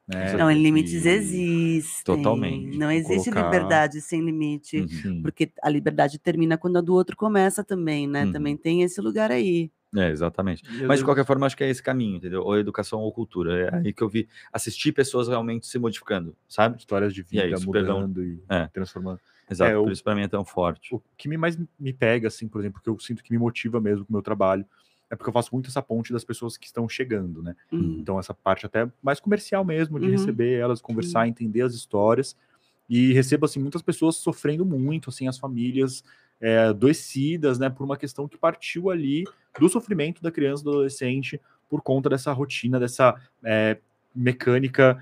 né? 0.08 0.34
Não, 0.34 0.52
limites 0.52 1.06
E- 1.06 1.10
existem. 1.10 2.04
Totalmente. 2.18 2.78
Não 2.78 2.92
existe 2.92 3.32
Colocar- 3.32 3.46
liberdade 3.52 4.02
sem 4.02 4.22
limite. 4.22 4.82
Uhum. 5.06 5.22
Porque 5.24 5.50
a 5.64 5.70
liberdade 5.70 6.20
termina 6.20 6.58
quando 6.58 6.78
a 6.78 6.82
do 6.82 6.94
outro 6.94 7.16
começa 7.16 7.64
também, 7.64 8.06
né? 8.06 8.26
Uhum. 8.26 8.32
Também 8.34 8.58
tem 8.58 8.82
esse 8.84 9.00
lugar 9.02 9.32
aí. 9.32 9.72
É, 9.96 10.10
exatamente. 10.10 10.64
Às 10.68 10.88
Mas 10.88 11.00
de 11.00 11.06
qualquer 11.06 11.26
forma, 11.26 11.46
acho 11.46 11.56
que 11.56 11.64
é 11.64 11.70
esse 11.70 11.82
caminho, 11.84 12.18
entendeu? 12.18 12.42
Ou 12.44 12.58
educação 12.58 13.00
ou 13.00 13.12
cultura. 13.12 13.70
É 13.70 13.76
aí 13.78 13.94
que 13.94 14.02
eu 14.02 14.10
vi 14.10 14.28
assistir 14.52 14.92
pessoas 14.92 15.28
realmente 15.28 15.68
se 15.68 15.78
modificando, 15.78 16.36
sabe? 16.48 16.78
histórias 16.78 17.14
de 17.14 17.22
E 17.32 17.40
é 17.40 17.44
vida 17.44 17.56
isso, 17.58 17.70
perdão. 17.72 18.00
mudando 18.02 18.24
e 18.24 18.42
É. 18.50 18.68
transformando. 18.68 19.20
Exato, 19.50 19.72
É, 19.72 19.76
por 19.76 19.90
o- 19.90 19.92
isso 19.92 20.04
para 20.04 20.16
mim 20.16 20.22
é 20.22 20.28
tão 20.28 20.44
forte. 20.44 20.96
O 20.96 21.02
que 21.18 21.28
me 21.28 21.38
mais 21.38 21.58
me 21.80 21.94
pega, 21.94 22.28
assim, 22.28 22.48
por 22.48 22.60
exemplo, 22.62 22.82
que 22.82 22.90
eu 22.90 22.98
sinto 23.00 23.24
que 23.24 23.32
me 23.32 23.38
motiva 23.38 23.80
mesmo 23.80 24.06
com 24.06 24.12
o 24.12 24.14
meu 24.16 24.22
trabalho, 24.24 24.66
é 25.12 25.16
porque 25.16 25.30
eu 25.30 25.34
faço 25.34 25.50
muito 25.54 25.70
essa 25.70 25.82
ponte 25.82 26.12
das 26.12 26.24
pessoas 26.24 26.58
que 26.58 26.66
estão 26.66 26.90
chegando, 26.90 27.44
né? 27.44 27.56
Uhum. 27.72 27.98
Então, 28.00 28.18
essa 28.20 28.34
parte 28.34 28.66
até 28.66 28.90
mais 29.02 29.20
comercial 29.20 29.64
mesmo, 29.64 30.00
de 30.00 30.06
Uhum. 30.06 30.12
receber 30.12 30.54
elas, 30.60 30.82
conversar, 30.82 31.28
entender 31.28 31.62
as 31.62 31.74
histórias. 31.76 32.36
E 32.90 33.14
recebo, 33.14 33.46
assim, 33.46 33.60
muitas 33.60 33.82
pessoas 33.82 34.16
sofrendo 34.16 34.66
muito, 34.66 35.10
assim, 35.10 35.28
as 35.28 35.38
famílias 35.38 36.04
é, 36.44 36.60
adoecidas, 36.66 37.58
né, 37.58 37.70
por 37.70 37.86
uma 37.86 37.96
questão 37.96 38.28
que 38.28 38.38
partiu 38.38 38.90
ali 38.90 39.24
do 39.58 39.70
sofrimento 39.70 40.22
da 40.22 40.30
criança, 40.30 40.62
do 40.64 40.72
adolescente, 40.72 41.40
por 41.70 41.82
conta 41.82 42.10
dessa 42.10 42.34
rotina, 42.34 42.78
dessa 42.80 43.16
é, 43.44 43.78
mecânica 44.14 45.02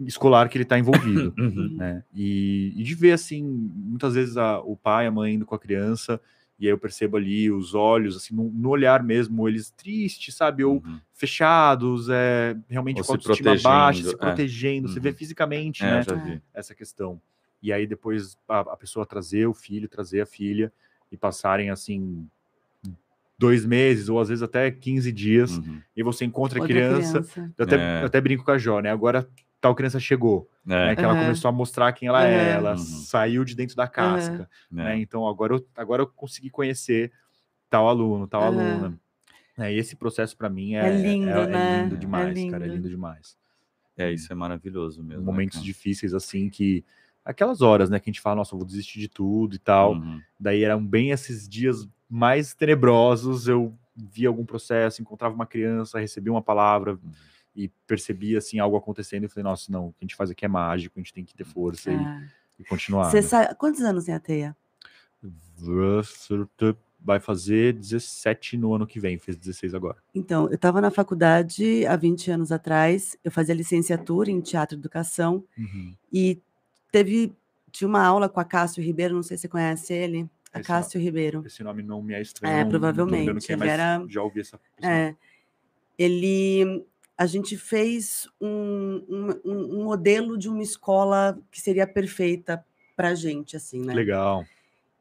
escolar 0.00 0.48
que 0.50 0.58
ele 0.58 0.64
está 0.64 0.78
envolvido. 0.78 1.32
Uhum. 1.38 1.74
né? 1.76 2.04
E, 2.14 2.74
e 2.76 2.82
de 2.82 2.94
ver 2.94 3.12
assim, 3.12 3.42
muitas 3.42 4.12
vezes 4.14 4.36
a- 4.36 4.60
o 4.60 4.76
pai, 4.76 5.06
a 5.06 5.10
mãe 5.10 5.34
indo 5.34 5.46
com 5.46 5.54
a 5.54 5.58
criança, 5.58 6.20
e 6.60 6.66
aí 6.66 6.70
eu 6.72 6.78
percebo 6.78 7.16
ali 7.16 7.50
os 7.50 7.74
olhos, 7.74 8.14
assim, 8.16 8.34
no, 8.34 8.44
no 8.50 8.68
olhar 8.68 9.02
mesmo, 9.02 9.48
eles 9.48 9.70
tristes, 9.70 10.34
sabe? 10.34 10.62
Ou 10.64 10.82
Uhum. 10.84 10.98
fechados, 11.14 12.08
é, 12.10 12.54
realmente 12.68 12.98
Ou 12.98 13.04
com 13.04 13.12
a 13.14 13.18
se 13.20 13.28
autoestima 13.28 13.50
baixa, 13.62 14.02
protegendo, 14.02 14.08
se 14.10 14.14
é. 14.14 14.18
protegendo, 14.18 14.88
você 14.88 15.00
vê 15.00 15.08
Uhum. 15.10 15.14
fisicamente, 15.14 15.82
É, 15.84 15.90
né? 15.90 16.40
Essa 16.54 16.74
questão. 16.74 17.18
E 17.62 17.72
aí 17.72 17.86
depois 17.86 18.36
a, 18.48 18.60
a 18.60 18.76
pessoa 18.76 19.06
trazer 19.06 19.46
o 19.46 19.54
filho, 19.54 19.88
trazer 19.88 20.20
a 20.20 20.26
filha, 20.26 20.72
e 21.10 21.16
passarem 21.16 21.70
assim 21.70 22.28
dois 23.38 23.64
meses, 23.66 24.08
ou 24.08 24.18
às 24.18 24.28
vezes 24.28 24.42
até 24.42 24.70
15 24.70 25.12
dias, 25.12 25.58
Uhum. 25.58 25.80
e 25.94 26.02
você 26.02 26.24
encontra 26.24 26.62
a 26.62 26.66
criança. 26.66 27.20
criança. 27.20 27.54
Eu 27.58 27.64
até, 27.64 27.76
É. 27.76 28.02
eu 28.02 28.06
até 28.06 28.20
brinco 28.20 28.44
com 28.44 28.50
a 28.50 28.58
Jó, 28.58 28.80
né? 28.80 28.90
Agora 28.90 29.28
tal 29.60 29.74
criança 29.74 29.98
chegou 30.00 30.48
É, 30.66 30.88
né, 30.88 30.96
que 30.96 31.04
ela 31.04 31.14
Aham. 31.14 31.22
começou 31.22 31.48
a 31.48 31.52
mostrar 31.52 31.92
quem 31.92 32.08
ela 32.08 32.26
é, 32.26 32.50
Aham. 32.52 32.56
ela 32.56 32.70
Uhum. 32.72 32.76
saiu 32.76 33.44
de 33.44 33.54
dentro 33.54 33.76
da 33.76 33.86
casca, 33.86 34.48
né? 34.70 34.96
é. 34.96 34.98
Então 35.00 35.26
agora 35.28 35.54
eu, 35.54 35.66
agora 35.76 36.02
eu 36.02 36.06
consegui 36.06 36.50
conhecer 36.50 37.12
tal 37.70 37.88
aluno, 37.88 38.26
tal 38.26 38.42
aluna. 38.42 38.98
né, 39.56 39.72
e 39.72 39.78
esse 39.78 39.96
processo 39.96 40.36
para 40.36 40.48
mim 40.50 40.74
é, 40.74 40.86
É 40.86 40.90
lindo, 40.90 41.28
é, 41.30 41.42
é 41.42 41.58
né? 41.58 41.82
lindo 41.82 41.94
É 41.94 41.98
demais, 41.98 42.44
cara, 42.50 42.64
é 42.64 42.68
lindo. 42.68 42.76
lindo 42.76 42.88
demais. 42.90 43.36
É, 43.96 44.12
isso 44.12 44.30
é 44.32 44.36
maravilhoso 44.36 45.02
mesmo. 45.02 45.20
né, 45.22 45.26
momentos 45.26 45.56
cara? 45.58 45.64
difíceis 45.64 46.12
assim 46.14 46.48
que 46.50 46.84
aquelas 47.26 47.60
horas, 47.60 47.90
né, 47.90 47.98
que 47.98 48.08
a 48.08 48.12
gente 48.12 48.20
fala, 48.22 48.36
nossa, 48.36 48.54
eu 48.54 48.58
vou 48.58 48.66
desistir 48.66 49.00
de 49.00 49.08
tudo 49.08 49.54
e 49.56 49.58
tal. 49.58 49.94
Uhum. 49.94 50.20
Daí 50.38 50.62
eram 50.64 50.82
bem 50.86 51.10
esses 51.10 51.48
dias 51.48 51.86
mais 52.08 52.54
tenebrosos, 52.54 53.48
eu 53.48 53.74
via 53.96 54.28
algum 54.28 54.44
processo, 54.46 55.02
encontrava 55.02 55.34
uma 55.34 55.46
criança, 55.46 55.98
recebia 55.98 56.32
uma 56.32 56.42
palavra 56.42 56.92
Uhum. 56.92 57.10
e 57.54 57.68
percebia 57.86 58.38
assim 58.38 58.58
algo 58.58 58.76
acontecendo 58.76 59.24
e 59.24 59.28
falei, 59.28 59.42
nossa, 59.44 59.72
não, 59.72 59.88
o 59.88 59.92
que 59.92 59.98
a 60.02 60.04
gente 60.04 60.14
faz 60.16 60.30
aqui 60.30 60.44
é 60.44 60.48
mágico, 60.48 60.98
a 60.98 61.00
gente 61.00 61.12
tem 61.12 61.24
que 61.24 61.34
ter 61.34 61.44
força 61.44 61.90
e, 61.90 61.94
É. 61.94 62.28
e 62.60 62.64
continuar. 62.64 63.10
Você 63.10 63.16
né? 63.16 63.22
sabe, 63.22 63.54
quantos 63.56 63.80
anos 63.80 64.04
tem 64.04 64.14
a 64.14 64.20
teia? 64.20 64.56
Vai 67.04 67.20
fazer 67.20 67.72
17 67.74 68.56
no 68.56 68.74
ano 68.74 68.86
que 68.86 68.98
vem, 68.98 69.16
fez 69.18 69.36
16 69.36 69.74
agora. 69.74 69.96
Então, 70.14 70.46
eu 70.48 70.54
estava 70.54 70.80
na 70.80 70.90
faculdade 70.90 71.86
há 71.86 71.94
20 71.94 72.30
anos 72.32 72.50
atrás, 72.50 73.16
eu 73.22 73.30
fazia 73.30 73.54
licenciatura 73.54 74.30
em 74.30 74.40
teatro 74.40 74.76
e 74.76 74.80
educação 74.80 75.44
e 76.12 76.40
teve 76.92 77.32
tinha 77.72 77.88
uma 77.88 78.02
aula 78.04 78.28
com 78.28 78.40
a 78.40 78.44
Cássio 78.44 78.82
Ribeiro, 78.82 79.14
não 79.14 79.22
sei 79.22 79.36
se 79.36 79.42
você 79.42 79.48
conhece 79.48 79.92
ele, 79.92 80.28
a 80.52 80.60
Esse 80.60 80.66
Cássio 80.66 80.98
Ribeiro. 81.00 81.42
Esse 81.46 81.62
nome 81.62 81.82
não 81.82 82.00
me 82.02 82.14
é 82.14 82.22
estranho. 82.22 82.52
É, 82.54 82.56
não- 82.58 82.64
não 82.64 82.70
provavelmente, 82.70 83.46
quem 83.46 83.62
é, 83.62 83.68
era- 83.68 84.04
já 84.08 84.22
ouvi 84.22 84.40
essa. 84.40 84.58
É, 84.80 85.14
ele, 85.98 86.84
a 87.16 87.26
gente 87.26 87.56
fez 87.56 88.28
um, 88.40 89.04
um, 89.08 89.40
um- 89.44 89.80
um 89.80 89.84
modelo 89.84 90.36
de 90.38 90.48
uma 90.48 90.62
escola 90.62 91.38
que 91.50 91.60
seria 91.60 91.86
perfeita 91.86 92.64
para 92.96 93.14
gente, 93.14 93.56
assim, 93.56 93.80
né? 93.84 93.92
Legal. 93.94 94.44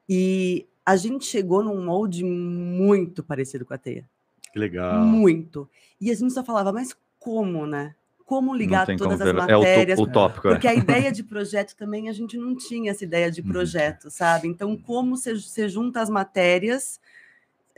E 0.07 0.65
a 0.85 0.95
gente 0.95 1.25
chegou 1.25 1.63
num 1.63 1.83
molde 1.83 2.23
muito 2.23 3.23
parecido 3.23 3.65
com 3.65 3.73
a 3.73 3.77
teia. 3.77 4.07
Que 4.51 4.59
legal. 4.59 5.03
Muito. 5.05 5.69
E 5.99 6.11
a 6.11 6.13
gente 6.15 6.33
só 6.33 6.43
falava, 6.43 6.71
mas 6.71 6.95
como, 7.17 7.65
né? 7.65 7.95
Como 8.25 8.55
ligar 8.55 8.87
todas 8.87 9.01
como 9.01 9.13
as 9.13 9.21
É 9.21 9.33
matérias? 9.33 9.99
uto- 9.99 10.09
utópico. 10.09 10.47
é. 10.47 10.51
Porque 10.51 10.67
a 10.67 10.73
ideia 10.73 11.11
de 11.11 11.21
projeto 11.23 11.75
também, 11.75 12.09
a 12.09 12.11
gente 12.13 12.35
não 12.37 12.55
tinha 12.57 12.89
essa 12.91 13.03
ideia 13.03 13.29
de 13.29 13.41
Uhum. 13.41 13.47
projeto, 13.49 14.09
sabe? 14.09 14.47
Então, 14.47 14.75
como 14.75 15.15
você, 15.15 15.69
junta 15.69 16.01
as 16.01 16.09
matérias 16.09 16.99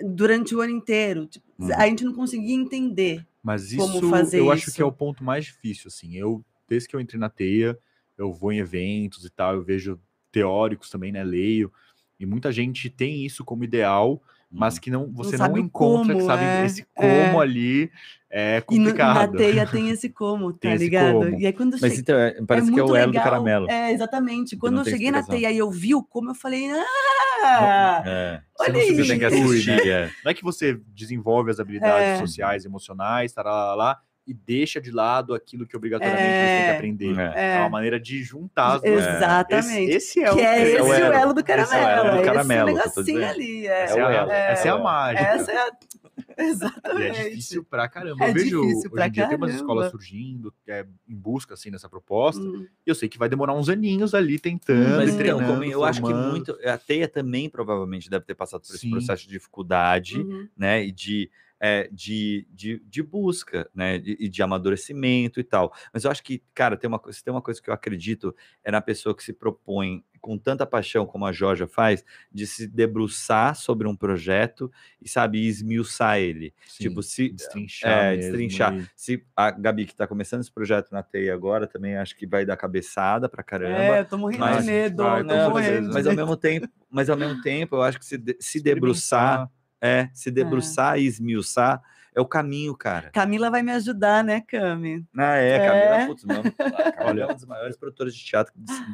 durante 0.02 0.56
o 0.56 0.62
ano 0.62 0.72
inteiro? 0.74 1.26
Tipo, 1.28 1.46
Uhum. 1.60 1.70
A 1.76 1.88
gente 1.88 2.06
não 2.06 2.14
conseguia 2.14 2.56
entender. 2.56 3.26
Mas 3.44 3.74
como 3.76 3.98
isso 3.98 4.10
fazer 4.10 4.40
eu 4.40 4.52
acho 4.52 4.66
que 4.66 4.70
isso. 4.72 4.82
é 4.82 4.86
o 4.86 4.92
ponto 4.92 5.24
mais 5.24 5.46
difícil, 5.46 5.88
assim. 5.88 6.16
Eu, 6.16 6.44
desde 6.68 6.88
que 6.88 6.96
eu 6.96 7.00
entrei 7.00 7.20
na 7.20 7.30
teia, 7.30 7.78
eu 8.18 8.32
vou 8.32 8.52
em 8.52 8.60
eventos 8.60 9.26
e 9.26 9.30
tal, 9.30 9.56
eu 9.56 9.64
vejo 9.64 10.00
teóricos 10.32 10.90
também, 10.90 11.12
né? 11.12 11.24
Leio. 11.24 11.72
E 12.20 12.26
muita 12.26 12.52
gente 12.52 12.90
tem 12.90 13.26
isso 13.26 13.44
como 13.44 13.64
ideal, 13.64 14.22
mas 14.52 14.80
que 14.80 14.90
não, 14.90 15.12
você 15.12 15.32
não, 15.32 15.38
sabe 15.38 15.60
o 15.60 15.64
encontra, 15.64 16.14
que 16.14 16.22
como, 16.22 16.26
sabe 16.32 16.44
é, 16.44 16.66
esse 16.66 16.86
como 16.96 17.08
é. 17.08 17.38
ali 17.38 17.92
é 18.30 18.64
E 18.70 18.78
no- 18.80 18.86
na 18.86 18.92
complicado. 18.92 19.38
teia 19.38 19.66
tem 19.68 19.90
esse 19.92 20.10
como, 20.10 20.52
tá 20.54 20.70
esse 20.74 20.84
ligado? 20.84 21.14
como. 21.14 21.40
E 21.40 21.46
aí 21.46 21.54
quando 21.54 21.72
Mas 21.74 21.82
chega- 21.82 21.96
então, 22.02 22.18
é- 22.18 22.42
parece 22.48 22.72
que 22.72 22.80
é 22.80 22.84
o 22.84 22.96
elo 22.96 23.12
do 23.12 23.20
caramelo. 23.22 23.70
É, 23.70 23.92
exatamente. 23.92 24.56
Quando 24.58 24.76
não 24.76 24.82
eu 24.84 24.90
cheguei 24.90 25.12
na 25.12 25.24
teia 25.24 25.52
e 25.52 25.58
eu 25.58 25.70
vi 25.72 25.94
o 25.96 26.04
como, 26.04 26.32
eu 26.32 26.36
falei, 26.36 26.70
ah! 26.72 28.04
É. 28.06 28.42
Olha 28.60 28.74
não 28.74 28.80
substitui, 28.82 29.08
tem 29.08 29.20
que 29.20 29.26
isso. 29.36 29.46
assistir. 29.46 29.88
é. 29.92 30.10
Não 30.24 30.32
é 30.32 30.34
que 30.34 30.44
você 30.44 30.80
desenvolve 30.96 31.52
as 31.52 31.60
habilidades 31.60 32.08
É. 32.08 32.18
sociais, 32.18 32.66
emocionais, 32.66 33.32
tará, 33.34 33.52
lá, 33.52 33.76
lá, 33.76 34.00
e 34.28 34.34
deixa 34.34 34.82
de 34.82 34.92
lado 34.92 35.34
aquilo 35.34 35.66
que 35.66 35.76
obrigatoriamente 35.76 36.22
você 36.24 36.30
tem 36.30 36.64
que 36.64 36.70
É. 36.70 36.76
aprender. 36.76 37.20
É. 37.36 37.56
É 37.56 37.60
uma 37.62 37.70
maneira 37.70 38.00
de 38.00 38.22
juntar 38.24 38.76
as 38.76 38.82
duas. 38.82 39.06
Exatamente. 39.08 39.92
Esse, 39.92 40.20
esse 40.20 40.24
é 40.24 40.32
o 40.32 40.36
que 40.36 40.42
é 40.42 40.62
esse 40.62 40.72
esse 40.72 40.80
é 40.80 40.84
o 40.84 40.94
elo. 40.94 41.14
elo 41.16 41.34
do 41.34 41.40
Esse 41.40 41.52
é 41.52 41.54
o 41.56 41.58
caramelo. 41.68 41.90
elo 42.00 42.04
do 42.04 42.10
é 42.10 42.16
esse 42.18 42.26
caramelo 42.26 42.68
tô 42.70 42.76
negocinho 42.78 43.26
ali. 43.28 43.68
É. 43.68 43.84
Essa 43.84 44.00
é, 44.00 44.02
a, 44.04 44.28
É. 44.34 44.52
essa 44.52 44.68
é 44.68 44.72
a 44.72 44.78
mágica. 44.78 45.24
Essa 45.30 45.52
é 45.52 45.58
a... 45.58 45.72
E 46.38 46.42
é 46.42 46.50
Exatamente. 46.50 47.24
difícil 47.30 47.64
pra 47.64 47.88
caramba. 47.88 48.26
É 48.26 48.30
eu 48.30 48.34
vejo 48.34 48.62
difícil 48.62 48.78
hoje 48.78 48.90
pra 48.92 49.08
em 49.08 49.12
dia 49.12 49.28
tem 49.28 49.38
umas 49.38 49.56
escolas 49.56 49.90
surgindo 49.90 50.54
é, 50.68 50.86
em 51.10 51.16
busca 51.16 51.56
assim 51.56 51.72
dessa 51.72 51.90
proposta. 51.90 52.42
Hum. 52.42 52.68
E 52.86 52.90
eu 52.90 52.94
sei 52.94 53.10
que 53.10 53.18
vai 53.18 53.28
demorar 53.28 53.54
uns 53.54 53.70
aninhos 53.70 54.14
ali 54.14 54.38
tentando, 54.40 54.98
Mas 54.98 55.16
então, 55.16 55.44
como 55.44 55.64
eu 55.64 55.84
acho 55.84 56.00
que 56.02 56.08
formando. 56.08 56.30
muito. 56.32 56.58
A 56.64 56.78
teia 56.78 57.08
também 57.08 57.50
provavelmente 57.50 58.08
deve 58.10 58.24
ter 58.26 58.36
passado 58.36 58.62
por 58.62 58.70
esse 58.70 58.80
Sim. 58.80 58.92
processo 58.92 59.24
de 59.24 59.30
dificuldade, 59.30 60.20
Uhum. 60.20 60.48
né? 60.56 60.84
E 60.86 60.92
de, 60.92 61.30
é, 61.60 61.90
de, 61.92 62.48
de, 62.52 62.80
de 62.86 63.02
busca, 63.04 63.70
né? 63.74 63.96
E 63.96 64.00
de, 64.00 64.30
de 64.30 64.44
amadurecimento 64.44 65.40
e 65.40 65.44
tal. 65.44 65.74
Mas 65.94 66.04
eu 66.04 66.12
acho 66.12 66.24
que, 66.24 66.44
cara, 66.54 66.78
tem 66.78 66.88
uma, 66.88 67.00
coisa- 67.00 67.18
se 67.18 67.24
tem 67.24 67.34
uma 67.34 67.42
coisa 67.42 67.62
que 67.62 67.70
eu 67.70 67.74
acredito 67.74 68.36
é 68.64 68.72
na 68.72 68.82
pessoa 68.82 69.16
que 69.16 69.24
se 69.24 69.34
propõe 69.34 70.04
com 70.20 70.38
tanta 70.38 70.66
paixão 70.66 71.06
como 71.06 71.26
a 71.26 71.32
Georgia 71.32 71.68
faz, 71.68 72.04
de 72.32 72.46
se 72.48 72.68
debruçar 72.68 73.56
sobre 73.56 73.88
um 73.88 73.96
projeto 73.96 74.70
e, 75.02 75.08
sabe, 75.08 75.46
esmiuçar 75.48 76.18
ele. 76.20 76.54
Sim, 76.68 76.84
tipo, 76.90 77.02
se 77.04 77.30
destrinchar. 77.30 77.92
é, 77.92 78.10
mesmo, 78.18 78.22
destrinchar. 78.24 78.76
e- 78.78 78.88
Se 78.96 79.24
a 79.36 79.52
Gabi, 79.52 79.86
que 79.86 79.92
está 79.94 80.06
começando 80.08 80.42
esse 80.42 80.52
projeto 80.52 80.92
na 80.92 81.02
TEI 81.04 81.30
agora, 81.30 81.66
também 81.68 81.96
acho 81.96 82.16
que 82.16 82.26
vai 82.28 82.46
dar 82.46 82.58
cabeçada 82.58 83.30
pra 83.30 83.44
caramba. 83.44 83.78
É, 83.78 84.00
eu 84.02 84.06
tô 84.06 84.18
morrendo 84.18 84.40
Mas- 84.42 84.66
de 84.66 84.72
medo. 84.72 85.04
vai, 85.04 85.24
de 85.24 85.88
mas 85.94 86.08
ao 86.08 86.14
mesmo 86.16 86.36
tempo, 86.36 86.68
mas 86.90 87.10
ao 87.10 87.18
mesmo 87.18 87.42
tempo, 87.42 87.76
eu 87.76 87.82
acho 87.84 88.00
que 88.00 88.06
se, 88.06 88.18
de- 88.18 88.38
se 88.40 88.60
debruçar, 88.62 89.50
é, 89.82 90.10
se 90.14 90.30
debruçar 90.32 90.98
e 91.00 91.06
esmiuçar 91.06 91.82
é 92.16 92.20
o 92.20 92.26
caminho, 92.26 92.76
cara. 92.76 93.12
Camila 93.12 93.52
vai 93.52 93.62
me 93.62 93.72
ajudar, 93.74 94.24
né, 94.24 94.42
Cami? 94.42 95.06
Ah, 95.16 95.36
é, 95.36 95.50
É. 95.58 95.68
Camila, 95.68 96.08
putz, 96.08 96.24
meu, 96.24 96.42
a 96.42 96.92
Camila 96.92 97.22
é 97.22 97.26
uma 97.26 97.34
das 97.36 97.46
maiores 97.46 97.78
produtoras 97.78 98.16
de 98.16 98.26
teatro 98.26 98.54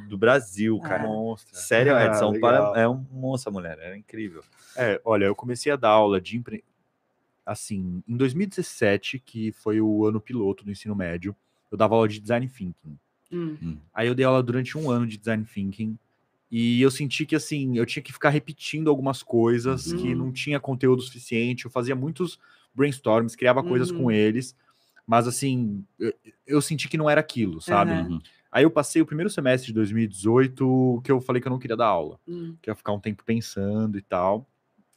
do- 0.10 0.18
Brasil, 0.18 0.78
É. 0.84 0.88
cara. 0.90 1.04
Monstra. 1.04 1.58
Sério, 1.58 1.96
Ah, 1.96 2.06
Edson, 2.06 2.32
legal. 2.32 2.72
para, 2.74 2.82
é 2.82 2.88
um 2.88 3.06
monstro, 3.12 3.50
a 3.50 3.54
mulher, 3.54 3.78
é 3.80 3.96
incrível. 3.96 4.44
É, 4.76 5.00
olha, 5.06 5.26
eu 5.26 5.36
comecei 5.36 5.72
a 5.72 5.78
dar 5.78 5.90
aula 5.90 6.20
de 6.20 6.36
empre... 6.38 6.64
assim, 7.46 8.04
em 8.08 8.18
2017, 8.18 9.20
que 9.20 9.52
foi 9.54 9.80
o 9.80 10.06
ano 10.06 10.20
piloto 10.20 10.64
do 10.66 10.72
ensino 10.72 10.94
médio, 10.96 11.34
eu 11.72 11.78
dava 11.78 11.96
aula 11.96 12.08
de 12.10 12.20
design 12.20 12.48
thinking. 12.50 12.98
Hum. 13.32 13.78
Aí 13.94 14.08
eu 14.08 14.14
dei 14.16 14.26
aula 14.26 14.44
durante 14.44 14.78
um 14.78 14.90
ano 14.92 15.08
de 15.08 15.18
design 15.18 15.44
thinking 15.46 15.98
e 16.56 16.80
eu 16.84 16.92
senti 16.92 17.26
que 17.26 17.36
assim, 17.36 17.78
eu 17.80 17.86
tinha 17.86 18.04
que 18.04 18.14
ficar 18.14 18.30
repetindo 18.30 18.88
algumas 18.90 19.24
coisas 19.24 19.92
que 19.92 20.10
Uhum. 20.10 20.16
não 20.16 20.32
tinha 20.32 20.60
conteúdo 20.60 21.02
suficiente. 21.02 21.66
Eu 21.66 21.72
fazia 21.72 21.96
muitos 21.96 22.38
brainstorms, 22.76 23.36
criava 23.36 23.64
coisas 23.64 23.92
com 23.92 24.04
Uhum. 24.04 24.12
eles, 24.12 24.56
mas 25.08 25.28
assim, 25.28 25.84
eu, 25.98 26.14
eu 26.46 26.62
senti 26.62 26.88
que 26.88 26.98
não 26.98 27.10
era 27.10 27.20
aquilo, 27.22 27.60
sabe? 27.60 27.92
Uhum. 27.94 28.22
Aí 28.52 28.64
eu 28.64 28.70
passei 28.70 29.02
o 29.02 29.06
primeiro 29.06 29.32
semestre 29.32 29.68
de 29.68 29.74
2018 29.74 31.02
que 31.04 31.12
eu 31.12 31.20
falei 31.20 31.42
que 31.42 31.48
eu 31.48 31.52
não 31.52 31.58
queria 31.60 31.76
dar 31.76 31.88
aula, 31.88 32.20
Hum. 32.28 32.56
que 32.62 32.70
ia 32.70 32.76
ficar 32.76 32.92
um 32.94 33.00
tempo 33.00 33.24
pensando 33.26 33.98
e 33.98 34.02
tal 34.02 34.48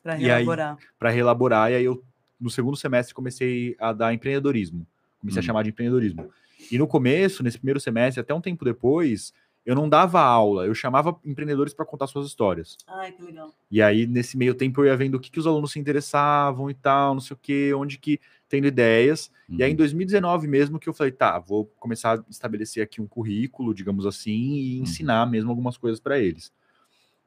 Pra 0.02 0.12
E 0.14 0.24
aí- 0.30 0.44
reelaborar. 0.44 0.78
para 0.98 1.10
reelaborar. 1.10 1.72
E 1.72 1.74
aí 1.74 1.84
eu, 1.84 2.00
no 2.40 2.48
segundo 2.50 2.76
semestre, 2.76 3.12
comecei 3.14 3.74
a 3.80 3.92
dar 3.92 4.14
empreendedorismo. 4.14 4.86
Comecei 5.20 5.40
Hum. 5.40 5.42
a 5.42 5.46
chamar 5.46 5.62
de 5.64 5.70
empreendedorismo. 5.70 6.30
E 6.70 6.78
no 6.78 6.86
começo, 6.86 7.42
nesse 7.42 7.58
primeiro 7.58 7.80
semestre, 7.80 8.20
até 8.20 8.32
um 8.32 8.40
tempo 8.40 8.64
depois, 8.64 9.32
eu 9.66 9.74
não 9.74 9.88
dava 9.88 10.20
aula, 10.20 10.64
eu 10.64 10.74
chamava 10.74 11.18
empreendedores 11.24 11.74
para 11.74 11.84
contar 11.84 12.06
suas 12.06 12.28
histórias. 12.28 12.78
Ai, 12.86 13.10
que 13.10 13.20
legal. 13.20 13.52
E 13.68 13.82
aí, 13.82 14.06
nesse 14.06 14.36
meio 14.38 14.54
tempo, 14.54 14.80
eu 14.80 14.86
ia 14.86 14.96
vendo 14.96 15.16
o 15.16 15.20
que, 15.20 15.28
que 15.28 15.40
os 15.40 15.46
alunos 15.46 15.72
se 15.72 15.80
interessavam 15.80 16.70
e 16.70 16.74
tal, 16.74 17.14
não 17.14 17.20
sei 17.20 17.34
o 17.34 17.40
quê, 17.42 17.74
onde 17.74 17.98
que 17.98 18.20
tendo 18.48 18.68
ideias. 18.68 19.28
E 19.48 19.64
aí, 19.64 19.72
em 19.72 19.74
2019 19.76 20.46
mesmo, 20.46 20.78
que 20.78 20.88
eu 20.88 20.94
falei, 20.94 21.10
tá, 21.10 21.36
vou 21.40 21.66
começar 21.80 22.18
a 22.20 22.24
estabelecer 22.30 22.80
aqui 22.80 23.00
um 23.00 23.08
currículo, 23.08 23.74
digamos 23.74 24.06
assim, 24.06 24.54
e 24.54 24.78
ensinar 24.78 25.26
mesmo 25.26 25.50
algumas 25.50 25.76
coisas 25.76 25.98
para 25.98 26.16
eles. 26.16 26.52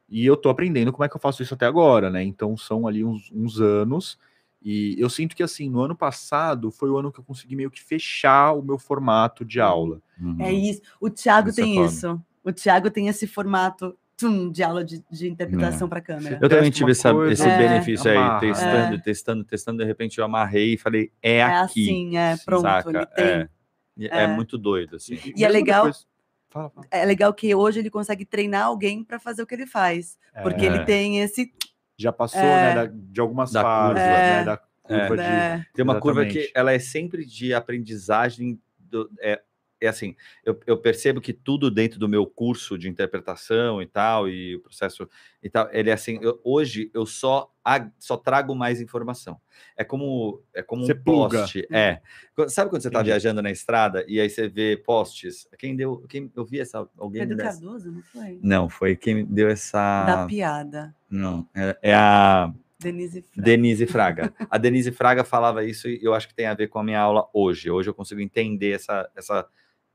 E 0.07 0.25
eu 0.25 0.37
tô 0.37 0.47
aprendendo 0.47 0.93
como 0.93 1.03
é 1.03 1.09
que 1.09 1.15
eu 1.17 1.21
faço 1.21 1.43
isso 1.43 1.53
até 1.53 1.65
agora, 1.65 2.09
né? 2.09 2.23
Então, 2.23 2.55
são 2.55 2.87
ali 2.87 3.03
uns, 3.03 3.29
uns 3.33 3.59
anos. 3.59 4.17
E 4.61 4.95
eu 4.97 5.09
sinto 5.09 5.35
que, 5.35 5.43
assim, 5.43 5.69
no 5.69 5.81
ano 5.81 5.95
passado 5.95 6.71
foi 6.71 6.89
o 6.89 6.97
ano 6.97 7.11
que 7.11 7.19
eu 7.19 7.23
consegui 7.23 7.55
meio 7.55 7.69
que 7.69 7.81
fechar 7.81 8.53
o 8.53 8.61
meu 8.61 8.79
formato 8.79 9.43
de 9.43 9.59
aula. 9.59 10.01
Uhum. 10.19 10.37
É 10.39 10.51
isso. 10.51 10.81
O 10.99 11.09
Thiago 11.09 11.49
Isso 11.49 11.61
tem 11.61 11.85
isso. 11.85 12.21
O 12.43 12.51
Thiago 12.51 12.89
tem 12.89 13.07
esse 13.07 13.27
formato 13.27 13.97
tum, 14.17 14.51
de 14.51 14.61
aula 14.63 14.83
de, 14.83 15.01
de 15.09 15.29
interpretação 15.29 15.87
para 15.87 16.01
câmera. 16.01 16.39
Eu 16.41 16.49
também 16.49 16.69
tive 16.69 16.91
essa- 16.91 17.11
esse 17.31 17.47
É. 17.47 17.57
benefício 17.57 18.09
aí, 18.11 18.17
amarra. 18.17 18.39
testando, 18.39 18.95
É. 18.95 18.97
testando, 18.99 19.43
testando, 19.45 19.77
de 19.79 19.85
repente 19.85 20.17
eu 20.19 20.25
amarrei 20.25 20.73
e 20.73 20.77
falei, 20.77 21.11
é, 21.21 21.37
É 21.37 21.43
aqui. 21.43 21.83
assim, 21.89 22.17
é, 22.17 22.35
pronto, 22.45 22.61
saca? 22.63 22.89
ele 22.89 23.05
tem. 23.05 23.25
É, 23.25 23.49
E 23.97 24.05
é 24.07 24.23
É. 24.23 24.27
muito 24.27 24.57
doido, 24.57 24.95
assim. 24.95 25.15
E 25.15 25.43
é 25.43 25.47
mesmo 25.47 25.53
legal- 25.53 25.85
depois- 25.85 26.07
Fala, 26.49 26.69
fala. 26.69 26.87
É 26.89 27.03
legal 27.05 27.33
que 27.33 27.53
hoje 27.53 27.79
ele 27.79 27.89
consegue 27.89 28.23
treinar 28.25 28.65
alguém 28.65 29.03
para 29.03 29.19
fazer 29.19 29.41
o 29.43 29.45
que 29.45 29.53
ele 29.53 29.67
faz. 29.67 30.17
Porque 30.41 30.65
É. 30.65 30.69
ele 30.69 30.79
tem 30.85 31.19
esse. 31.19 31.53
já 31.97 32.13
passou, 32.13 32.39
É. 32.39 32.43
né, 32.45 32.75
da- 32.75 32.85
de 32.93 33.19
algumas 33.21 33.51
Da 33.51 33.61
fases, 33.61 33.87
curva. 34.01 34.07
né, 34.09 34.43
da 34.45 34.57
curva 34.57 35.17
de... 35.17 35.21
É, 35.23 35.65
Tem 35.73 35.83
uma 35.83 35.99
curva 35.99 36.21
que 36.21 36.29
Exatamente. 36.29 36.51
ela 36.55 36.71
é 36.71 36.79
sempre 36.79 37.25
de 37.25 37.53
aprendizagem. 37.53 38.57
Do, 38.79 39.09
é, 39.19 39.41
é 39.81 39.87
assim, 39.87 40.15
eu, 40.45 40.59
eu 40.67 40.77
percebo 40.77 41.21
que 41.21 41.31
tudo 41.33 41.71
dentro 41.71 41.99
do 41.99 42.07
meu 42.09 42.25
curso 42.25 42.77
de 42.77 42.89
interpretação 42.89 43.81
e 43.81 43.85
tal, 43.85 44.27
e 44.29 44.55
o 44.55 44.59
processo 44.61 45.09
e 45.41 45.49
tal, 45.49 45.69
ele 45.71 45.89
é 45.89 45.93
assim, 45.93 46.19
eu- 46.21 46.39
hoje 46.43 46.91
eu 46.93 47.05
só, 47.05 47.49
só 47.97 48.17
trago 48.17 48.53
mais 48.55 48.81
informação. 48.81 49.39
É 49.77 49.83
como, 49.83 50.41
é 50.53 50.61
como 50.61 50.85
Você 50.85 50.93
um 50.93 51.01
pluga. 51.03 51.39
post. 51.39 51.67
É. 51.71 52.01
Sabe 52.47 52.69
quando 52.69 52.81
você 52.81 52.87
está 52.89 53.01
viajando 53.03 53.41
na 53.41 53.51
estrada 53.51 54.03
e 54.07 54.19
aí 54.19 54.29
você 54.29 54.47
vê 54.47 54.75
posts? 54.77 55.47
Quem 55.57 55.75
deu. 55.75 56.03
Quem, 56.09 56.31
eu 56.35 56.45
vi 56.45 56.59
essa. 56.59 56.87
Alguém 56.97 57.21
Pedro 57.21 57.37
me 57.37 57.43
dessa- 57.43 57.59
Cardoso, 57.61 57.91
não 57.91 58.01
foi? 58.01 58.39
Não, 58.41 58.69
foi 58.69 58.95
quem 58.95 59.25
deu 59.25 59.47
Da 59.47 59.53
essa. 59.53 60.25
piada. 60.27 60.95
Não, 61.09 61.47
é, 61.55 61.77
é 61.81 61.93
a. 61.93 62.51
Denise 62.81 63.21
Fraga. 63.21 63.43
Denise 63.45 63.85
Fraga. 63.85 64.33
A 64.49 64.57
Denise 64.57 64.91
Fraga 64.93 65.23
falava 65.25 65.65
isso 65.65 65.89
e 65.89 65.99
eu 66.01 66.13
acho 66.13 66.29
que 66.29 66.33
tem 66.33 66.45
a 66.45 66.53
ver 66.53 66.69
com 66.69 66.79
a 66.79 66.83
minha 66.83 66.99
aula 67.01 67.27
hoje. 67.33 67.69
Hoje 67.69 67.89
eu 67.89 67.93
consigo 67.93 68.21
entender 68.21 68.71
essa, 68.71 69.09
essa, 69.17 69.45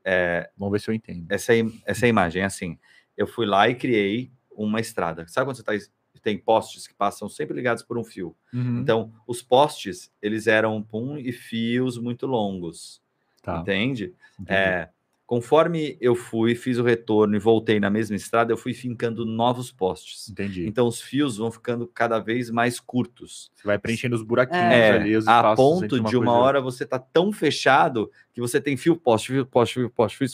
é, 0.05 0.49
Vamos 0.55 0.71
ver 0.71 0.79
se 0.79 0.89
eu 0.89 0.93
entendo. 0.93 1.25
essa, 1.29 1.51
essa 1.85 2.07
imagem, 2.07 2.43
é 2.43 2.45
assim, 2.45 2.77
eu 3.17 3.25
fui 3.25 3.45
lá 3.45 3.67
e 3.67 3.75
criei 3.75 4.31
uma 4.51 4.79
estrada. 4.79 5.27
Sabe 5.27 5.47
quando 5.47 5.57
você 5.57 5.63
tá, 5.63 5.73
tem 6.21 6.37
postes 6.37 6.87
que 6.87 6.93
passam 6.93 7.27
sempre 7.27 7.55
ligados 7.55 7.83
por 7.83 7.97
um 7.97 8.03
fio? 8.03 8.35
Uhum. 8.53 8.79
Então, 8.79 9.13
os 9.27 9.41
postes, 9.41 10.11
eles 10.21 10.47
eram 10.47 10.81
pum 10.81 11.17
e 11.17 11.31
fios 11.31 11.97
muito 11.97 12.27
longos, 12.27 13.01
tá. 13.41 13.59
entende? 13.59 14.13
entendi. 14.39 14.53
É, 14.53 14.89
conforme 15.25 15.97
eu 15.99 16.15
fui, 16.15 16.53
fiz 16.55 16.77
o 16.77 16.83
retorno 16.83 17.35
e 17.35 17.39
voltei 17.39 17.79
na 17.79 17.89
mesma 17.89 18.15
estrada, 18.15 18.53
eu 18.53 18.57
fui 18.57 18.73
fincando 18.73 19.25
novos 19.25 19.71
postes. 19.71 20.29
Entendi. 20.29 20.67
Então, 20.67 20.87
os 20.87 21.01
fios 21.01 21.37
vão 21.37 21.51
ficando 21.51 21.87
cada 21.87 22.19
vez 22.19 22.49
mais 22.49 22.79
curtos. 22.79 23.49
Você 23.55 23.65
vai 23.65 23.77
preenchendo 23.79 24.15
os 24.15 24.21
buraquinhos 24.21 24.63
É, 24.63 24.91
ali, 24.91 25.15
os 25.17 25.27
a 25.27 25.55
ponto 25.55 25.85
entre 25.85 26.01
de 26.01 26.15
uma 26.17 26.25
coisa 26.25 26.31
hora 26.31 26.61
você 26.61 26.85
tá 26.85 26.99
tão 26.99 27.31
fechado 27.31 28.11
que 28.33 28.39
você 28.41 28.59
tem 28.61 28.77
fio 28.77 28.95
poste, 28.95 29.31
fio 29.31 29.45
poste, 29.45 29.75
fio 29.75 29.89
poste, 29.89 30.17
fio, 30.17 30.27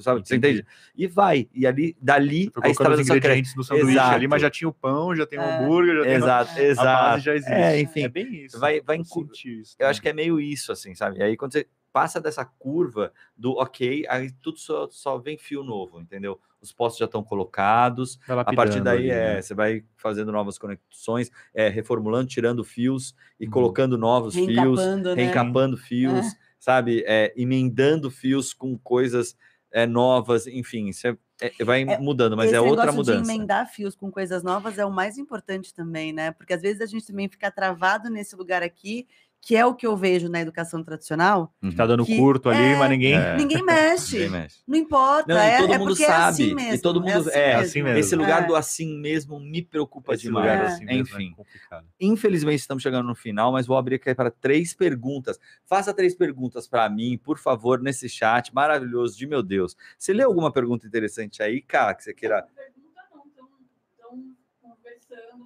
sabe? 0.00 0.26
Você 0.26 0.36
Entendi. 0.36 0.60
entende? 0.60 0.66
E 0.96 1.06
vai. 1.06 1.48
E 1.52 1.66
ali, 1.66 1.96
dali, 2.00 2.44
Você 2.44 2.50
foi 2.52 2.60
a 2.60 2.62
colocando 2.62 2.70
estrada 2.72 3.00
os 3.02 3.06
só 3.06 3.12
cresce. 3.14 3.18
ingredientes 3.18 3.54
no 3.56 3.64
sanduíche 3.64 3.92
Exato. 3.98 4.14
ali, 4.14 4.28
mas 4.28 4.42
já 4.42 4.50
tinha 4.50 4.68
o 4.68 4.72
pão, 4.72 5.14
já 5.14 5.26
tem 5.26 5.38
o 5.38 5.42
É. 5.42 5.62
hambúrguer, 5.62 5.96
já 5.96 6.02
tem 6.04 6.12
Exato, 6.14 6.50
a 6.50 6.54
base 6.54 6.64
exato. 6.70 7.20
já 7.20 7.34
existe. 7.34 7.52
É, 7.52 7.80
enfim, 7.80 8.02
é 8.02 8.08
bem 8.08 8.44
isso. 8.44 8.58
vai, 8.58 8.80
vai 8.80 8.96
Eu 8.98 9.02
isso 9.02 9.76
Eu 9.78 9.88
acho 9.88 10.00
que 10.00 10.08
é 10.08 10.12
meio 10.12 10.40
isso, 10.40 10.72
assim, 10.72 10.94
sabe? 10.94 11.18
E 11.18 11.22
aí, 11.22 11.36
quando 11.36 11.52
você 11.52 11.66
passa 11.92 12.20
dessa 12.20 12.44
curva 12.44 13.12
do 13.36 13.52
ok, 13.52 14.04
aí 14.08 14.30
tudo 14.30 14.58
só, 14.58 14.88
só 14.90 15.18
vem 15.18 15.38
fio 15.38 15.62
novo, 15.62 16.00
entendeu? 16.00 16.40
Os 16.60 16.72
postos 16.72 16.98
já 16.98 17.04
estão 17.06 17.22
colocados, 17.22 18.18
Vai 18.26 18.36
a 18.44 18.52
partir 18.52 18.80
daí 18.80 19.10
ali, 19.10 19.10
é, 19.10 19.40
né? 19.40 19.42
você 19.42 19.54
vai 19.54 19.84
fazendo 19.96 20.32
novas 20.32 20.58
conexões, 20.58 21.30
é, 21.54 21.68
reformulando, 21.68 22.28
tirando 22.28 22.64
fios 22.64 23.14
e 23.38 23.46
Uhum. 23.46 23.50
colocando 23.50 23.96
novos 23.98 24.38
fios, 24.38 24.80
Reencapando, 24.80 25.16
né? 25.16 25.22
reencapando 25.22 25.76
fios, 25.76 26.36
sabe? 26.58 27.02
É, 27.06 27.32
emendando 27.36 28.10
fios 28.10 28.52
com 28.52 28.76
coisas 28.78 29.36
é, 29.70 29.86
novas, 29.86 30.46
enfim, 30.46 30.92
você 30.92 31.16
é, 31.40 31.54
vai 31.64 31.84
É, 31.86 31.96
mudando, 31.96 32.36
mas 32.36 32.52
é 32.52 32.60
outra 32.60 32.92
negócio 32.92 32.92
mudança. 32.92 33.12
de 33.34 33.42
emendar 33.46 33.66
fios 33.68 33.94
com 33.96 34.10
coisas 34.10 34.42
novas 34.42 34.78
é 34.78 34.84
o 34.84 34.90
mais 34.90 35.18
importante 35.18 35.72
também, 35.74 36.12
né? 36.12 36.32
Porque 36.32 36.52
às 36.52 36.62
vezes 36.62 36.80
a 36.80 36.86
gente 36.86 37.06
também 37.06 37.28
fica 37.28 37.50
travado 37.50 38.10
nesse 38.10 38.36
lugar 38.36 38.62
aqui, 38.62 39.08
que 39.40 39.56
é 39.56 39.64
o 39.64 39.74
que 39.74 39.86
eu 39.86 39.96
vejo 39.96 40.28
na 40.28 40.40
educação 40.40 40.82
tradicional. 40.82 41.54
Uhum. 41.62 41.72
Tá 41.72 41.86
dando 41.86 42.04
curto 42.04 42.50
ali, 42.50 42.60
é, 42.72 42.76
mas 42.78 42.90
ninguém. 42.90 43.14
É. 43.14 43.36
Ninguém 43.36 43.62
mexe. 43.64 44.16
Ninguém 44.16 44.30
mexe. 44.30 44.56
Não 44.66 44.76
importa. 44.76 45.32
Não, 45.32 45.40
e 45.40 45.46
é, 45.46 45.58
todo 45.58 45.72
é 45.72 45.78
mundo 45.78 45.92
é 45.92 45.94
sabe, 45.94 46.28
assim 46.30 46.48
e 46.50 46.54
mesmo. 46.54 46.82
todo 46.82 47.00
mundo- 47.00 47.28
assim 47.28 47.38
é, 47.38 47.54
assim 47.54 47.82
mesmo. 47.82 47.98
Esse 47.98 48.16
lugar 48.16 48.42
É. 48.42 48.46
do 48.46 48.54
assim 48.56 48.98
mesmo 49.00 49.38
me 49.40 49.62
preocupa 49.62 50.14
Esse 50.14 50.24
demais. 50.24 50.44
lugar 50.50 50.64
É. 50.64 50.66
assim 50.66 50.84
mesmo 50.84 51.02
Enfim. 51.02 51.30
é 51.32 51.36
complicado. 51.36 51.86
Infelizmente, 52.00 52.60
estamos 52.60 52.82
chegando 52.82 53.06
no 53.06 53.14
final, 53.14 53.52
mas 53.52 53.66
vou 53.66 53.76
abrir 53.76 53.94
aqui 53.96 54.14
para 54.14 54.30
três 54.30 54.74
perguntas. 54.74 55.38
Faça 55.64 55.94
três 55.94 56.14
perguntas 56.14 56.66
para 56.68 56.88
mim, 56.90 57.16
por 57.16 57.38
favor, 57.38 57.80
nesse 57.80 58.08
chat 58.08 58.52
maravilhoso 58.54 59.16
de 59.16 59.26
meu 59.26 59.42
Deus. 59.42 59.76
Você 59.98 60.12
lê 60.12 60.22
alguma 60.24 60.52
pergunta 60.52 60.86
interessante 60.86 61.42
aí, 61.42 61.62
cara, 61.62 61.94
que 61.94 62.02
você 62.02 62.12
queira. 62.12 62.44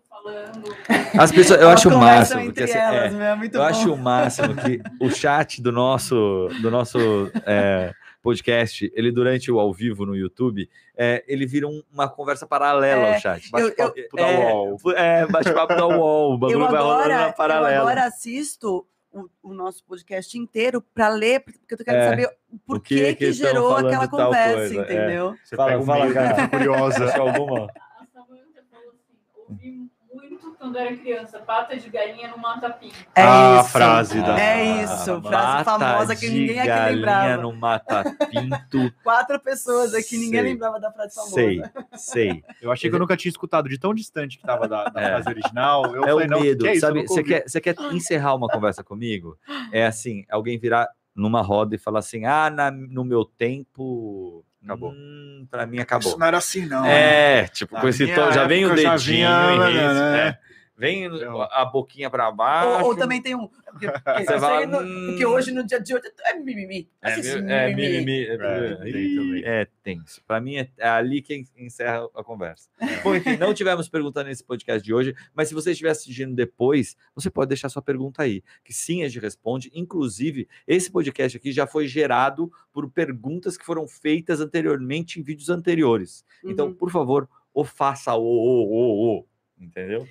Falando. 0.09 0.77
As 1.19 1.33
pessoas, 1.33 1.61
eu 1.61 1.69
acho 1.69 1.89
o 1.89 1.99
máximo, 1.99 2.45
porque 2.45 2.63
assim, 2.63 2.79
elas, 2.79 3.13
é, 3.13 3.17
meu, 3.17 3.27
é 3.27 3.47
eu 3.47 3.51
bom. 3.51 3.63
acho 3.63 3.93
o 3.93 3.97
máximo 3.97 4.55
que 4.55 4.81
o 5.01 5.11
chat 5.11 5.61
do 5.61 5.73
nosso, 5.73 6.49
do 6.61 6.71
nosso 6.71 6.99
é, 7.47 7.93
podcast, 8.23 8.93
ele 8.95 9.11
durante 9.11 9.51
o 9.51 9.59
ao 9.59 9.73
vivo 9.73 10.07
no 10.07 10.15
YouTube, 10.15 10.69
é, 10.97 11.25
ele 11.27 11.45
vira 11.47 11.67
um- 11.67 11.83
uma 11.93 12.09
conversa 12.09 12.47
paralela 12.47 13.07
É, 13.09 13.15
ao 13.15 13.21
chat. 13.21 13.47
eu- 13.47 13.51
Bate-papo 13.51 13.99
eu- 13.99 14.09
da 14.17 14.23
é, 14.23 14.53
UOL. 14.53 14.79
É, 14.95 15.27
bate-papo 15.27 15.75
da 15.75 15.87
UOL. 15.87 16.35
O 16.35 16.39
bagulho 16.39 16.57
Eu 16.61 16.61
vai 16.71 16.81
rolando 16.83 16.93
agora, 17.01 17.17
na 17.19 17.29
eu 17.29 17.33
paralela. 17.33 17.81
agora 17.81 18.05
assisto 18.05 18.87
o, 19.13 19.29
o 19.43 19.53
nosso 19.55 19.83
podcast 19.85 20.39
inteiro 20.39 20.81
para 20.95 21.09
ler, 21.09 21.41
porque 21.41 21.75
eu 21.75 21.79
quero 21.79 21.97
É, 21.99 22.09
saber 22.11 22.31
por 22.67 22.77
o 22.77 22.81
que 22.81 22.95
que, 23.07 23.15
que 23.15 23.33
gerou 23.33 23.75
aquela 23.77 24.07
conversa, 24.07 24.75
é. 24.75 24.79
entendeu? 24.79 25.35
Você 25.43 25.57
Fala, 25.57 25.73
pega 25.85 26.13
cara. 26.15 26.49
curiosa. 26.49 27.05
Alguma? 27.21 27.65
A 27.65 28.07
Samanta 28.13 28.63
falou 28.71 28.91
assim: 28.91 29.42
ouvi 29.53 29.91
muito 30.15 30.55
quando 30.59 30.77
era 30.77 30.95
criança, 30.95 31.39
pata 31.39 31.75
de 31.77 31.89
galinha 31.89 32.29
no 32.29 32.37
mata-pinto. 32.39 32.95
É 33.15 33.23
Ah, 33.23 33.61
isso. 33.61 33.71
frase 33.71 34.21
da- 34.21 34.39
É 34.39 34.83
isso, 34.85 35.23
frase 35.23 35.31
Mata 35.31 35.65
famosa 35.65 36.15
que 36.15 36.29
ninguém 36.29 36.59
aqui 36.59 36.69
galinha 36.69 36.97
lembrava. 36.97 37.43
no 37.43 37.53
mata-pinto. 37.55 38.93
Quatro 39.03 39.41
pessoas 39.41 39.95
aqui, 39.95 40.17
ninguém 40.19 40.41
Sei. 40.43 40.53
lembrava 40.53 40.79
da 40.79 40.93
frase 40.93 41.15
famosa. 41.15 41.35
sei, 41.35 41.63
sei. 41.97 42.45
Eu 42.61 42.71
achei 42.71 42.91
que 42.91 42.97
eu 42.97 43.01
nunca 43.01 43.17
tinha 43.17 43.31
escutado 43.31 43.69
de 43.69 43.79
tão 43.79 43.95
distante 43.95 44.37
que 44.39 44.45
tava 44.45 44.69
da, 44.69 44.85
da 44.91 45.01
É. 45.01 45.07
frase 45.09 45.29
original. 45.31 45.87
Eu 45.95 46.05
é 46.05 46.09
falei, 46.09 46.27
o 46.27 46.31
não, 46.31 46.41
medo, 46.41 46.63
que 46.65 46.69
é 46.69 46.73
isso? 46.73 46.81
Sabe? 46.83 47.03
Você 47.07 47.23
quer, 47.23 47.49
você 47.49 47.61
quer 47.61 47.75
encerrar 47.93 48.35
uma 48.35 48.49
conversa 48.49 48.85
comigo? 48.85 49.39
É 49.73 49.87
assim, 49.87 50.25
alguém 50.31 50.59
virar 50.59 50.89
numa 51.15 51.41
roda 51.43 51.75
e 51.75 51.79
falar 51.79 52.01
assim, 52.01 52.25
ah, 52.27 52.51
na- 52.51 52.71
no 52.71 53.05
meu 53.05 53.25
tempo... 53.25 54.45
Acabou. 54.65 54.93
Hum, 54.93 55.47
pra 55.51 55.67
mim 55.67 55.79
acabou. 55.81 56.11
Isso 56.11 56.19
não 56.19 56.27
era 56.27 56.39
assim, 56.39 56.67
não. 56.67 56.85
É, 56.85 57.49
tipo, 57.49 57.75
Na 57.75 57.81
com 57.81 57.89
esse 57.89 58.07
tom, 58.07 58.33
já 58.33 58.47
vem 58.47 58.65
o 58.65 58.69
época 58.69 58.83
já 58.83 58.97
dedinho 58.97 59.17
vinha, 59.17 59.71
e 59.71 59.73
risca, 59.73 60.13
né? 60.13 60.39
É. 60.77 60.81
Vem 60.81 61.05
Então. 61.05 61.41
a 61.43 61.65
boquinha 61.65 62.09
pra 62.11 62.31
baixo. 62.33 62.81
Ou, 62.83 62.87
ou 62.91 62.97
também 62.97 63.21
tem 63.23 63.35
um. 63.35 63.47
Porque, 63.49 63.87
porque 64.05 64.67
no- 64.67 64.81
hum. 64.81 65.07
porque 65.11 65.27
hoje, 65.27 65.53
no 65.53 65.65
dia 65.65 65.81
de 65.81 65.95
hoje, 65.95 66.05
é 66.25 66.35
mimimi. 66.35 66.89
É, 67.03 67.13
é, 67.13 67.75
mimimi. 67.75 68.27
É, 68.27 68.35
É, 68.35 68.77
tem 68.77 68.89
Ih, 69.03 69.17
também. 69.17 69.43
é 69.45 69.69
tenso. 69.83 70.23
Para 70.27 70.41
mim, 70.41 70.57
é, 70.57 70.69
é 70.79 70.89
ali 70.89 71.23
que 71.23 71.45
encerra 71.57 72.09
a 72.15 72.25
conversa. 72.25 72.69
Bom, 73.05 73.15
enfim, 73.15 73.37
não 73.37 73.55
tivemos 73.55 73.89
pergunta 73.89 74.25
nesse 74.25 74.43
podcast 74.45 74.83
de 74.85 74.93
hoje, 74.93 75.15
mas 75.35 75.49
se 75.49 75.55
você 75.55 75.71
estiver 75.73 75.91
assistindo 75.91 76.35
depois, 76.35 76.97
você 77.15 77.31
pode 77.31 77.49
deixar 77.49 77.69
sua 77.69 77.83
pergunta 77.83 78.23
aí, 78.23 78.43
que 78.65 78.73
sim, 78.73 79.03
a 79.03 79.09
gente 79.09 79.21
responde. 79.23 79.71
Inclusive, 79.75 80.49
esse 80.67 80.91
podcast 80.91 81.37
aqui 81.37 81.53
já 81.53 81.67
foi 81.67 81.87
gerado 81.87 82.51
por 82.73 82.91
perguntas 82.91 83.57
que 83.57 83.65
foram 83.65 83.87
feitas 83.87 84.41
anteriormente 84.41 85.21
em 85.21 85.23
vídeos 85.23 85.49
anteriores. 85.51 86.25
Então, 86.45 86.69
Uhum. 86.69 86.75
por 86.75 86.91
favor, 86.91 87.29
o 87.55 87.65
faça 87.65 88.15
o, 88.15 88.23
o, 88.23 88.65
o, 88.71 89.19
o. 89.19 89.27
Entendeu? 89.61 90.07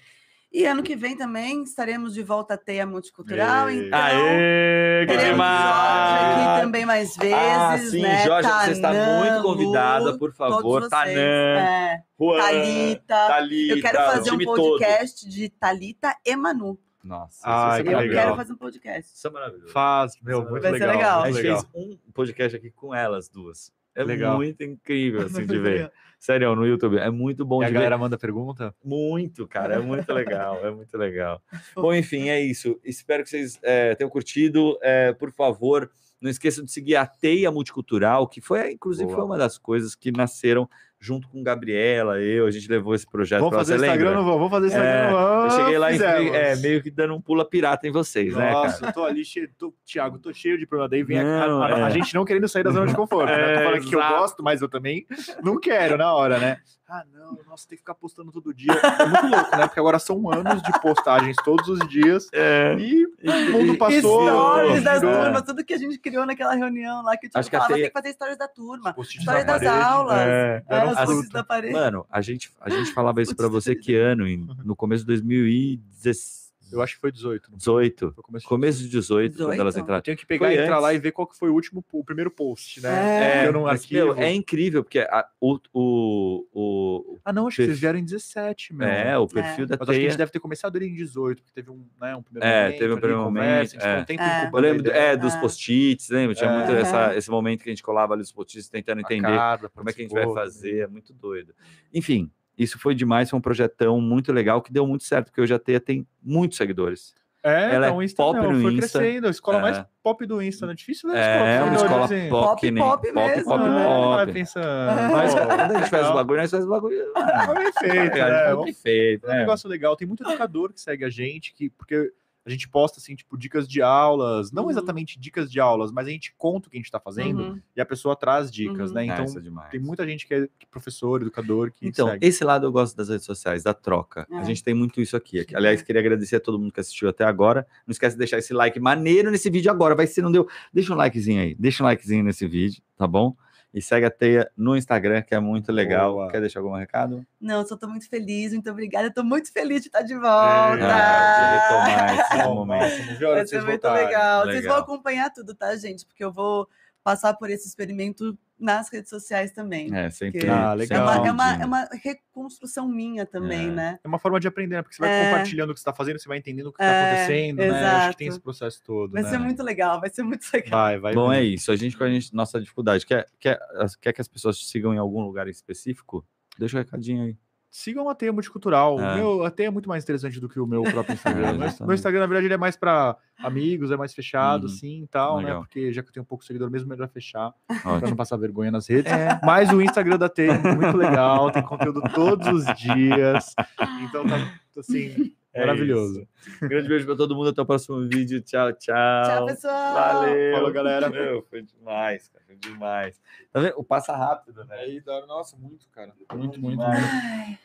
E 0.54 0.66
ano 0.66 0.84
que 0.84 0.98
vem 0.98 1.16
também 1.16 1.64
estaremos 1.64 2.14
de 2.14 2.22
volta 2.22 2.56
à 2.56 2.58
Teia 2.58 2.86
Multicultural. 2.86 3.70
Ê. 3.70 3.88
Então, 3.88 4.00
Aê, 4.00 5.06
que 5.08 5.18
demais! 5.18 6.20
Jorge 6.20 6.50
aqui 6.50 6.62
também 6.62 6.86
mais 6.86 7.16
vezes. 7.16 7.34
Ah, 7.38 7.78
sim, 7.78 8.02
né? 8.02 8.26
Jorge, 8.26 8.50
você 8.50 8.72
está 8.72 8.92
Tanã, 8.92 9.20
muito 9.32 9.44
convidada, 9.44 10.18
por 10.18 10.34
favor. 10.34 10.90
Tanã, 10.90 11.10
É, 11.10 12.04
Juan, 12.20 12.38
Thalita. 12.38 13.28
Thalita, 13.28 13.74
Eu 13.76 13.82
quero 13.82 13.98
fazer 13.98 14.30
um 14.30 14.34
time 14.34 14.46
todo. 14.46 14.56
podcast 14.72 15.30
de 15.30 15.50
Talita 15.50 16.16
e 16.26 16.36
Manu. 16.36 16.78
Nossa, 17.04 17.40
Ai, 17.44 17.76
isso 17.80 17.84
que 17.84 17.90
é 17.90 17.94
Eu 17.94 18.00
legal. 18.00 18.24
quero 18.26 18.36
fazer 18.36 18.54
um 18.54 18.58
podcast. 18.58 19.16
Isso 19.16 19.28
é 19.28 19.32
maravilhoso. 19.32 19.74
Faz, 19.74 20.14
meu, 20.22 20.42
muito 20.48 20.62
Vai 20.64 20.74
ser 20.74 20.80
legal. 20.86 20.94
legal. 20.96 21.24
A 21.24 21.32
gente 21.32 21.42
legal. 21.44 21.66
fez 21.72 21.94
um 22.08 22.12
podcast 22.14 22.58
aqui 22.58 22.70
com 22.72 22.94
elas 22.94 23.30
duas. 23.30 23.72
É 23.96 24.04
Legal. 24.04 24.38
muito 24.38 24.64
incrível 24.64 25.22
assim 25.26 25.46
de 25.46 25.58
ver. 25.60 25.92
Sério, 26.20 26.56
no 26.56 26.66
YouTube. 26.66 26.98
É 26.98 27.10
muito 27.10 27.44
bom 27.44 27.62
E 27.64 27.66
a 27.66 27.68
de 27.68 27.74
galera 27.74 27.96
ver. 27.98 28.02
manda 28.02 28.18
pergunta? 28.18 28.76
Muito, 28.84 29.48
cara. 29.48 29.76
É 29.76 29.80
muito 29.80 30.14
legal. 30.14 30.64
É 30.64 30.70
muito 30.70 30.96
legal. 30.98 31.42
Bom, 31.76 31.94
enfim, 31.94 32.30
é 32.30 32.40
isso. 32.40 32.80
Espero 32.84 33.24
que 33.24 33.30
vocês 33.32 33.58
eh, 33.64 33.96
tenham 33.96 34.10
curtido. 34.10 34.78
Eh, 34.84 35.14
por 35.14 35.32
favor, 35.32 35.90
não 36.22 36.30
esqueçam 36.30 36.64
de 36.64 36.72
seguir 36.72 36.96
a 36.96 37.08
Teia 37.08 37.50
Multicultural, 37.52 38.28
que 38.28 38.40
foi, 38.40 38.72
inclusive, 38.72 39.06
Boa. 39.08 39.16
foi 39.18 39.26
uma 39.26 39.38
das 39.38 39.58
coisas 39.58 39.96
que 39.96 40.12
nasceram 40.12 40.70
junto 41.04 41.28
com 41.28 41.42
Gabriela, 41.42 42.20
eu. 42.22 42.46
A 42.46 42.52
gente 42.52 42.70
levou 42.70 42.94
esse 42.94 43.10
projeto 43.10 43.40
Vamos 43.40 43.50
para 43.56 43.60
fazer 43.60 43.80
você 43.80 43.86
Instagram, 43.88 44.10
lembra? 44.10 44.20
não 44.24 44.26
vamos? 44.26 44.38
Vamos 44.40 44.52
fazer 44.52 44.68
Instagram, 44.68 44.90
É, 44.90 45.12
não 45.12 45.18
vamos? 45.18 45.54
Eu 45.54 45.60
cheguei 45.60 45.78
lá 45.80 45.92
e 45.92 46.30
é, 46.30 46.56
meio 46.58 46.82
que 46.84 46.92
dando 46.92 47.16
um 47.16 47.20
pula 47.22 47.44
pirata 47.44 47.88
em 47.88 47.92
vocês, 47.92 48.36
né, 48.36 48.52
cara? 48.52 48.54
Nossa, 48.68 48.86
eu 48.86 48.94
tô 48.94 49.04
ali 49.04 49.26
cheio, 49.26 49.50
tô, 49.58 49.74
Thiago, 49.84 50.20
tô 50.20 50.32
cheio 50.32 50.58
de 50.60 50.68
problema. 50.68 50.88
Daí 50.90 51.04
vem 51.04 51.20
a- 51.20 51.24
Não, 51.48 51.64
a, 51.64 51.68
a, 51.68 51.86
a 51.86 51.88
é. 51.88 51.92
gente 51.92 52.14
não 52.14 52.24
querendo 52.24 52.48
sair 52.48 52.64
da 52.64 52.70
zona 52.72 52.86
de 52.86 52.96
conforto. 52.96 53.26
né? 53.32 53.42
Eu 53.42 53.42
É, 53.50 53.58
tô 53.58 53.64
falando 53.64 53.90
que 53.90 53.96
eu 53.96 54.00
exato. 54.00 54.16
gosto, 54.20 54.44
mas 54.44 54.62
eu 54.62 54.70
também 54.70 55.08
não 55.44 55.60
quero 55.60 55.98
na 55.98 56.14
hora, 56.14 56.38
né? 56.38 56.58
Ah, 56.94 57.06
não, 57.14 57.38
nossa, 57.48 57.66
tem 57.70 57.78
que 57.78 57.82
ficar 57.84 57.96
postando 57.96 58.34
todo 58.34 58.54
dia. 58.54 58.74
É 58.74 59.06
muito 59.06 59.28
louco, 59.34 59.56
né? 59.56 59.66
Porque 59.66 59.80
agora 59.80 59.98
são 59.98 60.30
anos 60.30 60.62
de 60.62 60.74
postagens 60.82 61.38
todos 61.38 61.70
os 61.70 61.80
dias 61.88 62.28
É. 62.34 62.76
e 62.78 63.06
o 63.06 63.52
mundo 63.54 63.78
passou. 63.78 64.28
Stories 64.28 64.84
das 64.84 65.00
turmas, 65.00 65.42
tudo 65.44 65.64
que 65.64 65.74
a 65.74 65.78
gente 65.78 65.98
criou 65.98 66.26
naquela 66.26 66.54
reunião 66.54 67.02
lá, 67.02 67.16
que 67.16 67.28
eu 67.28 67.32
Acho 67.34 67.50
que 67.50 67.56
a 67.56 67.60
falava, 67.60 67.76
tem 67.80 67.86
que 67.88 67.94
fazer 67.94 68.10
histórias 68.10 68.38
da 68.38 68.46
turma. 68.50 68.92
Post-it 68.94 69.20
História 69.20 69.46
na 69.46 69.54
das 69.58 69.64
parede. 69.64 69.84
aulas. 69.86 70.18
É, 70.20 70.64
É, 70.68 70.80
dando 70.80 70.91
os 70.91 70.91
fruto. 70.96 71.06
posts 71.14 71.30
da 71.32 71.44
parede. 71.44 71.74
Mano, 71.74 72.06
a 72.10 72.22
gente, 72.22 72.52
a 72.62 72.70
gente 72.70 72.92
falava 72.94 73.22
isso 73.22 73.36
pra 73.36 73.48
você 73.48 73.74
que 73.76 73.96
ano? 73.96 74.28
Em- 74.28 74.48
no 74.64 74.76
começo 74.76 75.04
de 75.04 75.08
2018. 75.08 76.41
Eu 76.72 76.82
acho 76.82 76.96
que 76.96 77.02
foi 77.02 77.12
18. 77.12 77.44
não 77.52 77.60
foi? 77.60 77.84
18. 77.90 78.12
Foi 78.14 78.24
começo 78.24 78.44
de 78.44 78.50
Começo 78.50 78.80
de 78.84 78.90
18, 78.90 79.36
quando 79.36 79.60
elas 79.60 79.74
18? 79.74 79.78
Eu 79.78 79.84
entraram. 79.84 80.02
tenho 80.02 80.18
que 80.18 80.26
pegar, 80.26 80.46
Foi 80.48 80.54
entrar 80.56 80.74
antes. 80.76 80.82
lá 80.84 80.94
e 80.94 81.00
ver 81.00 81.12
qual 81.12 81.28
que 81.28 81.38
foi 81.38 81.50
o 81.50 81.54
último, 81.54 81.84
o 81.92 82.04
primeiro 82.04 82.32
post, 82.32 82.82
né? 82.82 83.44
É. 83.44 83.48
eu 83.48 83.54
não 83.54 83.64
Mas, 83.64 83.82
arquivo. 83.82 84.14
meu, 84.14 84.16
é 84.18 84.34
incrível, 84.34 84.84
porque 84.84 85.00
a- 85.00 85.28
o, 85.40 85.58
o, 85.74 86.46
o, 86.54 87.20
Ah, 87.26 87.34
não, 87.34 87.48
acho 87.48 87.58
que 87.58 87.66
vocês 87.66 87.80
vieram 87.80 88.00
em 88.00 88.04
17, 88.06 88.74
meu. 88.74 88.88
é, 88.88 89.18
o 89.18 89.28
perfil 89.28 89.66
da 89.66 89.76
Mas 89.80 89.82
acho 89.82 89.86
que 89.86 89.92
a 89.92 89.94
Teia. 89.96 90.10
gente 90.10 90.18
deve 90.18 90.32
ter 90.32 90.40
começado 90.40 90.76
ele 90.76 90.86
em 90.88 90.94
18, 90.94 91.42
porque 91.44 91.54
teve 91.54 91.70
um, 91.72 91.86
né, 92.00 92.16
um 92.16 92.22
primeiro 92.24 92.48
É, 92.48 92.64
momento. 92.66 92.80
teve 92.80 92.94
um 92.94 92.98
primeiro 92.98 93.24
conversa, 93.24 93.50
momento, 93.50 93.60
a 93.60 93.64
gente 93.64 93.72
ficou 93.82 93.90
é. 93.90 94.00
um 94.02 94.06
tempo 94.06 94.22
É. 94.24 94.50
Eu 94.54 94.60
lembro 94.60 94.92
é, 94.92 95.18
dos 95.18 95.34
É. 95.36 95.40
post-its, 95.42 96.10
lembra? 96.10 96.36
Tinha 96.36 96.50
É. 96.50 96.58
muito 96.58 96.72
essa, 96.74 97.16
esse 97.16 97.30
momento 97.30 97.64
que 97.64 97.70
a 97.70 97.72
gente 97.72 97.84
colava 97.84 98.14
ali 98.14 98.22
os 98.22 98.32
post-its 98.32 98.70
tentando 98.70 99.02
entender 99.02 99.38
como 99.74 99.90
é 99.90 99.94
que 99.94 100.02
a 100.02 100.04
gente 100.04 100.14
vai 100.14 100.34
fazer, 100.34 100.80
é 100.80 100.88
muito 100.88 101.14
doido. 101.14 101.54
Enfim, 101.94 102.30
isso 102.58 102.78
foi 102.80 102.94
demais, 102.96 103.30
foi 103.30 103.38
um 103.40 103.42
projetão 103.42 104.00
muito 104.02 104.32
legal 104.32 104.62
que 104.62 104.72
deu 104.72 104.86
muito 104.88 105.04
certo, 105.04 105.28
porque 105.28 105.42
hoje 105.42 105.54
a 105.54 105.60
Teia 105.60 105.80
tem 105.80 106.06
muitos 106.22 106.58
seguidores. 106.58 107.14
É, 107.44 107.74
Ela 107.74 107.88
é 107.88 107.90
não, 107.90 107.98
o 107.98 108.04
Insta 108.04 108.18
pop 108.18 108.38
não, 108.38 108.52
no 108.52 108.62
foi 108.62 108.74
Insta. 108.74 109.00
crescendo. 109.00 109.26
A 109.26 109.32
escola 109.32 109.58
É. 109.58 109.62
mais 109.62 109.84
pop 110.04 110.24
do 110.28 110.40
Insta, 110.44 110.68
né? 110.68 110.76
Difícil 110.76 111.10
ver 111.10 111.18
É, 111.18 111.22
escola. 111.22 111.64
uma 111.64 111.70
que 111.70 111.76
escola 111.84 112.06
assim, 112.06 112.30
pop, 112.30 112.46
Pop, 112.48 112.72
nem- 112.72 112.84
pop 112.84 113.12
mesmo, 113.12 113.44
pop, 113.46 113.64
né? 113.64 113.70
Vai 113.84 114.26
pop. 114.28 114.32
pensando. 114.34 114.66
Mas 115.12 115.34
quando 115.34 115.52
a 115.60 115.74
gente 115.80 115.90
faz 115.90 116.08
o 116.08 116.14
bagulho, 116.14 116.40
nós 116.42 116.52
faz 116.52 116.64
o 116.66 116.70
bagulho. 116.70 117.12
Mas 117.16 117.54
bem 117.58 117.72
feito, 117.74 118.14
né? 118.14 118.20
É, 118.46 118.50
Vamos 118.52 118.66
bem 118.66 118.74
feito, 118.76 119.26
É 119.26 119.30
um 119.30 119.34
né? 119.34 119.40
negócio 119.40 119.68
legal. 119.68 119.96
Tem 119.96 120.08
muito 120.08 120.24
educador 120.24 120.72
que 120.72 120.80
segue 120.80 121.04
a 121.04 121.10
gente, 121.10 121.52
que, 121.56 121.72
porque 121.72 122.14
a 122.46 122.50
gente 122.50 122.68
posta, 122.68 123.00
assim, 123.00 123.16
tipo, 123.16 123.38
dicas 123.38 123.68
de 123.68 123.82
aulas. 123.82 124.52
Não 124.52 124.64
Uhum. 124.64 124.70
exatamente 124.72 125.20
dicas 125.20 125.52
de 125.52 125.60
aulas, 125.60 125.92
mas 125.92 126.08
a 126.08 126.10
gente 126.10 126.34
conta 126.38 126.68
o 126.68 126.72
que 126.72 126.78
a 126.78 126.80
gente 126.80 126.90
tá 126.92 127.00
fazendo 127.00 127.42
Uhum. 127.44 127.62
e 127.76 127.80
a 127.82 127.86
pessoa 127.86 128.16
traz 128.16 128.50
dicas, 128.52 128.90
Uhum. 128.90 128.96
né? 128.96 129.06
Então, 129.06 129.26
isso 129.26 129.38
é 129.38 129.42
demais. 129.42 129.70
tem 129.70 129.80
muita 129.80 130.06
gente 130.08 130.26
que 130.26 130.34
é 130.34 130.48
professor, 130.72 131.22
educador, 131.22 131.72
que 131.72 131.88
Então, 131.88 132.08
segue. 132.10 132.26
esse 132.26 132.44
lado 132.44 132.66
eu 132.66 132.72
gosto 132.72 132.96
das 132.98 133.10
redes 133.10 133.26
sociais, 133.26 133.62
da 133.64 133.74
troca. 133.74 134.26
A 134.32 134.42
É. 134.42 134.46
gente 134.46 134.64
tem 134.64 134.74
muito 134.74 135.00
isso 135.02 135.16
aqui. 135.16 135.46
Aliás, 135.54 135.82
queria 135.82 136.02
agradecer 136.02 136.38
a 136.38 136.40
todo 136.40 136.58
mundo 136.58 136.72
que 136.72 136.80
assistiu 136.80 137.08
até 137.10 137.24
agora. 137.24 137.68
Não 137.86 137.92
esquece 137.92 138.16
de 138.16 138.20
deixar 138.20 138.38
esse 138.40 138.54
like 138.54 138.80
maneiro 138.80 139.30
nesse 139.30 139.50
vídeo 139.50 139.70
agora. 139.72 139.94
Vai 139.96 140.08
ser, 140.08 140.22
não 140.22 140.32
deu? 140.32 140.48
Deixa 140.74 140.94
um 140.94 140.98
likezinho 140.98 141.42
aí. 141.42 141.56
Deixa 141.60 141.84
um 141.84 141.86
likezinho 141.86 142.24
nesse 142.24 142.48
vídeo, 142.48 142.82
tá 142.98 143.06
bom? 143.06 143.36
E 143.74 143.82
segue 143.82 144.06
a 144.06 144.12
Teia 144.12 144.52
no 144.58 144.76
Instagram, 144.76 145.22
que 145.22 145.34
é 145.34 145.40
muito 145.40 145.72
legal. 145.72 146.14
Boa. 146.14 146.30
Quer 146.30 146.42
deixar 146.42 146.60
algum 146.60 146.76
recado? 146.76 147.26
Não, 147.40 147.66
só 147.66 147.78
tô 147.78 147.88
muito 147.88 148.10
feliz, 148.10 148.52
muito 148.52 148.70
obrigada. 148.70 149.08
Eu 149.08 149.14
tô 149.14 149.24
muito 149.24 149.52
feliz 149.52 149.82
de 149.82 149.88
estar 149.88 150.02
de 150.02 150.14
volta. 150.14 150.28
Ah, 150.30 150.76
de 150.76 151.86
retomar 151.88 152.20
esse 152.20 152.38
momento. 152.50 152.80
Vai 152.82 152.90
ser 152.90 153.48
vocês 153.48 153.64
muito 153.64 153.82
voltarem. 153.82 154.06
legal. 154.08 154.44
Vocês 154.44 154.56
Legal. 154.62 154.74
vão 154.76 154.84
acompanhar 154.84 155.30
tudo, 155.32 155.56
tá, 155.56 155.74
gente? 155.78 156.06
Porque 156.06 156.24
eu 156.24 156.32
vou 156.34 156.68
passar 157.04 157.34
por 157.36 157.50
esse 157.50 157.68
experimento 157.68 158.38
nas 158.62 158.90
redes 158.90 159.10
sociais 159.10 159.52
também. 159.52 159.94
É, 159.94 160.10
sempre. 160.10 160.48
Ah, 160.50 160.72
É 160.74 160.76
legal. 160.76 161.04
uma, 161.04 161.14
sempre 161.14 161.28
é, 161.28 161.32
uma, 161.32 161.54
é 161.56 161.66
uma 161.66 161.90
reconstrução 162.04 162.88
minha 162.88 163.26
também, 163.26 163.68
É. 163.68 163.72
né? 163.72 164.00
É 164.04 164.08
uma 164.08 164.20
forma 164.20 164.40
de 164.40 164.48
aprender, 164.48 164.76
né? 164.76 164.82
Porque 164.84 164.96
você 164.96 165.02
vai 165.02 165.10
É. 165.12 165.30
compartilhando 165.32 165.72
o 165.72 165.74
que 165.74 165.80
você 165.80 165.86
tá 165.86 165.94
fazendo, 165.94 166.20
você 166.20 166.28
vai 166.28 166.38
entendendo 166.38 166.68
o 166.68 166.72
que 166.72 166.78
tá 166.78 166.86
É, 166.86 167.12
acontecendo, 167.14 167.58
né? 167.58 167.70
Acho 167.72 168.12
que 168.12 168.18
tem 168.18 168.28
exato. 168.28 168.38
esse 168.38 168.40
processo 168.44 168.84
todo, 168.84 169.12
Vai 169.12 169.24
né? 169.24 169.30
ser 169.30 169.38
muito 169.40 169.64
legal, 169.64 170.00
vai 170.00 170.10
ser 170.10 170.24
muito 170.24 170.46
legal. 170.54 170.80
Vai, 170.80 171.00
vai. 171.00 171.14
Bom, 171.14 171.34
é 171.34 171.44
isso. 171.44 171.72
A 171.72 171.76
gente, 171.76 171.98
com 171.98 172.04
a 172.04 172.10
gente, 172.10 172.34
nossa 172.34 172.60
dificuldade, 172.62 173.06
quer, 173.06 173.26
quer, 173.40 173.60
quer 174.00 174.14
que 174.14 174.22
as 174.22 174.28
pessoas 174.28 174.58
te 174.58 174.66
sigam 174.66 174.94
em 174.94 174.98
algum 174.98 175.22
lugar 175.22 175.48
específico? 175.48 176.26
Deixa 176.60 176.78
um 176.78 176.82
recadinho 176.82 177.24
aí. 177.24 177.38
Sigam 177.74 178.10
a 178.10 178.14
Teia 178.14 178.34
Multicultural. 178.34 179.00
É. 179.00 179.16
Meu 179.16 179.46
até 179.46 179.64
é 179.64 179.70
muito 179.72 179.88
mais 179.88 180.04
interessante 180.04 180.42
do 180.42 180.50
que 180.50 180.60
o 180.60 180.68
meu 180.68 180.84
próprio 180.84 181.14
Instagram. 181.16 181.48
É, 181.48 181.84
meu, 181.86 181.94
Instagram, 181.96 182.20
na 182.20 182.26
verdade, 182.28 182.48
ele 182.48 182.54
é 182.54 182.58
mais 182.58 182.76
para 182.76 183.16
amigos, 183.40 183.92
é 183.92 183.96
mais 183.98 184.14
fechado, 184.14 184.68
Uhum. 184.68 184.74
assim, 184.74 185.08
tal, 185.10 185.38
né? 185.38 185.46
Legal. 185.46 185.62
Porque 185.62 185.94
já 185.94 186.04
que 186.04 186.10
eu 186.10 186.14
tenho 186.14 186.24
um 186.24 186.28
pouco 186.28 186.44
de 186.44 186.48
seguidor 186.48 186.70
mesmo, 186.70 186.90
melhor 186.90 187.08
fechar, 187.08 187.54
pra 187.82 187.94
Ótimo. 187.94 188.10
não 188.10 188.16
passar 188.18 188.36
vergonha 188.36 188.70
nas 188.72 188.88
redes. 188.88 189.10
É. 189.12 189.40
Mas 189.44 189.72
o 189.72 189.82
Instagram 189.82 190.18
da 190.18 190.28
Teia 190.28 190.52
é 190.52 190.76
muito 190.76 190.98
legal, 190.98 191.50
tem 191.50 191.64
conteúdo 191.64 192.02
todos 192.14 192.46
os 192.48 192.66
dias. 192.78 193.56
Então 194.02 194.28
tá, 194.28 194.36
assim, 194.78 195.34
É 195.54 195.60
maravilhoso. 195.60 196.26
Um 196.64 196.68
grande 196.68 196.88
beijo 196.88 197.06
pra 197.06 197.16
todo 197.16 197.36
mundo. 197.36 197.50
Até 197.50 197.62
o 197.62 197.66
próximo 197.66 198.08
vídeo. 198.08 198.42
Tchau, 198.42 198.72
tchau. 198.74 198.96
Tchau, 199.26 199.46
pessoal! 199.48 199.94
Valeu. 199.94 200.54
Falou, 200.56 200.72
galera. 200.72 201.10
Meu, 201.10 201.44
foi 201.50 201.62
demais, 201.62 202.30
cara. 202.30 202.44
Foi 202.46 202.56
demais. 202.56 203.22
Tá 203.52 203.60
vendo? 203.60 203.74
O 203.78 203.84
passa 203.84 204.16
rápido, 204.16 204.64
né? 204.66 204.76
Aí, 204.78 205.04
nossa, 205.28 205.58
muito, 205.58 205.88
cara. 205.90 206.14
Muito, 206.34 206.60
muito, 206.60 206.80
muito. 206.80 206.84
Ai, 206.84 207.60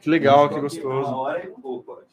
Que 0.00 0.08
legal, 0.08 0.48
que 0.48 0.54
Uma 0.54 0.62
gostoso. 0.62 1.14
hora 1.14 1.44
e 1.44 1.50
um 1.50 1.60
pouco, 1.60 1.84
pode. 1.84 2.12